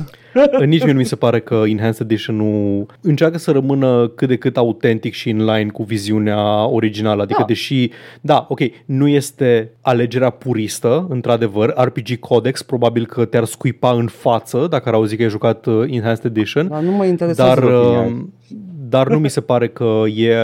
Nici 0.66 0.84
mie 0.84 0.92
nu 0.92 1.00
mi 1.00 1.06
se 1.06 1.16
pare 1.16 1.40
că 1.40 1.64
Enhanced 1.68 2.02
edition 2.12 2.36
nu 2.36 2.86
încearcă 3.02 3.38
să 3.38 3.52
rămână 3.52 4.08
cât 4.08 4.28
de 4.28 4.36
cât 4.38 4.58
autentic 4.58 5.14
și 5.14 5.30
in 5.30 5.46
line 5.46 5.66
cu 5.70 5.84
viziunea 5.84 6.70
originală. 6.70 7.22
Adică 7.22 7.40
da. 7.40 7.46
deși, 7.46 7.90
da, 8.22 8.46
ok, 8.50 8.60
nu 8.86 9.08
este 9.08 9.70
alegerea 9.82 10.30
puristă, 10.30 11.06
într-adevăr, 11.10 11.74
RPG 11.78 12.16
Codex 12.20 12.64
probabil 12.64 13.06
că 13.06 13.26
te-ar 13.26 13.46
scuipa 13.46 13.92
în 13.92 14.08
față 14.08 14.68
dacă 14.70 14.90
ar 14.90 14.96
auzi 14.96 15.16
că 15.16 15.24
ai 15.24 15.30
jucat 15.30 15.66
uh, 15.66 15.88
Enhanced 15.92 16.26
Edition. 16.26 16.68
Dar 16.68 16.82
nu 16.82 16.92
mă 16.92 17.06
interesează 17.06 17.62
dar, 17.62 17.64
uh, 18.04 18.14
dar 18.90 19.08
nu 19.08 19.20
mi 19.20 19.30
se 19.30 19.42
pare 19.42 19.68
că 19.68 20.04
e 20.16 20.36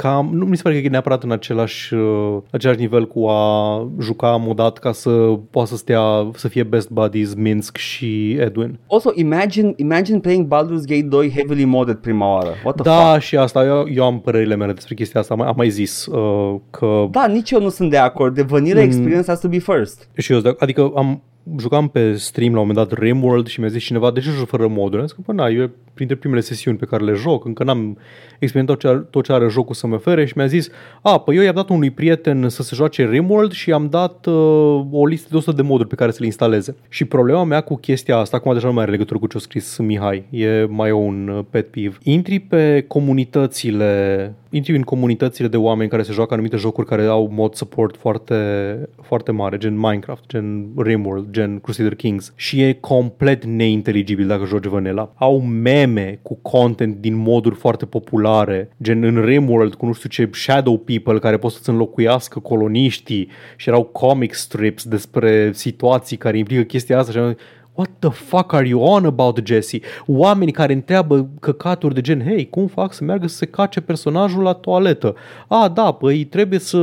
cam, 0.00 0.28
nu 0.32 0.44
mi 0.44 0.56
se 0.56 0.62
pare 0.62 0.80
că 0.80 0.86
e 0.86 0.88
neapărat 0.88 1.22
în 1.22 1.30
același, 1.32 1.94
uh, 1.94 2.38
același 2.50 2.78
nivel 2.78 3.06
cu 3.06 3.26
a 3.26 3.52
juca 4.00 4.30
modat 4.36 4.78
ca 4.78 4.92
să 4.92 5.10
poată 5.50 5.68
să 5.68 5.76
stea, 5.76 6.30
să 6.34 6.48
fie 6.48 6.62
best 6.62 6.90
buddies 6.90 7.34
Minsk 7.34 7.76
și 7.76 8.32
Edwin. 8.32 8.78
Also, 8.90 9.10
imagine, 9.14 9.72
imagine 9.76 10.18
playing 10.18 10.46
Baldur's 10.46 10.86
Gate 10.86 11.02
2 11.02 11.30
heavily 11.30 11.64
modded 11.64 11.96
prima 11.96 12.34
oară. 12.34 12.50
What 12.64 12.74
the 12.74 12.82
da, 12.82 12.92
fuck? 12.96 13.22
și 13.22 13.36
asta, 13.36 13.64
eu, 13.64 13.84
eu 13.94 14.04
am 14.04 14.20
părerile 14.20 14.54
mele 14.56 14.72
despre 14.72 14.94
chestia 14.94 15.20
asta, 15.20 15.34
am 15.34 15.52
mai 15.56 15.70
zis 15.70 16.06
uh, 16.06 16.54
că... 16.70 17.04
Da, 17.10 17.26
nici 17.26 17.50
eu 17.50 17.60
nu 17.60 17.68
sunt 17.68 17.90
de 17.90 17.96
acord, 17.96 18.34
de 18.34 18.42
vanilla 18.42 18.80
mm. 18.80 18.86
experience 18.86 19.26
has 19.26 19.40
to 19.40 19.48
be 19.48 19.58
first. 19.58 20.08
Și 20.16 20.32
eu, 20.32 20.42
adică 20.58 20.92
am, 20.96 21.22
jucam 21.58 21.88
pe 21.88 22.14
stream 22.14 22.52
la 22.54 22.60
un 22.60 22.66
moment 22.66 22.88
dat 22.88 22.98
Rimworld 22.98 23.46
și 23.46 23.60
mi-a 23.60 23.68
zis 23.68 23.82
cineva, 23.84 24.10
de 24.10 24.20
ce 24.20 24.30
joci 24.30 24.46
fără 24.46 24.66
modul? 24.68 25.00
zis 25.00 25.12
că, 25.12 25.20
până 25.26 25.42
na, 25.42 25.48
eu 25.48 25.70
printre 25.94 26.16
primele 26.16 26.40
sesiuni 26.40 26.76
pe 26.76 26.84
care 26.84 27.04
le 27.04 27.12
joc, 27.12 27.44
încă 27.44 27.64
n-am 27.64 27.98
experimentat 28.38 28.74
tot 28.80 28.90
ce, 28.90 28.96
are, 28.96 29.06
tot 29.10 29.24
ce 29.24 29.32
are 29.32 29.48
jocul 29.48 29.74
să-mi 29.74 29.94
ofere 29.94 30.24
și 30.24 30.32
mi-a 30.36 30.46
zis, 30.46 30.68
a, 31.02 31.18
păi 31.20 31.36
eu 31.36 31.42
i-am 31.42 31.54
dat 31.54 31.68
unui 31.68 31.90
prieten 31.90 32.48
să 32.48 32.62
se 32.62 32.72
joace 32.76 33.08
Rimworld 33.08 33.52
și 33.52 33.72
am 33.72 33.88
dat 33.88 34.26
uh, 34.26 34.84
o 34.90 35.06
listă 35.06 35.28
de 35.30 35.36
100 35.36 35.56
de 35.56 35.62
moduri 35.62 35.88
pe 35.88 35.94
care 35.94 36.10
să 36.10 36.16
le 36.20 36.26
instaleze. 36.26 36.76
Și 36.88 37.04
problema 37.04 37.44
mea 37.44 37.60
cu 37.60 37.76
chestia 37.76 38.16
asta, 38.16 38.36
acum 38.36 38.52
deja 38.52 38.66
nu 38.66 38.72
mai 38.72 38.82
are 38.82 38.90
legătură 38.92 39.18
cu 39.18 39.26
ce 39.26 39.36
a 39.36 39.40
scris 39.40 39.76
Mihai, 39.78 40.24
e 40.30 40.64
mai 40.68 40.90
un 40.90 41.28
uh, 41.28 41.44
pet 41.50 41.70
peeve. 41.72 41.96
Intri 42.02 42.38
pe 42.38 42.84
comunitățile 42.86 43.94
intri 44.50 44.76
în 44.76 44.82
comunitățile 44.82 45.48
de 45.48 45.56
oameni 45.56 45.90
care 45.90 46.02
se 46.02 46.12
joacă 46.12 46.32
anumite 46.34 46.56
jocuri 46.56 46.86
care 46.86 47.04
au 47.04 47.30
mod 47.32 47.54
support 47.54 47.96
foarte, 47.96 48.34
foarte 49.02 49.32
mare, 49.32 49.56
gen 49.58 49.76
Minecraft, 49.78 50.22
gen 50.28 50.70
Rimworld, 50.76 51.26
gen 51.30 51.58
Crusader 51.58 51.94
Kings 51.94 52.32
și 52.36 52.60
e 52.62 52.72
complet 52.72 53.44
neinteligibil 53.44 54.26
dacă 54.26 54.44
joci 54.44 54.64
vanilla. 54.66 55.12
Au 55.16 55.40
meme 55.40 56.18
cu 56.22 56.34
content 56.42 56.96
din 57.00 57.16
moduri 57.16 57.54
foarte 57.54 57.86
populare, 57.86 58.68
gen 58.82 59.02
în 59.02 59.24
Rimworld 59.24 59.74
cu 59.74 59.86
nu 59.86 59.92
știu 59.92 60.08
ce 60.08 60.28
shadow 60.32 60.78
people 60.78 61.18
care 61.18 61.36
pot 61.36 61.52
să-ți 61.52 61.68
înlocuiască 61.68 62.38
coloniștii 62.38 63.28
și 63.56 63.68
erau 63.68 63.82
comic 63.82 64.32
strips 64.34 64.84
despre 64.84 65.50
situații 65.54 66.16
care 66.16 66.38
implică 66.38 66.62
chestia 66.62 66.98
asta 66.98 67.12
și 67.12 67.36
what 67.80 67.90
the 67.98 68.10
fuck 68.10 68.52
are 68.52 68.66
you 68.68 68.80
on 68.82 69.04
about, 69.04 69.40
Jesse? 69.44 69.78
Oameni 70.06 70.50
care 70.50 70.72
întreabă 70.72 71.28
căcaturi 71.40 71.94
de 71.94 72.00
gen, 72.00 72.22
hei, 72.24 72.48
cum 72.48 72.66
fac 72.66 72.92
să 72.92 73.04
meargă 73.04 73.26
să 73.26 73.36
se 73.36 73.46
cace 73.46 73.80
personajul 73.80 74.42
la 74.42 74.52
toaletă? 74.52 75.14
A, 75.46 75.68
da, 75.74 75.92
păi 75.92 76.24
trebuie 76.24 76.58
să 76.58 76.76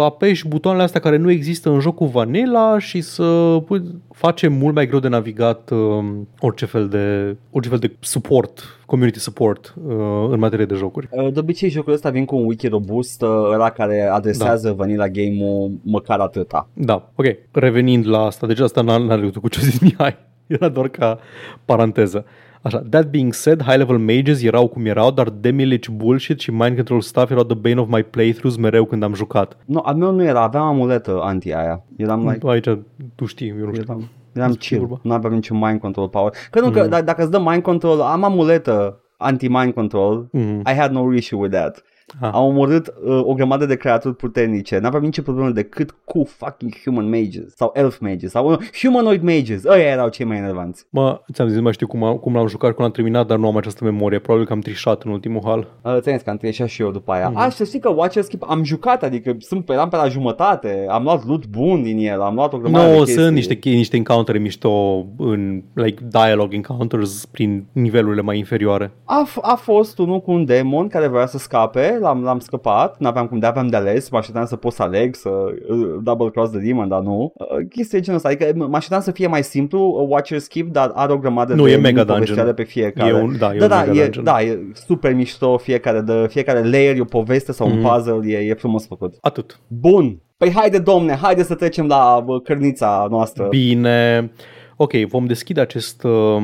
apeși 0.00 0.48
butoanele 0.48 0.84
astea 0.84 1.00
care 1.00 1.16
nu 1.16 1.30
există 1.30 1.70
în 1.70 1.80
jocul 1.80 2.06
Vanilla 2.06 2.78
și 2.78 3.00
să 3.00 3.24
păi, 3.68 3.82
face 4.12 4.48
mult 4.48 4.74
mai 4.74 4.86
greu 4.86 4.98
de 4.98 5.08
navigat 5.08 5.70
uh, 5.70 6.04
orice, 6.40 6.64
fel 6.66 6.88
de, 6.88 7.36
orice 7.50 7.70
fel 7.70 7.78
de 7.78 7.96
suport, 8.00 8.62
community 8.86 9.18
support 9.18 9.74
uh, 9.88 9.94
în 10.30 10.38
materie 10.38 10.64
de 10.64 10.74
jocuri. 10.74 11.08
Uh, 11.10 11.32
de 11.32 11.38
obicei 11.38 11.68
jocul 11.70 11.92
ăsta 11.92 12.10
vin 12.10 12.24
cu 12.24 12.36
un 12.36 12.44
wiki 12.44 12.68
robust, 12.68 13.22
uh, 13.22 13.28
ăla 13.52 13.70
care 13.70 14.02
adresează 14.02 14.68
da. 14.68 14.74
Vanilla 14.74 15.08
Game-ul 15.08 15.70
măcar 15.82 16.18
atâta. 16.18 16.68
Da, 16.72 17.08
ok. 17.14 17.26
Revenind 17.52 18.08
la 18.08 18.18
asta, 18.24 18.46
deci 18.46 18.58
asta 18.60 18.80
n-are 18.80 19.30
cu 19.40 19.48
ce 19.48 19.60
zis 19.60 19.78
Mihai. 19.78 20.16
Era 20.46 20.68
doar 20.68 20.88
ca 20.88 21.18
paranteză. 21.64 22.24
Așa, 22.62 22.78
that 22.88 23.10
being 23.10 23.32
said, 23.32 23.62
high-level 23.62 23.98
mages 23.98 24.42
erau 24.42 24.68
cum 24.68 24.86
erau, 24.86 25.10
dar 25.10 25.28
demilich 25.30 25.88
bullshit 25.88 26.40
și 26.40 26.50
mind 26.50 26.74
control 26.74 27.00
stuff 27.00 27.30
erau 27.30 27.42
the 27.44 27.56
bane 27.56 27.80
of 27.80 27.88
my 27.88 28.02
playthroughs 28.02 28.56
mereu 28.56 28.84
când 28.84 29.02
am 29.02 29.14
jucat. 29.14 29.56
Nu, 29.64 29.74
no, 29.74 29.80
al 29.84 29.94
meu 29.94 30.12
nu 30.12 30.24
era, 30.24 30.40
aveam 30.42 30.66
amuletă 30.66 31.20
anti-aia. 31.22 31.82
Eram 31.96 32.20
mm, 32.20 32.28
like... 32.30 32.48
Aici 32.50 32.78
tu 33.14 33.24
știi, 33.24 33.48
eu 33.48 33.66
nu 33.66 33.70
știu. 33.72 33.82
Eram, 33.88 34.08
eram 34.32 34.52
chill, 34.52 35.00
nu 35.02 35.12
aveam 35.12 35.32
niciun 35.32 35.58
mind 35.58 35.80
control 35.80 36.08
power. 36.08 36.32
Că 36.50 36.60
nu, 36.60 36.66
mm. 36.66 36.72
că 36.72 36.86
da, 36.86 37.00
d- 37.02 37.04
dacă 37.04 37.22
îți 37.22 37.30
dă 37.30 37.38
mind 37.38 37.62
control, 37.62 38.00
am 38.00 38.22
amuletă 38.24 39.00
anti-mind 39.16 39.72
control, 39.74 40.28
mm. 40.32 40.62
I 40.66 40.74
had 40.78 40.92
no 40.92 41.12
issue 41.14 41.38
with 41.38 41.54
that. 41.56 41.82
Ha. 42.20 42.26
Ah. 42.26 42.30
Au 42.34 42.46
omorât 42.46 42.86
uh, 43.04 43.20
o 43.24 43.34
grămadă 43.34 43.66
de 43.66 43.76
creaturi 43.76 44.14
puternice. 44.16 44.78
N-aveam 44.78 45.02
nicio 45.02 45.22
problemă 45.22 45.50
decât 45.50 45.94
cu 46.04 46.24
fucking 46.36 46.72
human 46.84 47.08
mages 47.08 47.54
sau 47.56 47.70
elf 47.74 47.98
mages 47.98 48.30
sau 48.30 48.50
uh, 48.50 48.58
humanoid 48.80 49.22
mages. 49.22 49.64
Ăia 49.64 49.84
erau 49.86 50.08
cei 50.08 50.26
mai 50.26 50.36
enervanți. 50.36 50.86
Mă, 50.90 51.20
ți-am 51.32 51.48
zis, 51.48 51.60
mă 51.60 51.70
știu 51.72 51.86
cum, 51.86 52.02
am, 52.04 52.16
cum 52.16 52.34
l-am 52.34 52.46
jucat 52.46 52.68
când 52.68 52.80
l-am 52.80 52.90
terminat, 52.90 53.26
dar 53.26 53.38
nu 53.38 53.46
am 53.46 53.56
această 53.56 53.84
memorie. 53.84 54.18
Probabil 54.18 54.46
că 54.46 54.52
am 54.52 54.60
trișat 54.60 55.02
în 55.02 55.10
ultimul 55.10 55.40
hal. 55.44 55.66
Uh, 55.82 55.98
ți 56.00 56.18
că 56.24 56.30
am 56.30 56.36
trișat 56.36 56.68
și 56.68 56.82
eu 56.82 56.90
după 56.90 57.12
aia. 57.12 57.32
Mm-hmm. 57.32 57.48
să 57.50 57.64
știi 57.64 57.78
că 57.78 57.88
Watcher 57.88 58.22
Skip 58.22 58.44
am 58.46 58.64
jucat, 58.64 59.02
adică 59.02 59.34
sunt 59.38 59.64
pe, 59.64 59.74
pe 59.90 59.96
la 59.96 60.08
jumătate, 60.08 60.86
am 60.88 61.02
luat 61.02 61.26
loot 61.26 61.46
bun 61.46 61.82
din 61.82 61.98
el, 61.98 62.20
am 62.22 62.34
luat 62.34 62.52
o 62.52 62.58
grămadă 62.58 62.84
no, 62.86 62.92
de 62.92 62.98
chestii. 62.98 63.22
sunt 63.22 63.34
niște, 63.34 63.58
niște 63.62 63.96
encounter 63.96 64.38
mișto 64.38 65.06
în, 65.18 65.62
like, 65.74 66.02
dialogue 66.10 66.56
encounters 66.56 67.26
prin 67.26 67.64
nivelurile 67.72 68.22
mai 68.22 68.38
inferioare. 68.38 68.90
A, 69.04 69.26
f- 69.30 69.42
a 69.42 69.54
fost 69.54 69.98
unul 69.98 70.20
cu 70.20 70.30
un 70.30 70.44
demon 70.44 70.88
care 70.88 71.06
vrea 71.06 71.26
să 71.26 71.38
scape, 71.38 71.98
l-am, 72.04 72.22
l-am 72.22 72.38
scăpat, 72.38 72.98
n-aveam 73.00 73.26
cum 73.26 73.38
de 73.38 73.46
aveam 73.46 73.66
de 73.66 73.76
ales, 73.76 74.08
mă 74.10 74.18
așteptam 74.18 74.44
să 74.44 74.56
pot 74.56 74.72
să 74.72 74.82
aleg, 74.82 75.14
să 75.14 75.28
uh, 75.68 75.94
double 76.02 76.28
cross 76.30 76.50
the 76.50 76.58
demon, 76.60 76.88
dar 76.88 77.00
nu. 77.00 77.32
Uh, 77.34 77.66
chestia 77.70 77.98
genul 77.98 78.16
ăsta, 78.16 78.28
adică 78.28 78.66
mă 78.66 78.76
așteptam 78.76 79.00
să 79.00 79.10
fie 79.10 79.26
mai 79.26 79.42
simplu, 79.42 79.80
uh, 80.00 80.06
Watcher 80.08 80.38
Skip, 80.38 80.72
dar 80.72 80.90
are 80.94 81.12
o 81.12 81.18
grămadă 81.18 81.54
nu, 81.54 81.64
de 81.64 81.70
e 81.72 81.76
mega 81.76 82.04
dungeon. 82.04 82.52
pe 82.54 82.62
fiecare. 82.62 83.10
E 83.10 83.20
un, 83.20 83.34
da, 83.38 83.54
e 83.54 83.58
da, 83.58 83.64
un 83.64 83.70
da, 83.70 83.78
mega 83.84 84.00
e, 84.00 84.02
dungeon. 84.02 84.24
da, 84.24 84.40
e 84.42 84.58
super 84.86 85.12
mișto, 85.12 85.56
fiecare, 85.56 86.00
de, 86.00 86.26
fiecare 86.30 86.62
layer 86.68 86.96
e 86.96 87.00
o 87.00 87.04
poveste 87.04 87.52
sau 87.52 87.66
mm-hmm. 87.68 87.74
un 87.74 87.78
mhm. 87.80 87.92
puzzle, 87.94 88.32
e, 88.32 88.38
e 88.38 88.54
frumos 88.54 88.86
făcut. 88.86 89.14
Atât. 89.20 89.60
Bun, 89.66 90.18
Păi 90.36 90.50
haide 90.52 90.78
domne, 90.78 91.12
haide 91.12 91.42
să 91.42 91.54
trecem 91.54 91.86
la 91.86 92.24
uh, 92.26 92.42
cărnița 92.42 93.06
noastră. 93.10 93.46
Bine, 93.48 94.30
ok, 94.76 94.92
vom 94.92 95.24
deschide 95.26 95.60
acest 95.60 96.02
uh 96.04 96.42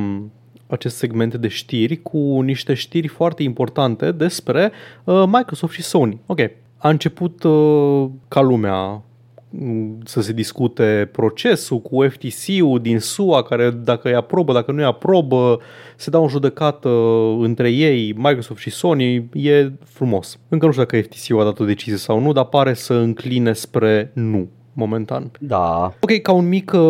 acest 0.72 0.96
segment 0.96 1.34
de 1.34 1.48
știri 1.48 1.96
cu 2.02 2.18
niște 2.40 2.74
știri 2.74 3.08
foarte 3.08 3.42
importante 3.42 4.12
despre 4.12 4.70
uh, 5.04 5.22
Microsoft 5.26 5.72
și 5.72 5.82
Sony. 5.82 6.20
Ok, 6.26 6.38
a 6.76 6.88
început 6.88 7.42
uh, 7.42 8.08
ca 8.28 8.40
lumea 8.40 9.02
mm, 9.50 9.98
să 10.04 10.20
se 10.20 10.32
discute 10.32 11.08
procesul 11.12 11.80
cu 11.80 12.08
FTC-ul 12.08 12.80
din 12.82 12.98
SUA, 12.98 13.42
care 13.42 13.70
dacă 13.70 14.08
îi 14.08 14.14
aprobă, 14.14 14.52
dacă 14.52 14.72
nu 14.72 14.78
îi 14.78 14.84
aprobă, 14.84 15.58
se 15.96 16.10
dau 16.10 16.22
în 16.22 16.28
judecată 16.28 16.88
uh, 16.88 17.44
între 17.44 17.70
ei, 17.70 18.14
Microsoft 18.16 18.60
și 18.60 18.70
Sony, 18.70 19.28
e 19.32 19.72
frumos. 19.84 20.38
Încă 20.48 20.66
nu 20.66 20.72
știu 20.72 20.84
dacă 20.84 21.00
FTC-ul 21.02 21.40
a 21.40 21.44
dat 21.44 21.58
o 21.58 21.64
decizie 21.64 21.98
sau 21.98 22.20
nu, 22.20 22.32
dar 22.32 22.44
pare 22.44 22.74
să 22.74 22.94
încline 22.94 23.52
spre 23.52 24.10
nu 24.14 24.48
momentan. 24.74 25.30
Da. 25.40 25.92
Ok, 26.00 26.20
ca 26.22 26.32
un 26.32 26.48
mic 26.48 26.72
uh, 26.72 26.80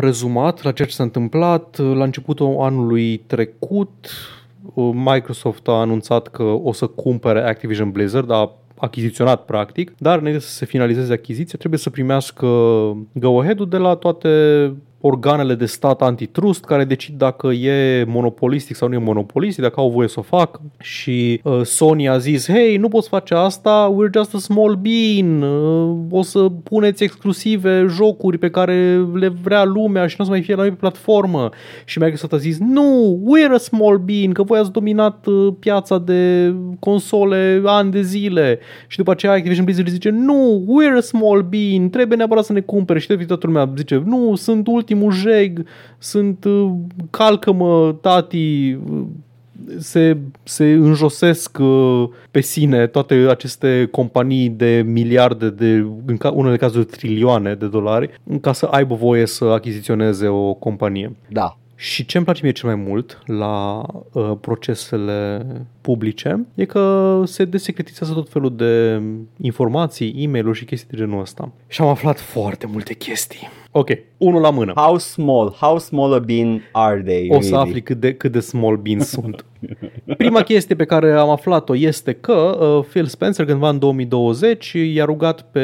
rezumat 0.00 0.62
la 0.62 0.72
ceea 0.72 0.88
ce 0.88 0.94
s-a 0.94 1.02
întâmplat, 1.02 1.78
uh, 1.78 1.96
la 1.96 2.04
începutul 2.04 2.56
anului 2.60 3.16
trecut, 3.16 4.10
uh, 4.74 4.90
Microsoft 4.92 5.68
a 5.68 5.72
anunțat 5.72 6.28
că 6.28 6.42
o 6.42 6.72
să 6.72 6.86
cumpere 6.86 7.40
Activision 7.40 7.90
Blizzard, 7.90 8.30
a 8.30 8.52
achiziționat 8.76 9.44
practic, 9.44 9.92
dar 9.98 10.18
înainte 10.18 10.40
să 10.40 10.48
se 10.50 10.64
finalizeze 10.66 11.12
achiziția 11.12 11.58
trebuie 11.58 11.80
să 11.80 11.90
primească 11.90 12.46
go 13.12 13.38
ahead 13.40 13.64
de 13.68 13.76
la 13.76 13.94
toate 13.94 14.28
organele 15.00 15.54
de 15.54 15.64
stat 15.66 16.02
antitrust 16.02 16.64
care 16.64 16.84
decid 16.84 17.18
dacă 17.18 17.46
e 17.46 18.04
monopolistic 18.08 18.76
sau 18.76 18.88
nu 18.88 18.94
e 18.94 18.98
monopolistic, 18.98 19.62
dacă 19.62 19.80
au 19.80 19.90
voie 19.90 20.08
să 20.08 20.18
o 20.18 20.22
fac 20.22 20.60
și 20.80 21.40
uh, 21.44 21.60
Sony 21.62 22.08
a 22.08 22.18
zis, 22.18 22.46
hei, 22.50 22.76
nu 22.76 22.88
poți 22.88 23.08
face 23.08 23.34
asta, 23.34 23.92
we're 23.94 24.12
just 24.14 24.34
a 24.34 24.38
small 24.38 24.74
bean, 24.76 25.42
uh, 25.42 25.96
o 26.10 26.22
să 26.22 26.38
puneți 26.62 27.02
exclusive 27.04 27.86
jocuri 27.88 28.38
pe 28.38 28.50
care 28.50 29.04
le 29.12 29.28
vrea 29.28 29.64
lumea 29.64 30.06
și 30.06 30.14
nu 30.18 30.24
o 30.24 30.26
să 30.26 30.30
mai 30.34 30.42
fie 30.42 30.54
la 30.54 30.60
noi 30.60 30.70
pe 30.70 30.76
platformă. 30.76 31.48
Și 31.84 31.98
Microsoft 31.98 32.32
a 32.32 32.36
zis, 32.36 32.58
nu, 32.58 33.18
we're 33.22 33.52
a 33.54 33.58
small 33.58 33.98
bean, 33.98 34.32
că 34.32 34.42
voi 34.42 34.58
ați 34.58 34.72
dominat 34.72 35.26
uh, 35.26 35.54
piața 35.58 35.98
de 35.98 36.54
console 36.78 37.62
ani 37.64 37.90
de 37.90 38.02
zile. 38.02 38.58
Și 38.88 38.96
după 38.96 39.10
aceea 39.10 39.32
Activision 39.32 39.64
Blizzard 39.64 39.88
zice, 39.88 40.10
nu, 40.10 40.64
we're 40.66 40.96
a 40.96 41.00
small 41.00 41.42
bean, 41.42 41.88
trebuie 41.90 42.16
neapărat 42.16 42.44
să 42.44 42.52
ne 42.52 42.60
cumpere. 42.60 42.98
Și 42.98 43.08
de 43.08 43.24
toată 43.24 43.46
lumea 43.46 43.70
zice, 43.76 44.02
nu, 44.06 44.34
sunt 44.36 44.66
ultra 44.66 44.86
ultimul 44.94 45.12
jeg, 45.12 45.52
sunt 45.98 46.44
uh, 46.44 46.70
calcă-mă 47.10 47.94
tati, 48.00 48.72
uh, 48.90 49.02
se, 49.78 50.16
se 50.42 50.66
înjosesc 50.72 51.58
uh, 51.58 52.04
pe 52.30 52.40
sine 52.40 52.86
toate 52.86 53.14
aceste 53.14 53.88
companii 53.90 54.48
de 54.48 54.82
miliarde 54.86 55.50
de, 55.50 55.70
în 56.06 56.16
unele 56.34 56.56
cazuri 56.56 56.84
trilioane 56.84 57.54
de 57.54 57.66
dolari, 57.66 58.10
ca 58.40 58.52
să 58.52 58.64
aibă 58.70 58.94
voie 58.94 59.26
să 59.26 59.44
achiziționeze 59.44 60.26
o 60.26 60.52
companie. 60.54 61.12
Da, 61.28 61.56
și 61.80 62.06
ce 62.06 62.16
îmi 62.16 62.26
place 62.26 62.40
mie 62.42 62.52
cel 62.52 62.68
mai 62.68 62.84
mult 62.88 63.22
la 63.26 63.82
uh, 64.12 64.32
procesele 64.40 65.42
publice 65.80 66.44
e 66.54 66.64
că 66.64 67.22
se 67.26 67.44
desecretizează 67.44 68.12
tot 68.12 68.28
felul 68.28 68.56
de 68.56 69.02
informații, 69.36 70.14
e 70.16 70.26
mail 70.28 70.52
și 70.54 70.64
chestii 70.64 70.88
de 70.90 70.96
genul 70.96 71.20
ăsta. 71.20 71.52
Și 71.66 71.82
am 71.82 71.88
aflat 71.88 72.20
foarte 72.20 72.66
multe 72.66 72.94
chestii. 72.94 73.48
Ok, 73.70 73.90
unul 74.16 74.40
la 74.40 74.50
mână. 74.50 74.72
How 74.76 74.96
small, 74.98 75.50
how 75.50 75.78
small 75.78 76.12
a 76.14 76.18
bean 76.18 76.62
are 76.72 77.02
they? 77.06 77.30
O 77.32 77.40
să 77.40 77.54
afli 77.56 77.82
cât 77.82 78.00
de, 78.00 78.14
cât 78.14 78.32
de 78.32 78.40
small 78.40 78.76
beans 78.76 79.08
sunt. 79.08 79.44
Prima 80.16 80.42
chestie 80.42 80.74
pe 80.74 80.84
care 80.84 81.12
am 81.12 81.30
aflat-o 81.30 81.76
este 81.76 82.12
că 82.12 82.32
uh, 82.32 82.84
Phil 82.90 83.06
Spencer 83.06 83.44
cândva 83.44 83.68
în 83.68 83.78
2020 83.78 84.72
i-a 84.72 85.04
rugat 85.04 85.42
pe 85.50 85.62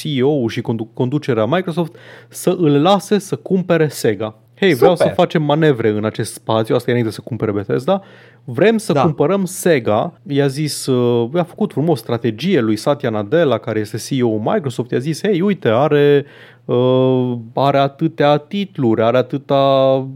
CEO 0.00 0.48
și 0.48 0.60
condu- 0.60 0.90
conducerea 0.94 1.44
Microsoft 1.46 1.94
să 2.28 2.54
îl 2.58 2.82
lase 2.82 3.18
să 3.18 3.36
cumpere 3.36 3.88
Sega 3.88 4.36
hei, 4.62 4.70
Super. 4.70 4.76
vreau 4.88 4.96
să 5.08 5.12
facem 5.14 5.42
manevre 5.42 5.88
în 5.88 6.04
acest 6.04 6.32
spațiu, 6.32 6.74
asta 6.74 6.88
e 6.88 6.92
înainte 6.92 7.14
să 7.14 7.20
cumpere 7.24 7.52
Bethesda, 7.52 8.02
vrem 8.44 8.78
să 8.78 8.92
da. 8.92 9.02
cumpărăm 9.02 9.44
Sega, 9.44 10.20
i-a 10.26 10.46
zis, 10.46 10.86
uh, 10.86 11.28
i-a 11.34 11.44
făcut 11.44 11.72
frumos 11.72 11.98
strategie 11.98 12.60
lui 12.60 12.76
Satya 12.76 13.10
Nadella, 13.10 13.58
care 13.58 13.78
este 13.80 13.96
CEO 13.96 14.36
Microsoft, 14.38 14.90
i-a 14.90 14.98
zis, 14.98 15.20
hei, 15.22 15.40
uite, 15.40 15.68
are 15.68 16.24
uh, 16.64 17.32
are 17.54 17.76
atâtea 17.78 18.36
titluri, 18.36 19.02
are 19.02 19.16
atâta 19.16 19.60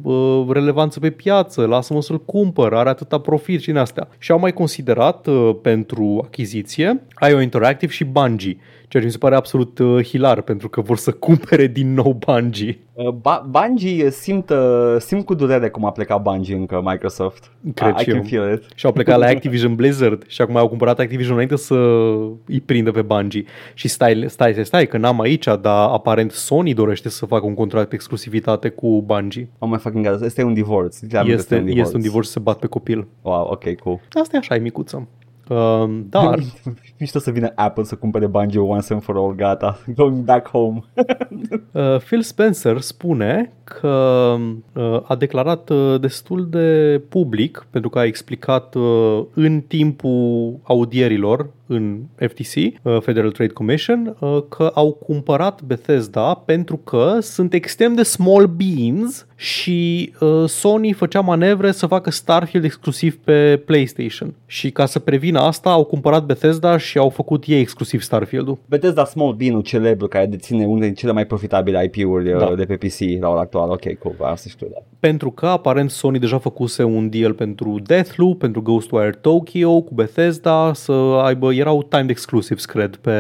uh, 0.03 0.47
relevanță 0.53 1.01
pe 1.01 1.11
piață, 1.11 1.67
lasă-mă 1.67 2.03
să-l 2.03 2.21
cumpăr, 2.25 2.75
are 2.75 2.89
atâta 2.89 3.19
profit 3.19 3.61
și 3.61 3.71
în 3.71 3.77
astea. 3.77 4.09
Și 4.19 4.33
au 4.33 4.39
mai 4.39 4.53
considerat 4.53 5.27
uh, 5.27 5.51
pentru 5.63 6.21
achiziție 6.25 7.03
IO 7.31 7.41
Interactive 7.41 7.93
și 7.93 8.05
Bungie, 8.05 8.57
ceea 8.89 9.03
ce 9.03 9.09
mi 9.09 9.13
se 9.15 9.19
pare 9.19 9.35
absolut 9.35 9.79
uh, 9.79 10.05
hilar 10.05 10.41
pentru 10.41 10.69
că 10.69 10.81
vor 10.81 10.97
să 10.97 11.13
cumpere 11.13 11.67
din 11.67 11.95
nou 11.95 12.13
Bungie. 12.27 12.79
Uh, 12.93 13.09
ba- 13.11 13.47
Bungie 13.51 14.11
simt, 14.11 14.51
uh, 14.51 14.97
simt 14.99 15.25
cu 15.25 15.35
durere 15.35 15.69
cum 15.71 15.85
a 15.85 15.91
plecat 15.93 16.23
Bungie 16.23 16.55
încă 16.57 16.81
Microsoft. 16.85 17.51
Cred 17.75 17.93
ah, 17.97 18.03
și 18.03 18.11
eu. 18.35 18.59
Și 18.75 18.87
au 18.87 18.93
plecat 18.93 19.19
la 19.19 19.27
Activision 19.35 19.75
Blizzard 19.75 20.25
și 20.27 20.43
acum 20.43 20.57
au 20.57 20.69
cumpărat 20.69 20.99
Activision 20.99 21.33
înainte 21.33 21.57
să 21.57 21.75
îi 22.47 22.61
prindă 22.61 22.91
pe 22.91 23.03
Bungie. 23.03 23.45
Și 23.75 23.89
stai, 23.89 24.25
stai, 24.27 24.53
stai, 24.53 24.65
stai 24.65 24.87
că 24.87 24.99
n-am 24.99 25.21
aici, 25.21 25.45
dar 25.45 25.89
aparent 25.91 26.31
Sony 26.31 26.75
dorește 26.75 27.09
să 27.09 27.27
facă 27.27 27.47
un 27.47 27.55
contract 27.55 27.93
exclusivitate 27.93 28.69
cu 28.69 29.03
Bungie. 29.03 29.49
Oh 29.59 29.69
my 29.73 29.79
fucking 29.79 30.09
god, 30.09 30.23
este 30.23 30.43
un 30.43 30.55
divorț. 30.55 31.01
Este, 31.03 31.19
este 31.37 31.57
un 31.57 31.65
divorț. 31.65 31.85
Este 31.87 31.97
un 31.97 32.03
divorț 32.03 32.29
să 32.29 32.41
bat 32.41 32.59
pe 32.59 32.67
copil. 32.67 33.07
Wow, 33.23 33.47
ok, 33.51 33.75
cool. 33.75 34.01
Asta 34.21 34.37
e 34.37 34.39
așa, 34.39 34.55
e 34.55 34.59
micuță. 34.59 35.09
Um, 35.49 36.07
da. 36.09 36.25
Dar 36.29 36.39
da. 36.39 36.47
Mișto 36.99 37.19
să 37.19 37.31
vină 37.31 37.53
Apple 37.55 37.83
să 37.85 37.95
cumpere 37.95 38.27
Bungie 38.27 38.61
once 38.61 38.93
and 38.93 39.03
for 39.03 39.17
all, 39.17 39.35
gata, 39.35 39.79
going 39.97 40.25
back 40.25 40.49
home. 40.51 40.81
uh, 41.73 41.97
Phil 41.99 42.23
Spencer 42.23 42.81
spune 42.81 43.53
că 43.65 43.89
uh, 44.75 45.01
a 45.03 45.15
declarat 45.15 45.69
uh, 45.71 46.01
destul 46.01 46.47
de 46.51 47.03
public, 47.09 47.67
pentru 47.71 47.91
că 47.91 47.99
a 47.99 48.05
explicat 48.05 48.75
uh, 48.75 49.25
în 49.35 49.61
timpul 49.61 50.57
audierilor 50.63 51.51
în 51.67 51.99
FTC, 52.19 52.57
uh, 52.83 52.97
Federal 53.01 53.31
Trade 53.31 53.53
Commission, 53.53 54.17
uh, 54.21 54.43
că 54.49 54.71
au 54.75 54.93
cumpărat 54.93 55.63
Bethesda 55.63 56.35
pentru 56.35 56.77
că 56.77 57.19
sunt 57.21 57.53
extrem 57.53 57.95
de 57.95 58.03
small 58.03 58.47
beans 58.47 59.27
și 59.35 60.13
uh, 60.21 60.45
Sony 60.47 60.93
făcea 60.93 61.21
manevre 61.21 61.71
să 61.73 61.87
facă 61.87 62.11
Starfield 62.11 62.65
exclusiv 62.65 63.17
pe 63.25 63.63
PlayStation. 63.65 64.35
Și 64.47 64.71
ca 64.71 64.87
să 64.87 64.99
prevină 64.99 65.41
asta, 65.41 65.71
au 65.71 65.85
cumpărat 65.85 66.25
Bethesda 66.25 66.77
și 66.79 66.99
au 66.99 67.09
făcut 67.09 67.45
ei 67.47 67.61
exclusiv 67.61 68.01
Starfield-ul. 68.03 68.59
Bethesda 68.67 69.05
Small 69.05 69.35
Bean-ul 69.35 69.63
celebru 69.63 70.07
care 70.09 70.27
deține 70.27 70.67
unul 70.67 70.81
din 70.81 70.95
cele 70.95 71.13
mai 71.13 71.27
profitabile 71.27 71.85
IP-uri 71.93 72.39
da. 72.39 72.55
de 72.57 72.65
pe 72.65 72.77
PC 72.77 72.99
la 73.21 73.29
ora 73.29 73.41
actuală. 73.41 73.73
Ok, 73.73 73.99
cool, 73.99 74.15
asta 74.31 74.49
știu, 74.51 74.67
da. 74.73 74.79
Pentru 75.01 75.31
că 75.31 75.47
aparent 75.47 75.91
Sony 75.91 76.19
deja 76.19 76.39
făcuse 76.39 76.83
un 76.83 77.09
deal 77.11 77.33
pentru 77.33 77.79
Deathloop, 77.87 78.39
pentru 78.39 78.63
Ghostwire 78.63 79.19
Tokyo, 79.21 79.81
cu 79.81 79.95
Bethesda, 79.95 80.71
să 80.75 80.93
aibă 81.23 81.53
erau 81.59 81.83
timed 81.83 82.11
exclusives, 82.11 82.65
cred, 82.65 82.97
pe... 82.97 83.11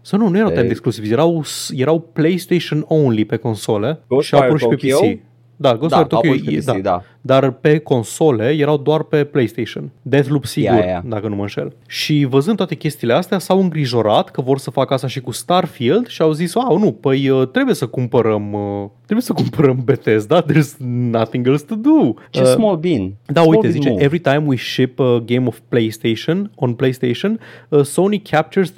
Sau 0.00 0.18
nu, 0.18 0.28
nu 0.28 0.36
erau 0.38 0.50
timed 0.50 0.70
exclusives, 0.70 1.10
erau, 1.10 1.44
erau 1.70 2.00
PlayStation 2.12 2.84
only 2.88 3.24
pe 3.24 3.36
console 3.36 4.00
Ghost 4.08 4.26
și 4.26 4.34
au 4.34 4.40
apărut 4.40 4.60
și 4.60 4.66
pe 4.66 4.74
PC. 4.76 5.18
Da, 5.56 5.76
Ghostwire 5.76 6.06
da, 6.08 6.16
Tokyo, 6.16 6.34
Tokyo, 6.44 6.60
da. 6.64 6.72
da 6.74 7.02
dar 7.22 7.50
pe 7.50 7.78
console 7.78 8.54
erau 8.58 8.76
doar 8.76 9.02
pe 9.02 9.24
PlayStation. 9.24 9.90
Deathloop 10.02 10.44
sigur, 10.44 10.70
yeah, 10.74 10.84
yeah. 10.86 11.02
dacă 11.04 11.28
nu 11.28 11.34
mă 11.34 11.40
înșel. 11.40 11.72
Și 11.88 12.24
văzând 12.24 12.56
toate 12.56 12.74
chestiile 12.74 13.12
astea, 13.12 13.38
s-au 13.38 13.60
îngrijorat 13.60 14.30
că 14.30 14.40
vor 14.40 14.58
să 14.58 14.70
facă 14.70 14.94
asta 14.94 15.06
și 15.06 15.20
cu 15.20 15.30
Starfield 15.30 16.06
și 16.06 16.22
au 16.22 16.32
zis, 16.32 16.54
au, 16.56 16.78
nu, 16.78 16.92
păi 16.92 17.28
uh, 17.28 17.48
trebuie 17.48 17.74
să 17.74 17.86
cumpărăm, 17.86 18.52
uh, 18.52 18.84
trebuie 19.02 19.22
să 19.26 19.32
cumpărăm 19.32 19.80
Bethesda, 19.84 20.44
there's 20.44 20.74
nothing 20.86 21.46
else 21.46 21.64
to 21.68 21.74
do. 21.74 22.12
Ce 22.30 22.40
uh, 22.40 22.46
small 22.46 22.76
bean. 22.76 23.12
Da, 23.26 23.40
small 23.42 23.54
uite, 23.56 23.70
zice, 23.70 23.88
move. 23.88 24.02
every 24.02 24.18
time 24.22 24.42
we 24.46 24.56
ship 24.56 25.00
a 25.00 25.18
game 25.26 25.46
of 25.46 25.58
PlayStation, 25.68 26.50
on 26.54 26.74
PlayStation, 26.74 27.40
uh, 27.68 27.84
Sony 27.84 28.18
captures 28.20 28.72
30% 28.72 28.74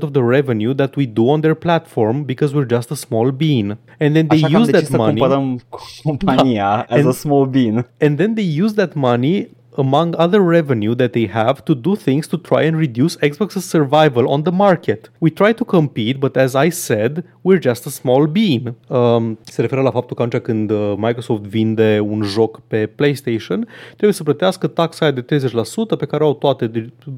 of 0.00 0.10
the 0.10 0.22
revenue 0.28 0.74
that 0.74 0.94
we 0.94 1.04
do 1.06 1.22
on 1.22 1.40
their 1.40 1.54
platform 1.56 2.24
because 2.24 2.54
we're 2.54 2.68
just 2.74 2.90
a 2.90 2.94
small 2.94 3.30
bean. 3.30 3.78
And 3.98 4.14
then 4.14 4.26
they 4.26 4.42
Așa 4.44 4.58
use 4.58 4.70
that 4.70 4.88
money. 4.90 5.02
Așa 5.24 5.36
cumpărăm 5.36 5.60
compania 6.02 6.86
da. 6.88 6.94
as 6.94 6.98
and, 6.98 7.06
a 7.08 7.12
small 7.12 7.46
bean 7.46 7.83
and 8.00 8.18
then 8.18 8.34
they 8.34 8.42
use 8.64 8.74
that 8.74 8.94
money 8.96 9.48
among 9.76 10.14
other 10.14 10.40
revenue 10.40 10.94
that 10.94 11.12
they 11.14 11.26
have 11.26 11.64
to 11.64 11.74
do 11.74 11.96
things 11.96 12.28
to 12.28 12.38
try 12.38 12.62
and 12.62 12.76
reduce 12.76 13.16
Xbox's 13.16 13.64
survival 13.64 14.28
on 14.28 14.44
the 14.44 14.52
market. 14.52 15.08
We 15.18 15.32
try 15.32 15.52
to 15.52 15.64
compete, 15.64 16.20
but 16.20 16.36
as 16.36 16.54
I 16.54 16.68
said, 16.68 17.24
we're 17.42 17.58
just 17.58 17.84
a 17.84 17.90
small 17.90 18.26
bean. 18.28 18.74
Um, 18.88 19.36
se 19.42 19.60
referă 19.60 19.80
la 19.80 19.90
faptul 19.90 20.16
că 20.16 20.22
atunci 20.22 20.42
când 20.42 20.70
uh, 20.70 20.94
Microsoft 20.96 21.42
vinde 21.42 22.04
un 22.08 22.22
joc 22.22 22.60
pe 22.66 22.86
PlayStation, 22.86 23.68
trebuie 23.86 24.12
să 24.12 24.22
plătească 24.22 24.66
taxa 24.66 25.10
de 25.10 25.24
30% 25.24 25.98
pe 25.98 26.04
care 26.06 26.24
au 26.24 26.34
toate 26.34 26.70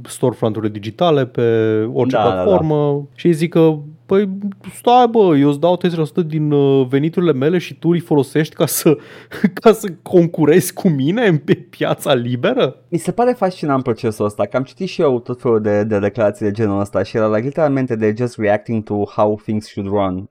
storefront-urile 0.05 0.71
digitale 0.73 1.27
pe 1.27 1.77
orice 1.93 2.17
da, 2.17 2.23
platformă 2.23 2.77
da, 2.87 2.93
da. 2.93 3.03
și 3.15 3.33
zic 3.33 3.51
că 3.51 3.75
Păi 4.07 4.29
stai 4.75 5.07
bă, 5.11 5.37
eu 5.39 5.49
îți 5.49 5.61
dau 5.61 5.81
30% 6.23 6.27
din 6.27 6.51
uh, 6.51 6.87
veniturile 6.89 7.33
mele 7.33 7.59
și 7.59 7.75
tu 7.75 7.89
îi 7.89 8.01
folosești 8.01 8.55
ca 8.55 8.67
să, 8.67 8.97
ca 9.61 9.73
să 9.73 9.89
concurezi 10.03 10.73
cu 10.73 10.89
mine 10.89 11.43
pe 11.45 11.55
piața 11.55 12.15
liberă? 12.15 12.77
Mi 12.89 12.99
se 12.99 13.11
pare 13.13 13.33
fascinant 13.37 13.83
procesul 13.83 14.25
ăsta, 14.25 14.45
că 14.47 14.57
am 14.57 14.63
citit 14.63 14.89
și 14.89 15.01
eu 15.01 15.21
tot 15.21 15.41
felul 15.41 15.61
de, 15.61 15.85
de 15.85 15.99
declarații 15.99 16.45
de 16.47 16.53
genul 16.53 16.81
ăsta 16.81 17.03
și 17.03 17.17
era 17.17 17.27
like, 17.29 17.41
literalmente 17.47 17.97
de 17.97 18.15
just 18.19 18.39
reacting 18.39 18.83
to 18.83 19.05
how 19.05 19.41
things 19.43 19.67
should 19.69 19.89
run. 19.89 20.31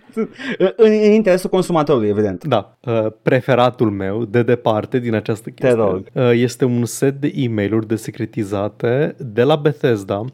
în, 0.76 0.90
în 1.04 1.12
interesul 1.12 1.50
consumatorului, 1.50 2.08
evident. 2.08 2.44
Da. 2.44 2.76
Uh, 2.84 3.06
preferatul 3.22 3.90
meu, 3.90 4.24
de 4.24 4.42
departe, 4.42 4.98
din 4.98 5.14
această 5.14 5.50
chestie, 5.50 5.82
uh, 5.82 6.30
este 6.32 6.64
un 6.64 6.84
set 6.84 7.20
de 7.20 7.32
e-mail-uri 7.34 7.86
desecretizate 7.88 9.14
de 9.18 9.42
la 9.42 9.56
Bethesda 9.56 10.24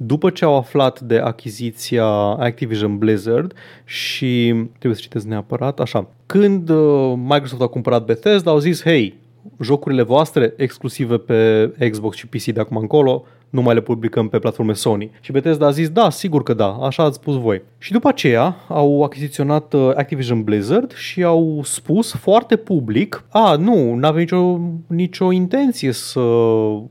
după 0.00 0.30
ce 0.30 0.44
au 0.44 0.56
aflat 0.56 1.00
de 1.00 1.18
achiziția 1.18 2.06
Activision 2.18 2.98
Blizzard 2.98 3.52
și 3.84 4.54
trebuie 4.68 4.94
să 4.94 5.00
citesc 5.00 5.26
neapărat, 5.26 5.80
așa, 5.80 6.06
când 6.26 6.68
uh, 6.68 7.12
Microsoft 7.16 7.62
a 7.62 7.66
cumpărat 7.66 8.04
Bethesda, 8.04 8.50
au 8.50 8.58
zis, 8.58 8.82
hei, 8.82 9.14
jocurile 9.62 10.02
voastre 10.02 10.52
exclusive 10.56 11.16
pe 11.16 11.70
Xbox 11.90 12.16
și 12.16 12.26
PC 12.26 12.42
de 12.44 12.60
acum 12.60 12.76
încolo 12.76 13.24
nu 13.50 13.62
mai 13.62 13.74
le 13.74 13.80
publicăm 13.80 14.28
pe 14.28 14.38
platforme 14.38 14.72
Sony. 14.72 15.10
Și 15.20 15.32
Bethesda 15.32 15.66
a 15.66 15.70
zis, 15.70 15.88
da, 15.88 16.10
sigur 16.10 16.42
că 16.42 16.54
da, 16.54 16.66
așa 16.70 17.02
ați 17.02 17.16
spus 17.16 17.34
voi. 17.40 17.62
Și 17.78 17.92
după 17.92 18.08
aceea 18.08 18.56
au 18.68 19.02
achiziționat 19.02 19.72
uh, 19.72 19.90
Activision 19.94 20.42
Blizzard 20.42 20.92
și 20.92 21.22
au 21.22 21.60
spus 21.64 22.14
foarte 22.14 22.56
public, 22.56 23.24
a, 23.28 23.56
nu, 23.56 23.94
nu 23.94 24.06
avem 24.06 24.18
nicio, 24.20 24.60
nicio 24.86 25.32
intenție 25.32 25.92
să 25.92 26.22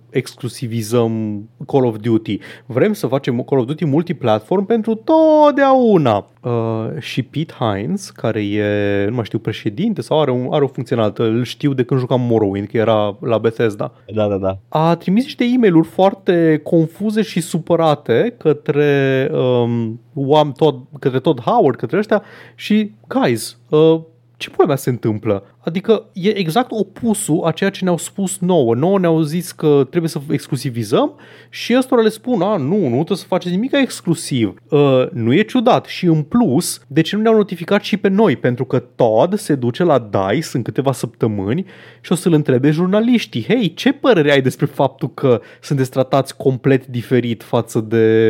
exclusivizăm 0.10 1.44
Call 1.68 1.86
of 1.86 1.98
Duty. 2.02 2.40
Vrem 2.66 2.94
să 2.94 3.08
facem 3.08 3.42
Call 3.42 3.62
of 3.62 3.68
Duty 3.68 3.86
multiplatform 3.86 4.66
pentru 4.66 5.02
totdeauna. 5.04 6.28
Uh, 6.42 6.86
și 7.00 7.24
Pete 7.24 7.54
Hines, 7.60 8.10
care 8.10 8.46
e, 8.46 9.06
nu 9.10 9.16
mai 9.16 9.26
știu, 9.26 9.40
președinte 9.40 10.02
sau 10.02 10.22
are, 10.22 10.32
un, 10.32 10.48
are 10.52 10.64
o 10.64 10.68
funcțională, 10.68 11.14
îl 11.18 11.44
știu 11.44 11.74
de 11.74 11.84
când 11.84 12.00
jucam 12.00 12.22
Morrowind, 12.22 12.68
că 12.68 12.78
era 12.78 13.18
la 13.20 13.38
Bethesda. 13.38 13.92
Da, 14.16 14.28
da, 14.28 14.38
da. 14.38 14.58
A 14.70 14.96
trimis 14.96 15.24
niște 15.24 15.44
e-mail-uri 15.54 15.88
foarte 15.88 16.46
confuze 16.64 17.22
și 17.22 17.42
supărate 17.42 18.36
către, 18.38 19.30
um, 19.34 20.52
tot, 20.56 20.76
către 21.00 21.20
tot 21.20 21.42
Howard, 21.42 21.76
către 21.78 21.98
ăștia 21.98 22.24
și, 22.56 22.92
guys, 23.08 23.58
uh, 23.70 24.02
ce 24.38 24.50
pula 24.50 24.68
mea 24.68 24.76
se 24.76 24.90
întâmplă? 24.90 25.44
Adică 25.68 26.06
e 26.14 26.38
exact 26.38 26.68
opusul 26.72 27.44
a 27.46 27.52
ceea 27.52 27.70
ce 27.70 27.84
ne-au 27.84 27.98
spus 27.98 28.38
nouă. 28.40 28.76
Nouă 28.76 29.00
ne-au 29.00 29.22
zis 29.22 29.52
că 29.52 29.86
trebuie 29.90 30.10
să 30.12 30.20
exclusivizăm 30.30 31.14
și 31.50 31.76
ăstora 31.78 32.02
le 32.02 32.10
spun, 32.10 32.42
a, 32.42 32.58
nu, 32.58 32.78
nu 32.78 32.94
trebuie 32.96 33.18
să 33.18 33.26
faceți 33.28 33.54
nimic 33.54 33.74
exclusiv. 33.76 34.54
Uh, 34.70 35.06
nu 35.14 35.34
e 35.34 35.42
ciudat. 35.42 35.86
Și 35.86 36.06
în 36.06 36.22
plus, 36.22 36.82
de 36.88 37.02
ce 37.02 37.16
nu 37.16 37.22
ne-au 37.22 37.36
notificat 37.36 37.84
și 37.84 37.98
pe 37.98 38.08
noi? 38.08 38.36
Pentru 38.36 38.66
că 38.66 38.80
Todd 38.80 39.38
se 39.40 39.56
duce 39.56 39.84
la 39.84 40.00
DICE 40.12 40.50
în 40.54 40.62
câteva 40.62 40.92
săptămâni 40.92 41.66
și 42.02 42.12
o 42.12 42.16
să-l 42.16 42.34
întrebe 42.34 42.72
jurnaliștii, 42.72 43.44
hei, 43.48 43.74
ce 43.74 43.92
părere 43.92 44.32
ai 44.32 44.42
despre 44.42 44.66
faptul 44.66 45.14
că 45.14 45.42
sunteți 45.62 45.90
tratați 45.90 46.38
complet 46.38 46.86
diferit 46.88 47.44
față 47.44 47.80
de, 47.80 48.28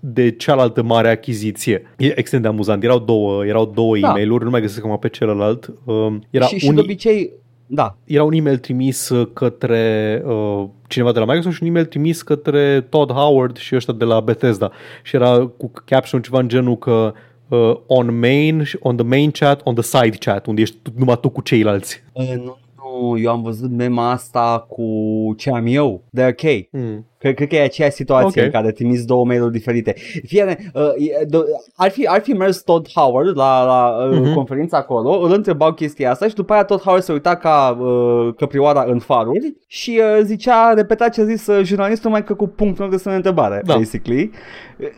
de 0.00 0.30
cealaltă 0.30 0.82
mare 0.82 1.10
achiziție? 1.10 1.82
E 1.96 2.18
extrem 2.18 2.40
de 2.42 2.48
amuzant. 2.48 2.82
Erau 2.84 2.98
două, 2.98 3.44
erau 3.46 3.66
două 3.74 3.98
da. 3.98 4.08
e-mail-uri, 4.08 4.44
nu 4.44 4.50
mai 4.50 4.60
găsesc 4.60 4.84
acum 4.84 4.98
pe 4.98 5.08
celălalt. 5.08 5.72
Uh, 5.84 6.12
era 6.30 6.46
și, 6.46 6.68
un, 6.70 6.74
de 6.74 6.80
obicei, 6.80 7.32
da. 7.66 7.96
Era 8.04 8.24
un 8.24 8.32
e-mail 8.32 8.58
trimis 8.58 9.08
uh, 9.08 9.28
către 9.32 10.22
uh, 10.26 10.64
cineva 10.86 11.12
de 11.12 11.18
la 11.18 11.24
Microsoft 11.24 11.54
și 11.56 11.62
un 11.62 11.68
e-mail 11.68 11.84
trimis 11.84 12.22
către 12.22 12.80
Todd 12.88 13.12
Howard 13.12 13.56
și 13.56 13.74
ăștia 13.74 13.94
de 13.94 14.04
la 14.04 14.20
Bethesda. 14.20 14.70
Și 15.02 15.16
era 15.16 15.38
cu 15.56 15.70
caption 15.84 16.22
ceva 16.22 16.38
în 16.38 16.48
genul 16.48 16.76
că 16.78 17.12
uh, 17.48 17.76
on 17.86 18.18
main, 18.18 18.64
on 18.80 18.96
the 18.96 19.06
main 19.06 19.30
chat, 19.30 19.60
on 19.64 19.74
the 19.74 19.82
side 19.82 20.16
chat, 20.20 20.46
unde 20.46 20.60
ești 20.60 20.76
numai 20.96 21.18
tu 21.20 21.28
cu 21.28 21.40
ceilalți. 21.40 22.02
Uh, 22.12 22.32
nu, 22.36 22.56
nu, 22.78 23.18
eu 23.18 23.30
am 23.30 23.42
văzut 23.42 23.70
mema 23.70 24.10
asta 24.10 24.66
cu 24.68 24.84
ce 25.36 25.50
am 25.50 25.66
eu, 25.66 26.02
de 26.10 26.24
ok. 26.36 26.42
Mm. 26.80 27.04
Cred, 27.20 27.34
cred 27.34 27.48
că 27.48 27.54
e 27.54 27.62
aceeași 27.62 27.94
situație 27.94 28.26
okay. 28.28 28.44
în 28.44 28.50
care 28.50 28.70
trimis 28.72 29.04
două 29.04 29.24
mail-uri 29.24 29.52
diferite. 29.52 29.94
Fie, 30.26 30.56
uh, 30.72 30.82
ar, 31.76 31.90
fi, 31.90 32.06
ar 32.06 32.20
fi 32.20 32.32
mers 32.32 32.62
Todd 32.62 32.86
Howard 32.94 33.36
la, 33.36 33.64
la 33.64 34.04
uh, 34.06 34.16
uh-huh. 34.18 34.22
Mhm. 34.24 34.34
conferința 34.34 34.76
acolo, 34.76 35.10
îl 35.24 35.32
întrebau 35.32 35.72
chestia 35.72 36.10
asta 36.10 36.28
și 36.28 36.34
după 36.34 36.52
aia 36.52 36.64
Todd 36.64 36.80
Howard 36.82 37.02
se 37.02 37.12
uita 37.12 37.36
ca 37.36 37.78
uh, 37.80 38.34
căprioara 38.36 38.84
în 38.86 38.98
faruri 38.98 39.54
și 39.66 40.00
uh, 40.18 40.20
zicea, 40.22 40.72
repeta 40.74 41.08
ce 41.08 41.20
a 41.20 41.24
zis 41.24 41.46
uh, 41.46 41.64
jurnalistul, 41.64 42.10
mai 42.10 42.24
că 42.24 42.34
cu 42.34 42.46
punct 42.48 42.78
nu 42.78 42.88
de 42.88 42.96
să 42.96 43.08
ne 43.08 43.14
întrebare, 43.14 43.62
da. 43.64 43.76
basically. 43.76 44.30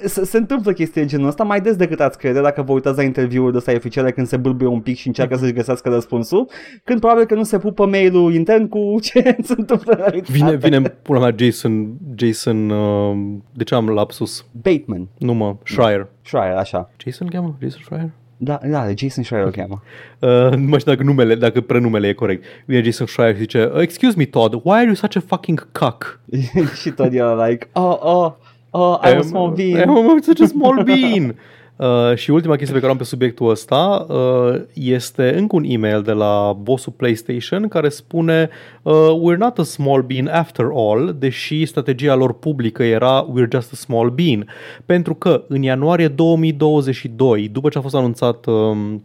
Se, 0.05 0.25
se 0.25 0.37
întâmplă 0.39 0.73
chestia 0.73 1.05
genul 1.05 1.29
ăsta 1.29 1.45
mai 1.45 1.61
des 1.61 1.77
decât 1.77 2.01
ați 2.01 2.19
crede 2.19 2.41
dacă 2.41 2.63
vă 2.63 2.73
uitați 2.73 2.97
la 2.97 3.03
interviuri 3.03 3.53
de 3.53 3.57
ăsta 3.59 3.73
oficiale 3.75 4.11
când 4.11 4.27
se 4.27 4.37
bâlbuie 4.37 4.69
un 4.69 4.81
pic 4.81 4.97
și 4.97 5.07
încearcă 5.07 5.37
să-și 5.37 5.53
găsească 5.53 5.89
răspunsul, 5.89 6.51
când 6.85 7.01
probabil 7.01 7.25
că 7.25 7.35
nu 7.35 7.43
se 7.43 7.59
pupă 7.59 7.87
mail-ul 7.87 8.35
intern 8.35 8.69
cu 8.69 8.97
ce 9.13 9.37
se 9.43 9.55
întâmplă 9.57 10.15
Vine, 10.29 10.55
vine 10.57 10.81
pula 11.03 11.19
mea 11.21 11.35
Jason 11.39 11.93
Jason, 12.17 12.69
uh, 12.71 13.17
de 13.53 13.65
ce 13.65 13.75
am 13.75 13.89
lapsus? 13.89 14.45
Bateman. 14.63 15.09
Nu 15.19 15.33
mă, 15.35 15.57
Schreier. 15.65 16.09
Schreier, 16.23 16.55
așa. 16.57 16.91
Jason 17.05 17.27
cheamă? 17.29 17.57
Jason 17.63 17.81
Schreier? 17.85 18.09
Da, 18.37 18.59
da, 18.67 18.87
Jason 18.97 19.25
Schreier 19.25 19.45
îl 19.47 19.51
cheamă. 19.53 19.83
Uh, 20.19 20.57
nu 20.57 20.69
mai 20.69 20.79
știu 20.79 20.93
dacă 20.93 21.03
numele, 21.05 21.35
dacă 21.35 21.61
prenumele 21.61 22.09
e 22.09 22.13
corect. 22.13 22.45
Vine 22.67 22.83
Jason 22.83 23.07
Schreier 23.07 23.35
și 23.35 23.41
zice, 23.41 23.65
uh, 23.75 23.81
excuse 23.81 24.15
me 24.17 24.25
Todd, 24.25 24.55
why 24.65 24.75
are 24.77 24.85
you 24.85 24.95
such 24.95 25.17
a 25.17 25.23
fucking 25.27 25.71
cuck? 25.73 26.21
și 26.81 26.91
Todd 26.91 27.15
e 27.15 27.23
like, 27.49 27.69
oh, 27.73 27.97
oh, 28.01 28.33
oh, 28.71 28.99
I'm, 29.05 29.15
I'm 29.15 29.19
a 29.19 29.23
small 29.23 29.53
bean. 29.53 29.87
I'm 29.89 30.23
such 30.25 30.41
a 30.43 30.47
small 30.47 30.83
bean. 30.85 31.35
Uh, 31.83 32.17
și 32.17 32.31
ultima 32.31 32.55
chestie 32.57 32.75
pe 32.75 32.81
care 32.81 32.93
am 32.93 32.99
pe 32.99 33.05
subiectul 33.05 33.51
ăsta 33.51 34.07
uh, 34.09 34.61
este 34.73 35.35
încă 35.39 35.57
un 35.57 35.65
e-mail 35.67 36.03
de 36.03 36.13
la 36.13 36.57
bossul 36.61 36.93
PlayStation 36.97 37.69
care 37.69 37.89
spune 37.89 38.49
uh, 38.83 38.95
We're 39.09 39.37
not 39.37 39.59
a 39.59 39.63
small 39.63 40.03
bean 40.03 40.27
after 40.27 40.67
all, 40.75 41.17
deși 41.19 41.65
strategia 41.67 42.15
lor 42.15 42.35
publică 42.35 42.83
era 42.83 43.27
We're 43.33 43.51
just 43.53 43.73
a 43.73 43.77
small 43.77 44.11
bean. 44.11 44.49
Pentru 44.87 45.15
că 45.15 45.43
în 45.49 45.63
ianuarie 45.63 46.09
2022, 46.09 47.49
după 47.53 47.69
ce 47.69 47.79
a 47.79 47.81
fost 47.81 47.95
anunțat 47.95 48.47
uh, 48.47 48.55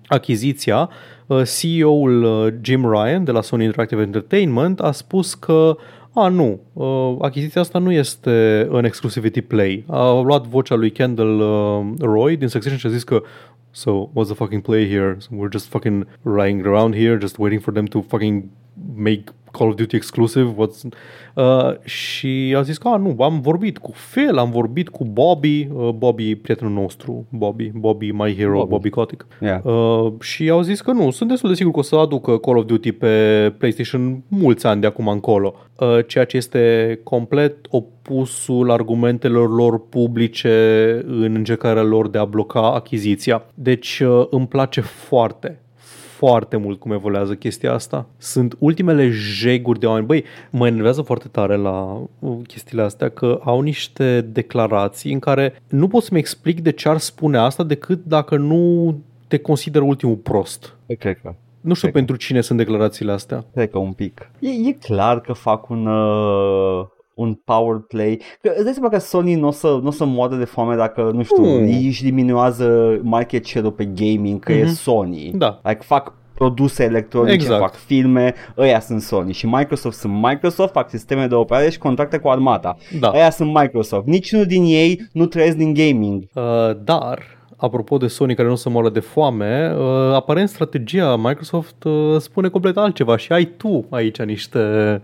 achiziția, 0.06 0.90
uh, 1.28 1.42
CEO-ul 1.60 2.24
uh, 2.24 2.54
Jim 2.62 2.90
Ryan 2.92 3.24
de 3.24 3.32
la 3.32 3.42
Sony 3.42 3.64
Interactive 3.64 4.02
Entertainment 4.02 4.80
a 4.80 4.92
spus 4.92 5.34
că 5.34 5.78
a, 6.20 6.28
nu, 6.30 6.60
uh, 6.74 7.16
achiziția 7.22 7.62
asta 7.62 7.80
nu 7.80 7.92
este 7.92 8.68
în 8.72 8.86
exclusivity 8.86 9.42
play. 9.42 9.84
A 9.88 10.20
luat 10.22 10.46
vocea 10.48 10.76
lui 10.76 10.92
Kendall 10.92 11.40
uh, 11.40 11.86
Roy 12.00 12.38
din 12.38 12.48
Succession 12.48 12.80
și 12.80 12.86
a 12.86 12.90
zis 12.90 13.04
că 13.04 13.22
So, 13.72 14.10
what's 14.16 14.26
the 14.26 14.34
fucking 14.34 14.62
play 14.62 14.88
here? 14.88 15.16
So 15.20 15.28
we're 15.36 15.52
just 15.52 15.68
fucking 15.68 16.08
riding 16.24 16.66
around 16.66 16.96
here, 16.96 17.18
just 17.20 17.38
waiting 17.38 17.62
for 17.62 17.72
them 17.74 17.86
to 17.86 18.02
fucking 18.02 18.46
make 18.96 19.24
Call 19.58 19.70
of 19.70 19.76
Duty 19.76 19.96
exclusive. 19.96 20.48
What's... 20.58 20.82
Uh, 21.34 21.72
și 21.84 22.54
a 22.58 22.62
zis 22.62 22.78
că, 22.78 22.88
nu, 22.98 23.16
am 23.20 23.40
vorbit 23.40 23.78
cu 23.78 23.92
Phil, 24.12 24.38
am 24.38 24.52
vorbit 24.52 24.90
cu 24.90 25.04
Bobby, 25.06 25.68
uh, 25.74 25.90
Bobby, 25.90 26.36
prietenul 26.36 26.74
nostru, 26.74 27.26
Bobby, 27.30 27.72
Bobby 27.76 28.12
My 28.12 28.36
Hero, 28.38 28.52
Bobby, 28.58 28.70
Bobby 28.72 28.90
Kotick. 28.90 29.26
Yeah. 29.42 29.62
Uh, 29.64 30.14
și 30.20 30.50
au 30.50 30.62
zis 30.62 30.82
că 30.82 30.92
nu, 30.92 31.12
sunt 31.12 31.30
destul 31.30 31.50
de 31.50 31.56
sigur 31.56 31.72
că 31.72 31.80
o 31.80 31.82
să 31.82 31.96
aducă 31.96 32.38
Call 32.38 32.58
of 32.58 32.66
Duty 32.66 32.92
pe 32.92 33.54
PlayStation 33.58 34.24
mulți 34.28 34.66
ani 34.66 34.82
de 34.82 34.88
acum 34.88 35.08
încolo, 35.08 35.54
uh, 35.80 35.98
ceea 36.08 36.26
ce 36.26 36.38
este 36.38 37.00
complet 37.04 37.56
opusul 37.70 38.72
argumentelor 38.72 39.50
lor 39.56 39.88
publice 39.90 40.56
în 41.08 41.34
încercarea 41.36 41.84
lor 41.84 42.10
de 42.10 42.18
a 42.18 42.26
bloca 42.26 42.74
achiziția. 42.74 43.44
Deci 43.54 44.00
uh, 44.00 44.26
îmi 44.30 44.48
place 44.48 44.82
foarte 44.82 45.62
foarte 46.18 46.58
mult 46.58 46.80
cum 46.80 46.92
evoluează 46.92 47.34
chestia 47.36 47.74
asta. 47.74 48.06
Sunt 48.18 48.56
ultimele 48.60 49.10
jeguri 49.10 49.80
de 49.80 49.86
oameni. 49.86 50.06
Băi, 50.06 50.24
mă 50.52 50.68
enervează 50.68 51.02
foarte 51.02 51.28
tare 51.28 51.56
la 51.56 52.02
uh, 52.20 52.38
chestiile 52.48 52.82
astea 52.82 53.10
că 53.10 53.40
au 53.44 53.62
niște 53.62 54.22
declarații 54.22 55.14
în 55.14 55.20
care 55.20 55.62
nu 55.70 55.88
pot 55.88 56.04
să-mi 56.04 56.20
explic 56.20 56.62
de 56.62 56.72
ce 56.72 56.90
ar 56.90 56.98
spune 56.98 57.38
asta 57.38 57.64
decât 57.64 58.06
dacă 58.06 58.36
nu 58.38 58.94
te 59.28 59.38
consider 59.38 59.82
ultimul 59.82 60.16
prost. 60.16 60.76
Păi, 60.86 60.96
cred 60.96 61.18
că. 61.22 61.34
Nu 61.62 61.74
știu 61.74 61.88
cred 61.92 61.98
pentru 62.04 62.16
că. 62.16 62.22
cine 62.22 62.42
sunt 62.42 62.58
declarațiile 62.58 63.12
astea. 63.12 63.46
Cred 63.54 63.70
că 63.70 63.78
un 63.78 63.92
pic. 63.92 64.30
E, 64.40 64.50
e 64.68 64.72
clar 64.72 65.22
că 65.22 65.34
fac 65.34 65.70
un... 65.70 65.86
Uh 65.88 66.88
un 67.18 67.34
power 67.34 67.78
play. 67.88 68.20
Că 68.42 68.52
îți 68.56 68.64
dai 68.64 68.74
seama 68.74 68.90
că 68.90 68.98
Sony 68.98 69.34
nu 69.34 69.48
o 69.48 69.52
să, 69.52 69.80
n-o 69.84 69.90
să 69.92 70.06
moadă 70.06 70.36
de 70.36 70.46
foame 70.46 70.76
dacă, 70.76 71.12
nu 71.14 71.24
știu, 71.24 71.44
mm. 71.44 71.64
își 71.86 72.04
diminuează 72.04 72.98
market 73.02 73.46
share-ul 73.46 73.72
pe 73.72 73.86
gaming, 73.86 74.40
că 74.44 74.52
mm-hmm. 74.52 74.56
e 74.60 74.64
mhm. 74.64 74.74
Sony. 74.74 75.32
Da. 75.34 75.60
Like, 75.64 75.82
fac 75.84 76.14
produse 76.34 76.84
electronice, 76.84 77.34
exact. 77.34 77.62
fac 77.62 77.74
filme, 77.76 78.34
ăia 78.58 78.80
sunt 78.80 79.02
Sony 79.02 79.34
și 79.34 79.46
Microsoft 79.46 79.98
sunt 80.00 80.14
Microsoft, 80.14 80.72
fac 80.72 80.90
sisteme 80.90 81.28
de 81.28 81.36
operare 81.36 81.70
și 81.70 81.78
contracte 81.78 82.18
cu 82.18 82.30
armata. 82.30 82.78
Da. 83.00 83.08
Aia 83.10 83.30
sunt 83.30 83.54
Microsoft. 83.54 84.06
Niciunul 84.06 84.46
din 84.46 84.64
ei 84.64 85.02
nu 85.14 85.26
trăiesc 85.26 85.58
din 85.58 85.74
gaming. 85.74 86.24
Uh, 86.34 86.72
dar 86.84 87.20
apropo 87.58 87.98
de 87.98 88.08
Sony 88.08 88.36
care 88.36 88.48
nu 88.48 88.56
se 88.56 88.70
moară 88.70 88.90
de 88.90 89.00
foame, 89.00 89.76
uh, 89.78 90.14
aparent 90.14 90.50
strategia 90.50 91.16
Microsoft 91.16 91.84
uh, 91.84 92.16
spune 92.20 92.48
complet 92.50 92.78
altceva 92.78 93.18
și 93.18 93.32
ai 93.32 93.46
tu 93.46 93.86
aici 93.90 94.22
niște 94.22 94.60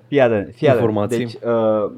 fiadă, 0.08 0.50
fiadă. 0.56 0.78
informații. 0.80 1.18
Deci, 1.26 1.34
uh, 1.34 1.92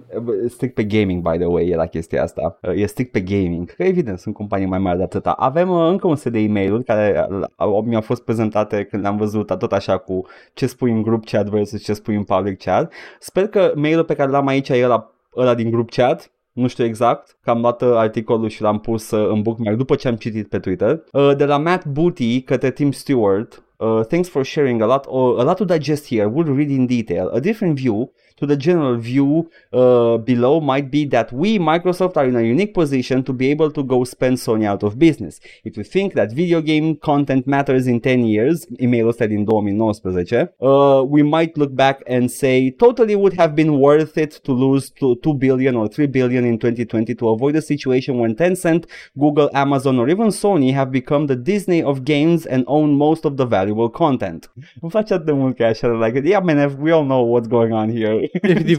strict 0.48 0.74
pe 0.74 0.84
gaming, 0.84 1.30
by 1.32 1.38
the 1.38 1.46
way, 1.48 1.68
e 1.68 1.76
la 1.76 1.86
chestia 1.86 2.24
asta. 2.24 2.58
Uh, 2.62 2.72
e 2.76 2.86
strict 2.86 3.12
pe 3.12 3.20
gaming. 3.20 3.74
Că 3.76 3.84
evident, 3.84 4.20
sunt 4.20 4.36
companii 4.36 4.68
mai 4.68 4.80
mari 4.80 4.98
de 4.98 5.04
atâta. 5.04 5.30
Avem 5.32 5.70
uh, 5.70 5.88
încă 5.90 6.08
un 6.08 6.16
set 6.16 6.32
de 6.32 6.40
e 6.40 6.80
care 6.86 7.28
uh, 7.66 7.84
mi-au 7.86 8.02
fost 8.02 8.24
prezentate 8.24 8.84
când 8.84 9.06
am 9.06 9.18
văzut, 9.18 9.48
tot 9.58 9.74
așa 9.74 9.98
cu 9.98 10.26
ce 10.54 10.66
spui 10.66 10.92
în 10.92 11.02
grup 11.02 11.26
chat 11.26 11.48
versus 11.50 11.84
ce 11.84 11.94
spui 11.94 12.16
în 12.16 12.24
public 12.24 12.58
chat. 12.64 12.94
Sper 13.20 13.48
că 13.48 13.72
mail-ul 13.76 14.04
pe 14.04 14.16
care 14.16 14.30
l-am 14.30 14.48
aici 14.48 14.70
e 14.70 14.88
la 14.88 15.10
ăla 15.38 15.56
din 15.56 15.70
grup 15.72 15.90
chat 15.92 16.30
nu 16.56 16.68
știu 16.68 16.84
exact, 16.84 17.38
că 17.42 17.50
am 17.50 17.62
luat 17.62 17.82
uh, 17.82 17.92
articolul 17.94 18.50
și 18.50 18.62
l-am 18.62 18.80
pus 18.80 19.12
uh, 19.12 19.30
în 19.30 19.42
bookmark 19.42 19.78
după 19.78 19.96
ce 19.96 20.08
am 20.08 20.16
citit 20.16 20.50
pe 20.50 20.60
Twitter, 20.60 21.00
uh, 21.12 21.32
de 21.38 21.46
la 21.46 21.58
Matt 21.58 21.86
Booty 21.86 22.42
către 22.42 22.72
Tim 22.72 22.92
Stewart, 22.92 23.60
Uh, 23.78 24.02
thanks 24.08 24.30
for 24.30 24.46
sharing 24.46 24.82
a 24.82 24.86
lot. 24.86 25.06
Uh, 25.10 25.40
a 25.40 25.44
lot 25.44 25.56
to 25.56 25.66
digest 25.66 26.08
here. 26.08 26.30
We'll 26.32 26.56
read 26.56 26.70
in 26.70 26.86
detail. 26.86 27.28
A 27.34 27.40
different 27.40 27.76
view 27.80 28.12
to 28.38 28.46
the 28.46 28.58
general 28.58 28.98
view 28.98 29.50
uh, 29.72 30.18
below 30.18 30.60
might 30.60 30.92
be 30.92 31.06
that 31.06 31.32
we, 31.32 31.58
Microsoft, 31.58 32.18
are 32.18 32.26
in 32.26 32.36
a 32.36 32.42
unique 32.42 32.74
position 32.74 33.24
to 33.24 33.34
be 33.34 33.50
able 33.50 33.72
to 33.72 33.84
go 33.84 34.04
spend 34.04 34.38
Sony 34.38 34.66
out 34.66 34.84
of 34.84 35.00
business. 35.00 35.40
If 35.64 35.78
we 35.78 35.84
think 35.84 36.14
that 36.16 36.34
video 36.34 36.62
game 36.62 36.98
content 36.98 37.48
matters 37.48 37.88
in 37.88 38.02
10 38.02 38.26
years, 38.26 38.68
email 38.82 39.10
us 39.10 39.16
in 39.22 39.46
2019, 39.46 40.50
uh, 40.62 41.04
we 41.08 41.24
might 41.24 41.58
look 41.58 41.74
back 41.76 42.02
and 42.08 42.30
say 42.30 42.72
totally 42.72 43.16
would 43.16 43.34
have 43.34 43.56
been 43.56 43.80
worth 43.80 44.18
it 44.18 44.32
to 44.44 44.52
lose 44.52 44.90
to 44.92 45.16
2 45.18 45.34
billion 45.36 45.76
or 45.76 45.88
3 45.88 46.06
billion 46.08 46.44
in 46.46 46.60
2020 46.60 47.16
to 47.16 47.30
avoid 47.30 47.56
a 47.56 47.62
situation 47.62 48.18
when 48.20 48.36
Tencent, 48.36 48.86
Google, 49.18 49.50
Amazon, 49.54 49.98
or 50.00 50.10
even 50.10 50.28
Sony 50.28 50.74
have 50.74 50.92
become 50.92 51.28
the 51.28 51.36
Disney 51.36 51.82
of 51.82 52.04
games 52.04 52.46
and 52.46 52.64
own 52.68 52.98
most 52.98 53.24
of 53.26 53.38
the 53.38 53.46
valuable 53.46 53.90
content. 53.90 54.52
Îmi 54.82 55.24
de 55.26 55.32
mult 55.32 55.56
că 55.56 55.64
așa, 55.64 55.88
like, 56.06 56.28
yeah, 56.28 56.42
man, 56.44 56.78
we 56.82 56.92
all 56.92 57.04
know 57.06 57.26
what's 57.26 57.48
going 57.48 57.72
on 57.74 57.90
here. 57.90 58.25
Efectiv, 58.32 58.78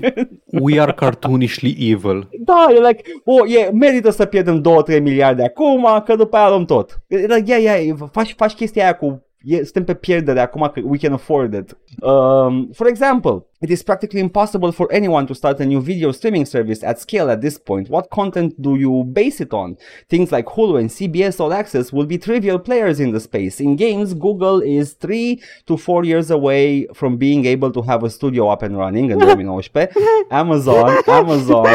we 0.61 0.81
are 0.81 0.93
cartoonishly 0.95 1.71
evil. 1.93 2.29
Da, 2.39 2.67
e 2.73 2.81
like, 2.89 3.03
oh, 3.25 3.45
yeah, 3.49 3.69
merită 3.73 4.11
să 4.11 4.25
pierdem 4.25 4.63
2-3 4.99 5.03
miliarde 5.03 5.45
acum, 5.45 6.03
că 6.05 6.17
după 6.17 6.37
aia 6.37 6.49
luăm 6.49 6.65
tot. 6.65 6.97
like, 7.07 7.45
yeah, 7.47 7.63
yeah, 7.63 7.99
faci, 8.13 8.35
faci 8.37 8.53
chestia 8.53 8.83
aia 8.85 8.97
cu 8.97 9.26
suntem 9.65 9.85
pe 9.85 9.95
pierdere 9.95 10.41
acum 10.41 10.71
că 10.75 10.81
we 10.85 10.99
can 10.99 11.13
afford 11.13 11.55
it. 11.55 11.79
Um, 12.03 12.71
for 12.75 12.87
example, 12.87 13.45
It 13.61 13.71
is 13.71 13.83
practically 13.83 14.23
impossible 14.25 14.71
for 14.71 14.87
anyone 14.93 15.25
to 15.25 15.33
start 15.35 15.61
a 15.61 15.65
new 15.65 15.81
video 15.81 16.11
streaming 16.11 16.47
service 16.47 16.87
at 16.87 16.99
scale 16.99 17.31
at 17.31 17.41
this 17.41 17.59
point. 17.59 17.87
What 17.91 18.07
content 18.09 18.53
do 18.57 18.77
you 18.79 19.03
base 19.03 19.43
it 19.43 19.53
on? 19.53 19.77
Things 20.07 20.31
like 20.31 20.43
Hulu 20.51 20.77
and 20.77 20.91
CBS 20.91 21.39
All 21.41 21.53
Access 21.53 21.91
will 21.91 22.07
be 22.07 22.17
trivial 22.17 22.59
players 22.59 22.99
in 22.99 23.11
the 23.11 23.19
space. 23.19 23.63
In 23.63 23.77
games, 23.77 24.13
Google 24.15 24.65
is 24.69 24.93
3 24.97 25.41
to 25.65 25.77
4 25.77 26.05
years 26.07 26.31
away 26.31 26.87
from 26.93 27.17
being 27.17 27.47
able 27.47 27.71
to 27.71 27.83
have 27.87 28.05
a 28.05 28.09
studio 28.09 28.53
up 28.53 28.63
and 28.63 28.77
running 28.77 29.11
in 29.11 29.19
2019. 29.19 29.89
Amazon, 30.29 30.91
Amazon. 31.07 31.67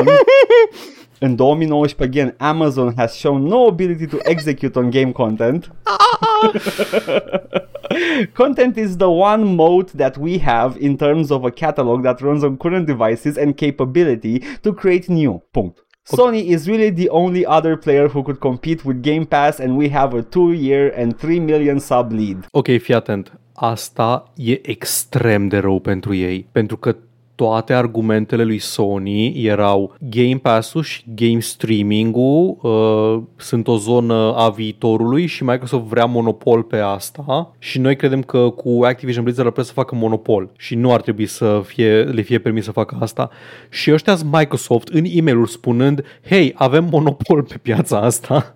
In 1.19 1.35
2019, 1.35 2.03
again, 2.03 2.35
Amazon 2.39 2.93
has 2.97 3.15
shown 3.15 3.47
no 3.47 3.67
ability 3.67 4.05
to 4.07 4.17
execute 4.23 4.79
on 4.79 4.89
game 4.91 5.11
content. 5.13 5.69
Oh, 5.85 5.97
oh, 5.99 6.30
Content 8.33 8.77
is 8.77 8.97
the 8.97 9.09
one 9.11 9.55
mode 9.55 9.89
that 9.89 10.17
we 10.17 10.37
have 10.39 10.77
in 10.77 10.97
terms 10.97 11.31
of 11.31 11.43
a 11.45 11.51
catalog 11.51 12.03
that 12.03 12.21
runs 12.21 12.43
on 12.43 12.57
current 12.57 12.87
devices 12.87 13.37
and 13.37 13.55
capability 13.57 14.39
to 14.63 14.73
create 14.73 15.09
new. 15.09 15.41
Punct. 15.53 15.77
Okay. 16.11 16.15
Sony 16.21 16.45
is 16.47 16.67
really 16.67 16.89
the 16.89 17.09
only 17.09 17.45
other 17.45 17.77
player 17.77 18.07
who 18.07 18.23
could 18.23 18.41
compete 18.41 18.83
with 18.83 19.03
Game 19.03 19.25
Pass 19.25 19.59
and 19.59 19.77
we 19.77 19.89
have 19.89 20.13
a 20.13 20.23
2 20.23 20.53
year 20.53 20.89
and 20.89 21.17
3 21.19 21.39
million 21.39 21.79
sub 21.79 22.11
lead. 22.11 22.47
Ok, 22.53 22.77
fii 22.79 22.93
atent. 22.93 23.31
Asta 23.53 24.23
e 24.35 24.59
extrem 24.69 25.47
de 25.47 25.57
rău 25.57 25.79
pentru 25.79 26.13
ei, 26.13 26.49
pentru 26.51 26.77
că 26.77 26.95
toate 27.41 27.73
argumentele 27.73 28.43
lui 28.43 28.59
Sony 28.59 29.43
erau 29.45 29.95
Game 30.09 30.39
Pass-ul 30.41 30.81
și 30.83 31.03
game 31.15 31.39
streaming-ul 31.39 32.57
uh, 32.61 33.17
sunt 33.35 33.67
o 33.67 33.77
zonă 33.77 34.33
a 34.35 34.49
viitorului 34.49 35.25
și 35.25 35.43
Microsoft 35.43 35.83
vrea 35.83 36.05
monopol 36.05 36.63
pe 36.63 36.77
asta 36.77 37.55
și 37.59 37.79
noi 37.79 37.95
credem 37.95 38.21
că 38.21 38.37
cu 38.37 38.79
Activision 38.83 39.23
Blizzard 39.23 39.45
ar 39.47 39.51
putea 39.53 39.67
să 39.67 39.73
facă 39.75 39.95
monopol 39.95 40.49
și 40.57 40.75
nu 40.75 40.93
ar 40.93 41.01
trebui 41.01 41.25
să 41.25 41.61
fie, 41.65 42.03
le 42.03 42.21
fie 42.21 42.37
permis 42.39 42.63
să 42.63 42.71
facă 42.71 42.97
asta. 42.99 43.29
Și 43.69 43.91
ăștia 43.91 44.17
Microsoft 44.31 44.87
în 44.87 45.03
e 45.07 45.21
mail 45.21 45.45
spunând, 45.45 46.03
hei, 46.29 46.51
avem 46.55 46.87
monopol 46.91 47.43
pe 47.43 47.57
piața 47.57 47.97
asta. 47.99 48.55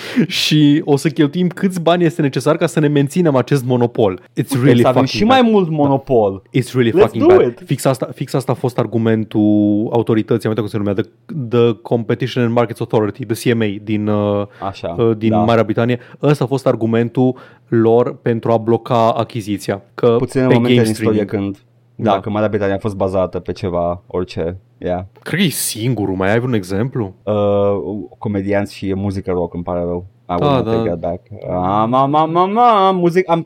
și 0.26 0.82
o 0.84 0.96
să 0.96 1.08
cheltuim 1.08 1.48
câți 1.48 1.80
bani 1.80 2.04
este 2.04 2.22
necesar 2.22 2.56
ca 2.56 2.66
să 2.66 2.80
ne 2.80 2.88
menținem 2.88 3.36
acest 3.36 3.64
monopol. 3.64 4.20
It's 4.20 4.30
Putem 4.48 4.62
really 4.64 4.80
să 4.80 4.88
avem 4.88 5.04
și 5.04 5.24
bad. 5.24 5.28
mai 5.28 5.50
mult 5.50 5.68
da. 5.68 5.74
monopol. 5.74 6.42
Da. 6.52 6.60
It's 6.60 6.72
really 6.72 6.90
Let's 6.92 6.98
fucking 7.00 7.26
bad. 7.26 7.40
It. 7.40 7.60
Fix, 7.64 7.84
asta, 7.84 8.08
fix 8.14 8.32
asta 8.34 8.52
a 8.52 8.54
fost 8.54 8.78
argumentul 8.78 9.88
autorității, 9.92 10.48
am 10.48 10.54
uitat 10.54 10.58
cum 10.58 10.66
se 10.72 10.76
numea, 10.76 10.94
the, 11.02 11.10
the 11.58 11.72
Competition 11.72 12.42
and 12.42 12.52
Markets 12.52 12.80
Authority, 12.80 13.24
the 13.24 13.50
CMA 13.52 13.66
din, 13.82 14.06
uh, 14.08 14.46
Așa, 14.68 14.88
uh, 14.98 15.16
din 15.16 15.30
da. 15.30 15.36
Marea 15.38 15.62
Britanie. 15.62 15.98
Ăsta 16.22 16.44
a 16.44 16.46
fost 16.46 16.66
argumentul 16.66 17.36
lor 17.68 18.14
pentru 18.16 18.50
a 18.52 18.56
bloca 18.56 19.10
achiziția. 19.12 19.82
Că 19.94 20.06
Puține 20.18 20.42
momente 20.46 20.80
în 20.80 20.86
istorie 20.88 21.24
când 21.24 21.56
da. 21.96 22.10
Dacă 22.10 22.30
Marea 22.30 22.48
Britanie 22.48 22.74
a 22.74 22.78
fost 22.78 22.96
bazată 22.96 23.38
pe 23.40 23.52
ceva, 23.52 24.02
orice. 24.06 24.60
Yeah. 24.78 25.04
Cred 25.22 25.38
că 25.38 25.44
e 25.44 25.48
singurul. 25.48 26.14
Mai 26.14 26.30
ai 26.32 26.38
un 26.38 26.52
exemplu? 26.52 27.14
Uh, 27.22 27.72
comedianți 28.18 28.74
și 28.74 28.94
muzică 28.94 29.30
rock, 29.30 29.54
îmi 29.54 29.62
pare 29.62 29.80
rău. 29.80 30.06
I 30.20 30.22
ah, 30.32 30.38
da, 30.38 30.62
da. 30.62 30.72
take 30.74 30.86
that 30.88 30.98
back. 30.98 31.26
Am, 31.50 31.62
ah, 31.94 32.00
am, 32.00 32.14
am, 32.14 32.36
am, 32.36 32.58
am, 32.58 32.96
muzic, 32.96 33.30
am, 33.30 33.44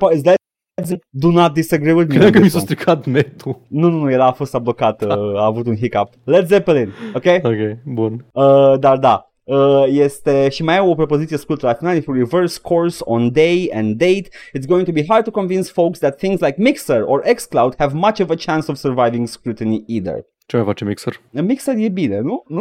Do 1.11 1.31
not 1.31 1.53
disagree 1.53 1.93
with 1.93 2.09
me. 2.13 2.19
Cred 2.19 2.33
că 2.33 2.39
mi 2.39 2.49
s-a 2.49 2.59
stricat 2.59 3.07
metul. 3.07 3.59
Nu, 3.69 3.89
nu, 3.89 3.99
nu, 3.99 4.11
el 4.11 4.21
a 4.21 4.33
fost 4.33 4.55
ablocat. 4.55 5.03
Uh, 5.03 5.11
a 5.37 5.45
avut 5.45 5.67
un 5.67 5.77
hiccup. 5.77 6.09
Led 6.25 6.47
Zeppelin, 6.47 6.93
ok? 7.15 7.25
Ok, 7.43 7.79
bun. 7.85 8.25
Uh, 8.33 8.75
dar 8.81 8.99
da, 8.99 9.31
Uh, 9.49 9.85
este 9.89 10.49
și 10.49 10.63
mai 10.63 10.79
au 10.79 10.89
o 10.91 10.95
propoziție 10.95 11.37
scurtă 11.37 11.67
la 11.67 11.73
final, 11.75 11.97
if 11.97 12.07
reverse 12.13 12.59
course 12.63 13.03
on 13.05 13.33
day 13.33 13.71
and 13.75 13.97
date, 13.97 14.29
it's 14.57 14.67
going 14.67 14.87
to 14.87 14.93
be 14.93 15.05
hard 15.09 15.25
to 15.25 15.31
convince 15.31 15.73
folks 15.73 15.99
that 15.99 16.17
things 16.17 16.41
like 16.41 16.55
Mixer 16.59 17.03
or 17.07 17.23
xCloud 17.35 17.75
have 17.79 17.95
much 17.95 18.19
of 18.21 18.31
a 18.31 18.35
chance 18.35 18.71
of 18.73 18.77
surviving 18.77 19.27
scrutiny 19.29 19.85
either. 19.87 20.25
Ce 20.47 20.57
mai 20.57 20.65
face 20.65 20.85
Mixer? 20.85 21.21
Mixer 21.31 21.75
e 21.77 21.89
bine, 21.89 22.21
nu? 22.21 22.43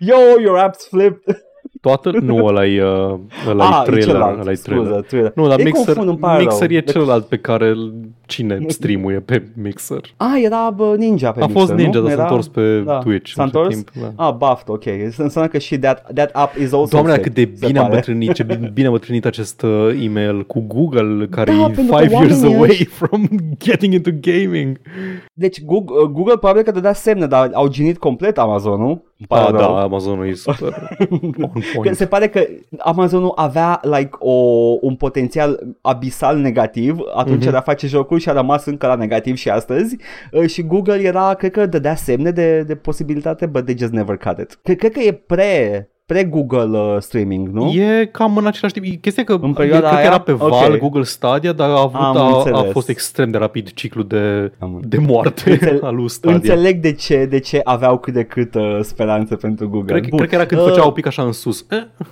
Yo, 0.00 0.40
your 0.40 0.58
apps 0.58 0.86
flipped! 0.86 1.42
Toată? 1.80 2.10
Nu, 2.20 2.44
ăla 2.44 2.66
e, 2.66 2.82
ăla 3.48 3.68
ah, 3.68 3.82
trailer. 3.84 4.14
E 4.14 4.18
ăla 4.18 4.28
e 4.30 4.34
trailer. 4.34 4.54
Scuza, 4.56 5.00
trailer. 5.00 5.32
Nu, 5.34 5.48
dar 5.48 5.58
e 5.60 5.62
Mixer, 5.62 5.96
Mixer 6.38 6.70
e 6.70 6.80
deci- 6.80 6.90
celălalt 6.92 7.26
pe 7.26 7.36
care 7.36 7.72
cine 8.26 8.60
streamuie 8.66 9.20
pe 9.20 9.46
Mixer. 9.62 10.00
Ah, 10.16 10.40
era 10.44 10.70
bă, 10.76 10.94
Ninja 10.98 11.32
pe 11.32 11.40
A 11.40 11.46
Mixer, 11.46 11.62
fost 11.62 11.74
Ninja, 11.74 11.98
nu? 11.98 12.04
dar 12.04 12.12
era... 12.12 12.20
s-a 12.20 12.26
întors 12.28 12.48
pe 12.48 12.78
da. 12.78 12.98
Twitch. 12.98 13.30
S-a 13.30 13.42
întors? 13.42 13.74
Timp, 13.74 13.90
da. 14.16 14.26
Ah, 14.26 14.34
buffed, 14.34 14.66
ok. 14.68 14.86
Înseamnă 15.16 15.50
că 15.50 15.58
și 15.58 15.78
that, 15.78 16.12
that 16.14 16.30
app 16.32 16.56
is 16.56 16.72
also 16.72 16.86
Doamne, 16.96 17.18
cât 17.18 17.34
de 17.34 17.50
bine 17.66 17.78
am 17.78 17.88
bătrânit, 17.88 18.32
ce 18.32 18.42
bine 18.72 18.86
am 18.86 18.92
bătrânit 18.92 19.26
acest 19.26 19.62
uh, 19.62 19.98
email 20.02 20.42
cu 20.46 20.60
Google, 20.66 21.26
care 21.26 21.52
da, 21.52 21.64
e 21.70 21.72
five 21.74 22.14
years 22.14 22.42
away 22.42 22.68
ești... 22.68 22.84
from 22.84 23.24
getting 23.64 23.92
into 23.92 24.10
gaming. 24.20 24.80
Deci 25.34 25.64
Google, 25.64 25.96
Google 26.06 26.36
probabil 26.36 26.62
că 26.62 26.70
dădea 26.70 26.92
semne, 26.92 27.26
dar 27.26 27.50
au 27.52 27.68
ginit 27.68 27.98
complet 27.98 28.38
Amazonul 28.38 29.08
Pa, 29.28 29.36
ah, 29.40 29.52
da, 29.52 29.58
da, 29.58 29.82
Amazonul 29.82 30.26
e 30.26 30.34
super 30.34 30.96
on 31.54 31.62
point. 31.74 31.96
Se 31.96 32.06
pare 32.06 32.28
că 32.28 32.46
Amazonul 32.78 33.32
avea 33.34 33.80
like, 33.82 34.10
o, 34.18 34.32
un 34.80 34.94
potențial 34.96 35.60
abisal 35.80 36.36
negativ 36.36 36.96
atunci 37.14 37.44
mm-hmm. 37.44 37.48
era 37.48 37.60
face 37.60 37.86
jocul 37.86 38.18
și 38.18 38.28
a 38.28 38.32
rămas 38.32 38.64
încă 38.66 38.86
la 38.86 38.94
negativ 38.94 39.36
și 39.36 39.50
astăzi 39.50 39.96
uh, 40.32 40.46
și 40.50 40.62
Google 40.62 41.00
era, 41.02 41.34
cred 41.34 41.50
că 41.50 41.66
dădea 41.66 41.94
semne 41.94 42.30
de, 42.30 42.62
de 42.62 42.74
posibilitate, 42.74 43.46
but 43.46 43.64
they 43.64 43.76
just 43.78 43.92
never 43.92 44.16
cut 44.16 44.38
it. 44.38 44.58
Cred, 44.62 44.76
cred 44.76 44.92
că 44.92 45.00
e 45.00 45.12
pre 45.12 45.84
pre-Google 46.10 46.78
uh, 46.78 46.96
streaming, 46.98 47.48
nu? 47.48 47.70
E 47.72 48.04
cam 48.06 48.36
în 48.36 48.46
același 48.46 48.72
timp. 48.74 49.00
chestia 49.02 49.24
că 49.24 49.32
în 49.32 49.38
adică 49.42 49.58
perioada 49.58 49.86
e, 49.86 49.90
aia? 49.92 50.00
că 50.00 50.06
era 50.06 50.18
pe 50.18 50.32
Val, 50.32 50.50
okay. 50.50 50.78
Google 50.78 51.02
Stadia, 51.02 51.52
dar 51.52 51.70
a, 51.70 51.80
avut, 51.80 52.16
a, 52.16 52.48
a 52.58 52.62
fost 52.70 52.88
extrem 52.88 53.30
de 53.30 53.38
rapid 53.38 53.72
ciclu 53.72 54.02
de, 54.02 54.52
de 54.80 54.98
moarte 54.98 55.50
Înțel- 55.50 55.80
al 55.84 55.94
lui 55.94 56.10
Stadia. 56.10 56.36
Înțeleg 56.36 56.80
de 56.80 56.92
ce, 56.92 57.26
de 57.30 57.38
ce 57.38 57.60
aveau 57.64 57.98
cât 57.98 58.12
de 58.14 58.24
cât 58.24 58.54
uh, 58.54 58.78
speranță 58.82 59.36
pentru 59.36 59.68
Google. 59.68 60.00
Cred, 60.00 60.14
cred 60.16 60.28
că 60.28 60.34
era 60.34 60.46
când 60.46 60.60
uh. 60.60 60.66
făceau 60.66 60.86
un 60.86 60.92
pic 60.94 61.06
așa 61.06 61.22
în 61.22 61.32
sus. 61.32 61.66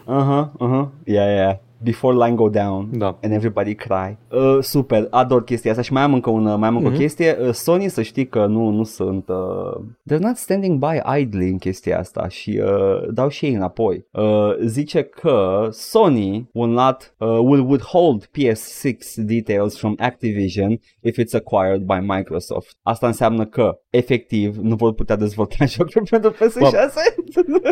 Aha, 0.05 0.53
aha, 0.59 0.91
ia, 1.05 1.33
ia. 1.35 1.61
Before 1.83 2.17
Line 2.17 2.35
Go 2.37 2.49
Down 2.49 2.89
da. 2.99 3.17
and 3.23 3.33
Everybody 3.33 3.75
Cry. 3.75 4.17
Uh, 4.31 4.59
super, 4.61 5.07
ador 5.11 5.45
chestia 5.45 5.71
asta 5.71 5.83
și 5.83 5.93
mai 5.93 6.03
am 6.03 6.15
încă, 6.15 6.31
un, 6.31 6.43
mai 6.43 6.69
am 6.69 6.77
încă 6.77 6.81
mm-hmm. 6.83 6.87
o 6.87 6.91
mhm. 6.91 6.99
chestie. 6.99 7.37
Uh, 7.43 7.53
Sony 7.53 7.89
să 7.89 8.03
știi 8.03 8.27
că 8.27 8.47
nu, 8.47 8.69
nu 8.71 8.83
sunt... 8.83 9.29
Uh, 9.29 9.77
they're 10.11 10.19
not 10.21 10.37
standing 10.37 10.85
by 10.87 11.21
idly 11.21 11.49
în 11.49 11.59
chestia 11.59 11.99
asta 11.99 12.29
și 12.29 12.63
uh, 12.65 13.09
dau 13.13 13.29
și 13.29 13.45
ei 13.45 13.55
înapoi. 13.55 14.07
Uh, 14.13 14.57
zice 14.65 15.03
că 15.03 15.69
Sony 15.71 16.49
will 16.53 16.73
not 16.73 17.15
uh, 17.19 17.29
will 17.43 17.71
withhold 17.71 18.25
PS6 18.27 18.93
details 19.17 19.79
from 19.79 19.95
Activision 19.99 20.71
if 21.01 21.19
it's 21.19 21.41
acquired 21.45 21.83
by 21.83 21.99
Microsoft. 22.17 22.77
Asta 22.83 23.07
înseamnă 23.07 23.47
că 23.47 23.79
efectiv 23.91 24.57
nu 24.57 24.75
vor 24.75 24.95
putea 24.95 25.17
dezvolta 25.17 25.65
jocuri 25.75 26.11
pentru 26.11 26.31
PS6. 26.31 26.93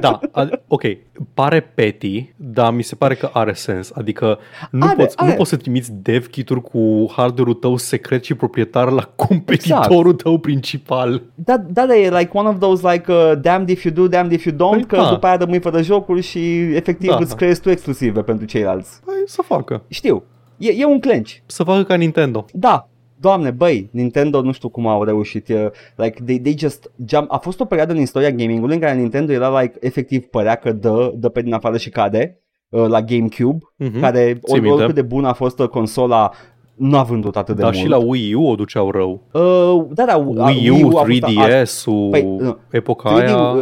Da, 0.00 0.20
ok, 0.68 0.82
pare 1.34 1.60
petty, 1.60 2.32
dar 2.36 2.74
mi 2.74 2.82
se 2.82 2.94
pare 2.94 3.14
că 3.14 3.30
are 3.32 3.52
sens 3.52 3.90
Adică 3.96 4.38
nu, 4.70 4.86
are, 4.86 4.94
poți, 5.04 5.18
are. 5.18 5.30
nu 5.30 5.36
poți 5.36 5.48
să 5.50 5.56
trimiți 5.56 5.92
dev 6.02 6.26
kit-uri 6.26 6.62
cu 6.62 7.06
hardware-ul 7.10 7.54
tău 7.54 7.76
secret 7.76 8.24
și 8.24 8.34
proprietar 8.34 8.90
la 8.90 9.02
competitorul 9.26 9.96
exact. 9.98 10.22
tău 10.22 10.38
principal. 10.38 11.22
Da, 11.34 11.56
da, 11.72 11.86
da, 11.86 11.96
e 11.96 12.10
like 12.10 12.30
one 12.32 12.48
of 12.48 12.58
those 12.58 12.92
like 12.92 13.12
uh, 13.12 13.32
damned 13.40 13.68
if 13.68 13.82
you 13.84 13.94
do, 13.94 14.06
damned 14.08 14.32
if 14.32 14.44
you 14.44 14.54
don't, 14.54 14.72
păi, 14.86 14.86
că 14.86 14.96
da. 14.96 15.08
după 15.08 15.26
aia 15.26 15.36
rămâi 15.36 15.60
fără 15.60 15.82
jocuri 15.82 16.22
și 16.22 16.56
efectiv 16.60 17.10
da. 17.10 17.16
îți 17.16 17.36
creezi 17.36 17.60
tu 17.60 17.70
exclusive 17.70 18.22
pentru 18.22 18.46
ceilalți. 18.46 19.00
Păi 19.04 19.14
să 19.26 19.42
facă. 19.42 19.82
Știu. 19.88 20.22
E, 20.58 20.70
e 20.78 20.84
un 20.84 21.00
clench. 21.00 21.30
Să 21.46 21.62
facă 21.62 21.82
ca 21.82 21.94
Nintendo. 21.94 22.44
Da, 22.52 22.88
Doamne, 23.20 23.50
băi, 23.50 23.88
Nintendo 23.92 24.40
nu 24.42 24.52
știu 24.52 24.68
cum 24.68 24.86
au 24.86 25.04
reușit. 25.04 25.48
Like, 25.94 26.22
they, 26.24 26.38
they 26.40 26.56
just 26.58 26.90
jump. 27.06 27.32
A 27.32 27.36
fost 27.38 27.60
o 27.60 27.64
perioadă 27.64 27.92
în 27.92 28.00
istoria 28.00 28.30
gamingului 28.30 28.74
în 28.74 28.80
care 28.80 28.94
Nintendo 28.96 29.32
era 29.32 29.60
like, 29.60 29.76
efectiv 29.80 30.24
părea 30.24 30.54
că 30.54 30.72
dă, 30.72 31.12
dă 31.16 31.28
pe 31.28 31.42
din 31.42 31.54
afară 31.54 31.76
și 31.76 31.90
cade. 31.90 32.40
Uh, 32.68 32.86
la 32.86 33.02
GameCube, 33.02 33.58
mm-hmm. 33.84 34.00
care 34.00 34.38
ori, 34.42 34.68
oricât 34.70 34.94
de 34.94 35.02
bună 35.02 35.28
a 35.28 35.32
fost 35.32 35.58
uh, 35.58 35.68
consola 35.68 36.30
nu 36.74 36.96
a 36.98 37.02
vândut 37.02 37.36
atât 37.36 37.54
de 37.54 37.60
da, 37.62 37.66
mult. 37.70 37.76
Dar 37.82 37.84
și 37.84 37.90
la 37.90 38.10
Wii 38.10 38.34
U 38.34 38.42
o 38.42 38.54
duceau 38.54 38.90
rău. 38.90 39.22
Uh, 39.32 39.86
da, 39.94 40.04
da, 40.04 40.16
Wii 40.16 40.70
U, 40.70 40.74
Wii 40.74 40.82
U 40.82 41.04
3DS-ul, 41.04 42.08
păi, 42.10 42.24
uh, 42.26 42.54
epoca 42.70 43.14
3D, 43.22 43.26
aia... 43.26 43.36
Uh, 43.38 43.56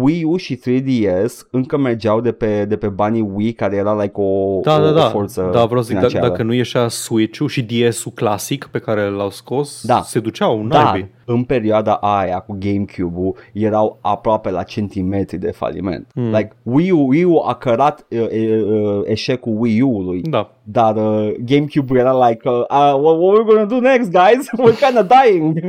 Wii 0.00 0.24
U 0.24 0.36
și 0.36 0.60
3DS 0.68 1.30
încă 1.50 1.76
mergeau 1.78 2.20
de 2.20 2.32
pe, 2.32 2.64
de 2.64 2.76
pe 2.76 2.88
banii 2.88 3.30
Wii, 3.34 3.52
care 3.52 3.76
era 3.76 4.02
like 4.02 4.20
o, 4.20 4.60
da, 4.60 4.78
o, 4.80 4.84
da, 4.84 4.90
da. 4.90 5.06
o 5.06 5.08
forță 5.08 5.40
Da, 5.52 5.64
vreau 5.64 5.82
să 5.82 5.96
zic, 6.06 6.18
dacă 6.20 6.42
nu 6.42 6.52
ieșea 6.52 6.88
Switch-ul 6.88 7.48
și 7.48 7.62
DS-ul 7.62 8.12
clasic 8.14 8.68
pe 8.72 8.78
care 8.78 9.08
l-au 9.08 9.30
scos, 9.30 9.82
da. 9.86 10.00
se 10.04 10.18
duceau 10.20 10.58
în 10.60 10.68
da 10.68 10.94
în 11.28 11.42
perioada 11.42 11.92
aia 12.00 12.38
cu 12.38 12.56
GameCube-ul 12.60 13.36
erau 13.52 13.98
aproape 14.02 14.50
la 14.50 14.62
centimetri 14.62 15.38
de 15.38 15.50
faliment. 15.50 16.06
Mm. 16.14 16.30
Like, 16.30 16.50
Wii 16.62 16.90
U, 16.90 17.06
Wii 17.08 17.24
U 17.24 17.42
a 17.46 17.54
cărat 17.54 18.06
uh, 18.10 18.18
uh, 18.28 19.00
eșecul 19.04 19.56
Wii 19.58 19.80
U-ului. 19.80 20.20
Da. 20.22 20.52
Dar 20.62 20.96
uh, 20.96 21.30
GameCube 21.44 21.98
era 21.98 22.28
like, 22.28 22.48
uh, 22.48 22.54
uh, 22.58 23.00
what, 23.02 23.16
what 23.18 23.36
we're 23.38 23.46
gonna 23.46 23.64
do 23.64 23.80
next, 23.80 24.10
guys? 24.10 24.48
We're 24.60 24.86
kinda 24.86 25.06
dying. 25.22 25.60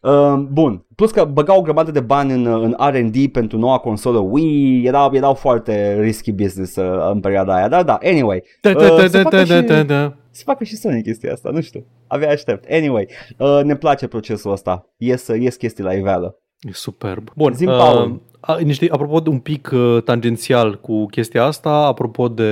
uh, 0.00 0.36
bun. 0.58 0.84
Plus 0.94 1.10
că 1.10 1.24
băgau 1.24 1.58
o 1.58 1.62
grămadă 1.62 1.90
de 1.90 2.00
bani 2.00 2.32
în, 2.32 2.46
în 2.46 2.74
R&D 2.92 3.26
pentru 3.32 3.58
noua 3.58 3.78
consolă 3.78 4.18
Wii, 4.18 4.86
erau, 4.86 5.10
erau 5.12 5.34
foarte 5.34 6.00
risky 6.00 6.32
business 6.32 6.76
uh, 6.76 7.10
în 7.12 7.20
perioada 7.20 7.54
aia, 7.54 7.68
dar 7.68 7.84
da, 7.84 7.98
anyway. 8.02 8.42
Da, 8.60 8.70
uh, 8.76 9.46
da, 9.46 9.82
da, 9.82 10.12
se 10.38 10.42
facă 10.46 10.64
și 10.64 10.76
Sony 10.76 11.02
chestia 11.02 11.32
asta, 11.32 11.50
nu 11.52 11.60
știu. 11.60 11.84
Avea 12.06 12.30
aștept. 12.30 12.64
Anyway, 12.70 13.08
uh, 13.36 13.60
ne 13.64 13.76
place 13.76 14.06
procesul 14.06 14.52
ăsta. 14.52 14.88
Ies, 14.96 15.26
ies 15.26 15.54
chestii 15.56 15.84
la 15.84 15.92
iveală. 15.92 16.38
E 16.60 16.70
superb. 16.72 17.30
Bun, 17.36 17.52
Zim 17.52 17.68
uh, 17.68 18.58
niște, 18.64 18.86
apropo 18.90 19.20
de 19.20 19.28
un 19.28 19.38
pic 19.38 19.70
uh, 19.74 20.02
tangențial 20.04 20.80
cu 20.80 21.06
chestia 21.06 21.44
asta, 21.44 21.70
apropo 21.70 22.28
de 22.28 22.50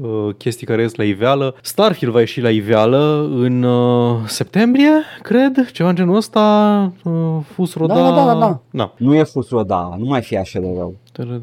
uh, 0.00 0.34
chestii 0.36 0.66
care 0.66 0.82
ies 0.82 0.94
la 0.94 1.04
iveală, 1.04 1.54
Starfield 1.62 2.12
va 2.12 2.18
ieși 2.18 2.40
la 2.40 2.50
iveală 2.50 3.28
în 3.30 3.62
uh, 3.62 4.18
septembrie, 4.26 4.90
cred, 5.22 5.70
ceva 5.72 5.88
în 5.88 5.94
genul 5.94 6.16
ăsta, 6.16 6.92
uh, 7.04 7.12
fus 7.54 7.74
roda... 7.74 7.94
Da, 7.94 8.02
da, 8.02 8.10
da, 8.10 8.24
da, 8.24 8.38
da. 8.38 8.60
Na. 8.70 8.94
Nu 8.98 9.14
e 9.14 9.22
fus 9.22 9.48
roda, 9.48 9.94
nu 9.98 10.04
mai 10.04 10.22
fi 10.22 10.36
așa 10.36 10.58
de 10.60 10.72
rău. 10.76 10.94
Da, 11.12 11.24
da, 11.24 11.34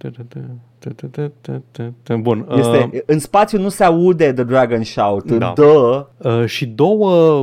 da. 0.00 0.40
Bun. 2.20 2.46
Este, 2.56 2.90
uh, 2.92 3.00
în 3.06 3.18
spațiu 3.18 3.58
nu 3.60 3.68
se 3.68 3.84
aude 3.84 4.32
The 4.32 4.44
Dragon 4.44 4.82
Shout. 4.82 5.30
Da. 5.32 5.52
Uh, 5.62 6.44
și 6.46 6.66
două 6.66 7.42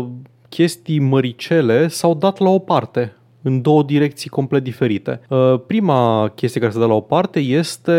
chestii 0.50 1.00
măricele 1.00 1.88
s-au 1.88 2.14
dat 2.14 2.40
la 2.40 2.50
o 2.50 2.58
parte 2.60 3.16
în 3.48 3.62
două 3.62 3.84
direcții 3.84 4.30
complet 4.30 4.64
diferite. 4.64 5.20
Uh, 5.30 5.38
prima 5.68 6.32
chestie 6.36 6.60
care 6.62 6.72
se 6.74 6.80
dă 6.80 6.86
la 6.86 6.94
o 6.94 7.00
parte 7.00 7.40
este 7.40 7.92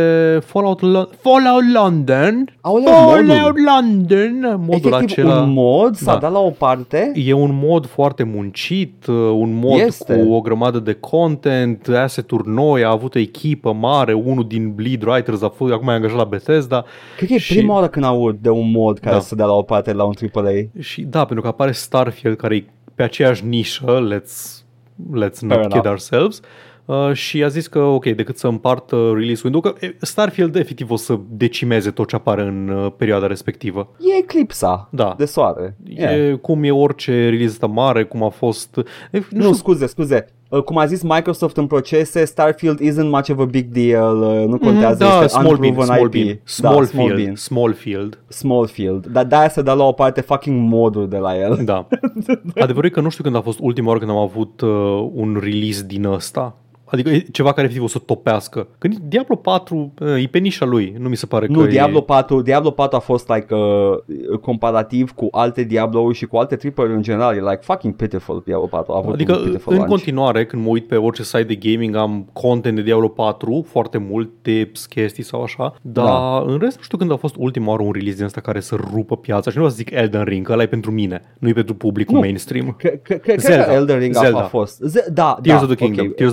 Fallout, 0.44 0.78
Lo- 0.81 1.18
Fallout 1.20 1.73
London. 1.74 2.56
Aolea, 2.60 2.93
Fallout 2.94 3.55
London, 3.77 4.40
modul 4.59 4.66
Efectiv, 4.93 5.24
acela. 5.24 5.40
un 5.40 5.52
mod 5.52 5.94
s-a 5.97 6.12
da. 6.12 6.18
dat 6.18 6.32
la 6.32 6.39
o 6.39 6.51
parte. 6.51 7.12
E 7.14 7.32
un 7.32 7.59
mod 7.64 7.86
foarte 7.86 8.23
muncit, 8.23 9.06
uh, 9.09 9.14
un 9.14 9.59
mod 9.62 9.78
este. 9.81 10.14
cu 10.14 10.32
o 10.32 10.40
grămadă 10.40 10.78
de 10.78 10.93
content, 10.93 11.89
asset-uri 11.89 12.48
noi, 12.48 12.85
a 12.85 12.90
avut 12.90 13.14
o 13.14 13.18
echipă 13.18 13.73
mare, 13.73 14.12
unul 14.12 14.47
din 14.47 14.73
Bleed 14.74 15.02
Writers 15.02 15.43
a 15.43 15.48
fost, 15.48 15.73
acum 15.73 15.89
e 15.89 15.93
angajat 15.93 16.16
la 16.16 16.24
Bethesda. 16.24 16.85
Cred 17.16 17.28
că 17.28 17.35
e 17.35 17.39
și... 17.39 17.55
prima 17.56 17.74
oară 17.74 17.86
când 17.89 18.05
aud 18.05 18.36
de 18.40 18.51
un 18.51 18.70
mod 18.70 18.98
care 18.98 19.14
da. 19.14 19.20
să 19.20 19.35
dă 19.35 19.44
la 19.44 19.52
o 19.55 19.62
parte 19.62 19.93
la 19.93 20.05
un 20.05 20.14
AAA. 20.35 20.66
Și 20.78 21.01
da, 21.02 21.23
pentru 21.24 21.40
că 21.40 21.48
apare 21.48 21.73
Starfield 21.73 22.36
care 22.36 22.55
e 22.55 22.64
pe 22.94 23.02
aceeași 23.02 23.44
nișă, 23.47 24.09
let's 24.12 24.64
let's 25.12 25.39
not 25.40 25.52
Fair 25.52 25.62
kid 25.62 25.73
enough. 25.73 25.86
ourselves. 25.86 26.40
Uh, 26.85 27.12
și 27.12 27.44
a 27.44 27.48
zis 27.48 27.66
că, 27.66 27.78
ok, 27.78 28.02
decât 28.05 28.39
să 28.39 28.47
împart 28.47 28.90
uh, 28.90 29.10
release 29.14 29.40
window, 29.44 29.60
că 29.60 29.73
Starfield 30.01 30.56
efectiv 30.56 30.90
o 30.90 30.97
să 30.97 31.18
decimeze 31.28 31.90
tot 31.90 32.09
ce 32.09 32.16
apare 32.16 32.43
în 32.43 32.68
uh, 32.68 32.93
perioada 32.97 33.27
respectivă. 33.27 33.89
E 33.98 34.18
eclipsa 34.18 34.89
da. 34.93 35.14
de 35.18 35.24
soare. 35.24 35.77
E 35.86 36.02
yeah. 36.16 36.39
cum 36.39 36.62
e 36.62 36.70
orice 36.70 37.28
release 37.28 37.66
mare, 37.66 38.05
cum 38.05 38.23
a 38.23 38.28
fost... 38.28 38.77
E, 38.77 38.82
nu, 39.10 39.23
nu 39.31 39.40
știu... 39.43 39.52
scuze, 39.55 39.86
scuze, 39.86 40.27
Uh, 40.51 40.62
cum 40.62 40.78
a 40.78 40.86
zis 40.86 41.02
Microsoft 41.02 41.56
în 41.56 41.66
procese, 41.66 42.24
Starfield 42.24 42.78
isn't 42.81 43.05
much 43.10 43.28
of 43.31 43.39
a 43.39 43.44
big 43.44 43.66
deal, 43.66 44.16
uh, 44.23 44.28
nu 44.28 44.35
mhm. 44.55 44.59
contează, 44.64 44.97
mm-hmm, 45.05 45.09
da, 45.09 45.24
este 45.24 45.39
small 45.39 45.56
bean, 45.56 45.74
small 45.81 46.05
IP. 46.06 46.10
Bean. 46.24 46.39
Small, 46.44 46.78
da, 46.78 46.85
small 46.85 47.05
field, 47.09 47.36
small 47.39 47.73
field. 47.78 48.18
Small 48.28 48.66
field. 48.66 49.06
Dar 49.06 49.24
de-aia 49.24 49.48
se 49.48 49.62
dă 49.62 49.73
la 49.73 49.85
o 49.85 49.93
parte 49.93 50.20
fucking 50.20 50.68
modul 50.70 51.09
de 51.09 51.16
la 51.16 51.39
el. 51.39 51.60
Da. 51.64 51.86
Adevărul 52.62 52.89
e 52.89 52.93
că 52.93 53.01
nu 53.01 53.09
știu 53.09 53.23
când 53.24 53.36
a 53.36 53.40
fost 53.40 53.59
ultima 53.62 53.86
oară 53.89 53.98
când 53.98 54.10
am 54.10 54.16
avut 54.16 54.60
uh, 54.60 55.09
un 55.14 55.40
release 55.43 55.85
din 55.86 56.05
ăsta 56.06 56.56
Adică 56.90 57.10
e 57.10 57.26
ceva 57.32 57.52
care 57.52 57.62
efectiv 57.66 57.84
o 57.84 57.88
să 57.88 57.98
topească. 57.98 58.68
Când 58.78 58.96
Diablo 58.98 59.34
4 59.36 59.92
eh, 60.00 60.22
e 60.22 60.26
pe 60.26 60.38
nișa 60.38 60.64
lui, 60.66 60.94
nu 60.98 61.08
mi 61.08 61.16
se 61.16 61.26
pare 61.26 61.46
nu, 61.46 61.58
că 61.60 61.66
Diablo 61.66 61.98
e... 61.98 62.02
4, 62.02 62.40
Diablo 62.42 62.70
4 62.70 62.96
a 62.96 63.00
fost 63.00 63.28
like 63.28 63.54
uh, 63.54 64.38
comparativ 64.40 65.10
cu 65.12 65.28
alte 65.30 65.62
Diablo 65.62 66.12
și 66.12 66.26
cu 66.26 66.36
alte 66.36 66.56
triple 66.56 66.84
în 66.84 67.02
general. 67.02 67.36
E 67.36 67.40
like 67.40 67.58
fucking 67.60 67.94
pitiful 67.94 68.42
Diablo 68.44 68.66
4. 68.66 68.92
A 68.92 68.96
avut 68.98 69.12
adică 69.14 69.40
în 69.42 69.58
lunch. 69.64 69.86
continuare 69.88 70.46
când 70.46 70.62
mă 70.64 70.68
uit 70.68 70.86
pe 70.88 70.94
orice 70.96 71.22
site 71.22 71.42
de 71.42 71.54
gaming 71.54 71.94
am 71.96 72.28
content 72.32 72.76
de 72.76 72.82
Diablo 72.82 73.08
4, 73.08 73.64
foarte 73.68 73.98
mult, 73.98 74.30
tips, 74.42 74.86
chestii 74.86 75.22
sau 75.24 75.42
așa. 75.42 75.74
Dar 75.82 76.04
da. 76.04 76.42
în 76.46 76.58
rest 76.60 76.76
nu 76.76 76.82
știu 76.82 76.98
când 76.98 77.10
a 77.12 77.16
fost 77.16 77.34
ultima 77.38 77.70
oară 77.70 77.82
un 77.82 77.92
release 77.92 78.16
din 78.16 78.24
asta 78.24 78.40
care 78.40 78.60
să 78.60 78.76
rupă 78.94 79.16
piața 79.16 79.50
și 79.50 79.58
nu 79.58 79.64
o 79.64 79.68
să 79.68 79.74
zic 79.74 79.90
Elden 79.90 80.24
Ring, 80.24 80.46
că 80.46 80.52
ăla 80.52 80.62
e 80.62 80.66
pentru 80.66 80.90
mine, 80.90 81.22
nu 81.38 81.48
e 81.48 81.52
pentru 81.52 81.74
publicul 81.74 82.14
nu. 82.14 82.20
mainstream. 82.20 82.76
Cred 82.78 83.02
că 83.42 83.52
Elden 83.72 83.98
Ring 83.98 84.16
a 84.34 84.40
fost. 84.40 84.80
da, 84.80 85.10
da, 85.12 85.38
Tears 85.42 85.62
of 85.62 85.74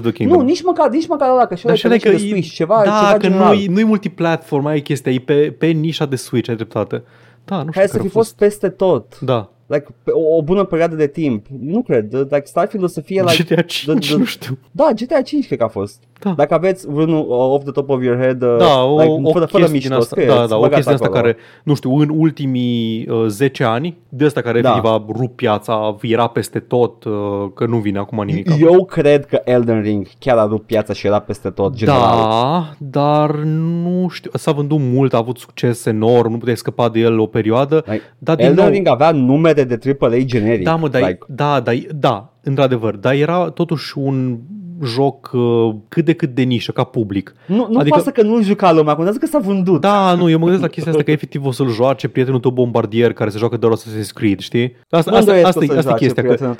the 0.04 0.12
Kingdom. 0.12 0.42
Nu, 0.43 0.43
nici 0.44 0.64
măcar, 0.64 0.90
nici 0.90 1.08
măcar 1.08 1.30
ăla, 1.30 1.46
că 1.46 1.56
și 1.56 1.68
ăla 1.68 1.76
trebuie 1.76 2.20
Switch, 2.20 2.52
ceva, 2.54 2.82
da, 2.86 3.18
ceva 3.22 3.36
că 3.38 3.44
nu-i, 3.44 3.66
nu-i 3.66 3.84
multiplatform, 3.84 4.66
ai 4.66 4.80
chestia, 4.82 5.12
e 5.12 5.20
pe, 5.20 5.52
pe 5.52 5.66
nișa 5.66 6.06
de 6.06 6.16
Switch, 6.16 6.50
ai 6.50 6.56
dreptate. 6.56 7.04
Da, 7.46 7.56
nu 7.56 7.60
știu 7.72 7.72
Hai 7.76 7.88
să 7.88 8.00
fi 8.00 8.08
fost 8.08 8.36
peste 8.38 8.70
tot. 8.70 9.20
Da 9.20 9.50
like, 9.74 9.94
o, 10.12 10.36
o 10.36 10.42
bună 10.42 10.64
perioadă 10.64 10.96
de 10.96 11.08
timp. 11.08 11.46
Nu 11.66 11.82
cred. 11.82 12.14
Like, 12.14 12.42
Starfield 12.44 12.86
o 12.86 12.88
să 12.88 13.02
fie... 13.02 13.22
Like, 13.26 13.44
GTA 13.44 13.62
5, 13.62 13.98
the, 14.00 14.08
the... 14.10 14.18
nu 14.20 14.26
știu. 14.26 14.58
Da, 14.72 14.90
GTA 14.96 15.22
5 15.22 15.46
cred 15.48 15.58
că 15.58 15.64
a 15.64 15.68
fost. 15.68 16.04
Da. 16.20 16.30
Dacă 16.38 16.54
aveți 16.54 16.88
vreunul 16.92 17.26
uh, 17.28 17.28
off 17.38 17.64
the 17.64 17.72
top 17.74 17.90
of 17.90 18.04
your 18.04 18.18
head, 18.18 18.42
uh, 18.42 18.58
da, 18.58 18.84
o, 18.84 19.00
like, 19.02 19.12
o 19.24 19.32
fără, 19.32 19.46
fără 19.46 19.68
mișto, 19.72 19.94
asta, 19.94 20.22
da, 20.28 20.46
da, 20.48 20.58
o 20.58 20.62
chestie 20.68 20.94
asta 20.94 21.10
care, 21.10 21.36
nu 21.64 21.74
știu, 21.76 21.96
în 21.98 22.10
ultimii 22.18 23.08
uh, 23.10 23.26
10 23.28 23.64
ani, 23.64 23.98
de 24.10 24.26
asta 24.26 24.42
care 24.42 24.62
da. 24.62 25.04
rup 25.20 25.36
piața, 25.36 25.96
era 26.02 26.28
peste 26.28 26.60
tot, 26.60 27.04
uh, 27.04 27.12
că 27.54 27.66
nu 27.66 27.78
vine 27.78 28.00
acum 28.00 28.24
nimic. 28.24 28.50
Eu 28.60 28.68
acolo. 28.68 28.84
cred 28.86 29.26
că 29.26 29.42
Elden 29.46 29.82
Ring 29.82 30.08
chiar 30.20 30.38
a 30.38 30.46
rupt 30.46 30.66
piața 30.66 30.94
și 30.94 31.08
era 31.08 31.20
peste 31.20 31.50
tot. 31.50 31.70
Da, 31.70 31.76
general. 31.76 32.30
Da, 32.30 32.70
dar 32.78 33.36
nu 33.46 34.08
știu, 34.10 34.32
s-a 34.34 34.52
vândut 34.52 34.80
mult, 34.82 35.14
a 35.14 35.18
avut 35.18 35.38
succes 35.38 35.86
enorm, 35.86 36.32
nu 36.32 36.38
puteai 36.38 36.58
scăpa 36.58 36.90
de 36.90 37.00
el 37.00 37.20
o 37.20 37.26
perioadă. 37.26 37.84
Like, 37.88 38.02
dar 38.18 38.40
Elden 38.40 38.64
nou... 38.64 38.74
Ring 38.74 38.88
avea 38.88 39.12
numere 39.12 39.63
de 39.64 39.78
AAA 40.00 40.18
generic. 40.26 40.64
Da, 40.64 40.76
mă, 40.76 40.88
dai, 40.88 41.02
like... 41.08 41.26
da, 41.28 41.60
da, 41.60 41.72
da, 41.96 42.34
într-adevăr, 42.42 42.96
dar 42.96 43.14
era 43.14 43.50
totuși 43.50 43.94
un 43.98 44.38
joc 44.86 45.32
uh, 45.34 45.70
cât 45.88 46.06
de 46.06 46.14
cât 46.14 46.36
de 46.36 46.42
nișă, 46.42 46.72
ca 46.72 46.84
public. 46.84 47.36
Nu, 47.48 47.68
nu 47.70 47.80
adică, 47.80 47.96
pasă 47.98 48.10
că 48.10 48.22
nu-l 48.22 48.44
juca 48.44 48.72
lumea, 48.72 48.94
contează 48.96 49.18
că 49.18 49.26
s-a 49.26 49.40
vândut. 49.40 49.82
Da, 49.82 50.14
nu, 50.18 50.30
eu 50.30 50.38
mă 50.38 50.42
gândesc 50.44 50.62
la 50.64 50.68
chestia 50.70 50.92
asta 50.92 51.04
că 51.04 51.12
efectiv 51.12 51.46
o 51.46 51.52
să-l 51.52 51.68
joace 51.70 52.08
prietenul 52.08 52.40
tău 52.40 52.52
bombardier 52.52 53.14
care 53.14 53.30
se 53.30 53.38
joacă 53.38 53.58
doar 53.58 53.74
Assassin's 53.78 54.08
Creed, 54.14 54.40
știi? 54.40 54.76
Asta, 54.90 55.12
nu 55.12 55.18
asta, 55.18 55.34
asta, 55.34 55.48
asta, 55.78 55.92
e 55.96 55.98
chestia. 55.98 56.24
Că 56.24 56.54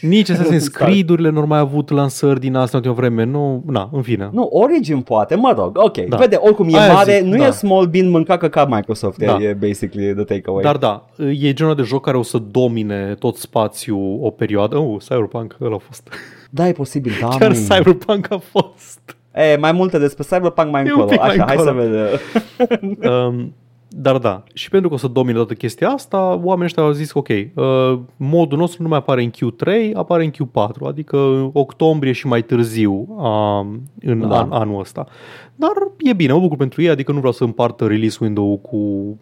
nici 0.00 0.30
Assassin's 0.32 0.70
Creed-urile 0.72 1.30
nu 1.30 1.46
mai 1.46 1.58
avut 1.58 1.90
lansări 1.90 2.40
din 2.40 2.54
asta 2.54 2.78
în 2.78 2.84
ultima 2.88 3.06
vreme, 3.06 3.24
nu, 3.30 3.62
na, 3.66 3.88
în 3.92 4.02
fine. 4.02 4.28
Nu, 4.32 4.42
Origin 4.42 5.00
poate, 5.00 5.34
mă 5.34 5.54
rog, 5.58 5.76
ok, 5.78 5.98
da. 6.04 6.16
vede, 6.16 6.36
oricum 6.38 6.68
e 6.74 6.78
Aia 6.78 6.92
mare, 6.92 7.12
zic, 7.20 7.32
nu 7.32 7.36
da. 7.38 7.46
e 7.46 7.50
small 7.50 7.86
bin, 7.86 8.10
mâncacă 8.10 8.48
ca 8.48 8.66
Microsoft, 8.70 9.18
da. 9.18 9.38
e 9.42 9.56
basically 9.66 10.14
the 10.14 10.24
takeaway. 10.24 10.62
Dar 10.62 10.76
da, 10.76 11.06
e 11.40 11.52
genul 11.52 11.74
de 11.74 11.82
joc 11.82 12.04
care 12.04 12.16
o 12.16 12.22
să 12.22 12.38
domine 12.50 13.14
tot 13.18 13.36
spațiul 13.36 14.18
o 14.22 14.30
perioadă. 14.30 14.78
Uh, 14.78 15.00
Cyberpunk, 15.02 15.56
ăla 15.60 15.74
a 15.74 15.78
fost. 15.78 16.08
Da, 16.56 16.68
e 16.70 16.74
posibil, 16.74 17.12
da. 17.20 17.28
Chiar 17.30 17.52
mâine. 17.52 17.66
Cyberpunk 17.68 18.30
a 18.32 18.38
fost. 18.38 19.16
E, 19.34 19.56
mai 19.56 19.72
multe 19.72 19.98
despre 19.98 20.22
Cyberpunk 20.24 20.70
mai 20.70 20.82
e 20.86 20.88
încolo. 20.88 21.08
Așa, 21.20 21.24
mai 21.26 21.36
încolo. 21.36 21.62
hai 21.64 21.64
să 21.64 21.72
vedem. 22.68 22.96
um, 23.12 23.52
dar 23.98 24.18
da, 24.18 24.42
și 24.54 24.68
pentru 24.70 24.88
că 24.88 24.94
o 24.94 24.98
să 24.98 25.06
domine 25.08 25.34
toată 25.36 25.54
chestia 25.54 25.88
asta, 25.88 26.20
oamenii 26.42 26.64
ăștia 26.64 26.82
au 26.82 26.90
zis, 26.90 27.12
ok, 27.12 27.28
uh, 27.28 27.46
modul 28.16 28.58
nostru 28.58 28.82
nu 28.82 28.88
mai 28.88 28.98
apare 28.98 29.22
în 29.22 29.30
Q3, 29.30 29.92
apare 29.94 30.24
în 30.24 30.30
Q4, 30.30 30.86
adică 30.88 31.16
octombrie 31.52 32.12
și 32.12 32.26
mai 32.26 32.42
târziu 32.42 33.16
a, 33.18 33.58
um, 33.58 33.80
în 34.00 34.28
da. 34.28 34.38
an, 34.40 34.52
anul 34.52 34.80
ăsta. 34.80 35.06
Dar 35.54 35.70
e 35.98 36.12
bine, 36.12 36.32
mă 36.32 36.38
bucur 36.38 36.56
pentru 36.56 36.82
ei, 36.82 36.88
adică 36.88 37.12
nu 37.12 37.18
vreau 37.18 37.32
să 37.32 37.44
împartă 37.44 37.86
release 37.86 38.18
window-ul 38.20 38.58
cu... 38.58 38.76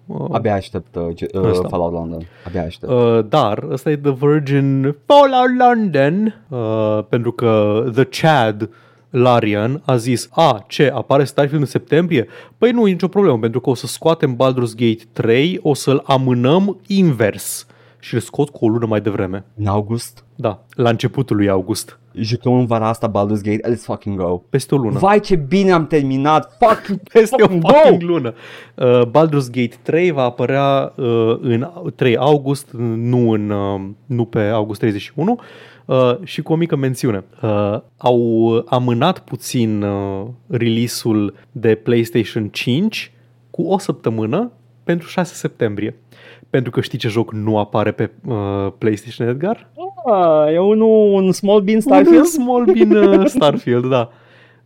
Uh, 0.06 0.24
Abia 0.30 0.54
aștept 0.54 0.94
uh, 0.96 1.42
uh, 1.42 1.60
Fallout 1.68 1.92
London. 1.92 2.22
Abia 2.46 2.64
aștept. 2.64 2.92
Uh, 2.92 3.18
dar 3.28 3.64
ăsta 3.70 3.90
e 3.90 3.96
The 3.96 4.12
Virgin 4.18 4.96
Fallout 5.06 5.74
London, 5.76 6.44
uh, 6.48 7.04
pentru 7.08 7.32
că 7.32 7.84
The 7.94 8.04
Chad 8.04 8.68
Larian 9.16 9.82
a 9.84 9.96
zis, 9.96 10.28
a, 10.32 10.64
ce, 10.68 10.90
apare 10.94 11.24
Starfield 11.24 11.60
în 11.60 11.66
septembrie? 11.68 12.26
Păi 12.58 12.70
nu, 12.70 12.86
e 12.86 12.90
nicio 12.90 13.08
problemă, 13.08 13.38
pentru 13.38 13.60
că 13.60 13.70
o 13.70 13.74
să 13.74 13.86
scoatem 13.86 14.34
Baldur's 14.36 14.76
Gate 14.76 15.02
3, 15.12 15.58
o 15.62 15.74
să-l 15.74 16.02
amânăm 16.06 16.80
invers 16.86 17.66
și 17.98 18.14
îl 18.14 18.20
scot 18.20 18.48
cu 18.50 18.64
o 18.64 18.68
lună 18.68 18.86
mai 18.86 19.00
devreme. 19.00 19.44
În 19.56 19.66
august? 19.66 20.24
Da, 20.34 20.62
la 20.74 20.88
începutul 20.90 21.36
lui 21.36 21.48
august. 21.48 21.98
Jucăm 22.14 22.52
în 22.52 22.66
vara 22.66 22.88
asta 22.88 23.10
Baldur's 23.10 23.42
Gate, 23.42 23.60
let's 23.72 23.82
fucking 23.82 24.18
go. 24.18 24.36
Peste 24.48 24.74
o 24.74 24.78
lună. 24.78 24.98
Vai 24.98 25.20
ce 25.20 25.36
bine 25.36 25.72
am 25.72 25.86
terminat, 25.86 26.56
Fuck. 26.58 27.00
Peste 27.12 27.42
o 27.42 27.46
fucking 27.48 27.64
wow! 28.04 28.10
lună. 28.10 28.34
Uh, 28.74 29.00
Baldur's 29.06 29.50
Gate 29.50 29.76
3 29.82 30.10
va 30.10 30.22
apărea 30.22 30.92
uh, 30.96 31.36
în 31.40 31.70
3 31.94 32.16
august, 32.16 32.70
nu, 32.96 33.30
în, 33.30 33.50
uh, 33.50 33.80
nu 34.06 34.24
pe 34.24 34.40
august 34.40 34.80
31 34.80 35.38
Uh, 35.84 36.14
și 36.22 36.42
cu 36.42 36.52
o 36.52 36.56
mică 36.56 36.76
mențiune. 36.76 37.24
Uh, 37.42 37.78
au 37.96 38.18
amânat 38.68 39.18
puțin 39.18 39.82
uh, 39.82 40.22
release-ul 40.46 41.34
de 41.52 41.74
PlayStation 41.74 42.48
5 42.52 43.12
cu 43.50 43.62
o 43.62 43.78
săptămână 43.78 44.50
pentru 44.84 45.08
6 45.08 45.34
septembrie. 45.34 45.96
Pentru 46.50 46.70
că 46.70 46.80
știi 46.80 46.98
ce 46.98 47.08
joc 47.08 47.32
nu 47.32 47.58
apare 47.58 47.90
pe 47.90 48.10
uh, 48.26 48.36
PlayStation, 48.78 49.28
Edgar? 49.28 49.68
Ah, 50.12 50.52
e 50.52 50.58
un 50.60 50.80
un 50.80 51.32
Small 51.32 51.60
Bean 51.60 51.80
Starfield? 51.80 52.18
Un 52.20 52.24
Small 52.24 52.64
Bean 52.72 53.08
uh, 53.18 53.26
Starfield, 53.34 53.86
da. 53.88 54.10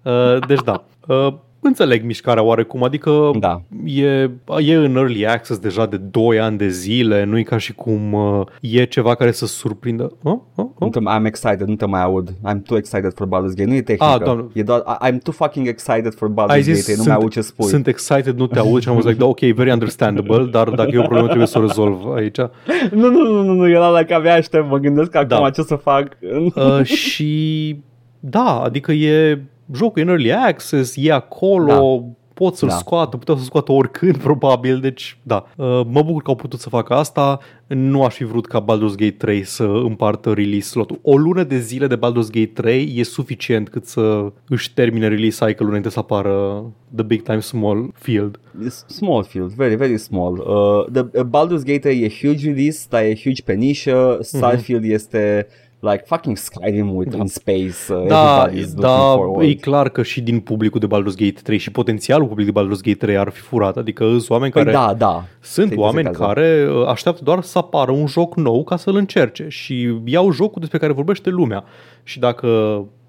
Uh, 0.02 0.38
deci 0.46 0.62
da. 0.64 0.84
Uh, 1.08 1.28
înțeleg 1.60 2.04
mișcarea 2.04 2.42
oarecum, 2.42 2.82
adică 2.82 3.30
da. 3.38 3.60
e, 3.84 4.10
e 4.58 4.74
în 4.74 4.96
early 4.96 5.26
access 5.26 5.60
deja 5.60 5.86
de 5.86 5.96
2 5.96 6.38
ani 6.38 6.56
de 6.58 6.68
zile, 6.68 7.24
nu 7.24 7.38
e 7.38 7.42
ca 7.42 7.56
și 7.58 7.72
cum 7.74 8.12
uh, 8.12 8.40
e 8.60 8.84
ceva 8.84 9.14
care 9.14 9.30
să 9.30 9.46
surprindă. 9.46 10.12
Uh, 10.22 10.32
uh, 10.54 10.66
Nu 10.78 10.88
te, 10.88 10.98
I'm 10.98 11.24
excited, 11.26 11.62
nu 11.62 11.74
te 11.74 11.84
mai 11.86 12.02
aud. 12.02 12.30
I'm 12.50 12.58
too 12.66 12.76
excited 12.76 13.12
for 13.14 13.26
Baldur's 13.26 13.54
Gate. 13.56 13.64
Nu 13.70 13.74
e 13.74 13.82
tehnică. 13.82 14.22
Ah, 14.24 14.44
e 14.58 14.62
doar, 14.62 14.82
I'm 15.08 15.18
too 15.22 15.32
fucking 15.32 15.66
excited 15.66 16.14
for 16.14 16.30
Baldur's 16.30 16.46
Ai 16.52 16.62
zis, 16.62 16.86
Gate. 16.86 16.98
Nu 16.98 17.04
mai 17.06 17.14
aud 17.14 17.30
ce 17.30 17.40
spui. 17.40 17.66
Sunt 17.66 17.86
excited, 17.86 18.36
nu 18.36 18.46
te 18.46 18.58
aud 18.58 18.82
și 18.82 18.88
am 18.88 18.96
zis, 18.96 19.04
like, 19.04 19.18
da, 19.18 19.26
ok, 19.26 19.38
very 19.40 19.70
understandable, 19.72 20.44
dar 20.44 20.68
dacă 20.68 20.90
e 20.92 20.98
o 20.98 21.00
problemă 21.02 21.26
trebuie 21.26 21.46
să 21.46 21.58
o 21.58 21.66
rezolv 21.66 21.96
aici. 22.14 22.38
Nu, 22.90 23.10
nu, 23.10 23.22
nu, 23.22 23.42
nu, 23.42 23.52
nu 23.54 23.68
eu 23.70 23.80
la 23.80 23.98
like, 23.98 24.14
abia 24.14 24.34
aștept, 24.34 24.70
mă 24.70 24.78
gândesc 24.78 25.14
acum 25.14 25.28
da. 25.38 25.50
ce 25.50 25.62
să 25.62 25.74
fac. 25.74 26.08
Uh, 26.54 26.82
și 26.82 27.76
da, 28.20 28.60
adică 28.64 28.92
e 28.92 29.40
jocul 29.74 30.02
în 30.02 30.08
early 30.08 30.32
access, 30.32 30.94
e 30.96 31.12
acolo, 31.12 31.72
da 31.98 32.04
pot 32.34 32.56
să-l 32.56 32.68
da. 32.68 32.74
scoată, 32.74 33.16
puteau 33.16 33.36
să-l 33.36 33.46
scoată 33.46 33.72
oricând 33.72 34.16
probabil, 34.22 34.78
deci 34.80 35.18
da, 35.22 35.44
uh, 35.56 35.80
mă 35.90 36.02
bucur 36.02 36.22
că 36.22 36.30
au 36.30 36.36
putut 36.36 36.60
să 36.60 36.68
facă 36.68 36.92
asta, 36.94 37.38
nu 37.66 38.02
aș 38.04 38.14
fi 38.14 38.24
vrut 38.24 38.46
ca 38.46 38.64
Baldur's 38.64 38.96
Gate 38.96 39.10
3 39.18 39.42
să 39.44 39.64
împartă 39.64 40.28
release 40.32 40.66
slotul. 40.68 40.98
O 41.02 41.16
lună 41.16 41.42
de 41.42 41.58
zile 41.58 41.86
de 41.86 41.96
Baldur's 41.96 42.30
Gate 42.30 42.50
3 42.54 42.92
e 42.96 43.04
suficient 43.04 43.68
cât 43.68 43.86
să 43.86 44.32
își 44.48 44.74
termine 44.74 45.08
release 45.08 45.46
cycle-ul 45.46 45.68
înainte 45.68 45.88
să 45.88 45.98
apară 45.98 46.64
The 46.94 47.04
Big 47.04 47.22
Time 47.22 47.40
Small 47.40 47.90
Field. 47.94 48.40
Small 48.86 49.22
field, 49.24 49.50
very, 49.52 49.74
very 49.74 49.96
small. 49.98 50.32
Uh, 50.36 50.84
the, 50.92 51.18
uh, 51.20 51.26
Baldur's 51.26 51.64
Gate 51.64 51.78
3 51.78 52.02
e 52.02 52.08
huge 52.08 52.46
release, 52.52 52.78
dar 52.88 53.02
e 53.02 53.14
huge 53.16 53.42
pe 53.42 53.52
nișă, 53.52 54.18
Starfield 54.20 54.84
mm-hmm. 54.84 54.92
este 54.94 55.46
like 55.82 56.02
fucking 56.06 56.36
Skyrim 56.38 56.96
with 56.96 57.10
da. 57.10 57.18
in 57.18 57.26
space. 57.28 57.90
Uh, 57.92 58.06
da, 58.08 58.48
da 58.76 59.16
e 59.42 59.54
clar 59.54 59.88
că 59.88 60.02
și 60.02 60.20
din 60.22 60.40
publicul 60.40 60.80
de 60.80 60.86
Baldur's 60.86 61.16
Gate 61.18 61.40
3 61.42 61.58
și 61.58 61.70
potențialul 61.70 62.26
public 62.28 62.52
de 62.52 62.60
Baldur's 62.60 62.82
Gate 62.82 62.94
3 62.96 63.16
ar 63.16 63.28
fi 63.30 63.40
furat. 63.40 63.76
Adică 63.76 64.04
sunt 64.04 64.24
păi 64.28 64.28
oameni 64.30 64.52
păi 64.52 64.64
care 64.64 64.72
da, 64.76 64.92
da. 64.94 65.24
sunt 65.40 65.68
Te 65.70 65.74
oameni 65.76 66.10
care 66.12 66.66
uh, 66.76 66.86
așteaptă 66.86 67.22
doar 67.24 67.42
să 67.42 67.58
apară 67.58 67.90
un 67.92 68.06
joc 68.06 68.36
nou 68.36 68.64
ca 68.64 68.76
să-l 68.76 68.96
încerce 68.96 69.46
și 69.48 69.94
iau 70.04 70.30
jocul 70.30 70.60
despre 70.60 70.78
care 70.78 70.92
vorbește 70.92 71.30
lumea. 71.30 71.64
Și 72.02 72.18
dacă 72.18 72.46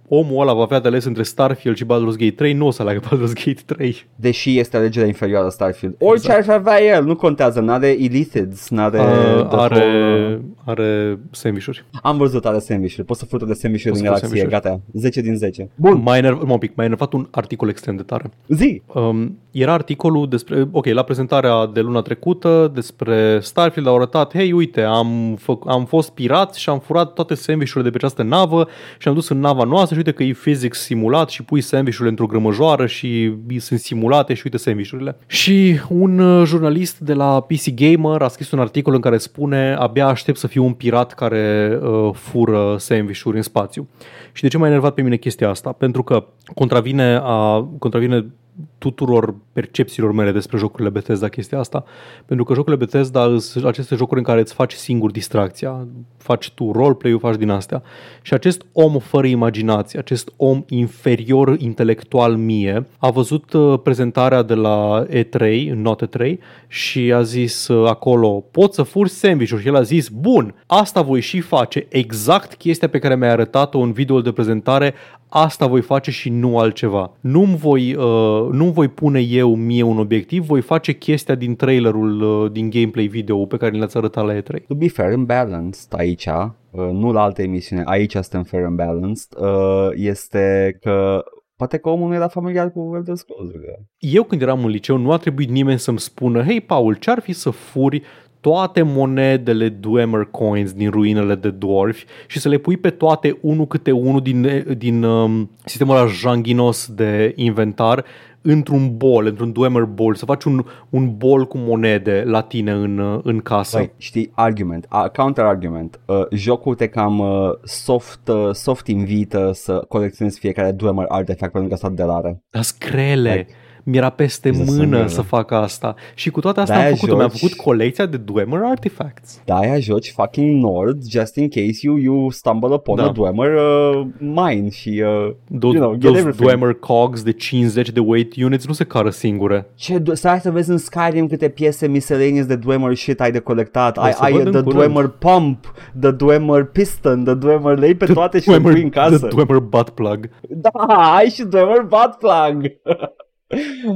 omul 0.10 0.41
ăla 0.41 0.53
va 0.53 0.61
avea 0.64 0.80
de 0.80 0.88
ales 0.88 1.06
între 1.06 1.23
Starfield 1.23 1.76
și 1.77 1.86
Baldur's 1.86 2.18
Gate 2.19 2.31
3, 2.31 2.53
nu 2.53 2.65
o 2.68 2.72
să 2.72 2.81
aleagă 2.81 2.99
Baldur's 3.06 3.45
Gate 3.45 3.61
3. 3.65 4.06
Deși 4.15 4.60
este 4.60 4.77
alegerea 4.77 5.07
inferioară 5.07 5.49
Starfield. 5.49 5.95
Orice 5.99 6.27
exact. 6.27 6.49
ar 6.49 6.56
avea 6.56 6.84
el, 6.84 7.03
nu 7.03 7.15
contează, 7.15 7.60
uh, 7.60 7.65
nu 7.65 7.72
are 7.72 7.95
Illithids, 7.99 8.69
nu 8.69 8.81
are... 8.81 8.99
Uh, 8.99 9.48
are, 9.49 9.80
whole... 9.80 10.41
are 10.65 11.19
sandvișuri. 11.31 11.86
Am 12.02 12.18
văzut 12.18 12.45
are 12.45 12.60
sandvișuri, 12.60 13.06
poți 13.06 13.19
să 13.19 13.26
fută 13.26 13.45
de 13.45 13.53
sandvișuri 13.53 13.94
din 13.94 14.03
galaxie, 14.03 14.27
sandwich 14.27 14.52
gata, 14.53 14.80
10 14.94 15.22
din 15.22 15.36
10. 15.38 15.69
Bun, 15.76 16.02
mai 16.03 16.18
enerv, 16.18 16.52
un 16.52 16.57
pic, 16.57 16.76
mai 16.76 16.86
enervat 16.86 17.14
un 17.14 17.27
articol 17.31 17.69
extrem 17.69 17.95
de 17.95 18.03
tare. 18.03 18.31
Zi! 18.48 18.81
Um, 18.94 19.38
era 19.52 19.73
articolul 19.73 20.30
despre, 20.30 20.68
ok, 20.72 20.86
la 20.86 21.03
prezentarea 21.03 21.65
de 21.73 21.80
luna 21.81 22.02
trecută 22.02 22.72
despre 22.73 23.40
Starfield 23.41 23.88
au 23.88 23.95
arătat, 23.95 24.34
hei, 24.38 24.52
uite, 24.52 24.81
am, 24.81 25.36
fă, 25.40 25.53
am 25.65 25.86
fost 25.86 26.10
pirat 26.11 26.53
și 26.53 26.69
am 26.69 26.80
furat 26.80 27.14
toate 27.14 27.34
sandvișurile 27.34 27.90
de 27.90 27.98
pe 27.98 28.06
această 28.06 28.23
navă 28.23 28.68
și 28.99 29.07
am 29.07 29.14
dus 29.14 29.30
în 29.30 29.40
nava 29.40 29.64
noastră 29.64 29.98
uite 29.99 30.11
că 30.11 30.23
e 30.23 30.34
physics 30.34 30.80
simulat 30.81 31.30
și 31.30 31.43
pui 31.43 31.61
sandvișurile 31.61 32.09
într-o 32.09 32.26
grămăjoară 32.26 32.85
și 32.85 33.34
sunt 33.57 33.80
simulate 33.80 34.34
și 34.34 34.41
uite 34.45 34.57
sandvișurile. 34.57 35.15
Și 35.27 35.80
un 35.89 36.19
uh, 36.19 36.45
jurnalist 36.45 36.99
de 36.99 37.13
la 37.13 37.41
PC 37.41 37.73
Gamer 37.76 38.21
a 38.21 38.27
scris 38.27 38.51
un 38.51 38.59
articol 38.59 38.93
în 38.93 38.99
care 39.01 39.17
spune 39.17 39.76
abia 39.80 40.07
aștept 40.07 40.38
să 40.38 40.47
fiu 40.47 40.63
un 40.63 40.73
pirat 40.73 41.13
care 41.13 41.77
uh, 41.81 42.13
fură 42.13 42.76
sandvișuri 42.77 43.35
în 43.38 43.43
spațiu. 43.43 43.89
Și 44.31 44.41
de 44.41 44.47
ce 44.47 44.57
m-a 44.57 44.67
enervat 44.67 44.93
pe 44.93 45.01
mine 45.01 45.15
chestia 45.15 45.49
asta? 45.49 45.71
Pentru 45.71 46.03
că 46.03 46.26
contravine, 46.53 47.19
a, 47.23 47.67
contravine 47.80 48.34
tuturor 48.77 49.35
percepțiilor 49.61 50.11
mele 50.11 50.31
despre 50.31 50.57
jocurile 50.57 50.90
Bethesda 50.90 51.27
chestia 51.27 51.60
asta, 51.60 51.84
pentru 52.26 52.45
că 52.45 52.53
jocurile 52.53 52.84
Bethesda 52.86 53.36
sunt 53.38 53.65
aceste 53.65 53.95
jocuri 53.95 54.19
în 54.19 54.26
care 54.26 54.40
îți 54.40 54.53
faci 54.53 54.73
singur 54.73 55.11
distracția, 55.11 55.88
faci 56.18 56.49
tu 56.49 56.72
roleplay-ul, 56.72 57.19
faci 57.19 57.36
din 57.36 57.49
astea. 57.49 57.84
Și 58.22 58.34
acest 58.34 58.65
om 58.73 58.98
fără 58.99 59.27
imaginație, 59.27 59.99
acest 59.99 60.34
om 60.38 60.64
inferior 60.69 61.56
intelectual 61.60 62.36
mie, 62.36 62.86
a 62.98 63.10
văzut 63.10 63.53
uh, 63.53 63.80
prezentarea 63.84 64.41
de 64.41 64.53
la 64.53 65.06
E3, 65.19 65.69
Not 65.73 66.10
3 66.10 66.40
și 66.68 67.14
a 67.14 67.22
zis 67.22 67.68
uh, 67.68 67.88
acolo, 67.90 68.30
poți 68.52 68.76
să 68.76 68.84
furi 68.84 69.10
sandwich 69.10 69.57
Și 69.60 69.68
el 69.68 69.76
a 69.76 69.81
zis, 69.81 70.07
bun, 70.10 70.56
asta 70.68 71.02
voi 71.02 71.19
și 71.19 71.40
face, 71.40 71.86
exact 71.90 72.53
chestia 72.56 72.88
pe 72.88 72.99
care 72.99 73.15
mi 73.15 73.26
a 73.26 73.31
arătat-o 73.31 73.80
în 73.80 73.91
videoul 73.91 74.22
de 74.22 74.31
prezentare, 74.31 74.94
asta 75.31 75.68
voi 75.68 75.81
face 75.81 76.11
și 76.11 76.30
nu 76.30 76.57
altceva. 76.57 77.11
Nu-mi 77.19 77.56
voi, 77.57 77.94
uh, 77.95 78.48
nu 78.52 78.65
voi 78.65 78.88
pune 78.88 79.19
eu 79.19 79.48
eu 79.49 79.55
mie 79.55 79.84
un 79.84 79.97
obiectiv, 79.97 80.45
voi 80.45 80.61
face 80.61 80.91
chestia 80.91 81.35
din 81.35 81.55
trailerul, 81.55 82.21
uh, 82.21 82.51
din 82.51 82.69
gameplay 82.69 83.05
video 83.05 83.45
pe 83.45 83.57
care 83.57 83.77
l 83.77 83.81
ați 83.81 83.97
arătat 83.97 84.26
la 84.26 84.34
E3. 84.35 84.61
To 84.67 84.76
be 84.76 84.88
fair 84.89 85.11
and 85.13 85.26
balanced 85.26 85.93
aici, 85.97 86.26
uh, 86.26 86.45
nu 86.91 87.11
la 87.11 87.21
alte 87.21 87.41
emisiune, 87.43 87.81
aici 87.85 88.11
suntem 88.11 88.43
fair 88.43 88.63
and 88.63 88.76
balanced, 88.76 89.27
uh, 89.39 89.89
este 89.95 90.77
că 90.81 91.23
Poate 91.55 91.77
că 91.77 91.89
omul 91.89 92.07
nu 92.07 92.13
era 92.13 92.27
familiar 92.27 92.71
cu 92.71 92.91
Elder 92.95 93.15
Scrolls. 93.15 93.53
Eu 93.97 94.23
când 94.23 94.41
eram 94.41 94.63
în 94.63 94.69
liceu 94.69 94.97
nu 94.97 95.11
a 95.11 95.17
trebuit 95.17 95.49
nimeni 95.49 95.80
să-mi 95.80 95.99
spună 95.99 96.41
Hei 96.41 96.61
Paul, 96.61 96.95
ce-ar 96.95 97.19
fi 97.21 97.31
să 97.34 97.49
furi 97.49 98.01
toate 98.41 98.81
monedele 98.81 99.69
Dwemer 99.69 100.27
Coins 100.31 100.71
din 100.71 100.89
ruinele 100.89 101.35
de 101.35 101.49
dwarfi 101.49 102.05
și 102.27 102.39
să 102.39 102.49
le 102.49 102.57
pui 102.57 102.77
pe 102.77 102.89
toate 102.89 103.38
unul 103.41 103.67
câte 103.67 103.91
unul 103.91 104.21
din, 104.21 104.65
din 104.77 105.03
um, 105.03 105.51
sistemul 105.65 105.95
ăla 105.95 106.05
janghinos 106.05 106.91
de 106.95 107.31
inventar 107.35 108.05
într-un 108.41 108.98
bol, 108.98 109.26
într-un 109.26 109.52
Dwemer 109.52 109.84
bol, 109.84 110.16
să 110.16 110.26
faci 110.26 110.44
un, 110.44 110.64
un 110.90 111.18
bol 111.18 111.45
cu 111.45 111.57
monede 111.57 112.24
la 112.26 112.41
tine 112.41 112.72
în, 112.72 113.20
în 113.24 113.38
casă. 113.40 113.78
Right. 113.78 113.94
știi, 113.98 114.32
argument, 114.36 114.88
uh, 114.91 115.10
counter 115.10 115.44
argument, 115.45 115.99
uh, 116.06 116.28
jocul 116.32 116.76
te 116.76 116.88
cam 116.88 117.20
uh, 117.20 117.49
soft, 117.64 118.28
uh, 118.28 118.49
soft 118.52 118.88
invită 118.88 119.52
să 119.53 119.86
colecționezi 119.88 120.40
fiecare 120.40 120.72
Dwemer 120.72 121.06
artefact 121.07 121.52
pentru 121.52 121.70
că 121.70 121.76
sunt 121.76 121.95
de 121.95 122.03
rare. 122.03 122.41
Dar 122.49 122.64
screle. 122.64 123.34
Like, 123.34 123.48
mi-era 123.84 124.10
peste 124.10 124.51
mână, 124.51 124.72
mână 124.77 125.07
să 125.07 125.22
fac 125.22 125.51
asta. 125.51 125.95
Și 126.15 126.30
cu 126.30 126.39
toate 126.39 126.60
astea 126.60 126.88
am 126.88 126.93
făcut 126.95 127.15
mi-am 127.18 127.30
făcut 127.30 127.53
colecția 127.56 128.06
de 128.06 128.18
Dwemer 128.18 128.61
Artifacts. 128.64 129.41
Da, 129.45 129.56
aia 129.56 129.80
joci 129.80 130.11
fucking 130.11 130.64
Nord, 130.64 131.07
just 131.10 131.35
in 131.35 131.47
case 131.47 131.80
you, 131.81 131.95
you 131.97 132.30
stumble 132.30 132.73
upon 132.73 132.95
da. 132.95 133.06
a 133.06 133.11
Dwemer 133.11 133.53
uh, 133.56 134.01
mine 134.18 134.69
și, 134.69 135.03
uh, 135.06 135.30
Do- 135.49 135.73
you 135.73 135.73
know, 135.73 135.95
get 135.97 136.15
everything. 136.15 136.49
Dwemer 136.49 136.73
cogs 136.73 137.23
de 137.23 137.31
50 137.31 137.89
de 137.91 137.99
weight 137.99 138.35
units 138.43 138.68
nu 138.68 138.73
se 138.73 138.84
cară 138.84 139.10
singure. 139.10 139.69
Ce, 139.76 140.01
stai 140.14 140.39
să 140.39 140.51
vezi 140.51 140.69
în 140.69 140.77
Skyrim 140.77 141.27
câte 141.27 141.49
piese 141.49 141.88
miscellaneous 141.88 142.45
de 142.45 142.56
Dwemer 142.56 142.95
shit 142.95 143.22
ai 143.22 143.31
de 143.31 143.39
colectat. 143.39 143.97
Ai, 143.97 144.15
ai 144.19 144.31
the 144.43 144.61
Dwemer 144.61 145.07
pump, 145.07 145.73
the 145.99 146.11
Dwemer 146.11 146.64
piston, 146.65 147.23
the 147.23 147.34
Dwemer 147.34 147.77
lei 147.77 147.95
pe 147.95 148.06
toate 148.06 148.39
și 148.39 148.49
le 148.49 148.56
în 148.56 148.89
casă. 148.89 149.18
The 149.18 149.27
Dwemer 149.27 149.57
butt 149.61 149.89
plug. 149.89 150.30
Da, 150.49 150.69
ai 151.15 151.30
și 151.30 151.43
Dwemer 151.43 151.81
butt 151.89 152.18
plug. 152.19 152.64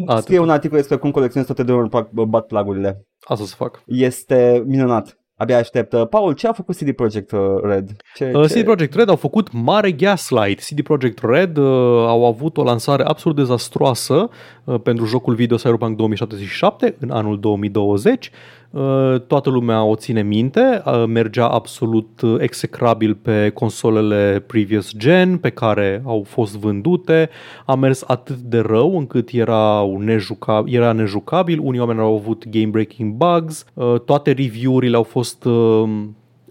A, 0.05 0.19
Scrie 0.19 0.39
un 0.39 0.49
articol 0.49 0.77
despre 0.77 0.95
cum 0.95 1.11
colecționez 1.11 1.47
toate 1.47 1.63
de 1.63 1.71
ori 1.71 1.89
bat 2.29 2.45
plagurile. 2.47 3.07
Asta 3.19 3.43
o 3.43 3.47
să 3.47 3.55
fac. 3.57 3.83
Este 3.85 4.63
minunat. 4.67 5.17
Abia 5.35 5.57
aștept. 5.57 5.93
Uh, 5.93 6.07
Paul, 6.07 6.33
ce 6.33 6.47
a 6.47 6.53
făcut 6.53 6.75
CD 6.75 6.91
Projekt 6.91 7.31
uh, 7.31 7.39
Red? 7.63 7.89
Ce, 8.15 8.31
uh, 8.35 8.47
ce... 8.49 8.57
CD 8.59 8.63
Projekt 8.63 8.93
Red 8.95 9.09
au 9.09 9.15
făcut 9.15 9.49
mare 9.51 9.91
gaslight. 9.91 10.63
CD 10.63 10.81
Projekt 10.81 11.19
Red 11.23 11.57
uh, 11.57 11.65
au 12.07 12.25
avut 12.25 12.57
o 12.57 12.63
lansare 12.63 13.03
absolut 13.03 13.37
dezastroasă 13.37 14.29
uh, 14.63 14.81
pentru 14.81 15.05
jocul 15.05 15.35
video 15.35 15.57
Cyberpunk 15.57 15.97
2077 15.97 16.95
în 16.99 17.09
anul 17.11 17.39
2020. 17.39 18.31
Eh, 18.75 19.17
toată 19.19 19.49
lumea 19.49 19.83
o 19.83 19.95
ține 19.95 20.23
minte, 20.23 20.81
eh, 20.85 21.03
mergea 21.07 21.47
absolut 21.47 22.07
eh, 22.23 22.35
execrabil 22.37 23.15
pe 23.15 23.49
consolele 23.53 24.43
previous 24.47 24.93
gen 24.97 25.37
pe 25.37 25.49
care 25.49 26.01
au 26.05 26.23
fost 26.27 26.57
vândute, 26.57 27.29
a 27.65 27.75
mers 27.75 28.03
atât 28.07 28.35
de 28.35 28.59
rău 28.59 28.97
încât 28.97 29.29
era, 29.31 29.85
nejuca, 29.97 30.63
era 30.67 30.91
nejucabil, 30.91 31.59
unii 31.63 31.79
oameni 31.79 31.99
au 31.99 32.15
avut 32.15 32.49
game 32.49 32.65
breaking 32.65 33.13
bugs, 33.15 33.65
toate 34.05 34.31
review-urile 34.31 34.95
au 34.95 35.03
fost 35.03 35.47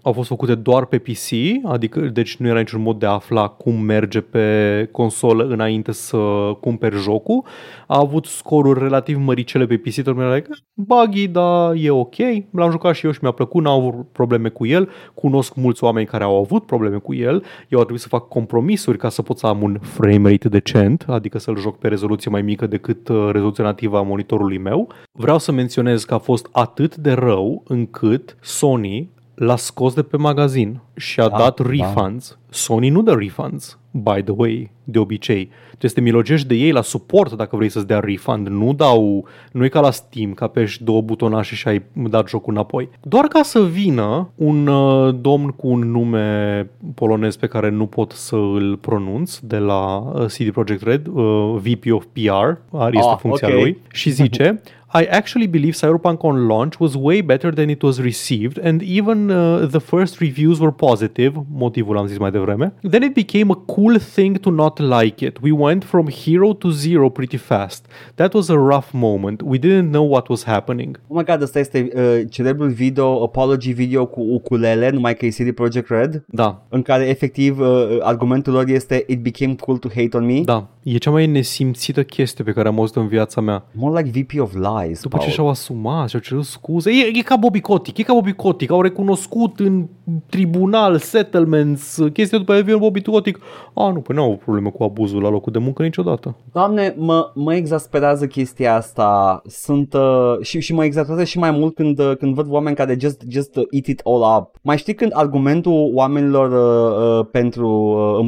au 0.03 0.11
fost 0.11 0.27
făcute 0.27 0.55
doar 0.55 0.85
pe 0.85 0.97
PC, 0.99 1.29
adică 1.63 1.99
deci 1.99 2.37
nu 2.37 2.47
era 2.47 2.59
niciun 2.59 2.81
mod 2.81 2.99
de 2.99 3.05
a 3.05 3.09
afla 3.09 3.47
cum 3.47 3.75
merge 3.81 4.21
pe 4.21 4.87
consolă 4.91 5.47
înainte 5.47 5.91
să 5.91 6.17
cumperi 6.59 6.95
jocul. 7.01 7.43
A 7.87 7.99
avut 7.99 8.25
scoruri 8.25 8.79
relativ 8.79 9.17
măricele 9.17 9.65
pe 9.65 9.77
PC, 9.77 10.01
tot 10.03 10.15
mi 10.15 10.33
like, 10.33 10.49
buggy, 10.73 11.27
da, 11.27 11.73
e 11.73 11.89
ok, 11.89 12.15
l-am 12.51 12.71
jucat 12.71 12.95
și 12.95 13.05
eu 13.05 13.11
și 13.11 13.19
mi-a 13.21 13.31
plăcut, 13.31 13.63
n-au 13.63 13.77
avut 13.87 14.07
probleme 14.11 14.49
cu 14.49 14.65
el, 14.65 14.89
cunosc 15.13 15.55
mulți 15.55 15.83
oameni 15.83 16.05
care 16.05 16.23
au 16.23 16.37
avut 16.39 16.65
probleme 16.65 16.97
cu 16.97 17.13
el, 17.13 17.33
eu 17.69 17.77
a 17.79 17.81
trebuit 17.81 17.99
să 17.99 18.07
fac 18.07 18.27
compromisuri 18.27 18.97
ca 18.97 19.09
să 19.09 19.21
pot 19.21 19.37
să 19.37 19.47
am 19.47 19.61
un 19.63 19.77
frame 19.81 20.29
rate 20.29 20.49
decent, 20.49 21.05
adică 21.07 21.39
să-l 21.39 21.57
joc 21.59 21.77
pe 21.79 21.87
rezoluție 21.87 22.31
mai 22.31 22.41
mică 22.41 22.67
decât 22.67 23.07
uh, 23.07 23.29
rezoluția 23.31 23.63
nativă 23.63 23.97
a 23.97 24.01
monitorului 24.01 24.57
meu. 24.57 24.87
Vreau 25.11 25.37
să 25.37 25.51
menționez 25.51 26.03
că 26.03 26.13
a 26.13 26.17
fost 26.17 26.47
atât 26.51 26.95
de 26.95 27.11
rău 27.11 27.63
încât 27.67 28.37
Sony 28.41 29.09
l-a 29.33 29.55
scos 29.55 29.93
de 29.93 30.01
pe 30.01 30.17
magazin 30.17 30.79
și 30.95 31.19
a 31.19 31.27
da, 31.27 31.37
dat 31.37 31.59
da. 31.61 31.69
refunds. 31.69 32.29
Da. 32.29 32.35
Sony 32.49 32.89
nu 32.89 33.01
dă 33.01 33.13
refunds, 33.17 33.77
by 33.91 34.21
the 34.23 34.33
way, 34.35 34.71
de 34.83 34.99
obicei. 34.99 35.49
Trebuie 35.67 35.89
să 35.89 35.95
te 35.95 36.01
milogești 36.01 36.47
de 36.47 36.55
ei 36.55 36.71
la 36.71 36.81
suport 36.81 37.33
dacă 37.33 37.55
vrei 37.55 37.69
să-ți 37.69 37.87
dea 37.87 37.99
refund. 37.99 38.47
Nu 38.47 38.73
dau, 38.73 39.25
nu 39.51 39.63
e 39.63 39.67
ca 39.69 39.79
la 39.79 39.91
Steam, 39.91 40.33
că 40.33 40.43
apeși 40.43 40.83
două 40.83 41.01
butonașe 41.01 41.55
și 41.55 41.67
ai 41.67 41.81
dat 41.93 42.27
jocul 42.27 42.53
înapoi. 42.53 42.89
Doar 43.01 43.25
ca 43.25 43.41
să 43.43 43.63
vină 43.63 44.29
un 44.35 44.67
uh, 44.67 45.15
domn 45.21 45.47
cu 45.49 45.67
un 45.67 45.91
nume 45.91 46.67
polonez 46.95 47.35
pe 47.35 47.47
care 47.47 47.69
nu 47.69 47.85
pot 47.85 48.11
să 48.11 48.35
îl 48.35 48.77
pronunț 48.81 49.37
de 49.39 49.57
la 49.57 49.95
uh, 49.97 50.25
CD 50.27 50.51
Projekt 50.51 50.81
Red, 50.81 51.07
uh, 51.13 51.55
VP 51.57 51.83
of 51.91 52.05
PR, 52.13 52.77
are 52.77 52.97
este 52.97 53.11
ah, 53.11 53.17
funcția 53.19 53.47
okay. 53.47 53.61
lui, 53.61 53.77
și 53.91 54.09
zice 54.09 54.61
I 54.95 55.05
actually 55.09 55.47
believe 55.47 55.73
Cyberpunk 55.73 56.23
on 56.23 56.47
launch 56.47 56.79
was 56.79 56.95
way 56.95 57.21
better 57.21 57.49
than 57.51 57.69
it 57.71 57.81
was 57.83 57.99
received, 57.99 58.59
and 58.63 58.81
even 58.83 59.31
uh, 59.31 59.65
the 59.65 59.79
first 59.81 60.19
reviews 60.21 60.59
were 60.59 60.71
positive, 60.71 61.33
motivul 61.61 61.97
am 61.97 62.05
zis 62.07 62.17
mai 62.17 62.31
devreme. 62.31 62.71
Then 62.89 63.01
it 63.03 63.13
became 63.15 63.49
a 63.51 63.55
cool 63.73 63.97
thing 64.13 64.37
to 64.37 64.49
not 64.51 64.79
like 64.79 65.23
it. 65.25 65.37
We 65.41 65.51
went 65.51 65.83
from 65.83 66.07
hero 66.25 66.53
to 66.53 66.69
zero 66.71 67.09
pretty 67.09 67.37
fast. 67.37 67.85
That 68.17 68.33
was 68.35 68.49
a 68.51 68.55
rough 68.59 68.87
moment. 68.93 69.41
We 69.41 69.57
didn't 69.57 69.89
know 69.91 70.03
what 70.09 70.27
was 70.29 70.43
happening. 70.43 70.95
Oh 71.09 71.15
my 71.17 71.23
god, 71.23 71.41
asta 71.41 71.59
este 71.59 71.89
uh, 71.95 72.01
celebrul 72.29 72.69
video, 72.69 73.23
apology 73.23 73.71
video 73.73 74.05
cu 74.05 74.21
ukulele, 74.21 74.89
numai 74.89 75.15
că 75.15 75.25
e 75.25 75.29
CD 75.29 75.51
Project 75.51 75.89
Red? 75.89 76.23
Da. 76.27 76.65
În 76.69 76.81
care 76.81 77.07
efectiv 77.09 77.59
uh, 77.59 77.97
argumentul 78.01 78.53
lor 78.53 78.69
este 78.69 79.03
it 79.07 79.21
became 79.21 79.55
cool 79.59 79.77
to 79.77 79.87
hate 79.95 80.17
on 80.17 80.25
me? 80.25 80.39
Da. 80.41 80.67
E 80.83 80.97
cea 80.97 81.11
mai 81.11 81.27
nesimțită 81.27 82.03
chestie 82.03 82.43
pe 82.43 82.51
care 82.51 82.67
am 82.67 82.79
auzit 82.79 82.95
în 82.95 83.07
viața 83.07 83.41
mea. 83.41 83.65
More 83.71 84.01
like 84.03 84.19
VP 84.21 84.41
of 84.41 84.53
Life 84.53 84.71
mai 84.85 84.97
După 85.01 85.17
ce 85.17 85.29
și-au 85.29 85.49
asumat 85.49 86.07
și-au 86.09 86.21
cerut 86.21 86.43
scuze, 86.45 86.89
e, 86.91 87.11
e 87.17 87.21
ca 87.21 87.35
Bobby 87.35 87.59
Kotick, 87.61 87.97
e 87.97 88.03
ca 88.03 88.13
Bobby 88.13 88.31
Kotick, 88.33 88.71
au 88.71 88.81
recunoscut 88.81 89.59
în 89.59 89.85
tribunal, 90.29 90.97
settlements, 90.97 91.97
uh, 91.97 92.11
chestia 92.11 92.37
după 92.37 92.51
aia 92.51 92.77
Bobby 92.77 93.01
Kotick, 93.01 93.41
a, 93.73 93.91
nu, 93.91 93.99
păi 93.99 94.15
n-au 94.15 94.39
probleme 94.43 94.69
cu 94.69 94.83
abuzul 94.83 95.21
la 95.21 95.29
locul 95.29 95.51
de 95.51 95.59
muncă 95.59 95.83
niciodată. 95.83 96.35
Doamne, 96.51 96.95
mă, 96.97 97.31
mă 97.35 97.55
exasperează 97.55 98.27
chestia 98.27 98.75
asta, 98.75 99.41
sunt 99.47 99.93
uh, 99.93 100.37
și, 100.41 100.59
și 100.59 100.73
mă 100.73 100.83
exasperează 100.83 101.23
și 101.25 101.37
mai 101.39 101.51
mult 101.51 101.75
când, 101.75 101.99
uh, 101.99 102.11
când 102.19 102.33
văd 102.35 102.45
oameni 102.49 102.75
care 102.75 102.97
just, 102.99 103.21
just 103.29 103.55
eat 103.55 103.85
it 103.85 104.01
all 104.05 104.23
up. 104.39 104.55
Mai 104.61 104.77
știi 104.77 104.93
când 104.93 105.11
argumentul 105.13 105.91
oamenilor 105.93 106.49
uh, 106.51 107.17
uh, 107.19 107.25
pentru 107.31 107.69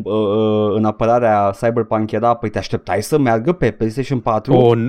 uh, 0.03 0.13
uh, 0.13 0.19
uh, 0.21 0.75
în 0.75 0.85
apărarea 0.85 1.53
Cyberpunk 1.61 2.11
era, 2.11 2.33
păi 2.33 2.49
te 2.49 2.57
așteptai 2.57 3.01
să 3.03 3.19
meargă 3.19 3.51
pe 3.51 3.71
PlayStation 3.71 4.19
4? 4.19 4.53
O, 4.53 4.75
n- 4.75 4.79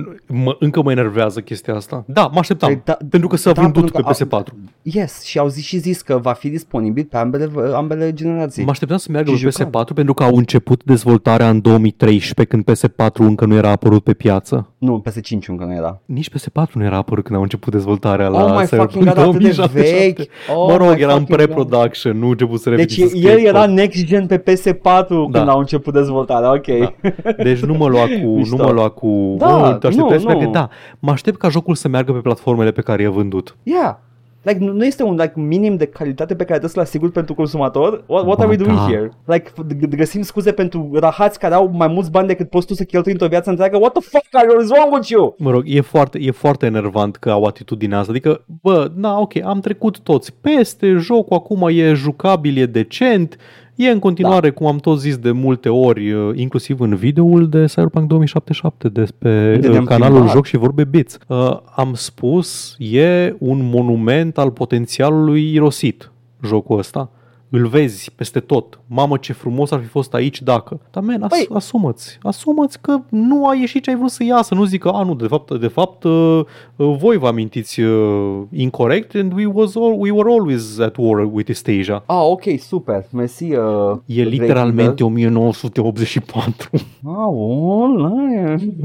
mă, 0.43 0.55
încă 0.59 0.81
mă 0.81 0.91
enervează 0.91 1.39
chestia 1.39 1.55
chestia 1.61 1.75
asta. 1.75 2.03
Da, 2.07 2.29
mă 2.33 2.39
așteptam. 2.39 2.69
Păi 2.71 2.81
da, 2.83 2.97
pentru 3.09 3.27
că 3.27 3.35
s-a 3.35 3.51
da, 3.51 3.61
vândut 3.61 3.91
pe 3.91 3.99
PS4. 4.05 4.27
A, 4.31 4.43
Yes, 4.81 5.23
și 5.23 5.39
au 5.39 5.47
zis 5.47 5.63
și 5.65 5.77
zis 5.77 6.01
că 6.01 6.17
va 6.17 6.33
fi 6.33 6.49
disponibil 6.49 7.03
pe 7.09 7.17
ambele, 7.17 7.49
ambele 7.75 8.13
generații. 8.13 8.63
Mă 8.63 8.69
așteptam 8.69 8.97
să 8.97 9.07
meargă 9.11 9.31
pe 9.31 9.47
PS4 9.47 9.93
pentru 9.95 10.13
că 10.13 10.23
au 10.23 10.35
început 10.35 10.83
dezvoltarea 10.83 11.49
în 11.49 11.61
2013 11.61 12.55
când 12.55 12.69
PS4 12.77 13.13
încă 13.15 13.45
nu 13.45 13.55
era 13.55 13.69
apărut 13.69 14.03
pe 14.03 14.13
piață. 14.13 14.69
Nu, 14.77 15.01
PS5 15.09 15.47
încă 15.47 15.63
nu 15.63 15.73
era. 15.73 15.99
Nici 16.05 16.29
PS4 16.29 16.71
nu 16.73 16.83
era 16.83 16.97
apărut 16.97 17.23
când 17.23 17.35
au 17.35 17.41
început 17.41 17.73
dezvoltarea 17.73 18.27
la 18.27 18.43
Oh 18.43 18.55
my 18.59 18.65
fucking 18.65 19.03
god, 19.13 19.17
atât 19.17 19.41
de 19.55 19.69
vechi. 19.71 20.19
Oh 20.55 20.67
mă 20.69 20.77
rog, 20.77 20.87
oh 20.89 20.95
era 20.97 21.13
în 21.13 21.23
pre-production, 21.23 22.11
god. 22.13 22.21
nu 22.21 22.29
început 22.29 22.59
să 22.59 22.69
Deci 22.75 22.97
el 23.13 23.39
era 23.39 23.65
next 23.65 24.03
gen 24.03 24.27
pe 24.27 24.37
PS4 24.39 25.07
când 25.07 25.29
da. 25.31 25.45
au 25.51 25.59
început 25.59 25.93
dezvoltarea, 25.93 26.53
ok. 26.53 26.67
Da. 27.01 27.31
Deci 27.43 27.59
nu 27.63 27.73
mă 27.73 27.87
lua 27.87 28.01
cu... 28.03 28.15
Nu 28.57 28.63
mă 28.63 28.71
lua 28.71 28.89
cu... 28.89 29.35
Da, 29.37 29.47
nu, 29.51 29.57
nu, 29.57 29.63
așteptai 30.05 30.49
da, 30.51 30.69
mă 30.99 31.11
aștept 31.11 31.37
ca 31.37 31.46
ca 31.47 31.53
jocul 31.53 31.75
să 31.75 31.87
meargă 31.87 32.13
pe 32.13 32.19
platformele 32.19 32.71
pe 32.71 32.81
care 32.81 33.01
i-a 33.01 33.09
vândut. 33.11 33.57
Yeah. 33.63 33.95
Like, 34.41 34.59
nu 34.59 34.85
este 34.85 35.03
un 35.03 35.13
like, 35.15 35.31
minim 35.35 35.75
de 35.75 35.85
calitate 35.85 36.35
pe 36.35 36.43
care 36.43 36.49
trebuie 36.49 36.69
să-l 36.69 36.81
asiguri 36.83 37.11
pentru 37.11 37.33
consumator? 37.33 38.03
What, 38.07 38.25
what 38.25 38.39
are 38.39 38.47
we 38.49 38.55
doing 38.55 38.77
da. 38.77 38.83
here? 38.85 39.11
Like, 39.25 39.51
găsim 39.95 40.21
scuze 40.21 40.51
pentru 40.51 40.89
rahați 40.93 41.39
care 41.39 41.53
au 41.53 41.69
mai 41.73 41.87
mulți 41.87 42.11
bani 42.11 42.27
decât 42.27 42.49
poți 42.49 42.67
tu 42.67 42.73
să 42.73 42.83
cheltui 42.83 43.11
într-o 43.11 43.27
viață 43.27 43.49
întreagă? 43.49 43.77
What 43.77 43.91
the 43.91 44.01
fuck 44.01 44.25
are 44.31 44.47
you 44.49 44.55
wrong 44.57 44.93
with 44.93 45.09
you? 45.09 45.35
Mă 45.37 45.51
rog, 45.51 45.63
e 45.65 45.81
foarte, 45.81 46.19
e 46.21 46.31
foarte 46.31 46.65
enervant 46.65 47.15
că 47.15 47.31
au 47.31 47.43
atitudinea 47.43 47.99
asta. 47.99 48.11
Adică, 48.11 48.45
bă, 48.61 48.91
na, 48.95 49.19
ok, 49.19 49.33
am 49.43 49.59
trecut 49.59 49.99
toți 49.99 50.33
peste, 50.41 50.91
jocul 50.93 51.35
acum 51.37 51.67
e 51.71 51.93
jucabil, 51.93 52.57
e 52.57 52.65
decent, 52.65 53.37
E 53.77 53.89
în 53.89 53.99
continuare, 53.99 54.47
da. 54.49 54.53
cum 54.53 54.67
am 54.67 54.77
tot 54.77 54.99
zis 54.99 55.17
de 55.17 55.31
multe 55.31 55.69
ori, 55.69 56.11
uh, 56.11 56.29
inclusiv 56.37 56.79
în 56.79 56.95
videoul 56.95 57.49
de 57.49 57.65
Cyberpunk 57.65 58.07
2077 58.07 58.89
despre 58.89 59.57
de 59.61 59.69
uh, 59.69 59.83
canalul 59.85 60.15
filmat. 60.15 60.31
Joc 60.33 60.45
și 60.45 60.57
Vorbe 60.57 60.83
Bits, 60.83 61.17
uh, 61.27 61.57
am 61.75 61.93
spus, 61.93 62.75
e 62.77 63.35
un 63.39 63.69
monument 63.69 64.37
al 64.37 64.51
potențialului 64.51 65.53
irosit 65.53 66.11
jocul 66.45 66.77
ăsta 66.77 67.09
îl 67.49 67.65
vezi 67.67 68.11
peste 68.15 68.39
tot. 68.39 68.79
Mamă, 68.87 69.17
ce 69.17 69.33
frumos 69.33 69.71
ar 69.71 69.79
fi 69.79 69.85
fost 69.85 70.13
aici 70.13 70.41
dacă. 70.41 70.79
Dar, 70.91 71.03
men, 71.03 71.21
as- 71.23 71.31
păi- 71.31 71.47
asumă-ți. 71.53 72.17
Asumă-ți 72.21 72.81
că 72.81 72.97
nu 73.09 73.47
a 73.47 73.55
ieșit 73.55 73.83
ce 73.83 73.89
ai 73.89 73.95
vrut 73.95 74.09
să 74.09 74.23
iasă. 74.23 74.53
Nu 74.55 74.65
zic 74.65 74.81
că, 74.81 74.87
a, 74.89 75.03
nu, 75.03 75.15
de 75.15 75.27
fapt, 75.27 75.59
de 75.59 75.67
fapt 75.67 76.03
uh, 76.03 76.41
uh, 76.75 76.95
voi 76.99 77.17
vă 77.17 77.27
amintiți 77.27 77.79
uh, 77.81 78.41
incorrect 78.51 79.15
and 79.15 79.33
we, 79.33 79.45
was 79.45 79.75
all, 79.75 79.95
we 79.99 80.11
were 80.11 80.29
always 80.31 80.79
at 80.79 80.95
war 80.97 81.29
with 81.33 81.49
East 81.49 81.67
Asia. 81.79 82.03
Ah, 82.05 82.23
ok, 82.29 82.43
super. 82.59 83.05
Mersi. 83.11 83.53
Uh, 83.55 83.59
e 84.05 84.23
literalmente 84.23 85.03
1984. 85.03 86.69
la, 87.03 87.25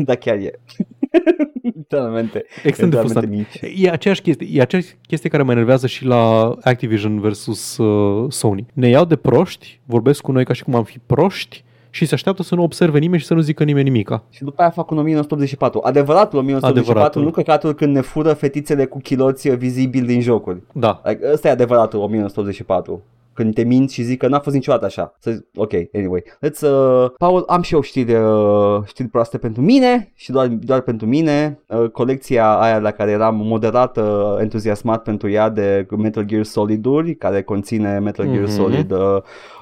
da, 0.05 0.15
chiar 0.15 0.37
e. 0.37 0.51
Totalmente. 1.89 2.45
Extrem 2.65 2.91
de 2.91 2.97
frustrant. 2.97 3.47
E 3.77 3.91
aceeași 3.91 4.21
chestie, 4.23 4.47
e 4.51 4.61
aceeași 4.61 4.97
chestie 5.07 5.31
care 5.31 5.43
mă 5.43 5.53
enervează 5.53 5.87
și 5.87 6.05
la 6.05 6.55
Activision 6.63 7.21
versus 7.21 7.77
uh, 7.77 8.31
Sony 8.33 8.52
Sony. 8.53 8.65
Ne 8.75 8.89
iau 8.89 9.05
de 9.05 9.17
proști, 9.17 9.81
vorbesc 9.87 10.21
cu 10.21 10.33
noi 10.33 10.45
ca 10.45 10.53
și 10.53 10.65
cum 10.65 10.75
am 10.75 10.85
fi 10.85 10.99
proști, 10.99 11.65
și 11.91 12.05
se 12.07 12.15
așteaptă 12.15 12.43
să 12.43 12.55
nu 12.55 12.63
observe 12.63 12.99
nimeni 12.99 13.21
și 13.21 13.27
să 13.27 13.35
nu 13.35 13.41
zică 13.41 13.65
nimeni 13.65 13.91
nimica. 13.91 14.23
Și 14.31 14.43
după 14.45 14.61
aia 14.61 14.71
fac 14.71 14.91
un 14.91 14.99
1984. 14.99 15.81
Adevăratul 15.85 16.39
1984, 16.39 17.21
nu 17.23 17.31
că 17.31 17.43
atunci 17.51 17.75
când 17.77 17.95
ne 17.95 18.01
fură 18.01 18.33
fetițele 18.33 18.85
cu 18.85 18.99
chiloții 18.99 19.57
vizibili 19.57 20.07
din 20.07 20.21
jocuri. 20.21 20.61
Da. 20.75 20.89
Like, 21.05 21.09
adică 21.11 21.29
ăsta 21.33 21.49
e 21.49 21.51
adevăratul 21.51 22.01
1984 22.01 23.03
când 23.35 23.55
te 23.55 23.63
mint 23.63 23.91
și 23.91 24.03
zic 24.03 24.19
că 24.19 24.29
n-a 24.29 24.39
fost 24.39 24.55
niciodată 24.55 24.85
așa. 24.85 25.13
Să 25.21 25.31
zic, 25.31 25.47
ok, 25.55 25.73
anyway. 25.95 26.23
Let's, 26.47 26.63
uh, 26.63 27.11
Paul, 27.19 27.45
am 27.47 27.63
și 27.63 27.75
eu 27.75 27.81
știri, 27.81 28.15
uh, 28.15 28.81
știri 28.85 29.09
proaste 29.09 29.39
pentru 29.39 29.63
mine 29.63 30.13
și 30.15 30.31
doar, 30.31 30.47
doar 30.47 30.81
pentru 30.81 31.07
mine. 31.07 31.61
Uh, 31.67 31.91
colecția 31.91 32.53
aia 32.59 32.79
la 32.79 32.91
care 32.91 33.11
eram 33.11 33.37
moderat 33.37 33.97
uh, 33.97 34.35
entuziasmat 34.39 35.03
pentru 35.03 35.29
ea 35.31 35.49
de 35.49 35.87
Metal 35.99 36.23
Gear 36.25 36.43
Solid-uri, 36.43 37.15
care 37.15 37.43
conține 37.43 37.99
Metal 37.99 38.27
Gear 38.33 38.45
mm-hmm. 38.45 38.57
Solid 38.57 38.91
uh, 38.91 39.19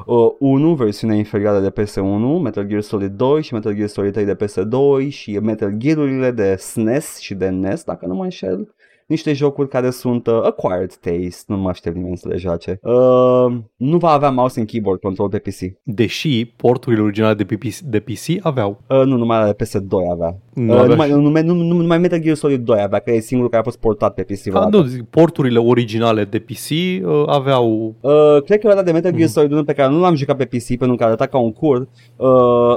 uh, 0.07 0.31
1, 0.39 0.75
versiunea 0.75 1.17
inferioară 1.17 1.59
de 1.61 1.83
PS1, 1.83 2.43
Metal 2.43 2.65
Gear 2.67 2.81
Solid 2.81 3.13
2 3.17 3.43
și 3.43 3.53
Metal 3.55 3.73
Gear 3.73 3.89
Solid 3.89 4.13
3 4.13 4.25
de 4.25 4.37
PS2 4.37 5.09
și 5.09 5.39
Metal 5.39 5.73
Gear-urile 5.77 6.31
de 6.31 6.57
SNES 6.57 7.19
și 7.19 7.35
de 7.35 7.49
NES, 7.49 7.85
dacă 7.85 8.07
nu 8.07 8.15
mă 8.15 8.23
înșel 8.23 8.75
niște 9.11 9.33
jocuri 9.33 9.69
care 9.69 9.91
sunt 9.91 10.27
uh, 10.27 10.35
acquired 10.43 10.95
taste, 10.95 11.45
nu 11.47 11.57
mă 11.57 11.69
aștept 11.69 11.97
nimeni 11.97 12.17
să 12.17 12.29
le 12.29 12.37
joace. 12.37 12.79
Uh, 12.83 13.47
nu 13.77 13.97
va 13.97 14.09
avea 14.11 14.31
mouse 14.31 14.59
and 14.59 14.69
keyboard 14.69 15.01
control 15.01 15.29
de 15.29 15.39
PC. 15.39 15.59
Deși 15.83 16.45
porturile 16.47 17.03
originale 17.03 17.35
de, 17.35 17.45
PC, 17.45 17.79
de 17.79 18.01
PC 18.01 18.47
aveau. 18.47 18.81
Uh, 18.87 18.97
nu, 19.05 19.17
numai 19.17 19.39
la 19.39 19.53
PS2 19.53 20.11
avea. 20.13 20.37
Nu, 20.55 20.65
uh, 20.73 20.77
avea 20.79 20.89
numai, 20.89 21.11
numai, 21.11 21.43
numai, 21.43 21.67
numai 21.77 21.99
Metal 21.99 22.19
Gear 22.21 22.35
Solid 22.37 22.65
2 22.65 22.81
avea, 22.81 22.99
că 22.99 23.13
e 23.13 23.21
singurul 23.21 23.51
care 23.51 23.63
a 23.63 23.65
fost 23.65 23.79
portat 23.79 24.15
pe 24.15 24.23
PC. 24.23 24.55
Ah, 24.55 24.67
nu, 24.71 24.83
zic, 24.83 25.03
porturile 25.05 25.59
originale 25.59 26.25
de 26.25 26.39
PC 26.39 26.71
uh, 26.71 27.23
aveau... 27.27 27.95
Uh, 28.01 28.43
cred 28.45 28.61
că 28.61 28.67
era 28.67 28.83
de 28.83 28.93
Metal 28.93 29.11
Gear 29.11 29.21
mm. 29.23 29.27
Solid 29.29 29.53
1 29.53 29.65
pe 29.65 29.73
care 29.73 29.93
nu 29.93 30.01
l-am 30.01 30.15
jucat 30.15 30.37
pe 30.37 30.45
PC 30.45 30.77
pentru 30.79 30.97
că 30.97 31.05
arăta 31.05 31.27
ca 31.27 31.39
un 31.39 31.53
cur. 31.53 31.89
Uh, 32.17 32.29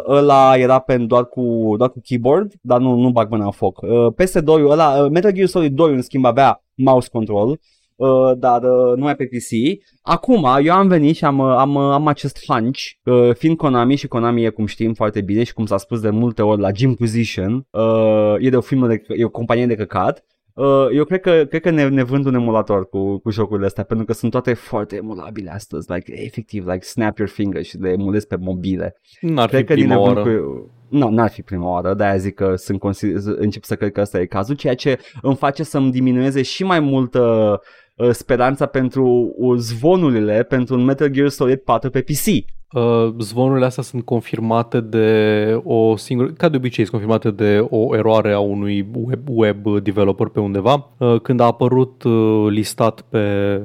ăla 0.08 0.54
era 0.58 0.80
pe, 0.80 0.98
doar, 0.98 1.26
cu, 1.26 1.74
doar 1.78 1.90
cu 1.90 2.00
keyboard, 2.04 2.52
dar 2.62 2.80
nu, 2.80 2.96
nu 2.96 3.10
bag 3.10 3.30
mâna 3.30 3.44
în 3.46 3.52
foc. 3.52 3.82
Uh, 3.82 3.90
PS2-ul 4.14 4.72
ăla, 4.72 5.02
uh, 5.04 5.10
Metal 5.12 5.32
Gear 5.32 5.48
Solid 5.48 5.74
2 5.76 5.94
în 5.94 6.02
schimb 6.02 6.22
schimb 6.24 6.26
avea 6.26 6.64
mouse 6.76 7.10
control, 7.12 7.60
Uh, 7.96 8.32
dar 8.38 8.60
uh, 9.02 9.10
e 9.10 9.16
pe 9.16 9.26
PC. 9.26 9.50
Acum, 10.02 10.48
eu 10.64 10.74
am 10.74 10.88
venit 10.88 11.16
și 11.16 11.26
am, 11.26 11.38
uh, 11.40 11.56
am, 11.58 11.74
uh, 11.76 11.82
am 11.90 12.08
acest 12.08 12.40
hunch, 12.48 12.80
uh, 13.04 13.34
fiind 13.36 13.58
Konami 13.58 13.96
și 13.96 14.08
Konami 14.08 14.44
e 14.44 14.50
cum 14.50 14.66
știm 14.66 14.94
foarte 14.94 15.22
bine 15.22 15.44
și 15.44 15.54
cum 15.54 15.66
s-a 15.66 15.78
spus 15.78 16.00
de 16.00 16.10
multe 16.10 16.42
ori 16.42 16.62
la 16.62 16.70
Position, 16.98 17.68
uh, 17.72 18.36
e 18.40 18.50
de 18.50 18.56
o 18.58 18.62
filmă 18.62 18.88
de, 18.88 19.02
e 19.08 19.26
o 19.26 19.30
companie 19.30 19.66
de 19.66 19.76
căcat, 19.76 20.26
Uh, 20.56 20.88
eu 20.94 21.04
cred 21.04 21.20
că, 21.20 21.46
cred 21.50 21.62
că 21.62 21.70
ne, 21.70 21.88
ne 21.90 22.04
vând 22.04 22.26
un 22.26 22.34
emulator 22.34 22.90
cu, 22.90 23.18
cu 23.18 23.30
jocurile 23.30 23.66
astea, 23.66 23.84
pentru 23.84 24.06
că 24.06 24.14
sunt 24.14 24.32
toate 24.32 24.54
foarte 24.54 24.96
emulabile 24.96 25.50
astăzi, 25.52 25.92
like, 25.92 26.24
efectiv, 26.24 26.66
like, 26.68 26.86
snap 26.86 27.18
your 27.18 27.30
finger 27.32 27.64
și 27.64 27.78
le 27.78 27.90
emulezi 27.90 28.28
pe 28.28 28.36
mobile. 28.36 28.96
N-ar 29.22 29.50
cred 29.50 29.60
fi 29.60 29.66
că 29.66 29.74
prima 29.74 29.98
oră. 30.00 30.22
Cu, 30.22 30.30
nu, 30.94 31.10
n-ar 31.10 31.30
fi 31.30 31.42
prima 31.42 31.70
oară, 31.72 31.94
de-aia 31.94 32.18
zic 32.18 32.34
că 32.36 32.56
sunt 32.56 32.80
consider, 32.80 33.22
încep 33.38 33.64
să 33.64 33.76
cred 33.76 33.92
că 33.92 34.02
ăsta 34.02 34.20
e 34.20 34.26
cazul, 34.26 34.56
ceea 34.56 34.76
ce 34.76 35.00
îmi 35.22 35.36
face 35.36 35.64
să-mi 35.64 35.92
diminueze 35.92 36.42
și 36.42 36.64
mai 36.64 36.80
mult 36.80 37.14
uh, 37.14 37.54
speranța 38.12 38.66
pentru 38.66 39.34
uh, 39.38 39.58
zvonurile 39.60 40.44
pentru 40.44 40.76
un 40.76 40.84
Metal 40.84 41.08
Gear 41.08 41.30
Solid 41.30 41.60
4 41.60 41.90
pe 41.90 42.02
PC. 42.02 42.26
Uh, 42.74 43.14
zvonurile 43.20 43.66
astea 43.66 43.84
sunt 43.84 44.04
confirmate 44.06 44.80
de 44.80 45.12
o 45.64 45.96
singură, 45.96 46.30
ca 46.32 46.50
de 46.50 46.58
obicei 46.58 46.86
sunt 46.88 47.02
confirmate 47.04 47.32
de 47.44 47.68
o 47.70 47.96
eroare 47.96 48.32
a 48.34 48.40
unui 48.40 48.88
web, 48.94 49.20
web 49.66 49.80
developer 49.84 50.28
pe 50.28 50.40
undeva. 50.40 50.90
Uh, 50.98 51.20
când 51.20 51.40
a 51.40 51.46
apărut 51.46 52.04
uh, 52.04 52.46
listat 52.50 53.02
pe, 53.02 53.62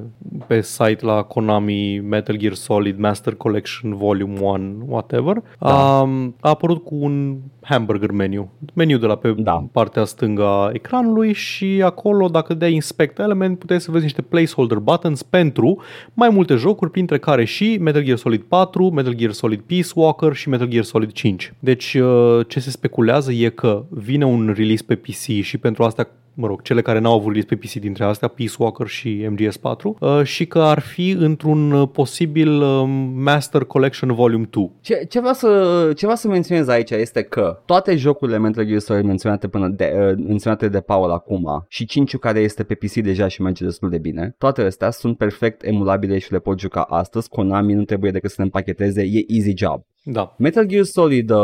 pe 0.46 0.60
site 0.60 1.04
la 1.06 1.22
Konami 1.22 2.00
Metal 2.08 2.36
Gear 2.36 2.54
Solid 2.54 2.98
Master 2.98 3.34
Collection 3.34 3.96
Volume 3.96 4.38
1, 4.40 4.84
whatever, 4.88 5.36
da. 5.58 5.98
a, 5.98 6.02
um, 6.02 6.34
a 6.40 6.48
apărut 6.48 6.84
cu 6.84 6.94
un 6.98 7.36
hamburger 7.62 8.10
menu. 8.12 8.48
Meniu 8.74 8.98
de 8.98 9.06
la 9.06 9.14
pe 9.16 9.34
da. 9.38 9.66
partea 9.72 10.04
stângă 10.04 10.44
a 10.46 10.70
ecranului 10.72 11.32
și 11.32 11.82
acolo, 11.84 12.26
dacă 12.26 12.54
dai 12.54 12.72
Inspect 12.74 13.18
Element, 13.18 13.58
puteai 13.58 13.80
să 13.80 13.90
vezi 13.90 14.04
niște 14.04 14.22
placeholder 14.22 14.78
buttons 14.78 15.22
pentru 15.22 15.80
mai 16.14 16.28
multe 16.28 16.54
jocuri, 16.54 16.90
printre 16.90 17.18
care 17.18 17.44
și 17.44 17.78
Metal 17.80 18.02
Gear 18.02 18.16
Solid 18.16 18.40
4, 18.42 18.90
Metal 18.98 19.14
Gear 19.14 19.32
Solid 19.32 19.60
Peace 19.66 19.88
Walker 19.96 20.34
și 20.34 20.48
Metal 20.48 20.66
Gear 20.66 20.84
Solid 20.84 21.12
5. 21.12 21.52
Deci 21.58 21.94
uh, 21.94 22.40
ce 22.48 22.60
se 22.60 22.70
speculează 22.70 23.32
e 23.32 23.48
că 23.48 23.84
vine 23.90 24.24
un 24.24 24.54
release 24.56 24.82
pe 24.84 24.94
PC 24.94 25.42
și 25.42 25.58
pentru 25.58 25.82
asta 25.82 26.08
mă 26.40 26.46
rog, 26.46 26.62
cele 26.62 26.80
care 26.82 26.98
n-au 26.98 27.14
avut 27.14 27.32
list 27.32 27.74
dintre 27.74 28.04
astea, 28.04 28.28
Peace 28.28 28.52
Walker 28.58 28.86
și 28.86 29.28
MGS4, 29.30 29.82
uh, 30.00 30.22
și 30.24 30.46
că 30.46 30.58
ar 30.58 30.78
fi 30.78 31.10
într-un 31.10 31.72
uh, 31.72 31.88
posibil 31.92 32.60
uh, 32.62 32.82
Master 33.14 33.64
Collection 33.64 34.14
Volume 34.14 34.46
2. 34.50 34.70
Ce, 34.80 35.06
ce, 35.08 35.18
vreau 35.18 35.34
să, 35.34 35.76
ce 35.96 36.04
vreau 36.04 36.14
să 36.16 36.28
menționez 36.28 36.68
aici 36.68 36.90
este 36.90 37.22
că 37.22 37.62
toate 37.66 37.96
jocurile 37.96 38.38
Metal 38.38 38.64
Gear 38.64 38.78
Solid 38.78 39.04
menționate, 39.04 39.48
până 39.48 39.68
de, 39.68 39.92
uh, 40.18 40.24
menționate 40.26 40.68
de 40.68 40.80
Paul 40.80 41.10
acum 41.10 41.64
și 41.68 41.86
5 41.86 42.16
care 42.16 42.38
este 42.40 42.62
pe 42.64 42.74
PC 42.74 42.92
deja 42.94 43.28
și 43.28 43.42
merge 43.42 43.64
destul 43.64 43.90
de 43.90 43.98
bine, 43.98 44.34
toate 44.38 44.62
astea 44.62 44.90
sunt 44.90 45.16
perfect 45.16 45.62
emulabile 45.64 46.18
și 46.18 46.32
le 46.32 46.38
pot 46.38 46.58
juca 46.60 46.80
astăzi. 46.82 47.28
Konami 47.28 47.72
nu 47.72 47.84
trebuie 47.84 48.10
decât 48.10 48.28
să 48.30 48.34
le 48.38 48.44
împacheteze, 48.44 49.02
e 49.02 49.24
easy 49.28 49.56
job. 49.56 49.80
Da. 50.04 50.34
Metal 50.38 50.64
Gear 50.66 50.84
Solid 50.84 51.30
uh, 51.30 51.38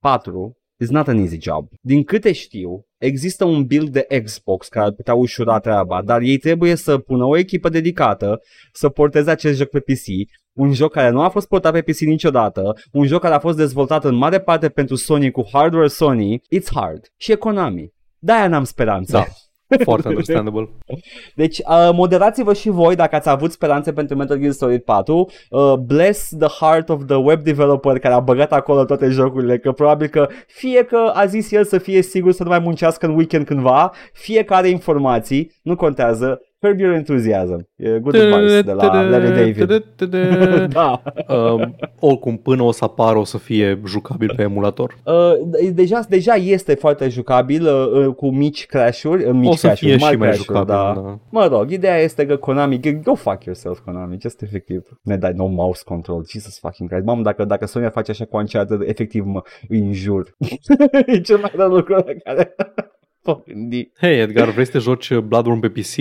4 0.00 0.57
It's 0.80 0.92
not 0.92 1.08
an 1.08 1.18
easy 1.18 1.38
job. 1.40 1.68
Din 1.80 2.02
câte 2.04 2.32
știu, 2.32 2.84
există 2.98 3.44
un 3.44 3.64
build 3.64 3.88
de 3.88 4.06
Xbox 4.22 4.68
care 4.68 4.84
ar 4.86 4.92
putea 4.92 5.14
ușura 5.14 5.58
treaba, 5.58 6.02
dar 6.02 6.20
ei 6.20 6.38
trebuie 6.38 6.74
să 6.74 6.98
pună 6.98 7.24
o 7.24 7.36
echipă 7.36 7.68
dedicată 7.68 8.40
să 8.72 8.88
porteze 8.88 9.30
acest 9.30 9.58
joc 9.58 9.68
pe 9.68 9.80
PC, 9.80 10.06
un 10.52 10.72
joc 10.72 10.92
care 10.92 11.10
nu 11.10 11.20
a 11.22 11.28
fost 11.28 11.48
portat 11.48 11.72
pe 11.72 11.82
PC 11.82 11.98
niciodată, 11.98 12.72
un 12.92 13.06
joc 13.06 13.20
care 13.20 13.34
a 13.34 13.38
fost 13.38 13.56
dezvoltat 13.56 14.04
în 14.04 14.14
mare 14.14 14.40
parte 14.40 14.68
pentru 14.68 14.94
Sony 14.94 15.30
cu 15.30 15.48
hardware 15.52 15.88
Sony, 15.88 16.38
it's 16.56 16.70
hard. 16.74 17.04
Și 17.16 17.32
e 17.32 17.38
Da, 17.42 17.72
De-aia 18.18 18.48
n-am 18.48 18.64
speranță. 18.64 19.12
Da. 19.12 19.26
Foarte 19.82 20.08
understandable. 20.08 20.68
Deci, 21.34 21.58
uh, 21.58 21.90
moderați-vă 21.92 22.52
și 22.52 22.68
voi 22.68 22.94
dacă 22.96 23.16
ați 23.16 23.28
avut 23.28 23.50
speranțe 23.52 23.92
pentru 23.92 24.16
Metal 24.16 24.36
Gear 24.38 24.50
Solid 24.52 24.82
4. 24.82 25.28
Uh, 25.50 25.72
bless 25.74 26.34
the 26.38 26.48
heart 26.64 26.88
of 26.88 27.00
the 27.06 27.16
web 27.16 27.42
developer 27.42 27.98
care 27.98 28.14
a 28.14 28.20
băgat 28.20 28.52
acolo 28.52 28.84
toate 28.84 29.06
jocurile, 29.08 29.58
că 29.58 29.72
probabil 29.72 30.06
că 30.06 30.28
fie 30.46 30.82
că 30.84 31.12
a 31.14 31.26
zis 31.26 31.52
el 31.52 31.64
să 31.64 31.78
fie 31.78 32.02
sigur 32.02 32.32
să 32.32 32.42
nu 32.42 32.48
mai 32.48 32.58
muncească 32.58 33.06
în 33.06 33.14
weekend 33.14 33.48
cândva, 33.48 33.92
fie 34.12 34.42
că 34.42 34.54
are 34.54 34.68
informații, 34.68 35.52
nu 35.62 35.76
contează, 35.76 36.40
Curb 36.60 36.80
Your 36.80 36.94
Enthusiasm. 36.94 37.60
E 37.78 37.98
good 38.00 38.16
advice 38.18 38.62
de 38.64 38.72
la 38.72 39.02
Larry 39.08 39.30
David. 39.34 39.68
da. 40.74 41.02
Uh, 41.28 41.68
oricum, 42.00 42.36
până 42.36 42.62
o 42.62 42.70
să 42.70 42.84
apară, 42.84 43.18
o 43.18 43.24
să 43.24 43.38
fie 43.38 43.80
jucabil 43.86 44.32
pe 44.36 44.42
emulator. 44.42 44.98
Uh, 45.04 45.32
deja, 45.72 46.00
deja 46.08 46.34
este 46.34 46.74
foarte 46.74 47.08
jucabil 47.08 47.66
uh, 47.66 48.06
uh 48.06 48.14
cu 48.14 48.30
mici 48.30 48.66
crash-uri. 48.66 49.24
Uh, 49.24 49.32
mici 49.32 49.48
o 49.52 49.56
să 49.56 49.68
fie 49.68 49.96
și 49.98 50.16
mai 50.16 50.32
jucabil. 50.32 50.66
Da. 50.66 50.92
da. 50.94 51.18
Mă 51.30 51.46
rog, 51.46 51.70
ideea 51.70 51.98
este 51.98 52.26
că 52.26 52.36
Konami, 52.36 52.80
go 53.04 53.14
fuck 53.14 53.44
yourself, 53.44 53.78
Konami, 53.78 54.18
just 54.20 54.42
efectiv. 54.42 54.88
Ne 55.02 55.16
dai 55.16 55.32
no 55.34 55.46
mouse 55.46 55.82
control, 55.84 56.24
Jesus 56.30 56.58
fucking 56.58 56.88
Christ. 56.88 57.04
Mamă, 57.04 57.22
dacă, 57.22 57.44
dacă 57.44 57.66
Sony 57.66 57.90
face 57.90 58.10
așa 58.10 58.24
cu 58.24 58.36
Uncharted, 58.36 58.80
efectiv 58.80 59.24
mă 59.24 59.42
înjur. 59.68 60.34
e 61.14 61.20
cel 61.20 61.38
mai 61.38 61.50
rău 61.56 61.70
lucru 61.70 61.92
la 61.92 62.04
care... 62.24 62.54
Hei 64.00 64.20
Edgar, 64.20 64.48
vrei 64.50 64.64
să 64.64 64.70
te 64.72 64.78
joci 64.78 65.14
Bloodborne 65.16 65.60
pe 65.60 65.68
PC? 65.68 65.96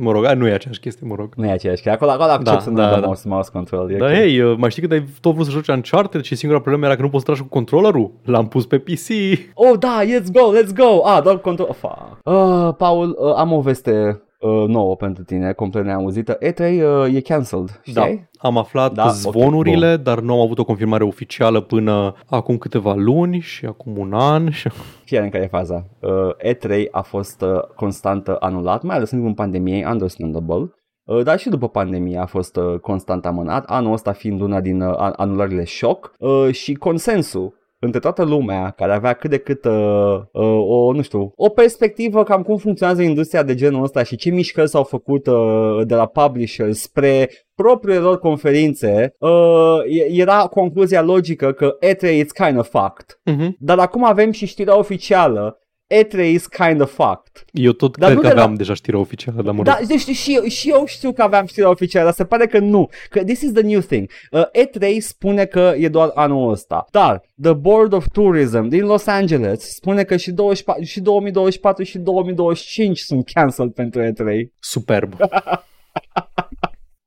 Mă 0.00 0.10
rog, 0.12 0.26
nu 0.26 0.46
e 0.46 0.52
aceeași 0.52 0.80
chestie, 0.80 1.06
mă 1.06 1.14
rog. 1.18 1.32
Nu 1.36 1.42
e 1.44 1.50
aceeași 1.52 1.82
chestie. 1.82 1.90
Acolo, 1.90 2.10
acolo 2.10 2.42
da, 2.42 2.58
să 2.58 2.70
da, 2.70 2.70
nu 2.70 2.76
da, 2.76 2.88
da, 2.94 2.98
da. 3.00 3.04
mouse, 3.06 3.28
mouse 3.28 3.50
control. 3.52 3.94
Da, 3.98 4.04
okay. 4.04 4.16
hei, 4.16 4.40
uh, 4.40 4.54
mai 4.58 4.70
știi 4.70 4.88
că 4.88 4.94
ai 4.94 5.04
tot 5.20 5.34
vrut 5.34 5.46
să 5.46 5.52
joci 5.52 5.68
Uncharted 5.68 6.22
și 6.22 6.34
singura 6.34 6.60
problemă 6.60 6.86
era 6.86 6.94
că 6.96 7.02
nu 7.02 7.08
poți 7.08 7.24
să 7.24 7.30
tragi 7.32 7.48
cu 7.48 7.54
controllerul? 7.58 8.10
L-am 8.24 8.48
pus 8.48 8.66
pe 8.66 8.78
PC. 8.78 9.08
Oh, 9.54 9.78
da, 9.78 10.00
let's 10.02 10.30
go, 10.32 10.52
let's 10.58 10.74
go. 10.74 11.06
Ah, 11.08 11.22
doar 11.22 11.38
control... 11.38 11.68
Oh, 11.70 11.74
fuck. 11.78 11.98
Uh, 12.24 12.74
Paul, 12.76 13.16
uh, 13.20 13.32
am 13.36 13.52
o 13.52 13.60
veste 13.60 14.22
uh, 14.38 14.64
nouă 14.66 14.96
pentru 14.96 15.22
tine, 15.22 15.52
complet 15.52 15.84
neauzită. 15.84 16.38
E3 16.44 16.58
uh, 16.60 17.14
e 17.14 17.20
cancelled, 17.20 17.80
știi? 17.82 17.92
Da, 17.94 18.06
am 18.48 18.58
aflat 18.58 18.92
da, 18.92 19.08
zvonurile, 19.08 19.84
okay, 19.92 19.98
dar 19.98 20.20
nu 20.20 20.32
am 20.32 20.40
avut 20.40 20.58
o 20.58 20.64
confirmare 20.64 21.04
oficială 21.04 21.60
până 21.60 22.14
acum 22.28 22.58
câteva 22.58 22.94
luni 22.94 23.38
și 23.40 23.66
acum 23.66 23.98
un 23.98 24.12
an. 24.12 24.50
Și... 24.50 24.70
Fie 25.04 25.18
în 25.20 25.28
care 25.28 25.42
e 25.44 25.46
faza. 25.46 25.86
Uh, 26.00 26.52
E3 26.54 26.84
a 26.90 27.00
fost 27.02 27.42
uh, 27.42 28.24
anulat, 28.38 28.82
mai 28.82 28.96
ales 28.96 29.10
în 29.10 29.18
timpul 29.18 29.34
pandemiei, 29.36 29.84
understandable. 29.90 30.72
Uh, 31.04 31.22
dar 31.22 31.38
și 31.38 31.48
după 31.48 31.68
pandemie 31.68 32.18
a 32.18 32.26
fost 32.26 32.56
uh, 32.56 32.78
constant 32.80 33.26
amânat, 33.26 33.64
anul 33.64 33.92
ăsta 33.92 34.12
fiind 34.12 34.40
una 34.40 34.60
din 34.60 34.80
uh, 34.82 34.94
anulările 35.16 35.64
șoc 35.64 36.12
uh, 36.18 36.48
și 36.50 36.74
consensul 36.74 37.56
între 37.80 37.98
toată 37.98 38.24
lumea 38.24 38.70
care 38.70 38.92
avea 38.92 39.12
cât 39.12 39.30
de 39.30 39.38
cât 39.38 39.64
uh, 39.64 40.18
uh, 40.30 40.64
o, 40.68 40.92
nu 40.92 41.02
știu, 41.02 41.32
o 41.36 41.48
perspectivă 41.48 42.22
cam 42.22 42.42
cum 42.42 42.56
funcționează 42.56 43.02
industria 43.02 43.42
de 43.42 43.54
genul 43.54 43.82
ăsta 43.82 44.02
și 44.02 44.16
ce 44.16 44.30
mișcări 44.30 44.68
s-au 44.68 44.82
făcut 44.82 45.26
uh, 45.26 45.80
de 45.84 45.94
la 45.94 46.06
publisher 46.06 46.72
spre 46.72 47.30
propriile 47.54 47.98
lor 48.00 48.18
conferințe, 48.18 49.14
uh, 49.18 49.76
era 50.10 50.38
concluzia 50.42 51.02
logică 51.02 51.52
că 51.52 51.76
E3 51.88 52.12
it's 52.20 52.46
kind 52.46 52.58
of 52.58 52.68
fact 52.68 52.96
Uh-huh. 53.18 53.36
Mhm. 53.38 53.56
Dar 53.58 53.78
acum 53.78 54.04
avem 54.04 54.30
și 54.30 54.46
știrea 54.46 54.78
oficială 54.78 55.58
E3 55.90 56.32
is 56.34 56.48
kind 56.48 56.80
of 56.82 56.90
fucked. 56.94 57.44
Eu 57.54 57.72
tot 57.74 57.96
dar 57.98 58.08
cred 58.10 58.20
că 58.22 58.28
aveam 58.28 58.50
la... 58.50 58.56
deja 58.56 58.74
știrea 58.74 59.00
oficială, 59.00 59.42
dar 59.42 59.54
mă 59.54 59.62
da, 59.62 59.76
rog. 59.78 59.88
Da, 59.88 59.94
deci 59.94 60.16
și, 60.16 60.34
eu, 60.34 60.42
și 60.44 60.68
eu 60.70 60.84
știu 60.86 61.12
că 61.12 61.22
aveam 61.22 61.46
știrea 61.46 61.68
oficială, 61.70 62.04
dar 62.04 62.14
se 62.14 62.24
pare 62.24 62.46
că 62.46 62.58
nu. 62.58 62.88
Că 63.10 63.24
this 63.24 63.40
is 63.40 63.52
the 63.52 63.62
new 63.62 63.80
thing. 63.80 64.10
Uh, 64.30 64.42
E3 64.48 64.98
spune 64.98 65.44
că 65.44 65.72
e 65.76 65.88
doar 65.88 66.10
anul 66.14 66.50
ăsta. 66.50 66.84
Dar 66.90 67.22
The 67.42 67.52
Board 67.52 67.92
of 67.92 68.06
Tourism 68.12 68.66
din 68.66 68.84
Los 68.84 69.06
Angeles 69.06 69.60
spune 69.74 70.02
că 70.04 70.16
și, 70.16 70.30
24, 70.30 70.82
și 70.82 71.00
2024 71.00 71.82
și 71.84 71.98
2025 71.98 72.98
sunt 72.98 73.28
cancel 73.32 73.68
pentru 73.70 74.02
E3. 74.02 74.24
Superb. 74.58 75.12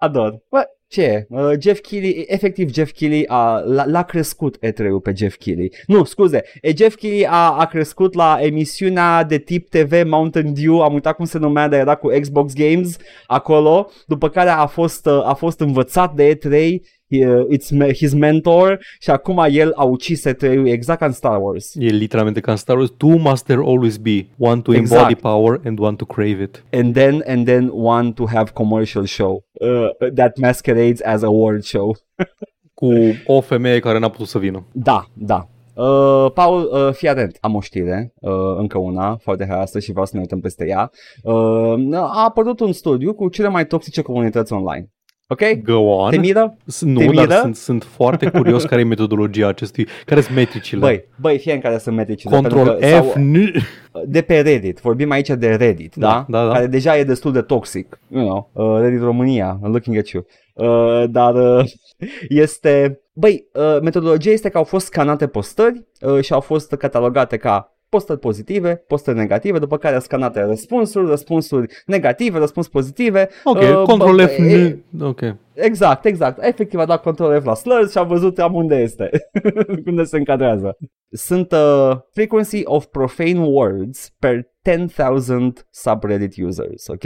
Ador. 0.01 0.37
Bă, 0.49 0.65
ce 0.87 1.25
Uh, 1.29 1.51
Jeff 1.61 1.81
Keighley, 1.87 2.23
efectiv 2.27 2.73
Jeff 2.73 2.91
Keighley 2.91 3.25
a, 3.27 3.59
l-a, 3.85 4.03
crescut 4.03 4.57
e 4.59 4.71
3 4.71 4.99
pe 4.99 5.13
Jeff 5.15 5.37
Keighley. 5.37 5.71
Nu, 5.87 6.03
scuze, 6.03 6.43
e, 6.61 6.71
Jeff 6.77 6.95
Keighley 6.97 7.27
a, 7.27 7.33
a 7.57 7.65
crescut 7.65 8.13
la 8.13 8.37
emisiunea 8.41 9.23
de 9.23 9.37
tip 9.37 9.69
TV 9.69 10.03
Mountain 10.05 10.53
Dew, 10.53 10.81
am 10.81 10.93
uitat 10.93 11.15
cum 11.15 11.25
se 11.25 11.37
numea, 11.37 11.67
dar 11.67 11.79
era 11.79 11.95
cu 11.95 12.07
Xbox 12.21 12.53
Games 12.53 12.97
acolo, 13.27 13.89
după 14.07 14.29
care 14.29 14.49
a 14.49 14.65
fost, 14.65 15.05
uh, 15.05 15.21
a 15.27 15.33
fost 15.33 15.59
învățat 15.59 16.13
de 16.13 16.37
E3 16.37 16.75
Uh, 17.11 17.45
it's 17.49 17.95
his 17.99 18.13
mentor 18.13 18.79
și 18.99 19.09
acum 19.09 19.45
el 19.49 19.71
a 19.75 19.83
ucis 19.83 20.25
e 20.25 20.35
exact 20.65 20.99
ca 20.99 21.05
în 21.05 21.11
Star 21.11 21.37
Wars. 21.41 21.75
E 21.75 21.85
literalmente 21.85 22.39
ca 22.39 22.51
în 22.51 22.57
Star 22.57 22.77
Wars. 22.77 22.89
Two 22.97 23.17
must 23.17 23.45
there 23.45 23.61
always 23.65 23.97
be. 23.97 24.27
One 24.37 24.61
to 24.61 24.73
exact. 24.73 24.99
embody 25.01 25.19
power 25.21 25.59
and 25.65 25.79
one 25.79 25.95
to 25.95 26.05
crave 26.05 26.41
it. 26.41 26.63
And 26.71 26.93
then, 26.93 27.23
and 27.27 27.45
then 27.45 27.69
one 27.73 28.11
to 28.11 28.25
have 28.27 28.51
commercial 28.53 29.05
show 29.05 29.43
uh, 29.53 30.09
that 30.13 30.37
masquerades 30.37 31.01
as 31.03 31.21
a 31.21 31.29
world 31.29 31.63
show. 31.63 31.95
Cu 32.73 32.93
o 33.25 33.41
femeie 33.41 33.79
care 33.79 33.99
n-a 33.99 34.09
putut 34.09 34.27
să 34.27 34.37
vină. 34.39 34.65
Da, 34.71 35.05
da. 35.13 35.47
Uh, 35.73 36.31
Paul, 36.33 36.69
uh, 36.73 36.93
fii 36.93 37.07
atent, 37.07 37.37
am 37.41 37.55
o 37.55 37.59
știre, 37.61 38.13
uh, 38.19 38.31
încă 38.57 38.77
una, 38.77 39.15
foarte 39.21 39.45
harastă 39.49 39.79
și 39.79 39.91
vreau 39.91 40.05
să 40.05 40.11
ne 40.13 40.19
uităm 40.19 40.39
peste 40.39 40.67
ea. 40.67 40.91
Uh, 41.23 41.73
a 41.93 42.23
apărut 42.25 42.59
un 42.59 42.71
studiu 42.71 43.13
cu 43.13 43.29
cele 43.29 43.47
mai 43.47 43.67
toxice 43.67 44.01
comunități 44.01 44.53
online. 44.53 44.91
Ok? 45.31 45.61
Go 45.63 45.73
on. 45.73 46.09
Te 46.11 46.15
Nu, 46.79 46.99
Temida? 46.99 47.25
dar 47.25 47.39
sunt, 47.39 47.55
sunt 47.55 47.83
foarte 47.83 48.29
curios 48.29 48.63
care 48.63 48.81
e 48.81 48.83
metodologia 48.83 49.47
acestui, 49.47 49.87
care 50.05 50.21
sunt 50.21 50.35
metricile. 50.35 50.79
Băi, 50.79 51.03
băi, 51.15 51.39
fie 51.39 51.53
în 51.53 51.59
care 51.59 51.77
sunt 51.77 51.95
metricile. 51.95 52.35
Control 52.35 52.65
că, 52.65 52.85
F, 52.85 52.89
sau, 52.89 53.13
De 54.05 54.21
pe 54.21 54.39
Reddit, 54.39 54.79
vorbim 54.79 55.11
aici 55.11 55.27
de 55.27 55.47
Reddit, 55.55 55.93
da? 55.95 56.25
da? 56.27 56.39
da, 56.41 56.47
da. 56.47 56.53
Care 56.53 56.65
deja 56.67 56.97
e 56.97 57.03
destul 57.03 57.31
de 57.31 57.41
toxic, 57.41 57.99
you 58.07 58.25
know, 58.25 58.49
uh, 58.53 58.81
Reddit 58.81 59.01
România, 59.01 59.59
I'm 59.65 59.67
looking 59.67 59.97
at 59.97 60.07
you. 60.07 60.25
Uh, 60.53 61.03
dar 61.09 61.59
uh, 61.59 61.71
este 62.29 63.01
Băi, 63.13 63.47
uh, 63.53 63.81
metodologia 63.81 64.31
este 64.31 64.49
că 64.49 64.57
au 64.57 64.63
fost 64.63 64.85
scanate 64.85 65.27
postări 65.27 65.85
uh, 66.01 66.23
și 66.23 66.33
au 66.33 66.39
fost 66.39 66.73
catalogate 66.73 67.37
ca 67.37 67.70
postări 67.91 68.19
pozitive, 68.19 68.75
postări 68.87 69.17
negative, 69.17 69.59
după 69.59 69.77
care 69.77 69.99
scanate 69.99 70.41
răspunsuri, 70.43 71.05
răspunsuri 71.07 71.73
negative, 71.85 72.37
răspunsuri 72.37 72.75
pozitive. 72.75 73.29
Ok, 73.43 73.55
uh, 73.59 73.81
control 73.85 74.27
F. 74.27 74.37
E, 74.37 74.77
ok. 75.01 75.21
Exact, 75.53 76.05
exact. 76.05 76.43
Efectiv 76.43 76.79
a 76.79 76.85
dat 76.85 77.01
control 77.01 77.39
F 77.41 77.45
la 77.45 77.53
slurs 77.53 77.91
și 77.91 77.97
a 77.97 78.03
văzut 78.03 78.39
am 78.39 78.53
unde 78.53 78.75
este, 78.75 79.09
unde 79.85 80.03
se 80.03 80.17
încadrează 80.17 80.77
sunt 81.11 81.51
uh, 81.51 81.91
frequency 82.13 82.61
of 82.65 82.85
profane 82.85 83.39
words 83.39 84.13
per 84.19 84.49
10,000 84.61 85.67
subreddit 85.71 86.33
users, 86.43 86.87
ok? 86.87 87.03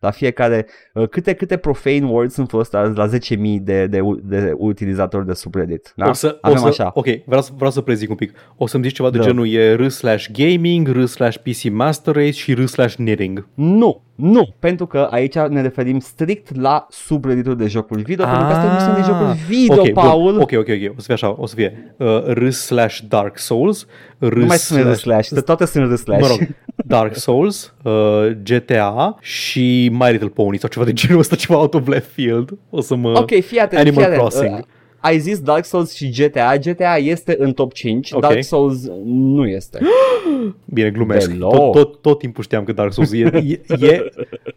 La 0.00 0.10
fiecare, 0.10 0.66
uh, 0.94 1.08
câte, 1.08 1.32
câte 1.34 1.56
profane 1.56 2.04
words 2.04 2.34
sunt 2.34 2.48
fost 2.50 2.72
la 2.72 3.08
10.000 3.08 3.36
de, 3.38 3.86
de, 3.86 4.00
de 4.22 4.52
utilizatori 4.56 5.26
de 5.26 5.32
subreddit, 5.32 5.92
da? 5.96 6.08
O 6.08 6.12
să, 6.12 6.38
Avem 6.40 6.56
o 6.56 6.60
să, 6.60 6.66
așa. 6.66 6.90
Ok, 6.94 7.06
vreau 7.26 7.42
să, 7.42 7.50
vreau 7.56 7.70
să 7.70 7.80
prezic 7.80 8.10
un 8.10 8.16
pic. 8.16 8.32
O 8.56 8.66
să-mi 8.66 8.82
zici 8.84 8.94
ceva 8.96 9.10
de 9.10 9.18
da. 9.18 9.24
genul 9.24 9.48
e 9.48 9.74
r 9.74 9.88
slash 9.88 10.28
gaming, 10.32 10.88
r 10.88 11.04
slash 11.04 11.38
pc 11.38 11.70
master 11.70 12.14
race 12.14 12.30
și 12.30 12.54
r 12.54 12.64
slash 12.64 12.94
knitting. 12.94 13.48
Nu, 13.54 14.07
nu, 14.20 14.54
pentru 14.58 14.86
că 14.86 14.98
aici 15.10 15.34
ne 15.34 15.60
referim 15.60 15.98
strict 15.98 16.60
la 16.60 16.86
subredditul 16.90 17.56
de 17.56 17.66
jocuri 17.66 18.02
video, 18.02 18.24
ah. 18.24 18.30
pentru 18.30 18.48
că 18.48 18.54
asta 18.54 18.72
nu 18.72 18.78
sunt 18.78 18.94
de 18.94 19.00
ah. 19.00 19.06
jocuri 19.18 19.38
video, 19.48 19.78
okay, 19.80 19.92
Paul. 19.92 20.32
Bun. 20.32 20.40
Ok, 20.40 20.50
ok, 20.54 20.68
ok, 20.68 20.96
o 20.96 21.00
să 21.00 21.04
fie 21.04 21.14
așa, 21.14 21.34
o 21.38 21.46
să 21.46 21.54
fie 21.54 21.94
uh, 21.98 22.24
r 22.26 22.48
slash 22.48 22.98
Dark 23.08 23.38
Souls, 23.38 23.86
Râs 24.18 24.40
Nu 24.40 24.44
mai 24.46 24.56
sunt 24.56 24.84
r 24.84 24.92
slash, 24.92 25.34
toate 25.44 25.66
sunt 25.66 25.90
r 25.90 25.94
slash. 25.94 26.20
Mă 26.20 26.26
rog, 26.26 26.48
Dark 26.84 27.16
Souls, 27.16 27.74
uh, 27.82 28.26
GTA 28.42 29.16
și 29.20 29.88
My 29.92 30.08
Little 30.10 30.28
Pony 30.28 30.58
sau 30.58 30.68
ceva 30.68 30.84
de 30.84 30.92
genul 30.92 31.18
ăsta, 31.18 31.36
ceva 31.36 31.58
out 31.58 31.74
of 31.74 31.86
left 31.86 32.12
field. 32.12 32.50
O 32.70 32.80
să 32.80 32.94
mă... 32.94 33.08
Ok, 33.18 33.30
fii 33.40 33.58
atent, 33.58 33.80
Animal 33.80 34.04
fii 34.04 34.04
atent. 34.12 34.20
Crossing. 34.20 34.54
Uh, 34.58 34.64
ai 35.00 35.18
zis 35.18 35.38
Dark 35.40 35.64
Souls 35.64 35.94
și 35.94 36.10
GTA. 36.10 36.56
GTA 36.56 36.96
este 36.96 37.36
în 37.38 37.52
top 37.52 37.72
5, 37.74 38.10
okay. 38.12 38.30
Dark 38.30 38.44
Souls 38.44 38.86
nu 39.04 39.46
este. 39.46 39.78
Bine, 40.74 40.90
glumesc. 40.90 41.34
Tot, 41.38 41.72
tot, 41.72 42.00
tot 42.00 42.18
timpul 42.18 42.42
știam 42.42 42.64
că 42.64 42.72
Dark 42.72 42.92
Souls 42.92 43.12
e, 43.12 43.18
e, 43.18 43.60
e 43.86 44.08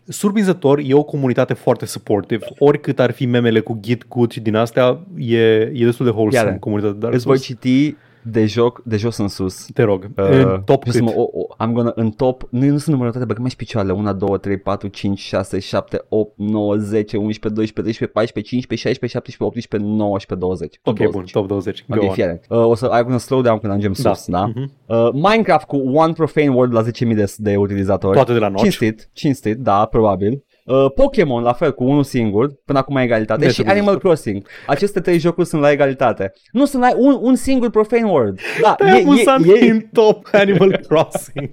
surprinzător, 0.08 0.82
e 0.86 0.94
o 0.94 1.04
comunitate 1.04 1.54
foarte 1.54 1.86
supportive. 1.86 2.46
Oricât 2.60 3.00
ar 3.00 3.12
fi 3.12 3.26
memele 3.26 3.60
cu 3.60 3.80
Git 3.82 4.08
Good 4.08 4.32
și 4.32 4.40
din 4.40 4.56
astea, 4.56 5.00
e, 5.18 5.38
e 5.60 5.86
destul 5.86 6.06
de 6.06 6.12
wholesome 6.12 6.48
Iară, 6.48 6.60
comunitatea 6.60 6.98
Dark 7.00 7.20
Souls. 7.20 7.26
Îți 7.26 7.26
voi 7.26 7.40
citi 7.70 7.96
de, 8.23 8.45
joc, 8.45 8.81
de 8.84 8.98
jos 8.98 9.18
în 9.18 9.27
sus. 9.27 9.65
Te 9.73 9.84
rog, 9.84 10.03
uh, 10.18 10.23
în 10.30 10.61
top 10.65 10.84
cât? 10.84 11.02
Mă, 11.02 11.11
o, 11.15 11.22
o, 11.22 11.45
am 11.57 11.73
gonna, 11.73 11.91
în 11.95 12.10
top, 12.11 12.48
nu, 12.49 12.60
nu 12.60 12.65
sunt 12.77 12.95
numărătate, 12.95 13.26
băgăm 13.26 13.41
mai 13.41 13.52
picioarele. 13.57 13.93
1, 13.93 14.14
2, 14.14 14.39
3, 14.39 14.57
4, 14.60 14.88
5, 14.88 15.19
6, 15.19 15.60
7, 15.60 16.03
8, 16.10 16.34
9, 16.38 16.76
10, 16.76 17.18
11, 17.18 17.18
12, 17.18 17.73
13, 17.73 18.06
14, 18.07 18.52
15, 18.52 18.88
16, 18.88 19.18
17, 19.38 19.43
18, 19.43 19.95
19, 19.98 20.45
20. 20.45 20.80
ok, 20.84 20.95
20. 20.98 21.14
bun, 21.15 21.23
top 21.31 21.48
20. 21.48 21.85
Go 21.88 22.06
ok, 22.06 22.14
fiare. 22.14 22.41
Uh, 22.49 22.57
o 22.65 22.76
să 22.76 22.85
ai 22.85 23.03
un 23.07 23.18
slow 23.18 23.41
down 23.41 23.57
când 23.60 23.72
ajungem 23.73 24.03
da. 24.03 24.14
sus, 24.14 24.26
da? 24.27 24.52
Uh-huh. 24.52 24.69
Uh, 24.85 25.10
Minecraft 25.14 25.65
cu 25.68 25.76
One 25.77 26.14
Profane 26.14 26.49
World 26.49 26.73
la 26.73 26.84
10.000 27.07 27.15
de, 27.15 27.34
de 27.38 27.56
utilizatori. 27.56 28.15
Toate 28.15 28.34
de 28.34 28.39
la 28.39 28.48
notch. 28.48 28.61
Cinstit, 28.61 29.10
cinstit, 29.14 29.57
da, 29.57 29.85
probabil. 29.85 30.43
Uh, 30.72 30.89
Pokémon 30.93 31.39
la 31.41 31.53
fel 31.53 31.73
cu 31.73 31.84
unul 31.84 32.03
singur, 32.03 32.49
până 32.65 32.80
acum 32.80 32.95
egalitate, 32.98 33.39
de 33.39 33.45
deci 33.45 33.56
și 33.56 33.61
Animal 33.61 33.98
Crossing. 33.99 34.48
Aceste 34.68 34.99
trei 34.99 35.19
jocuri 35.19 35.48
sunt 35.48 35.61
la 35.61 35.72
egalitate. 35.72 36.31
Nu 36.52 36.65
sunt 36.65 36.81
la 36.81 36.89
un, 36.95 37.18
un 37.22 37.35
singur 37.35 37.69
profane 37.69 38.03
word. 38.06 38.39
Da, 38.61 38.76
e, 38.80 38.91
ai 38.91 38.99
e, 39.02 39.23
e, 39.61 39.65
e, 39.65 39.72
în 39.72 39.80
top 39.91 40.30
Animal 40.31 40.77
Crossing. 40.88 41.49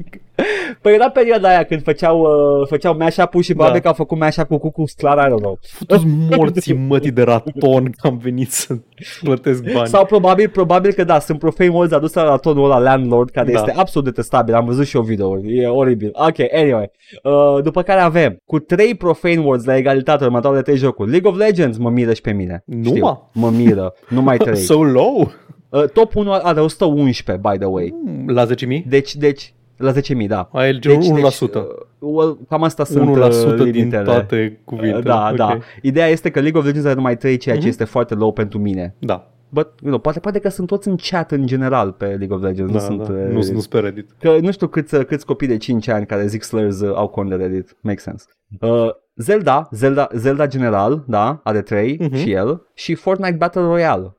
Păi 0.81 0.93
era 0.94 1.10
perioada 1.10 1.48
aia 1.48 1.62
când 1.62 1.82
făceau, 1.82 2.20
uh, 2.20 2.66
făceau 2.69 2.97
mashup-ul 2.98 3.43
și 3.43 3.48
da. 3.48 3.55
probabil 3.55 3.74
da. 3.74 3.81
că 3.82 3.89
au 3.89 3.94
făcut 4.06 4.19
mashup 4.19 4.48
cu 4.48 4.59
Cucus 4.59 4.93
clar, 4.93 5.27
I 5.28 5.35
don't 5.35 5.39
know. 5.40 5.59
Toți 5.86 6.05
morții 6.36 6.74
mătii 6.74 7.10
de 7.10 7.23
raton 7.23 7.90
că 7.97 8.06
am 8.06 8.19
venit 8.23 8.51
să 8.51 8.74
plătesc 9.23 9.73
bani. 9.73 9.86
Sau 9.86 10.05
probabil, 10.06 10.48
probabil 10.48 10.93
că 10.93 11.05
da, 11.05 11.19
sunt 11.19 11.39
profei 11.39 11.70
mulți 11.70 11.94
adus 11.94 12.12
la 12.12 12.23
ratonul 12.23 12.65
ăla 12.65 12.78
Landlord, 12.78 13.31
care 13.31 13.52
da. 13.52 13.59
este 13.59 13.73
absolut 13.77 14.06
detestabil, 14.06 14.55
am 14.55 14.65
văzut 14.65 14.86
și 14.86 14.97
eu 14.97 15.02
video 15.02 15.39
e 15.39 15.66
oribil. 15.66 16.10
Ok, 16.12 16.52
anyway. 16.52 16.90
Uh, 17.23 17.62
după 17.62 17.82
care 17.82 18.01
avem 18.01 18.36
cu 18.44 18.59
trei 18.59 18.94
profane 18.94 19.39
words 19.39 19.65
la 19.65 19.77
egalitate 19.77 20.24
următoarele 20.24 20.62
trei 20.62 20.77
jocuri. 20.77 21.10
League 21.10 21.31
of 21.31 21.36
Legends 21.36 21.78
mă 21.78 21.90
miră 21.90 22.12
și 22.12 22.20
pe 22.20 22.32
mine. 22.32 22.62
Nu 22.66 22.85
Știu, 22.89 23.31
mă 23.32 23.51
miră, 23.51 23.93
numai 24.09 24.36
trei. 24.39 24.56
so 24.56 24.82
low? 24.85 25.31
Uh, 25.69 25.85
top 25.89 26.15
1 26.15 26.32
are 26.32 26.60
111, 26.60 27.48
by 27.51 27.59
the 27.59 27.66
way. 27.66 27.94
Hmm, 28.05 28.35
la 28.35 28.47
10.000? 28.47 28.82
Deci, 28.86 29.15
deci 29.15 29.52
la 29.78 29.92
10.000, 29.92 30.26
da. 30.28 30.48
LG 30.52 30.80
deci, 30.86 31.09
1%. 31.09 31.10
Deci, 31.12 31.40
uh, 31.40 31.62
well, 31.98 32.38
cam 32.48 32.62
asta 32.62 32.84
sunt 32.84 33.09
1% 33.09 33.09
uh, 33.09 33.32
limitele. 33.32 33.70
din 33.70 33.90
toate 34.05 34.60
cuvintele. 34.64 34.98
Uh, 34.98 35.05
Da, 35.05 35.24
okay. 35.24 35.36
da. 35.36 35.59
Ideea 35.82 36.06
este 36.06 36.30
că 36.30 36.40
League 36.40 36.59
of 36.60 36.64
Legends 36.66 36.86
are 36.86 36.94
numai 36.96 37.16
3, 37.16 37.36
ceea 37.36 37.55
mm-hmm. 37.55 37.59
ce 37.59 37.64
mhm. 37.64 37.72
este 37.72 37.84
foarte 37.84 38.14
low 38.14 38.32
pentru 38.32 38.59
mine. 38.59 38.94
Da. 38.98 39.32
But, 39.50 39.66
you 39.80 39.88
know, 39.88 39.98
poate, 39.98 40.20
poate 40.20 40.38
că 40.38 40.48
sunt 40.48 40.66
toți 40.66 40.88
în 40.88 40.96
chat 40.96 41.32
în 41.32 41.46
general 41.46 41.92
pe 41.92 42.05
League 42.06 42.36
of 42.36 42.42
Legends. 42.42 42.72
Da, 42.72 42.78
nu, 42.78 42.84
sunt, 42.84 43.02
da. 43.02 43.12
Uh, 43.12 43.26
nu, 43.28 43.32
nu 43.32 43.40
sunt 43.40 43.66
pe 43.66 43.78
Reddit. 43.78 44.10
Că 44.20 44.36
nu 44.40 44.52
știu 44.52 44.66
câți, 44.68 45.05
câți 45.05 45.26
copii 45.26 45.48
de 45.48 45.56
5 45.56 45.88
ani 45.88 46.06
care 46.06 46.26
zic 46.26 46.42
slurs 46.42 46.80
uh, 46.80 46.92
au 46.96 47.09
cont 47.09 47.28
de 47.28 47.34
Reddit. 47.34 47.76
Make 47.80 47.98
sense. 47.98 48.24
Uh, 48.60 48.90
Zelda, 49.18 49.68
Zelda, 49.74 50.08
Zelda 50.16 50.46
general, 50.48 51.04
da, 51.06 51.40
are 51.44 51.60
3 51.62 51.96
uh-huh. 51.98 52.10
Mhm. 52.10 52.16
și 52.16 52.30
el, 52.32 52.60
și 52.74 52.94
Fortnite 52.94 53.36
Battle 53.36 53.60
Royale. 53.62 54.16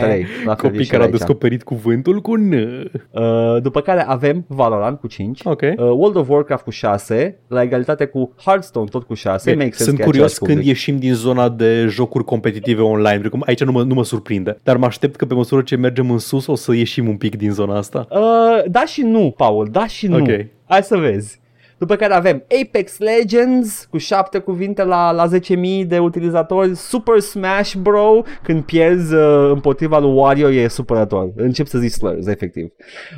3, 0.00 0.26
la 0.46 0.54
Copii 0.54 0.86
care 0.86 1.02
au 1.02 1.08
descoperit 1.10 1.62
cuvântul 1.62 2.20
cu 2.20 2.34
N. 2.34 2.52
Uh, 2.52 3.56
după 3.62 3.80
care 3.80 4.00
avem 4.06 4.44
Valorant 4.48 5.00
cu 5.00 5.06
5, 5.06 5.40
okay. 5.44 5.70
uh, 5.76 5.76
World 5.78 6.16
of 6.16 6.28
Warcraft 6.28 6.64
cu 6.64 6.70
6, 6.70 7.38
la 7.48 7.62
egalitate 7.62 8.04
cu 8.04 8.34
Hearthstone 8.44 8.88
tot 8.88 9.02
cu 9.02 9.14
6. 9.14 9.50
Bine, 9.50 9.68
sunt 9.72 10.00
curios 10.00 10.38
când 10.38 10.50
public. 10.50 10.68
ieșim 10.68 10.96
din 10.98 11.14
zona 11.14 11.48
de 11.48 11.86
jocuri 11.88 12.24
competitive 12.24 12.82
online, 12.82 13.18
precum 13.18 13.42
aici 13.46 13.64
nu 13.64 13.72
mă, 13.72 13.82
nu 13.82 13.94
mă 13.94 14.04
surprinde, 14.04 14.56
dar 14.62 14.76
mă 14.76 14.86
aștept 14.86 15.16
că 15.16 15.24
pe 15.24 15.34
măsură 15.34 15.62
ce 15.62 15.76
mergem 15.76 16.10
în 16.10 16.18
sus 16.18 16.46
o 16.46 16.54
să 16.54 16.74
ieșim 16.74 17.08
un 17.08 17.16
pic 17.16 17.36
din 17.36 17.50
zona 17.50 17.76
asta. 17.76 18.06
Uh, 18.10 18.70
da 18.70 18.84
și 18.84 19.02
nu, 19.02 19.34
Paul, 19.36 19.68
da 19.70 19.86
și 19.86 20.06
nu. 20.08 20.16
Okay. 20.16 20.52
Hai 20.66 20.82
să 20.82 20.96
vezi. 20.96 21.40
După 21.78 21.96
care 21.96 22.12
avem 22.14 22.44
Apex 22.62 22.98
Legends 22.98 23.86
cu 23.90 23.98
7 23.98 24.38
cuvinte 24.38 24.84
la, 24.84 25.10
la 25.12 25.28
10.000 25.38 25.86
de 25.86 25.98
utilizatori, 25.98 26.76
Super 26.76 27.20
Smash 27.20 27.74
Bro, 27.74 28.22
când 28.42 28.62
pierzi 28.62 29.14
uh, 29.14 29.50
împotriva 29.52 29.98
lui 29.98 30.12
Wario 30.14 30.50
e 30.52 30.68
supărător, 30.68 31.28
încep 31.36 31.66
să 31.66 31.78
zici 31.78 31.90
slurs, 31.90 32.26
efectiv. 32.26 32.68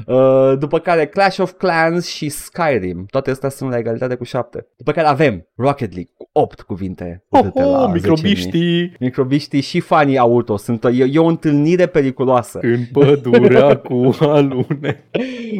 Uh, 0.06 0.52
după 0.58 0.78
care 0.78 1.06
Clash 1.06 1.38
of 1.38 1.52
Clans 1.52 2.06
și 2.08 2.28
Skyrim, 2.28 3.06
toate 3.10 3.30
astea 3.30 3.48
sunt 3.48 3.70
la 3.70 3.78
egalitate 3.78 4.14
cu 4.14 4.24
7. 4.24 4.66
După 4.76 4.92
care 4.92 5.06
avem 5.06 5.46
Rocket 5.56 5.92
League 5.94 6.12
cu 6.16 6.28
8 6.32 6.60
cuvinte. 6.60 7.24
Oh, 7.30 7.46
oh, 7.54 7.90
microbiștii! 7.92 8.94
Microbiștii 9.00 9.60
și 9.60 9.80
fanii 9.80 10.18
auto, 10.18 10.56
sunt 10.56 10.84
o, 10.84 10.90
e, 10.90 11.08
e 11.12 11.18
o 11.18 11.26
întâlnire 11.26 11.86
periculoasă. 11.86 12.58
În 12.62 12.78
pădurea 12.92 13.76
cu 13.76 14.10
alune. 14.20 15.08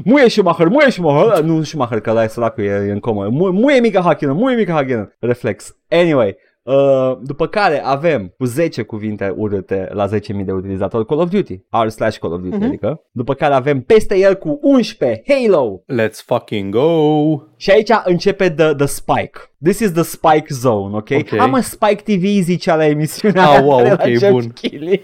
Muie 0.05 0.29
Schumacher, 0.29 0.69
muie 0.69 0.91
Schumacher! 0.91 1.43
Nu 1.43 1.63
și 1.63 1.69
Schumacher, 1.69 2.01
că 2.01 2.11
la 2.13 2.23
e 2.23 2.29
săracul, 2.29 2.65
e 2.65 2.88
e 2.89 2.93
în 2.93 3.01
comă. 3.01 3.29
mică 3.31 3.79
mica 3.83 4.01
Hakinen, 4.01 4.37
e 4.39 4.55
mică 4.55 4.71
Hakinen. 4.73 5.17
Reflex. 5.21 5.77
Anyway, 5.91 6.37
Uh, 6.63 7.19
după 7.25 7.47
care 7.47 7.81
avem 7.85 8.35
cu 8.39 8.45
10 8.45 8.83
cuvinte 8.83 9.35
urâte 9.37 9.89
la 9.93 10.07
10.000 10.07 10.45
de 10.45 10.53
utilizatori 10.53 11.07
Call 11.07 11.21
of 11.21 11.31
Duty, 11.31 11.63
R 11.83 11.87
slash 11.87 12.19
Call 12.19 12.33
of 12.35 12.41
Duty, 12.41 12.59
uh-huh. 12.59 12.67
adică. 12.69 13.01
După 13.11 13.35
care 13.35 13.55
avem 13.55 13.81
peste 13.83 14.19
el 14.19 14.35
cu 14.35 14.59
11 14.63 15.23
Halo. 15.29 15.83
Let's 16.01 16.25
fucking 16.27 16.75
go! 16.75 17.23
Și 17.57 17.71
aici 17.71 17.91
începe 18.05 18.51
the, 18.51 18.75
the 18.75 18.87
spike. 18.87 19.31
This 19.65 19.79
is 19.79 19.93
the 19.93 20.03
spike 20.03 20.45
zone, 20.49 20.97
ok? 20.97 21.09
okay. 21.21 21.39
Am 21.39 21.55
a 21.55 21.61
Spike 21.61 22.03
TV, 22.03 22.25
zicea 22.43 22.77
la 22.77 22.87
emisiunea 22.87 23.45
ah, 23.49 23.63
wow, 23.65 23.81
ok, 23.81 24.01
la 24.21 24.31
bun. 24.31 24.53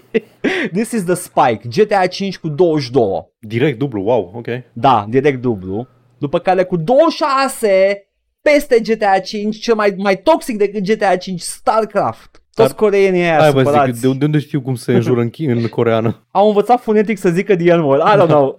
This 0.72 0.90
is 0.90 1.04
the 1.04 1.14
spike. 1.14 1.68
GTA 1.68 2.06
5 2.06 2.38
cu 2.38 2.48
22. 2.48 3.06
Direct 3.38 3.78
dublu, 3.78 4.02
wow, 4.02 4.32
ok. 4.36 4.46
Da, 4.72 5.06
direct 5.08 5.40
dublu. 5.40 5.86
După 6.18 6.38
care 6.38 6.64
cu 6.64 6.76
26 6.76 8.08
peste 8.40 8.80
GTA 8.80 9.18
5, 9.18 9.58
cel 9.60 9.74
mai, 9.74 9.94
mai 9.96 10.22
toxic 10.22 10.56
decât 10.58 10.82
GTA 10.82 11.16
5, 11.16 11.40
StarCraft. 11.40 12.43
Toți 12.54 12.68
Dar, 12.68 12.76
coreenii 12.76 13.20
aia 13.22 13.36
Hai 13.38 13.48
supărați. 13.50 13.92
Zic, 13.92 14.00
de, 14.10 14.16
de 14.18 14.24
unde 14.24 14.38
știu 14.38 14.60
cum 14.60 14.74
se 14.74 14.92
înjură 14.92 15.20
în, 15.20 15.30
în 15.46 15.66
coreană? 15.66 16.24
Au 16.40 16.46
învățat 16.46 16.80
fonetic 16.82 17.18
să 17.18 17.28
zică 17.28 17.54
Dianul. 17.54 18.02
I 18.14 18.16
don't 18.18 18.26
know. 18.26 18.56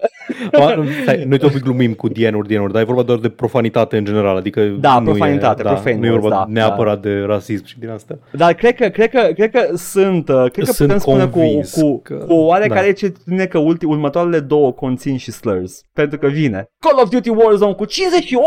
Ma, 0.51 0.73
Hai, 1.05 1.23
noi 1.23 1.39
tot 1.39 1.59
glumim 1.59 1.93
cu 1.93 2.07
Dianuri, 2.07 2.47
Dianuri, 2.47 2.71
dar 2.73 2.81
e 2.81 2.85
vorba 2.85 3.01
doar 3.01 3.17
de 3.19 3.29
profanitate 3.29 3.97
în 3.97 4.05
general. 4.05 4.35
Adică 4.35 4.65
da, 4.65 4.99
nu 4.99 5.03
profanitate, 5.09 5.61
e, 5.61 5.63
da, 5.63 5.69
profane, 5.73 5.95
Nu 5.97 6.05
e 6.05 6.09
vorba 6.09 6.29
da, 6.29 6.45
neapărat 6.47 6.99
da. 7.01 7.09
de 7.09 7.19
rasism 7.19 7.65
și 7.65 7.79
din 7.79 7.89
asta. 7.89 8.17
Da. 8.31 8.37
Dar 8.37 8.53
cred 8.53 8.75
că, 8.75 8.89
cred 8.89 9.09
că, 9.09 9.29
cred 9.35 9.51
că 9.51 9.67
sunt, 9.75 10.29
uh, 10.29 10.45
cred 10.53 10.65
că 10.65 10.71
sunt 10.71 10.91
putem 10.91 10.97
spune 10.97 11.25
cu, 11.27 11.59
cu, 11.81 11.99
că... 12.03 12.13
cu 12.13 12.33
o 12.33 12.45
oarecare 12.45 12.85
da. 12.87 12.93
ce 12.93 13.13
tine 13.25 13.45
că 13.45 13.57
ulti, 13.57 13.85
următoarele 13.85 14.39
două 14.39 14.73
conțin 14.73 15.17
și 15.17 15.31
slurs. 15.31 15.83
Pentru 15.93 16.17
că 16.17 16.27
vine 16.27 16.65
Call 16.79 16.99
of 17.03 17.09
Duty 17.09 17.29
Warzone 17.29 17.73
cu 17.73 17.85
58! 17.85 18.43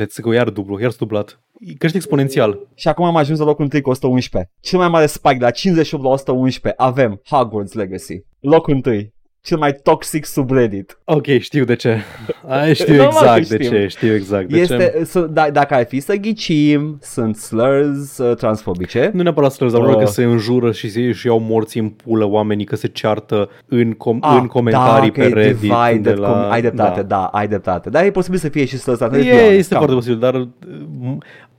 Let's 0.00 0.20
go, 0.20 0.32
iar 0.32 0.48
dublu, 0.48 0.80
iar 0.80 0.90
dublat 0.98 1.40
crește 1.78 1.96
exponențial. 1.96 2.58
Și 2.74 2.88
acum 2.88 3.04
am 3.04 3.16
ajuns 3.16 3.38
la 3.38 3.44
locul 3.44 3.68
1 3.72 3.82
cu 3.82 3.90
111. 3.90 4.50
Cel 4.60 4.78
mai 4.78 4.88
mare 4.88 5.06
spike 5.06 5.34
de 5.38 5.44
la 5.44 5.50
58 5.50 6.02
la 6.04 6.08
111 6.10 6.74
avem 6.82 7.20
Hogwarts 7.26 7.72
Legacy. 7.72 8.22
Locul 8.40 8.80
1 8.84 8.98
cel 9.44 9.58
mai 9.58 9.74
toxic 9.82 10.24
subreddit. 10.24 10.98
Ok, 11.04 11.26
știu 11.38 11.64
de 11.64 11.74
ce. 11.76 11.98
Ai, 12.48 12.74
știu 12.74 12.96
no, 12.96 13.02
exact 13.04 13.48
de 13.48 13.56
ce, 13.56 13.86
știu 13.88 14.14
exact 14.14 14.48
de 14.48 14.58
este, 14.58 14.92
ce. 14.96 15.04
S- 15.04 15.18
d- 15.22 15.30
da, 15.32 15.50
dacă 15.50 15.74
ai 15.74 15.84
fi 15.84 16.00
să 16.00 16.16
ghicim, 16.16 16.98
sunt 17.00 17.36
slurs 17.36 18.18
uh, 18.18 18.36
transfobice. 18.36 19.10
Nu 19.14 19.22
neapărat 19.22 19.50
slurs, 19.52 19.72
dar 19.72 19.88
uh. 19.88 19.96
că 19.98 20.04
se 20.06 20.22
înjură 20.24 20.72
și 20.72 20.88
se 20.88 21.12
și 21.12 21.26
iau 21.26 21.38
morții 21.38 21.80
în 21.80 21.88
pulă 21.88 22.24
oamenii 22.24 22.64
că 22.64 22.76
se 22.76 22.88
ceartă 22.88 23.48
în, 23.68 23.94
com- 23.94 24.18
ah, 24.20 24.36
în 24.40 24.46
comentarii 24.46 25.10
da, 25.10 25.20
pe 25.22 25.26
Reddit. 25.28 25.60
Divided, 25.60 26.02
de 26.02 26.12
la... 26.12 26.48
com- 26.48 26.50
ai 26.52 26.60
dreptate, 26.60 27.00
da. 27.00 27.06
da. 27.06 27.24
ai 27.24 27.48
dreptate. 27.48 27.90
Dar 27.90 28.04
e 28.04 28.10
posibil 28.10 28.38
să 28.38 28.48
fie 28.48 28.64
și 28.64 28.76
slurs. 28.76 29.00
E, 29.00 29.16
este 29.34 29.74
foarte 29.74 29.94
posibil, 29.94 30.18
dar 30.18 30.34
uh, 30.34 30.48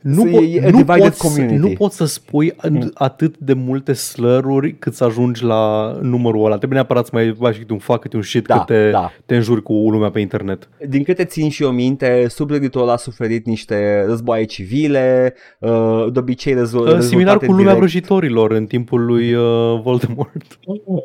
nu, 0.04 0.24
po- 0.24 0.70
nu, 0.72 0.84
poți, 0.84 1.42
nu 1.42 1.70
poți 1.70 1.96
să 1.96 2.06
spui 2.06 2.54
mm. 2.70 2.92
atât 2.94 3.38
de 3.38 3.54
multe 3.54 3.94
slăruri 3.94 4.74
cât 4.80 4.94
să 4.94 5.04
ajungi 5.04 5.44
la 5.44 5.92
numărul 6.02 6.46
ăla. 6.46 6.58
Trebuie 6.58 6.78
neapărat 6.78 7.04
să 7.06 7.10
mai 7.14 7.36
faci 7.40 7.60
un 7.70 7.78
fac, 7.78 8.00
câte 8.00 8.16
un 8.16 8.22
shit, 8.22 8.46
da, 8.48 8.60
câte 8.60 8.90
da. 8.92 9.12
te 9.26 9.36
înjuri 9.36 9.62
cu 9.64 9.74
lumea 9.74 10.10
pe 10.10 10.20
internet. 10.20 10.70
Din 10.88 11.04
câte 11.04 11.24
țin 11.24 11.50
și 11.50 11.64
eu 11.64 11.70
minte, 11.72 12.26
subreditul 12.30 12.90
a 12.90 12.96
suferit 12.98 13.46
niște 13.46 14.04
războaie 14.08 14.44
civile, 14.44 15.34
uh, 15.60 16.06
de 16.14 16.20
obicei 16.20 16.54
rezol- 16.54 17.00
Similar 17.02 17.38
cu 17.38 17.44
lumea 17.46 17.58
direct. 17.62 17.78
vrăjitorilor 17.78 18.52
în 18.52 18.66
timpul 18.66 19.06
lui 19.06 19.34
uh, 19.34 19.80
Voldemort. 19.84 20.32
Uh, 20.86 21.00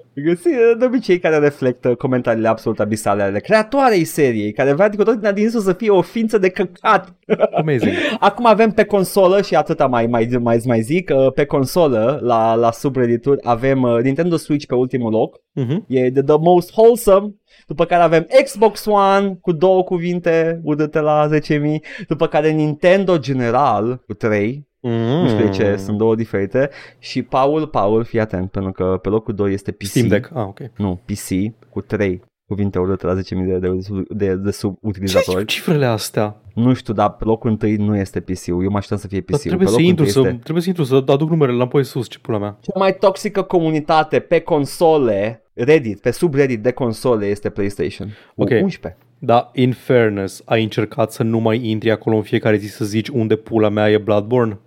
de 0.79 0.85
obicei 0.85 1.19
care 1.19 1.37
reflectă 1.39 1.95
comentariile 1.95 2.49
absolut 2.49 2.81
abisale 2.81 3.23
ale 3.23 3.39
creatoarei 3.41 4.05
seriei, 4.05 4.53
care 4.53 4.73
vrea 4.73 4.89
cu 4.91 5.03
tot 5.03 5.15
din 5.15 5.27
adinsul 5.29 5.61
să 5.61 5.73
fie 5.73 5.89
o 5.91 6.03
ființă 6.03 6.39
de 6.39 6.49
căcat. 6.49 7.15
Amazing. 7.55 7.93
Acum 8.29 8.47
avem 8.47 8.71
pe 8.71 8.85
consolă 8.89 9.43
și 9.43 9.55
atâta 9.55 9.87
mai, 9.87 10.07
mai, 10.07 10.29
mai, 10.41 10.61
mai 10.65 10.81
zic, 10.81 11.11
uh, 11.15 11.33
pe 11.33 11.45
consolă 11.45 12.19
la, 12.23 12.55
la 12.55 12.71
subredituri 12.73 13.41
avem 13.43 13.83
uh, 13.83 13.99
Nintendo 14.03 14.37
Switch 14.37 14.67
pe 14.67 14.75
ultimul 14.75 15.13
loc, 15.13 15.39
uh-huh. 15.39 15.77
e 15.87 16.11
the, 16.11 16.23
the 16.23 16.37
most 16.41 16.71
wholesome, 16.77 17.35
după 17.67 17.85
care 17.85 18.03
avem 18.03 18.27
Xbox 18.45 18.85
One 18.85 19.39
cu 19.41 19.53
două 19.53 19.85
cuvinte, 19.85 20.61
udă-te 20.63 21.01
la 21.01 21.29
10.000, 21.41 21.69
după 22.09 22.27
care 22.27 22.51
Nintendo 22.51 23.19
General 23.19 24.03
cu 24.07 24.15
3, 24.15 24.67
Mm. 24.81 24.91
Nu 25.23 25.29
știu 25.29 25.45
de 25.45 25.51
ce, 25.51 25.71
mm. 25.71 25.77
sunt 25.77 25.99
două 25.99 26.15
diferite 26.15 26.71
Și 26.99 27.23
Paul, 27.23 27.67
Paul, 27.67 28.05
fii 28.05 28.21
atent 28.21 28.51
Pentru 28.51 28.73
că 28.73 28.99
pe 29.03 29.09
locul 29.09 29.35
2 29.35 29.53
este 29.53 29.71
PC 29.73 29.83
Steam 29.85 30.07
Deck, 30.09 30.31
ah, 30.35 30.43
ok 30.43 30.59
Nu, 30.77 31.01
PC 31.07 31.53
cu 31.71 31.81
3 31.81 32.23
cuvinte 32.49 32.79
urâte 32.79 33.07
la 33.07 33.15
10.000 33.17 33.23
de, 33.29 33.59
de, 33.59 33.79
de, 34.09 34.35
de 34.35 34.51
subutilizatori. 34.51 35.45
Ce 35.45 35.45
cifrele 35.55 35.87
astea? 35.87 36.37
Nu 36.55 36.75
știu, 36.75 36.93
dar 36.93 37.11
pe 37.11 37.25
locul 37.25 37.51
întâi 37.51 37.77
nu 37.77 37.97
este 37.97 38.21
PC. 38.21 38.47
Eu 38.47 38.57
mă 38.57 38.77
așteptam 38.77 38.99
să 38.99 39.07
fie 39.07 39.21
PC. 39.21 39.39
Trebuie 39.41 39.69
să, 39.69 39.81
intru, 39.81 40.05
să, 40.05 40.19
este... 40.19 40.39
trebuie 40.43 40.63
să 40.63 40.69
intru, 40.69 40.85
să 40.85 40.95
aduc 41.07 41.31
numerele 41.31 41.57
înapoi 41.57 41.85
sus, 41.85 42.09
ce 42.09 42.19
pula 42.19 42.39
mea. 42.39 42.57
Cea 42.61 42.79
mai 42.79 42.97
toxică 42.99 43.43
comunitate 43.43 44.19
pe 44.19 44.39
console, 44.41 45.43
Reddit, 45.55 46.01
pe 46.01 46.11
subreddit 46.11 46.63
de 46.63 46.71
console 46.73 47.27
este 47.27 47.49
PlayStation. 47.51 48.09
Ok. 48.35 48.51
11. 48.63 48.97
Da, 49.19 49.51
in 49.55 49.73
fairness, 49.73 50.43
ai 50.45 50.63
încercat 50.63 51.13
să 51.13 51.23
nu 51.23 51.39
mai 51.39 51.61
intri 51.69 51.91
acolo 51.91 52.17
în 52.17 52.23
fiecare 52.23 52.57
zi 52.57 52.67
să 52.67 52.85
zici 52.85 53.09
unde 53.09 53.35
pula 53.37 53.69
mea 53.69 53.91
e 53.91 53.99
Bloodborne? 53.99 54.59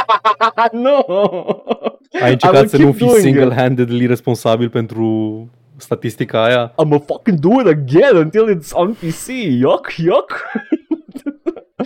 nu! 0.86 1.04
No! 1.06 1.44
Ai 2.22 2.30
încercat 2.32 2.68
să 2.68 2.78
nu 2.78 2.92
fii 2.92 3.08
single-handedly 3.08 4.06
responsabil 4.06 4.68
pentru 4.68 5.02
statistika 5.82 6.44
aia. 6.46 6.72
I'm 6.78 6.88
gonna 6.90 7.00
fucking 7.00 7.36
do 7.38 7.60
it 7.60 7.66
again 7.66 8.16
until 8.16 8.48
it's 8.48 8.72
on 8.72 8.94
PC. 8.94 9.60
Yuck, 9.60 9.86
yuck. 9.98 10.30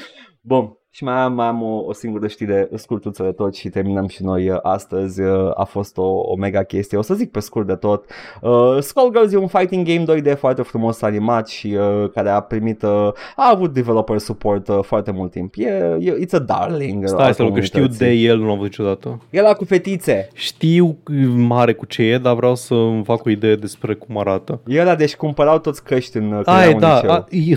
Boom. 0.44 0.77
Și 0.97 1.05
mai 1.05 1.14
am, 1.14 1.32
mai 1.32 1.47
am 1.47 1.62
o, 1.62 1.77
o 1.86 1.93
singură 1.93 2.27
știre 2.27 2.68
scurtuță 2.74 3.23
de 3.23 3.32
tot 3.32 3.55
și 3.56 3.68
terminăm 3.68 4.06
și 4.09 4.23
noi 4.23 4.51
uh, 4.51 4.56
astăzi. 4.62 5.20
Uh, 5.20 5.51
a 5.55 5.64
fost 5.64 5.97
o, 5.97 6.02
o 6.10 6.36
mega 6.36 6.62
chestie. 6.62 6.98
O 6.98 7.02
să 7.02 7.14
zic 7.14 7.31
pe 7.31 7.40
scurt 7.40 7.66
de 7.66 7.74
tot. 7.74 8.05
Uh, 8.40 8.77
Skullgirls 8.81 9.32
e 9.32 9.36
un 9.36 9.47
fighting 9.47 9.86
game 9.86 10.20
2D 10.32 10.39
foarte 10.39 10.62
frumos 10.62 11.02
animat 11.02 11.48
și 11.48 11.77
uh, 11.78 12.10
care 12.10 12.28
a 12.28 12.40
primit, 12.40 12.82
uh, 12.82 12.90
a 13.36 13.51
avut 13.55 13.73
developer 13.73 14.18
support 14.18 14.68
uh, 14.68 14.78
foarte 14.82 15.10
mult 15.10 15.31
timp. 15.31 15.55
E, 15.56 15.68
e 16.01 16.27
it's 16.27 16.32
a 16.32 16.39
darling. 16.39 17.02
Uh, 17.02 17.09
Stai 17.09 17.35
să 17.35 17.47
că 17.55 17.60
știu 17.60 17.86
de 17.86 18.10
el, 18.10 18.39
nu 18.39 18.47
l-am 18.48 18.59
văzut 18.59 18.77
niciodată. 18.78 19.20
El 19.31 19.43
la 19.43 19.52
cu 19.52 19.64
fetițe. 19.64 20.28
Știu 20.35 20.98
mare 21.36 21.73
cu 21.73 21.86
ce 21.86 22.02
e, 22.02 22.18
dar 22.18 22.35
vreau 22.35 22.55
să 22.55 22.74
îmi 22.74 23.05
fac 23.05 23.24
o 23.24 23.31
idee 23.31 23.55
despre 23.56 23.94
cum 23.94 24.18
arată. 24.18 24.60
E 24.66 24.81
ăla, 24.81 24.94
deci 24.94 25.14
cumpărau 25.16 25.59
toți 25.59 25.85
căști 25.85 26.16
în 26.16 26.43
Ai, 26.44 26.74
da, 26.74 26.98
a, 27.01 27.24
e 27.31 27.36
e, 27.39 27.39
e, 27.39 27.44
e, 27.48 27.56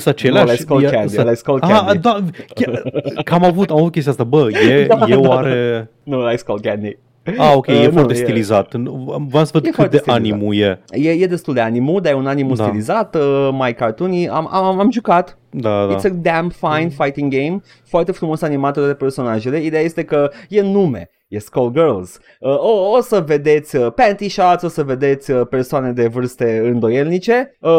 e 0.79 1.13
e, 1.15 1.31
e, 1.77 1.99
e, 2.55 2.65
e, 2.65 3.21
Că 3.29 3.35
am 3.35 3.43
avut, 3.43 3.69
am 3.69 3.77
avut 3.77 3.91
chestia 3.91 4.11
asta, 4.11 4.23
bă, 4.23 4.47
e, 4.51 4.85
da, 4.87 5.05
e 5.07 5.15
oare... 5.15 5.89
Nu, 6.03 6.17
Cold 6.17 6.37
scalgani. 6.37 6.97
Ah, 7.37 7.53
ok, 7.55 7.67
uh, 7.67 7.81
e 7.81 7.85
nu, 7.85 7.91
foarte 7.91 8.13
e... 8.13 8.15
stilizat. 8.15 8.73
V-am 9.27 9.43
să 9.43 9.49
văd 9.53 9.65
e 9.65 9.69
cât 9.69 9.89
de 9.89 10.01
animu 10.05 10.53
e. 10.53 10.81
e. 10.89 11.09
E 11.09 11.25
destul 11.25 11.53
de 11.53 11.59
animu, 11.59 11.99
dar 11.99 12.11
e 12.11 12.15
un 12.15 12.27
animu 12.27 12.55
da. 12.55 12.63
stilizat, 12.63 13.15
uh, 13.15 13.49
mai 13.51 13.73
cartoony. 13.73 14.27
Am, 14.29 14.47
am, 14.51 14.79
am 14.79 14.91
jucat, 14.91 15.37
da, 15.49 15.85
da. 15.85 15.95
It's 15.95 16.05
a 16.05 16.09
damn 16.21 16.49
fine 16.49 16.83
mm. 16.89 17.05
fighting 17.05 17.33
game, 17.33 17.61
foarte 17.83 18.11
frumos 18.11 18.41
animată 18.41 18.85
de 18.85 18.93
personajele. 18.93 19.63
Ideea 19.63 19.83
este 19.83 20.03
că 20.03 20.29
e 20.49 20.61
nume, 20.61 21.09
e 21.27 21.37
Girls. 21.71 22.19
Uh, 22.39 22.57
o, 22.57 22.91
o 22.97 23.01
să 23.01 23.23
vedeți 23.27 23.75
uh, 23.75 23.91
panty 23.95 24.29
shots, 24.29 24.63
o 24.63 24.67
să 24.67 24.83
vedeți 24.83 25.31
uh, 25.31 25.41
persoane 25.49 25.91
de 25.91 26.07
vârste 26.07 26.61
îndoielnice. 26.65 27.55
Uh, 27.59 27.69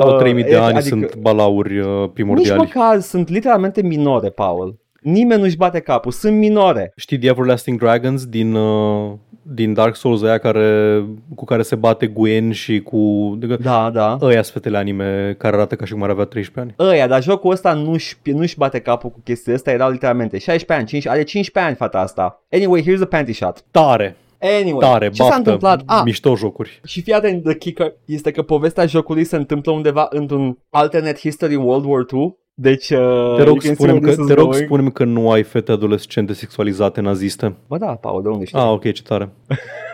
Au 0.00 0.16
3000 0.18 0.42
de 0.44 0.56
ani 0.56 0.64
adică, 0.64 0.80
sunt 0.82 1.16
balauri 1.16 1.78
uh, 1.78 1.88
primordiali. 2.12 2.58
Nici 2.60 2.74
măcar 2.74 3.00
sunt 3.00 3.28
literalmente 3.28 3.82
minore, 3.82 4.30
Paul. 4.30 4.84
Nimeni 5.06 5.40
nu-și 5.42 5.56
bate 5.56 5.80
capul, 5.80 6.12
sunt 6.12 6.36
minore. 6.36 6.92
Știi 6.96 7.18
The 7.18 7.28
Everlasting 7.28 7.78
Dragons 7.78 8.24
din, 8.24 8.54
uh, 8.54 9.12
din 9.42 9.72
Dark 9.74 9.96
Souls 9.96 10.22
aia 10.22 10.38
care, 10.38 11.04
cu 11.34 11.44
care 11.44 11.62
se 11.62 11.74
bate 11.74 12.06
Gwen 12.06 12.52
și 12.52 12.80
cu... 12.80 13.30
Adică 13.36 13.56
da, 13.62 13.90
da. 13.90 14.16
Ăia 14.20 14.42
fetele 14.42 14.76
anime 14.76 15.34
care 15.38 15.54
arată 15.56 15.74
ca 15.74 15.84
și 15.84 15.92
cum 15.92 16.02
ar 16.02 16.10
avea 16.10 16.24
13 16.24 16.74
ani. 16.78 16.90
Ăia, 16.90 17.06
dar 17.06 17.22
jocul 17.22 17.50
ăsta 17.52 17.72
nu-și, 17.72 18.16
nu-și 18.22 18.56
bate 18.56 18.78
capul 18.80 19.10
cu 19.10 19.20
chestia 19.24 19.54
asta, 19.54 19.70
era 19.70 19.88
literalmente 19.88 20.38
16 20.38 20.72
ani, 20.72 20.86
5, 21.02 21.06
are 21.06 21.22
15 21.22 21.58
ani 21.72 21.76
fata 21.76 21.98
asta. 22.00 22.44
Anyway, 22.50 22.82
here's 22.82 23.02
a 23.02 23.06
panty 23.06 23.32
shot. 23.32 23.64
Tare. 23.70 24.16
Anyway, 24.60 24.90
Tare, 24.90 25.04
ce 25.10 25.14
baftă, 25.22 25.32
s-a 25.32 25.36
întâmplat? 25.38 25.82
A, 25.86 25.94
ah. 25.96 26.02
mișto 26.04 26.36
jocuri. 26.36 26.80
Și 26.84 27.02
fii 27.02 27.12
atent, 27.12 27.42
the 27.44 27.56
kicker 27.56 27.92
este 28.06 28.30
că 28.30 28.42
povestea 28.42 28.86
jocului 28.86 29.24
se 29.24 29.36
întâmplă 29.36 29.72
undeva 29.72 30.06
într-un 30.10 30.58
alternate 30.70 31.18
history 31.22 31.54
World 31.56 31.84
War 31.88 32.04
II 32.12 32.44
deci, 32.58 32.90
uh, 32.90 33.34
te 33.36 33.42
rog, 33.42 33.60
spune 33.62 33.98
că, 34.00 34.14
te 34.26 34.32
rog 34.34 34.54
spune 34.54 34.90
că 34.90 35.04
nu 35.04 35.30
ai 35.30 35.42
fete 35.42 35.72
adolescente 35.72 36.32
sexualizate 36.32 37.00
naziste. 37.00 37.56
Bă 37.68 37.76
da, 37.78 37.86
Paul, 37.86 38.22
de 38.22 38.28
unde 38.28 38.44
știi? 38.44 38.58
Ah, 38.58 38.68
ok, 38.68 38.92
ce 38.92 39.02
tare. 39.02 39.30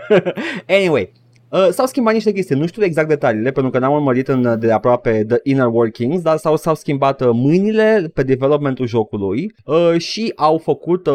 anyway, 0.80 1.12
Uh, 1.48 1.66
s-au 1.70 1.86
schimbat 1.86 2.12
niște 2.14 2.32
chestii, 2.32 2.56
nu 2.56 2.66
știu 2.66 2.84
exact 2.84 3.09
detaliile 3.09 3.51
pentru 3.51 3.70
că 3.72 3.78
n-am 3.78 3.93
urmărit 3.93 4.28
în, 4.28 4.59
de 4.59 4.72
aproape 4.72 5.24
The 5.24 5.36
Inner 5.43 5.66
Workings, 5.72 6.22
dar 6.22 6.36
s-au, 6.36 6.56
s-au 6.56 6.74
schimbat 6.74 7.20
uh, 7.20 7.28
mâinile 7.32 8.10
pe 8.14 8.22
developmentul 8.22 8.86
jocului 8.86 9.55
uh, 9.64 9.94
și 9.98 10.32
au 10.36 10.59
făcut 10.59 11.06
uh, 11.06 11.14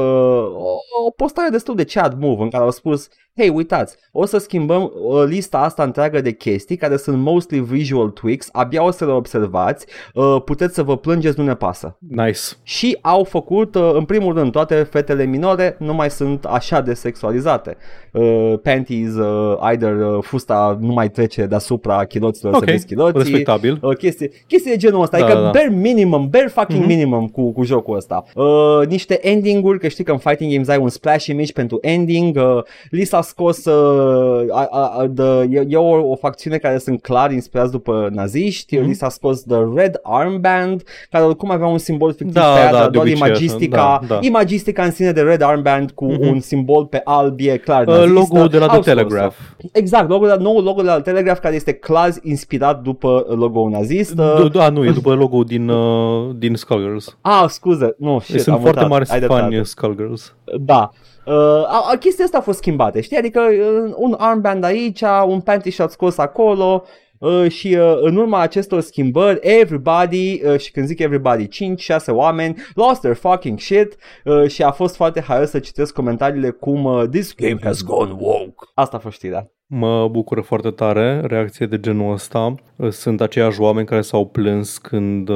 o, 0.53 0.75
o 1.05 1.11
postare 1.15 1.49
destul 1.49 1.75
de 1.75 1.83
chat 1.83 2.17
move 2.19 2.41
în 2.43 2.49
care 2.49 2.63
au 2.63 2.71
spus 2.71 3.07
hei, 3.37 3.49
uitați, 3.49 3.95
o 4.11 4.25
să 4.25 4.37
schimbăm 4.37 4.81
uh, 5.07 5.23
lista 5.27 5.57
asta 5.57 5.83
întreagă 5.83 6.21
de 6.21 6.31
chestii 6.31 6.75
care 6.75 6.97
sunt 6.97 7.17
mostly 7.17 7.59
visual 7.59 8.07
tweaks, 8.09 8.49
abia 8.51 8.83
o 8.83 8.91
să 8.91 9.05
le 9.05 9.11
observați, 9.11 9.85
uh, 10.13 10.35
puteți 10.45 10.73
să 10.73 10.83
vă 10.83 10.97
plângeți, 10.97 11.39
nu 11.39 11.45
ne 11.45 11.53
pasă. 11.55 11.97
Nice. 12.07 12.39
Și 12.63 12.97
au 13.01 13.23
făcut, 13.23 13.75
uh, 13.75 13.91
în 13.93 14.03
primul 14.03 14.33
rând, 14.35 14.51
toate 14.51 14.75
fetele 14.75 15.23
minore 15.23 15.75
nu 15.79 15.93
mai 15.93 16.09
sunt 16.09 16.45
așa 16.45 16.81
de 16.81 16.93
sexualizate. 16.93 17.77
Uh, 18.11 18.53
panties, 18.63 19.13
uh, 19.15 19.69
either 19.71 19.95
uh, 19.99 20.23
fusta 20.23 20.77
nu 20.79 20.93
mai 20.93 21.09
trece 21.09 21.45
deasupra 21.45 22.05
chiloților 22.05 22.53
okay. 22.53 22.67
să 22.67 22.73
vezi 22.73 22.85
chiloții. 22.85 23.19
respectabil. 23.19 23.77
Uh, 23.81 23.97
chestii, 23.97 24.29
chestii 24.47 24.71
de 24.71 24.77
genul 24.77 25.01
ăsta, 25.01 25.17
da, 25.17 25.23
adică 25.23 25.39
da, 25.39 25.45
da. 25.45 25.51
bare 25.51 25.69
minimum, 25.69 26.29
bare 26.29 26.47
fucking 26.47 26.83
mm-hmm. 26.83 26.87
minimum 26.87 27.27
cu, 27.27 27.51
cu 27.53 27.63
jocul 27.63 27.95
ăsta. 27.95 28.23
Uh, 28.35 28.87
niște 28.87 29.27
ending-uri, 29.29 29.79
că 29.79 29.87
știi 29.87 30.03
că 30.03 30.11
în 30.11 30.17
fighting 30.17 30.51
games 30.51 30.67
ai 30.67 30.77
un 30.77 30.89
splash 30.89 31.25
image 31.25 31.53
pentru 31.53 31.77
ending, 31.81 32.35
uh, 32.39 32.63
lista 32.89 33.21
scos 33.27 33.65
uh, 33.65 34.45
a, 34.51 34.65
a, 34.69 35.07
the, 35.07 35.47
e, 35.57 35.65
e 35.67 35.75
o, 35.77 36.09
o 36.11 36.15
facțiune 36.15 36.57
care 36.57 36.77
sunt 36.77 37.01
clar 37.01 37.31
inspirați 37.31 37.71
după 37.71 38.09
naziști, 38.13 38.77
mm-hmm. 38.77 38.81
li 38.83 38.93
s-a 38.93 39.09
scos 39.09 39.43
The 39.43 39.63
Red 39.75 39.99
Armband, 40.03 40.83
care 41.09 41.23
oricum 41.23 41.51
avea 41.51 41.67
un 41.67 41.77
simbol 41.77 42.13
fictiv 42.13 42.33
da, 42.33 42.41
pe 42.53 42.71
da, 42.71 42.89
doar 42.89 43.07
imagistica, 43.07 43.99
da, 44.07 44.15
da. 44.15 44.19
imagistica 44.21 44.83
în 44.83 44.91
sine 44.91 45.11
de 45.11 45.21
Red 45.21 45.41
Armband 45.41 45.91
cu 45.91 46.05
mm-hmm. 46.11 46.17
un 46.27 46.39
simbol 46.39 46.85
pe 46.85 47.01
alb 47.03 47.35
e 47.39 47.57
clar 47.57 47.85
Uh, 47.87 48.03
logo-ul 48.07 48.47
de 48.47 48.57
la 48.57 48.67
The 48.67 48.79
Telegraph. 48.79 49.35
Exact, 49.73 50.09
logo, 50.09 50.25
nou 50.35 50.59
logo 50.59 50.81
de 50.81 50.87
la 50.87 51.01
Telegraph 51.01 51.39
care 51.39 51.55
este 51.55 51.71
clar 51.73 52.09
inspirat 52.23 52.81
după 52.81 53.25
logo-ul 53.29 53.69
nazist. 53.69 54.13
Da, 54.15 54.43
da, 54.51 54.69
nu, 54.69 54.85
e 54.85 54.91
după 54.91 55.13
logo 55.13 55.43
din, 55.43 55.69
uh, 55.69 56.29
din 56.37 56.55
Skullgirls. 56.55 57.17
Ah, 57.21 57.45
scuze, 57.47 57.95
nu, 57.97 58.19
shit, 58.19 58.39
Sunt 58.41 58.59
foarte 58.61 58.85
mari 58.85 59.05
fani 59.25 59.65
Skullgirls. 59.65 60.35
Da. 60.59 60.89
Uh, 61.27 61.89
a, 61.91 61.97
chestia 61.99 62.23
asta 62.23 62.37
a 62.37 62.41
fost 62.41 62.57
schimbată, 62.57 62.99
știi? 62.99 63.17
Adică 63.17 63.41
uh, 63.41 63.93
un 63.95 64.15
armband 64.19 64.63
aici, 64.63 65.01
un 65.25 65.39
panty 65.41 65.71
shot 65.71 65.91
scos 65.91 66.17
acolo 66.17 66.83
uh, 67.19 67.45
și 67.49 67.75
uh, 67.75 67.97
în 68.01 68.15
urma 68.15 68.39
acestor 68.39 68.81
schimbări, 68.81 69.39
everybody, 69.41 70.41
uh, 70.45 70.59
și 70.59 70.71
când 70.71 70.85
zic 70.85 70.99
everybody, 70.99 71.47
5-6 71.81 71.95
oameni, 72.07 72.55
lost 72.73 72.99
their 72.99 73.15
fucking 73.15 73.59
shit 73.59 73.97
uh, 74.25 74.47
și 74.49 74.63
a 74.63 74.71
fost 74.71 74.95
foarte 74.95 75.21
haios 75.21 75.49
să 75.49 75.59
citesc 75.59 75.93
comentariile 75.93 76.49
cum 76.49 76.83
uh, 76.83 77.03
This 77.11 77.35
game 77.35 77.57
has 77.63 77.81
gone 77.83 78.11
woke. 78.19 78.53
Asta 78.73 78.97
a 78.97 78.99
fost 78.99 79.15
știrea. 79.15 79.51
Mă 79.69 80.07
bucură 80.11 80.41
foarte 80.41 80.69
tare 80.69 81.21
reacție 81.27 81.65
de 81.65 81.79
genul 81.79 82.13
ăsta. 82.13 82.55
Sunt 82.91 83.21
aceiași 83.21 83.61
oameni 83.61 83.85
care 83.85 84.01
s-au 84.01 84.25
plâns 84.25 84.77
când 84.77 85.29
uh, 85.29 85.35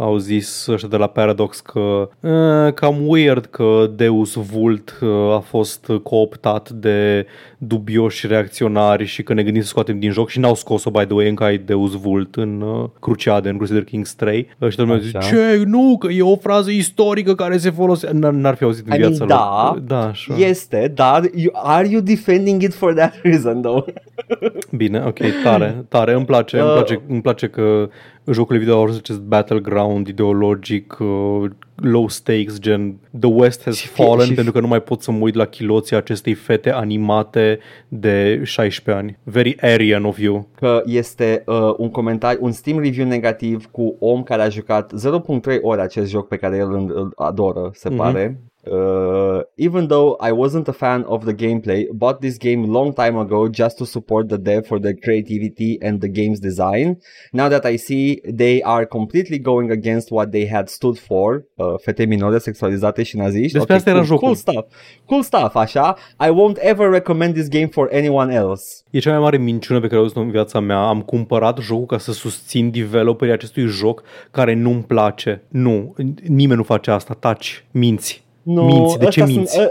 au 0.00 0.16
zis 0.16 0.68
așa 0.68 0.86
de 0.86 0.96
la 0.96 1.06
Paradox 1.06 1.60
că 1.60 2.08
uh, 2.20 2.74
cam 2.74 2.96
weird 3.06 3.44
că 3.44 3.90
Deus 3.96 4.32
Vult 4.34 4.98
uh, 5.02 5.08
a 5.34 5.38
fost 5.38 5.92
cooptat 6.02 6.70
de 6.70 7.26
dubioși 7.58 8.26
reacționari 8.26 9.04
și 9.04 9.22
că 9.22 9.34
ne 9.34 9.42
gândim 9.42 9.62
să 9.62 9.68
scoatem 9.68 9.98
din 9.98 10.10
joc 10.10 10.28
și 10.28 10.38
n-au 10.38 10.54
scos-o, 10.54 10.90
by 10.90 11.04
the 11.04 11.14
way, 11.14 11.28
încă 11.28 11.44
ai 11.44 11.58
Deus 11.58 11.92
Vult 12.00 12.36
în 12.36 12.60
uh, 12.60 12.88
Cruciade, 13.00 13.48
în 13.48 13.56
Crusader 13.56 13.84
Kings 13.84 14.14
3. 14.14 14.46
Uh, 14.58 14.66
și 14.68 14.74
și 14.74 14.80
lumea 14.80 14.96
zice, 14.98 15.18
ce, 15.18 15.62
nu, 15.66 15.96
că 15.98 16.12
e 16.12 16.22
o 16.22 16.36
frază 16.36 16.70
istorică 16.70 17.34
care 17.34 17.56
se 17.56 17.70
folosește. 17.70 18.16
N-ar 18.16 18.54
fi 18.54 18.64
auzit 18.64 18.86
în 18.88 18.96
viața 18.96 19.18
lor. 19.18 19.28
Da, 19.28 19.76
da 19.86 20.10
este, 20.38 20.92
dar 20.94 21.30
are 21.52 21.88
you 21.88 22.00
defending 22.00 22.62
it 22.62 22.74
for 22.74 22.94
that 22.94 23.20
reason? 23.22 23.62
dau. 23.64 23.84
Bine, 24.82 25.04
ok, 25.06 25.18
tare, 25.42 25.84
tare, 25.88 26.12
îmi 26.12 26.24
place, 26.24 26.56
uh, 26.56 26.62
îmi 26.64 26.72
place, 26.72 27.00
îmi 27.08 27.20
place 27.22 27.48
că 27.48 27.88
jocurile 28.26 28.64
video 28.64 28.76
au 28.78 28.82
ajuns 28.82 28.98
acest 28.98 29.20
battleground 29.20 30.06
ideologic, 30.06 30.96
uh, 31.00 31.44
low 31.82 32.08
stakes, 32.08 32.58
gen 32.58 33.00
The 33.20 33.28
West 33.28 33.62
has 33.64 33.76
și 33.76 33.86
fallen, 33.88 34.26
și 34.26 34.32
pentru 34.34 34.52
că 34.52 34.60
nu 34.60 34.66
mai 34.66 34.80
pot 34.82 35.02
să 35.02 35.10
mă 35.10 35.18
uit 35.20 35.34
la 35.34 35.44
chiloții 35.44 35.96
acestei 35.96 36.34
fete 36.34 36.70
animate 36.70 37.58
de 37.88 38.40
16 38.44 39.04
ani. 39.04 39.18
Very 39.22 39.60
Aryan 39.60 40.04
of 40.04 40.18
you. 40.20 40.48
Că 40.56 40.82
este 40.86 41.42
uh, 41.46 41.74
un 41.76 41.90
comentariu, 41.90 42.38
un 42.44 42.52
Steam 42.52 42.78
review 42.78 43.06
negativ 43.06 43.66
cu 43.70 43.96
om 43.98 44.22
care 44.22 44.42
a 44.42 44.48
jucat 44.48 44.92
0.3 45.52 45.56
ore 45.62 45.80
acest 45.80 46.10
joc 46.10 46.28
pe 46.28 46.36
care 46.36 46.56
el 46.56 46.72
îl 46.72 47.12
adoră, 47.16 47.70
se 47.72 47.88
mm-hmm. 47.90 47.96
pare. 47.96 48.40
Uh, 48.70 49.40
even 49.56 49.86
though 49.86 50.16
I 50.20 50.30
wasn't 50.32 50.68
a 50.68 50.72
fan 50.72 51.04
of 51.06 51.24
the 51.26 51.32
gameplay, 51.34 51.86
bought 51.92 52.18
this 52.20 52.38
game 52.38 52.66
long 52.66 52.94
time 52.94 53.18
ago 53.18 53.46
just 53.52 53.76
to 53.76 53.84
support 53.84 54.28
the 54.28 54.38
dev 54.38 54.66
for 54.66 54.78
their 54.78 54.94
creativity 54.94 55.76
and 55.82 56.00
the 56.00 56.08
game's 56.08 56.40
design. 56.40 56.98
Now 57.32 57.48
that 57.48 57.66
I 57.66 57.76
see 57.76 58.20
they 58.36 58.62
are 58.62 58.86
completely 58.86 59.38
going 59.38 59.70
against 59.70 60.10
what 60.10 60.30
they 60.30 60.46
had 60.48 60.70
stood 60.70 60.98
for, 60.98 61.44
uh, 61.58 61.63
Uh, 61.72 61.78
fete 61.80 62.04
minore 62.04 62.38
sexualizate 62.38 63.02
și 63.02 63.16
naziști. 63.16 63.52
Despre 63.52 63.60
okay, 63.62 63.76
asta 63.76 63.90
cool, 63.90 63.98
era 64.04 64.14
jocul. 64.14 64.22
Cool 64.24 64.36
stuff. 64.36 64.76
Cool 65.06 65.22
stuff, 65.22 65.54
așa. 65.56 65.94
I 66.26 66.30
won't 66.30 66.56
ever 66.58 66.90
recommend 66.90 67.32
this 67.34 67.48
game 67.48 67.66
for 67.66 67.88
anyone 67.92 68.34
else. 68.34 68.82
E 68.90 68.98
cea 68.98 69.10
mai 69.10 69.18
mare 69.20 69.36
minciună 69.36 69.80
pe 69.80 69.86
care 69.86 69.98
o 69.98 70.02
auzit 70.02 70.16
în 70.16 70.30
viața 70.30 70.60
mea. 70.60 70.78
Am 70.86 71.00
cumpărat 71.00 71.58
jocul 71.58 71.86
ca 71.86 71.98
să 71.98 72.12
susțin 72.12 72.70
developerii 72.70 73.34
acestui 73.34 73.66
joc 73.66 74.02
care 74.30 74.54
nu-mi 74.54 74.82
place. 74.82 75.42
Nu, 75.48 75.94
nimeni 76.26 76.58
nu 76.58 76.62
face 76.62 76.90
asta. 76.90 77.14
Taci, 77.18 77.64
minți. 77.70 78.24
No, 78.42 78.66
minți, 78.66 78.98
de 78.98 79.04
ce 79.04 79.24
minți? 79.26 79.52
Sunt, 79.52 79.70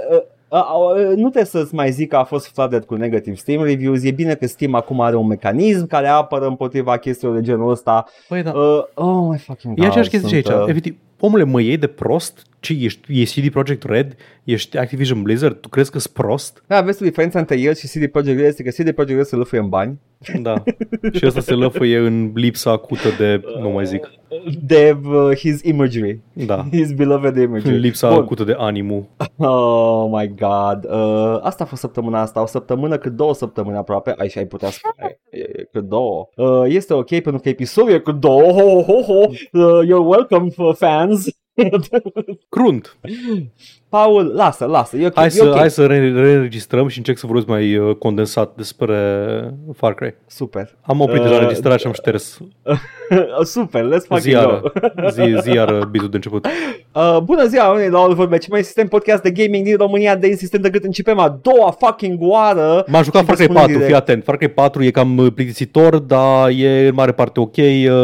uh, 0.49 0.59
uh, 1.01 1.05
nu 1.15 1.29
trebuie 1.29 1.45
să-ți 1.45 1.75
mai 1.75 1.91
zic 1.91 2.09
că 2.09 2.15
a 2.15 2.23
fost 2.23 2.51
flooded 2.53 2.85
cu 2.85 2.95
negative 2.95 3.35
Steam 3.35 3.63
reviews, 3.63 4.03
e 4.03 4.11
bine 4.11 4.33
că 4.35 4.47
Steam 4.47 4.73
acum 4.73 5.01
are 5.01 5.15
un 5.15 5.27
mecanism 5.27 5.87
care 5.87 6.07
apără 6.07 6.45
împotriva 6.45 6.97
chestiilor 6.97 7.35
de 7.35 7.41
genul 7.41 7.71
ăsta. 7.71 8.05
Păi 8.27 8.43
da. 8.43 8.51
Uh, 8.51 8.83
oh 8.93 9.27
my 9.29 9.37
fucking 9.37 9.75
god. 9.75 9.83
E 9.83 9.87
aceeași 9.87 10.09
chestie 10.09 10.35
aici, 10.35 10.47
uh... 10.47 10.63
efectiv 10.67 10.97
omule, 11.25 11.43
mă 11.43 11.61
iei 11.61 11.77
de 11.77 11.87
prost? 11.87 12.41
ce 12.63 12.73
ești, 12.79 13.21
ești 13.21 13.41
CD 13.47 13.51
Project 13.51 13.83
Red? 13.83 14.15
Ești 14.43 14.77
Activision 14.77 15.21
Blizzard? 15.21 15.59
Tu 15.59 15.69
crezi 15.69 15.91
că 15.91 15.99
sunt 15.99 16.13
prost? 16.13 16.63
Da, 16.67 16.81
vezi 16.81 17.01
diferența 17.01 17.39
între 17.39 17.59
el 17.59 17.75
și 17.75 17.87
CD 17.87 18.07
Project 18.11 18.37
Red 18.37 18.47
este 18.47 18.63
că 18.63 18.69
CD 18.69 18.91
Project 18.91 19.17
Red 19.17 19.25
se 19.25 19.35
lăfăie 19.35 19.61
în 19.61 19.69
bani. 19.69 19.99
Da. 20.41 20.63
și 21.13 21.25
ăsta 21.25 21.39
se 21.39 21.53
lăfăie 21.53 21.97
în 21.97 22.31
lipsa 22.33 22.71
acută 22.71 23.07
de, 23.17 23.41
nu 23.61 23.69
mai 23.69 23.85
zic. 23.85 24.11
De 24.65 24.97
uh, 25.05 25.31
his 25.37 25.61
imagery. 25.61 26.19
Da. 26.33 26.65
His 26.71 26.91
beloved 26.91 27.35
imagery. 27.35 27.77
Lipsa 27.77 28.09
Bun. 28.13 28.17
acută 28.23 28.43
de 28.43 28.55
animu. 28.57 29.09
Oh 29.37 30.09
my 30.11 30.33
god. 30.37 30.87
Uh, 30.91 31.39
asta 31.41 31.63
a 31.63 31.67
fost 31.67 31.81
săptămâna 31.81 32.21
asta. 32.21 32.41
O 32.41 32.45
săptămână 32.45 32.97
cât 32.97 33.11
două 33.11 33.33
săptămâni 33.33 33.77
aproape. 33.77 34.13
Aici 34.17 34.37
ai 34.37 34.45
putea 34.45 34.69
spune 34.69 35.19
că 35.71 35.81
două. 35.81 36.27
Uh, 36.35 36.63
este 36.67 36.93
ok 36.93 37.07
pentru 37.09 37.37
că 37.43 37.49
episodul 37.49 37.93
e 37.93 37.99
cât 37.99 38.19
două. 38.19 38.51
Ho, 38.51 38.81
ho, 38.81 39.01
ho. 39.01 39.17
Uh, 39.21 39.85
you're 39.85 40.07
welcome 40.07 40.47
fans. 40.75 41.27
Крунт. 42.49 42.97
Paul, 43.99 44.31
lasă, 44.35 44.65
lasă, 44.65 44.97
e 44.97 45.05
ok. 45.05 45.15
Hai, 45.15 45.25
e 45.25 45.29
să, 45.29 45.43
okay. 45.43 45.57
hai 45.59 45.69
să 45.69 45.85
reînregistrăm 45.85 46.87
și 46.87 46.97
încerc 46.97 47.17
să 47.17 47.25
vorbesc 47.25 47.47
mai 47.47 47.75
uh, 47.77 47.95
condensat 47.95 48.55
despre 48.55 48.95
Far 49.77 49.93
Cry. 49.93 50.13
Super. 50.27 50.75
Am 50.81 50.99
oprit 50.99 51.17
uh, 51.17 51.23
deja 51.27 51.35
înregistrarea 51.39 51.77
și 51.77 51.85
am 51.85 51.91
uh, 51.91 51.97
șters. 51.97 52.39
Uh, 52.63 52.77
super, 53.59 53.83
let's 53.85 54.07
fucking 54.07 54.35
it 54.35 54.41
go. 55.23 55.37
zi, 55.41 55.53
iară, 55.55 55.87
bizu 55.91 56.07
de 56.07 56.15
început. 56.15 56.47
Uh, 56.93 57.17
bună 57.23 57.45
ziua, 57.45 57.67
oameni, 57.69 57.91
la 57.91 57.99
Oliver 57.99 58.39
Ce 58.39 58.47
mai 58.49 58.63
sistem 58.63 58.87
podcast 58.87 59.21
de 59.23 59.31
gaming 59.31 59.65
din 59.65 59.75
România 59.77 60.15
de 60.15 60.27
insistent 60.27 60.63
decât 60.63 60.83
începem 60.83 61.19
a 61.19 61.39
doua 61.41 61.75
fucking 61.79 62.17
oară. 62.21 62.83
M-am 62.87 63.03
jucat 63.03 63.23
Far 63.25 63.35
Cry 63.35 63.47
4, 63.47 63.79
fii 63.79 63.93
atent. 63.93 64.23
Far 64.23 64.37
Cry 64.37 64.47
4 64.47 64.83
e 64.83 64.91
cam 64.91 65.17
uh, 65.17 65.27
plictisitor, 65.33 65.97
dar 65.97 66.49
e 66.49 66.87
în 66.87 66.93
mare 66.93 67.11
parte 67.11 67.39
ok. 67.39 67.53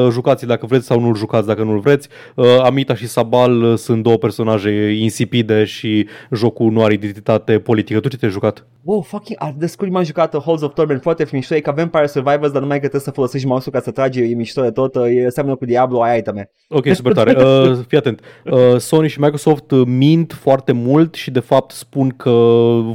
Jucați 0.10 0.46
dacă 0.46 0.66
vreți 0.66 0.86
sau 0.86 1.00
nu-l 1.00 1.16
jucați 1.16 1.48
dacă 1.48 1.64
nu-l 1.64 1.80
vreți. 1.80 2.08
Uh, 2.36 2.46
Amita 2.64 2.96
și 2.96 3.08
Sabal 3.08 3.76
sunt 3.78 4.04
două 4.04 4.16
personaje 4.18 4.92
insipide 5.00 5.64
și 5.64 5.79
și 5.80 6.08
jocul 6.32 6.72
nu 6.72 6.84
are 6.84 6.94
identitate 6.94 7.60
politică. 7.60 8.00
Tu 8.00 8.08
ce 8.08 8.18
te-ai 8.18 8.32
jucat? 8.32 8.68
Wow, 8.84 9.02
fucking, 9.02 9.38
descul 9.58 9.90
m-am 9.90 10.04
jucat 10.04 10.44
Halls 10.44 10.62
of 10.62 10.74
Torment, 10.74 11.02
foarte 11.02 11.28
mișto, 11.32 11.56
e 11.56 11.60
că 11.60 11.74
Vampire 11.76 12.08
Survivors, 12.08 12.52
dar 12.52 12.62
numai 12.62 12.76
că 12.76 12.82
trebuie 12.82 13.02
să 13.02 13.12
folosești 13.12 13.48
mouse-ul 13.48 13.76
ca 13.76 13.82
să 13.82 13.92
tragi, 13.92 14.20
e 14.20 14.36
mișto 14.36 14.62
de 14.62 14.72
tot, 14.72 14.96
e 14.96 15.30
seamănă 15.30 15.56
cu 15.56 15.66
Diablo, 15.66 16.02
ai 16.02 16.18
iteme. 16.18 16.52
Ok, 16.70 16.86
super 16.94 17.14
tare. 17.14 17.38
Uh, 17.70 17.78
fii 17.88 17.98
atent. 17.98 18.20
Uh, 18.46 18.78
Sony 18.78 19.08
și 19.08 19.20
Microsoft 19.20 19.72
uh, 19.72 19.82
mint 19.88 20.34
foarte 20.34 20.72
mult 20.72 21.14
și 21.14 21.32
de 21.32 21.40
fapt 21.40 21.72
spun 21.72 22.10
că 22.10 22.30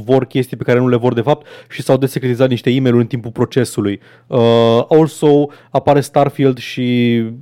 vor 0.05 0.25
chestii 0.25 0.57
pe 0.57 0.63
care 0.63 0.79
nu 0.79 0.87
le 0.87 0.95
vor 0.95 1.13
de 1.13 1.21
fapt 1.21 1.45
și 1.69 1.81
s-au 1.81 1.97
desecretizat 1.97 2.49
niște 2.49 2.69
e 2.71 2.79
mail 2.79 2.95
în 2.97 3.07
timpul 3.07 3.31
procesului. 3.31 3.99
Uh, 4.27 4.85
also, 4.89 5.49
apare 5.71 5.99
Starfield 5.99 6.57
și 6.57 6.83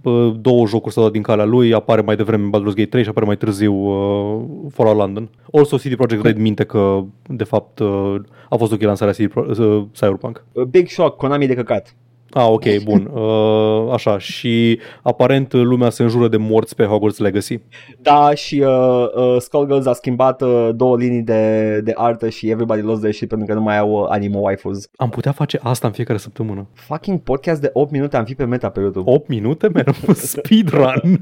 uh, 0.04 0.34
două 0.40 0.66
jocuri 0.66 0.94
s-au 0.94 1.04
dat 1.04 1.12
din 1.12 1.22
calea 1.22 1.46
lui, 1.46 1.74
apare 1.74 2.02
mai 2.02 2.16
devreme 2.16 2.50
Baldur's 2.58 2.76
Gate 2.76 2.86
3 2.86 3.04
și 3.04 3.10
apare 3.10 3.26
mai 3.26 3.38
târziu 3.38 3.74
uh, 3.74 4.42
Fallout 4.74 4.98
London. 4.98 5.30
Also 5.52 5.78
CD 5.78 5.96
Projekt 5.96 6.24
Red 6.26 6.38
minte 6.38 6.64
că, 6.64 7.00
de 7.28 7.44
fapt, 7.44 7.80
uh, 7.80 8.16
a 8.50 8.56
fost 8.56 8.72
okay 8.72 8.86
lansarea 8.86 9.14
CD 9.14 9.30
Pro- 9.30 9.66
uh, 9.66 9.84
Cyberpunk. 9.94 10.46
Uh, 10.52 10.64
Big 10.64 10.88
Shock, 10.88 11.18
Konami 11.18 11.48
de 11.48 11.54
căcat. 11.56 11.96
Ah, 12.30 12.46
ok, 12.50 12.64
bun. 12.90 13.12
Uh, 13.14 13.92
așa, 13.92 14.18
și 14.18 14.80
aparent 15.02 15.52
lumea 15.54 15.90
se 15.90 16.04
înjură 16.04 16.28
de 16.28 16.38
morți 16.38 16.76
pe 16.76 16.84
Hogwarts 16.84 17.18
Legacy. 17.18 17.58
Da, 18.02 18.32
și 18.34 18.60
uh, 18.60 19.06
uh, 19.16 19.36
Skullgirls 19.40 19.86
a 19.86 19.94
schimbat 19.94 20.42
uh, 20.42 20.70
două 20.76 20.98
linii 20.98 21.22
de, 21.22 21.82
de 21.84 21.94
artă 21.96 22.30
și 22.30 22.50
Everybody 22.50 22.82
Loves 22.82 23.00
Their 23.00 23.14
Shit 23.14 23.30
pentru 23.30 23.48
că 23.48 23.54
nu 23.54 23.62
mai 23.62 23.78
au 23.78 23.92
uh, 23.92 24.06
anime 24.10 24.38
waifus. 24.38 24.90
Am 24.96 25.10
putea 25.10 25.32
face 25.32 25.60
asta 25.64 25.88
în 25.88 25.94
fiecare 25.94 26.18
săptămână. 26.20 26.68
Fucking 26.74 27.20
podcast 27.20 27.62
de 27.62 27.70
8 27.74 27.92
minute 27.92 28.18
am 28.18 28.26
fi 28.26 28.36
pe 28.36 28.46
meta 28.46 28.70
pe 28.70 28.80
YouTube. 28.80 29.12
8 29.12 29.28
minute? 29.28 29.68
Merg 29.74 29.94
speedrun! 30.34 31.22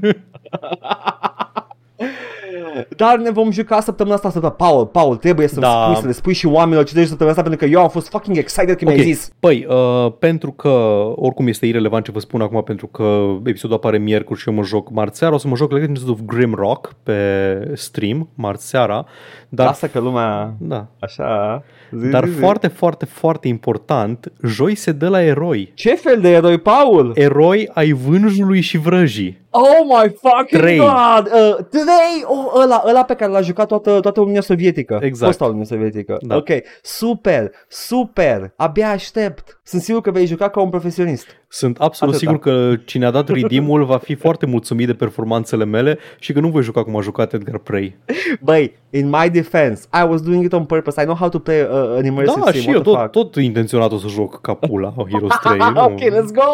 Dar 2.96 3.18
ne 3.18 3.30
vom 3.30 3.50
juca 3.50 3.80
săptămâna 3.80 4.14
asta, 4.14 4.30
săptămâna. 4.30 4.58
Paul, 4.58 4.86
Paul, 4.86 5.16
trebuie 5.16 5.46
să-mi 5.48 5.60
da. 5.60 5.82
spui, 5.84 5.96
să 6.00 6.06
le 6.06 6.12
spui 6.12 6.34
și 6.34 6.46
oamenilor 6.46 6.82
ce 6.84 6.84
trebuie 6.88 7.06
săptămâna 7.06 7.36
asta, 7.36 7.48
pentru 7.48 7.66
că 7.66 7.72
eu 7.72 7.82
am 7.82 7.88
fost 7.88 8.08
fucking 8.08 8.36
excited 8.36 8.76
când 8.76 8.90
okay. 8.90 8.94
mi-ai 8.96 9.12
zis. 9.12 9.32
Păi, 9.40 9.66
uh, 9.68 10.12
pentru 10.18 10.52
că 10.52 11.02
oricum 11.14 11.46
este 11.46 11.66
irrelevant 11.66 12.04
ce 12.04 12.10
vă 12.10 12.18
spun 12.18 12.40
acum, 12.40 12.62
pentru 12.62 12.86
că 12.86 13.18
episodul 13.44 13.76
apare 13.76 13.98
miercuri 13.98 14.40
și 14.40 14.48
eu 14.48 14.54
mă 14.54 14.62
joc 14.62 14.90
marți 14.90 15.24
o 15.24 15.38
să 15.38 15.48
mă 15.48 15.56
joc 15.56 15.72
Legends 15.72 16.02
of 16.08 16.18
Rock 16.54 16.94
pe 17.02 17.72
stream 17.74 18.28
marți 18.34 18.72
Dar... 18.72 19.06
Lasă 19.48 19.86
că 19.86 19.98
lumea 19.98 20.54
da. 20.58 20.86
așa... 20.98 21.62
Zi, 21.98 22.10
dar 22.10 22.26
zi, 22.26 22.32
zi. 22.32 22.38
foarte, 22.38 22.66
foarte, 22.68 23.04
foarte 23.04 23.48
important, 23.48 24.32
joi 24.44 24.74
se 24.74 24.92
dă 24.92 25.08
la 25.08 25.22
eroi. 25.22 25.70
Ce 25.74 25.94
fel 25.94 26.20
de 26.20 26.32
eroi, 26.32 26.58
Paul? 26.58 27.12
Eroi 27.14 27.70
ai 27.74 27.92
vânjului 27.92 28.60
și 28.60 28.78
vrăjii. 28.78 29.41
Oh 29.54 29.84
my 29.86 30.08
fucking 30.20 30.58
3. 30.58 30.76
god! 30.78 31.26
Uh, 31.26 31.64
3! 31.70 31.84
Oh, 32.26 32.60
ăla, 32.62 32.82
ăla 32.86 33.04
pe 33.04 33.14
care 33.14 33.30
l-a 33.30 33.40
jucat 33.40 33.66
toată, 33.68 34.00
toată 34.00 34.20
Uniunea 34.20 34.40
Sovietică. 34.40 34.98
Exact. 35.02 35.26
Posta 35.26 35.44
Uniunea 35.44 35.64
Sovietică. 35.66 36.16
Da. 36.20 36.36
Ok. 36.36 36.48
Super! 36.82 37.50
Super! 37.68 38.52
Abia 38.56 38.90
aștept! 38.90 39.60
Sunt 39.62 39.82
sigur 39.82 40.00
că 40.00 40.10
vei 40.10 40.26
juca 40.26 40.48
ca 40.48 40.60
un 40.60 40.68
profesionist. 40.70 41.26
Sunt 41.48 41.76
absolut 41.80 42.14
Atâta. 42.14 42.28
sigur 42.30 42.52
că 42.52 42.74
cine 42.84 43.06
a 43.06 43.10
dat 43.10 43.28
ridimul 43.28 43.84
va 43.84 43.96
fi 43.98 44.14
foarte 44.14 44.46
mulțumit 44.46 44.86
de 44.86 44.94
performanțele 44.94 45.64
mele 45.64 45.98
și 46.18 46.32
că 46.32 46.40
nu 46.40 46.48
voi 46.48 46.62
juca 46.62 46.84
cum 46.84 46.96
a 46.96 47.00
jucat 47.00 47.32
Edgar 47.32 47.58
Prey. 47.58 47.96
Băi, 48.40 48.76
in 48.90 49.08
my 49.08 49.30
defense, 49.32 49.84
I 50.02 50.06
was 50.08 50.20
doing 50.22 50.44
it 50.44 50.52
on 50.52 50.64
purpose. 50.64 51.00
I 51.02 51.04
know 51.04 51.16
how 51.16 51.28
to 51.28 51.38
play 51.38 51.60
uh, 51.60 51.68
an 51.70 52.00
da, 52.00 52.06
immersive 52.06 52.40
da, 52.44 52.50
sim. 52.52 52.60
și 52.60 52.70
eu 52.70 52.80
tot, 52.80 53.10
tot 53.10 53.34
intenționat 53.34 53.92
o 53.92 53.96
să 53.96 54.08
joc 54.08 54.40
ca 54.40 54.54
pula 54.54 54.90
Heroes 55.10 55.34
3. 55.42 55.58
ok, 55.74 56.18
let's 56.18 56.32
go! 56.32 56.44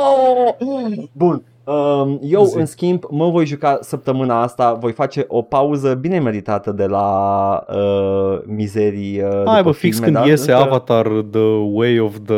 Bun, 1.13 1.43
eu, 2.21 2.53
în 2.55 2.67
schimb, 2.67 3.05
mă 3.11 3.31
voi 3.31 3.47
juca 3.47 3.79
săptămâna 3.81 4.41
asta, 4.43 4.73
voi 4.73 4.93
face 4.93 5.25
o 5.29 5.43
pauză 5.43 5.95
bine 5.95 6.21
meritată 6.21 6.73
de 6.73 6.87
la 6.87 7.65
uh, 7.75 8.39
mizerii. 8.47 9.23
Uh, 9.23 9.43
Hai, 9.47 9.63
bă, 9.63 9.71
fix 9.73 9.99
când 9.99 10.13
da? 10.15 10.27
iese 10.27 10.53
Încă... 10.53 10.65
Avatar, 10.65 11.07
The 11.31 11.43
Way 11.73 11.99
of 11.99 12.17
the 12.27 12.35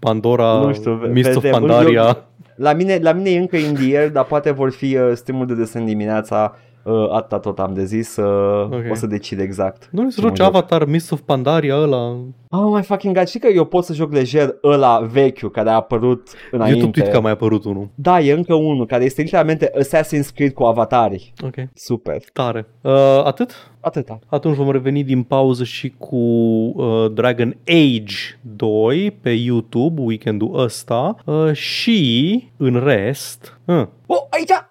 Pandora, 0.00 0.52
nu 0.54 0.72
știu, 0.72 0.90
Mist 0.90 1.30
vedem. 1.30 1.50
of 1.52 1.58
Pandaria. 1.58 2.16
La 2.56 2.72
mine, 2.72 2.98
la 3.02 3.12
mine 3.12 3.30
e 3.30 3.38
încă 3.38 3.56
in 3.56 3.74
the 3.74 3.98
air, 3.98 4.10
dar 4.10 4.24
poate 4.24 4.50
vor 4.50 4.70
fi 4.70 4.96
uh, 4.96 5.10
streamul 5.14 5.46
de 5.46 5.54
desen 5.54 5.84
dimineața 5.84 6.54
Uh, 6.84 7.10
atâta 7.12 7.38
tot 7.38 7.58
am 7.58 7.74
de 7.74 7.84
zis, 7.84 8.16
uh, 8.16 8.62
okay. 8.64 8.90
o 8.90 8.94
să 8.94 9.06
decid 9.06 9.40
exact. 9.40 9.88
Nu 9.90 10.02
i 10.06 10.20
rogi 10.20 10.42
Avatar, 10.42 10.84
Mist 10.84 11.12
of 11.12 11.20
Pandaria 11.20 11.76
ăla? 11.76 12.06
Oh 12.48 12.72
my 12.76 12.82
fucking 12.82 13.16
god, 13.16 13.26
știi 13.28 13.40
că 13.40 13.46
eu 13.46 13.64
pot 13.64 13.84
să 13.84 13.92
joc 13.94 14.12
lejer 14.12 14.54
ăla 14.64 15.00
vechiul 15.00 15.50
care 15.50 15.68
a 15.68 15.72
apărut 15.74 16.28
înainte. 16.50 16.78
Eu 16.80 16.86
tot 16.90 17.08
că 17.08 17.16
a 17.16 17.20
mai 17.20 17.30
apărut 17.32 17.64
unul. 17.64 17.88
Da, 17.94 18.20
e 18.20 18.32
încă 18.32 18.54
unul 18.54 18.86
care 18.86 19.04
este 19.04 19.22
literalmente 19.22 19.70
Assassin's 19.78 20.34
Creed 20.34 20.52
cu 20.52 20.62
avatari. 20.62 21.32
Ok. 21.44 21.54
Super. 21.74 22.16
Tare. 22.32 22.66
Uh, 22.80 23.24
atât? 23.24 23.70
Atâta. 23.80 24.18
Atunci 24.26 24.56
vom 24.56 24.70
reveni 24.72 25.04
din 25.04 25.22
pauză 25.22 25.64
și 25.64 25.94
cu 25.98 26.16
uh, 26.16 27.12
Dragon 27.14 27.56
Age 27.66 28.14
2 28.40 29.16
pe 29.22 29.30
YouTube 29.30 30.00
weekendul 30.00 30.58
ăsta 30.60 31.16
uh, 31.26 31.52
și 31.52 32.42
în 32.56 32.80
rest... 32.84 33.58
Uh. 33.64 33.86
Oh, 34.06 34.18
aici! 34.30 34.70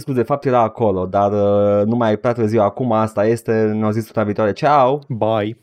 Franciscus 0.00 0.14
de 0.14 0.22
fapt 0.22 0.44
era 0.44 0.60
acolo, 0.62 1.06
dar 1.06 1.32
uh, 1.32 1.84
nu 1.86 1.96
mai 1.96 2.12
e 2.12 2.16
prea 2.16 2.32
târziu 2.32 2.62
acum, 2.62 2.92
asta 2.92 3.26
este, 3.26 3.52
ne-au 3.52 3.90
zis 3.90 4.10
până 4.10 4.24
viitoare, 4.24 4.52
ceau! 4.52 5.00
Bye! 5.08 5.58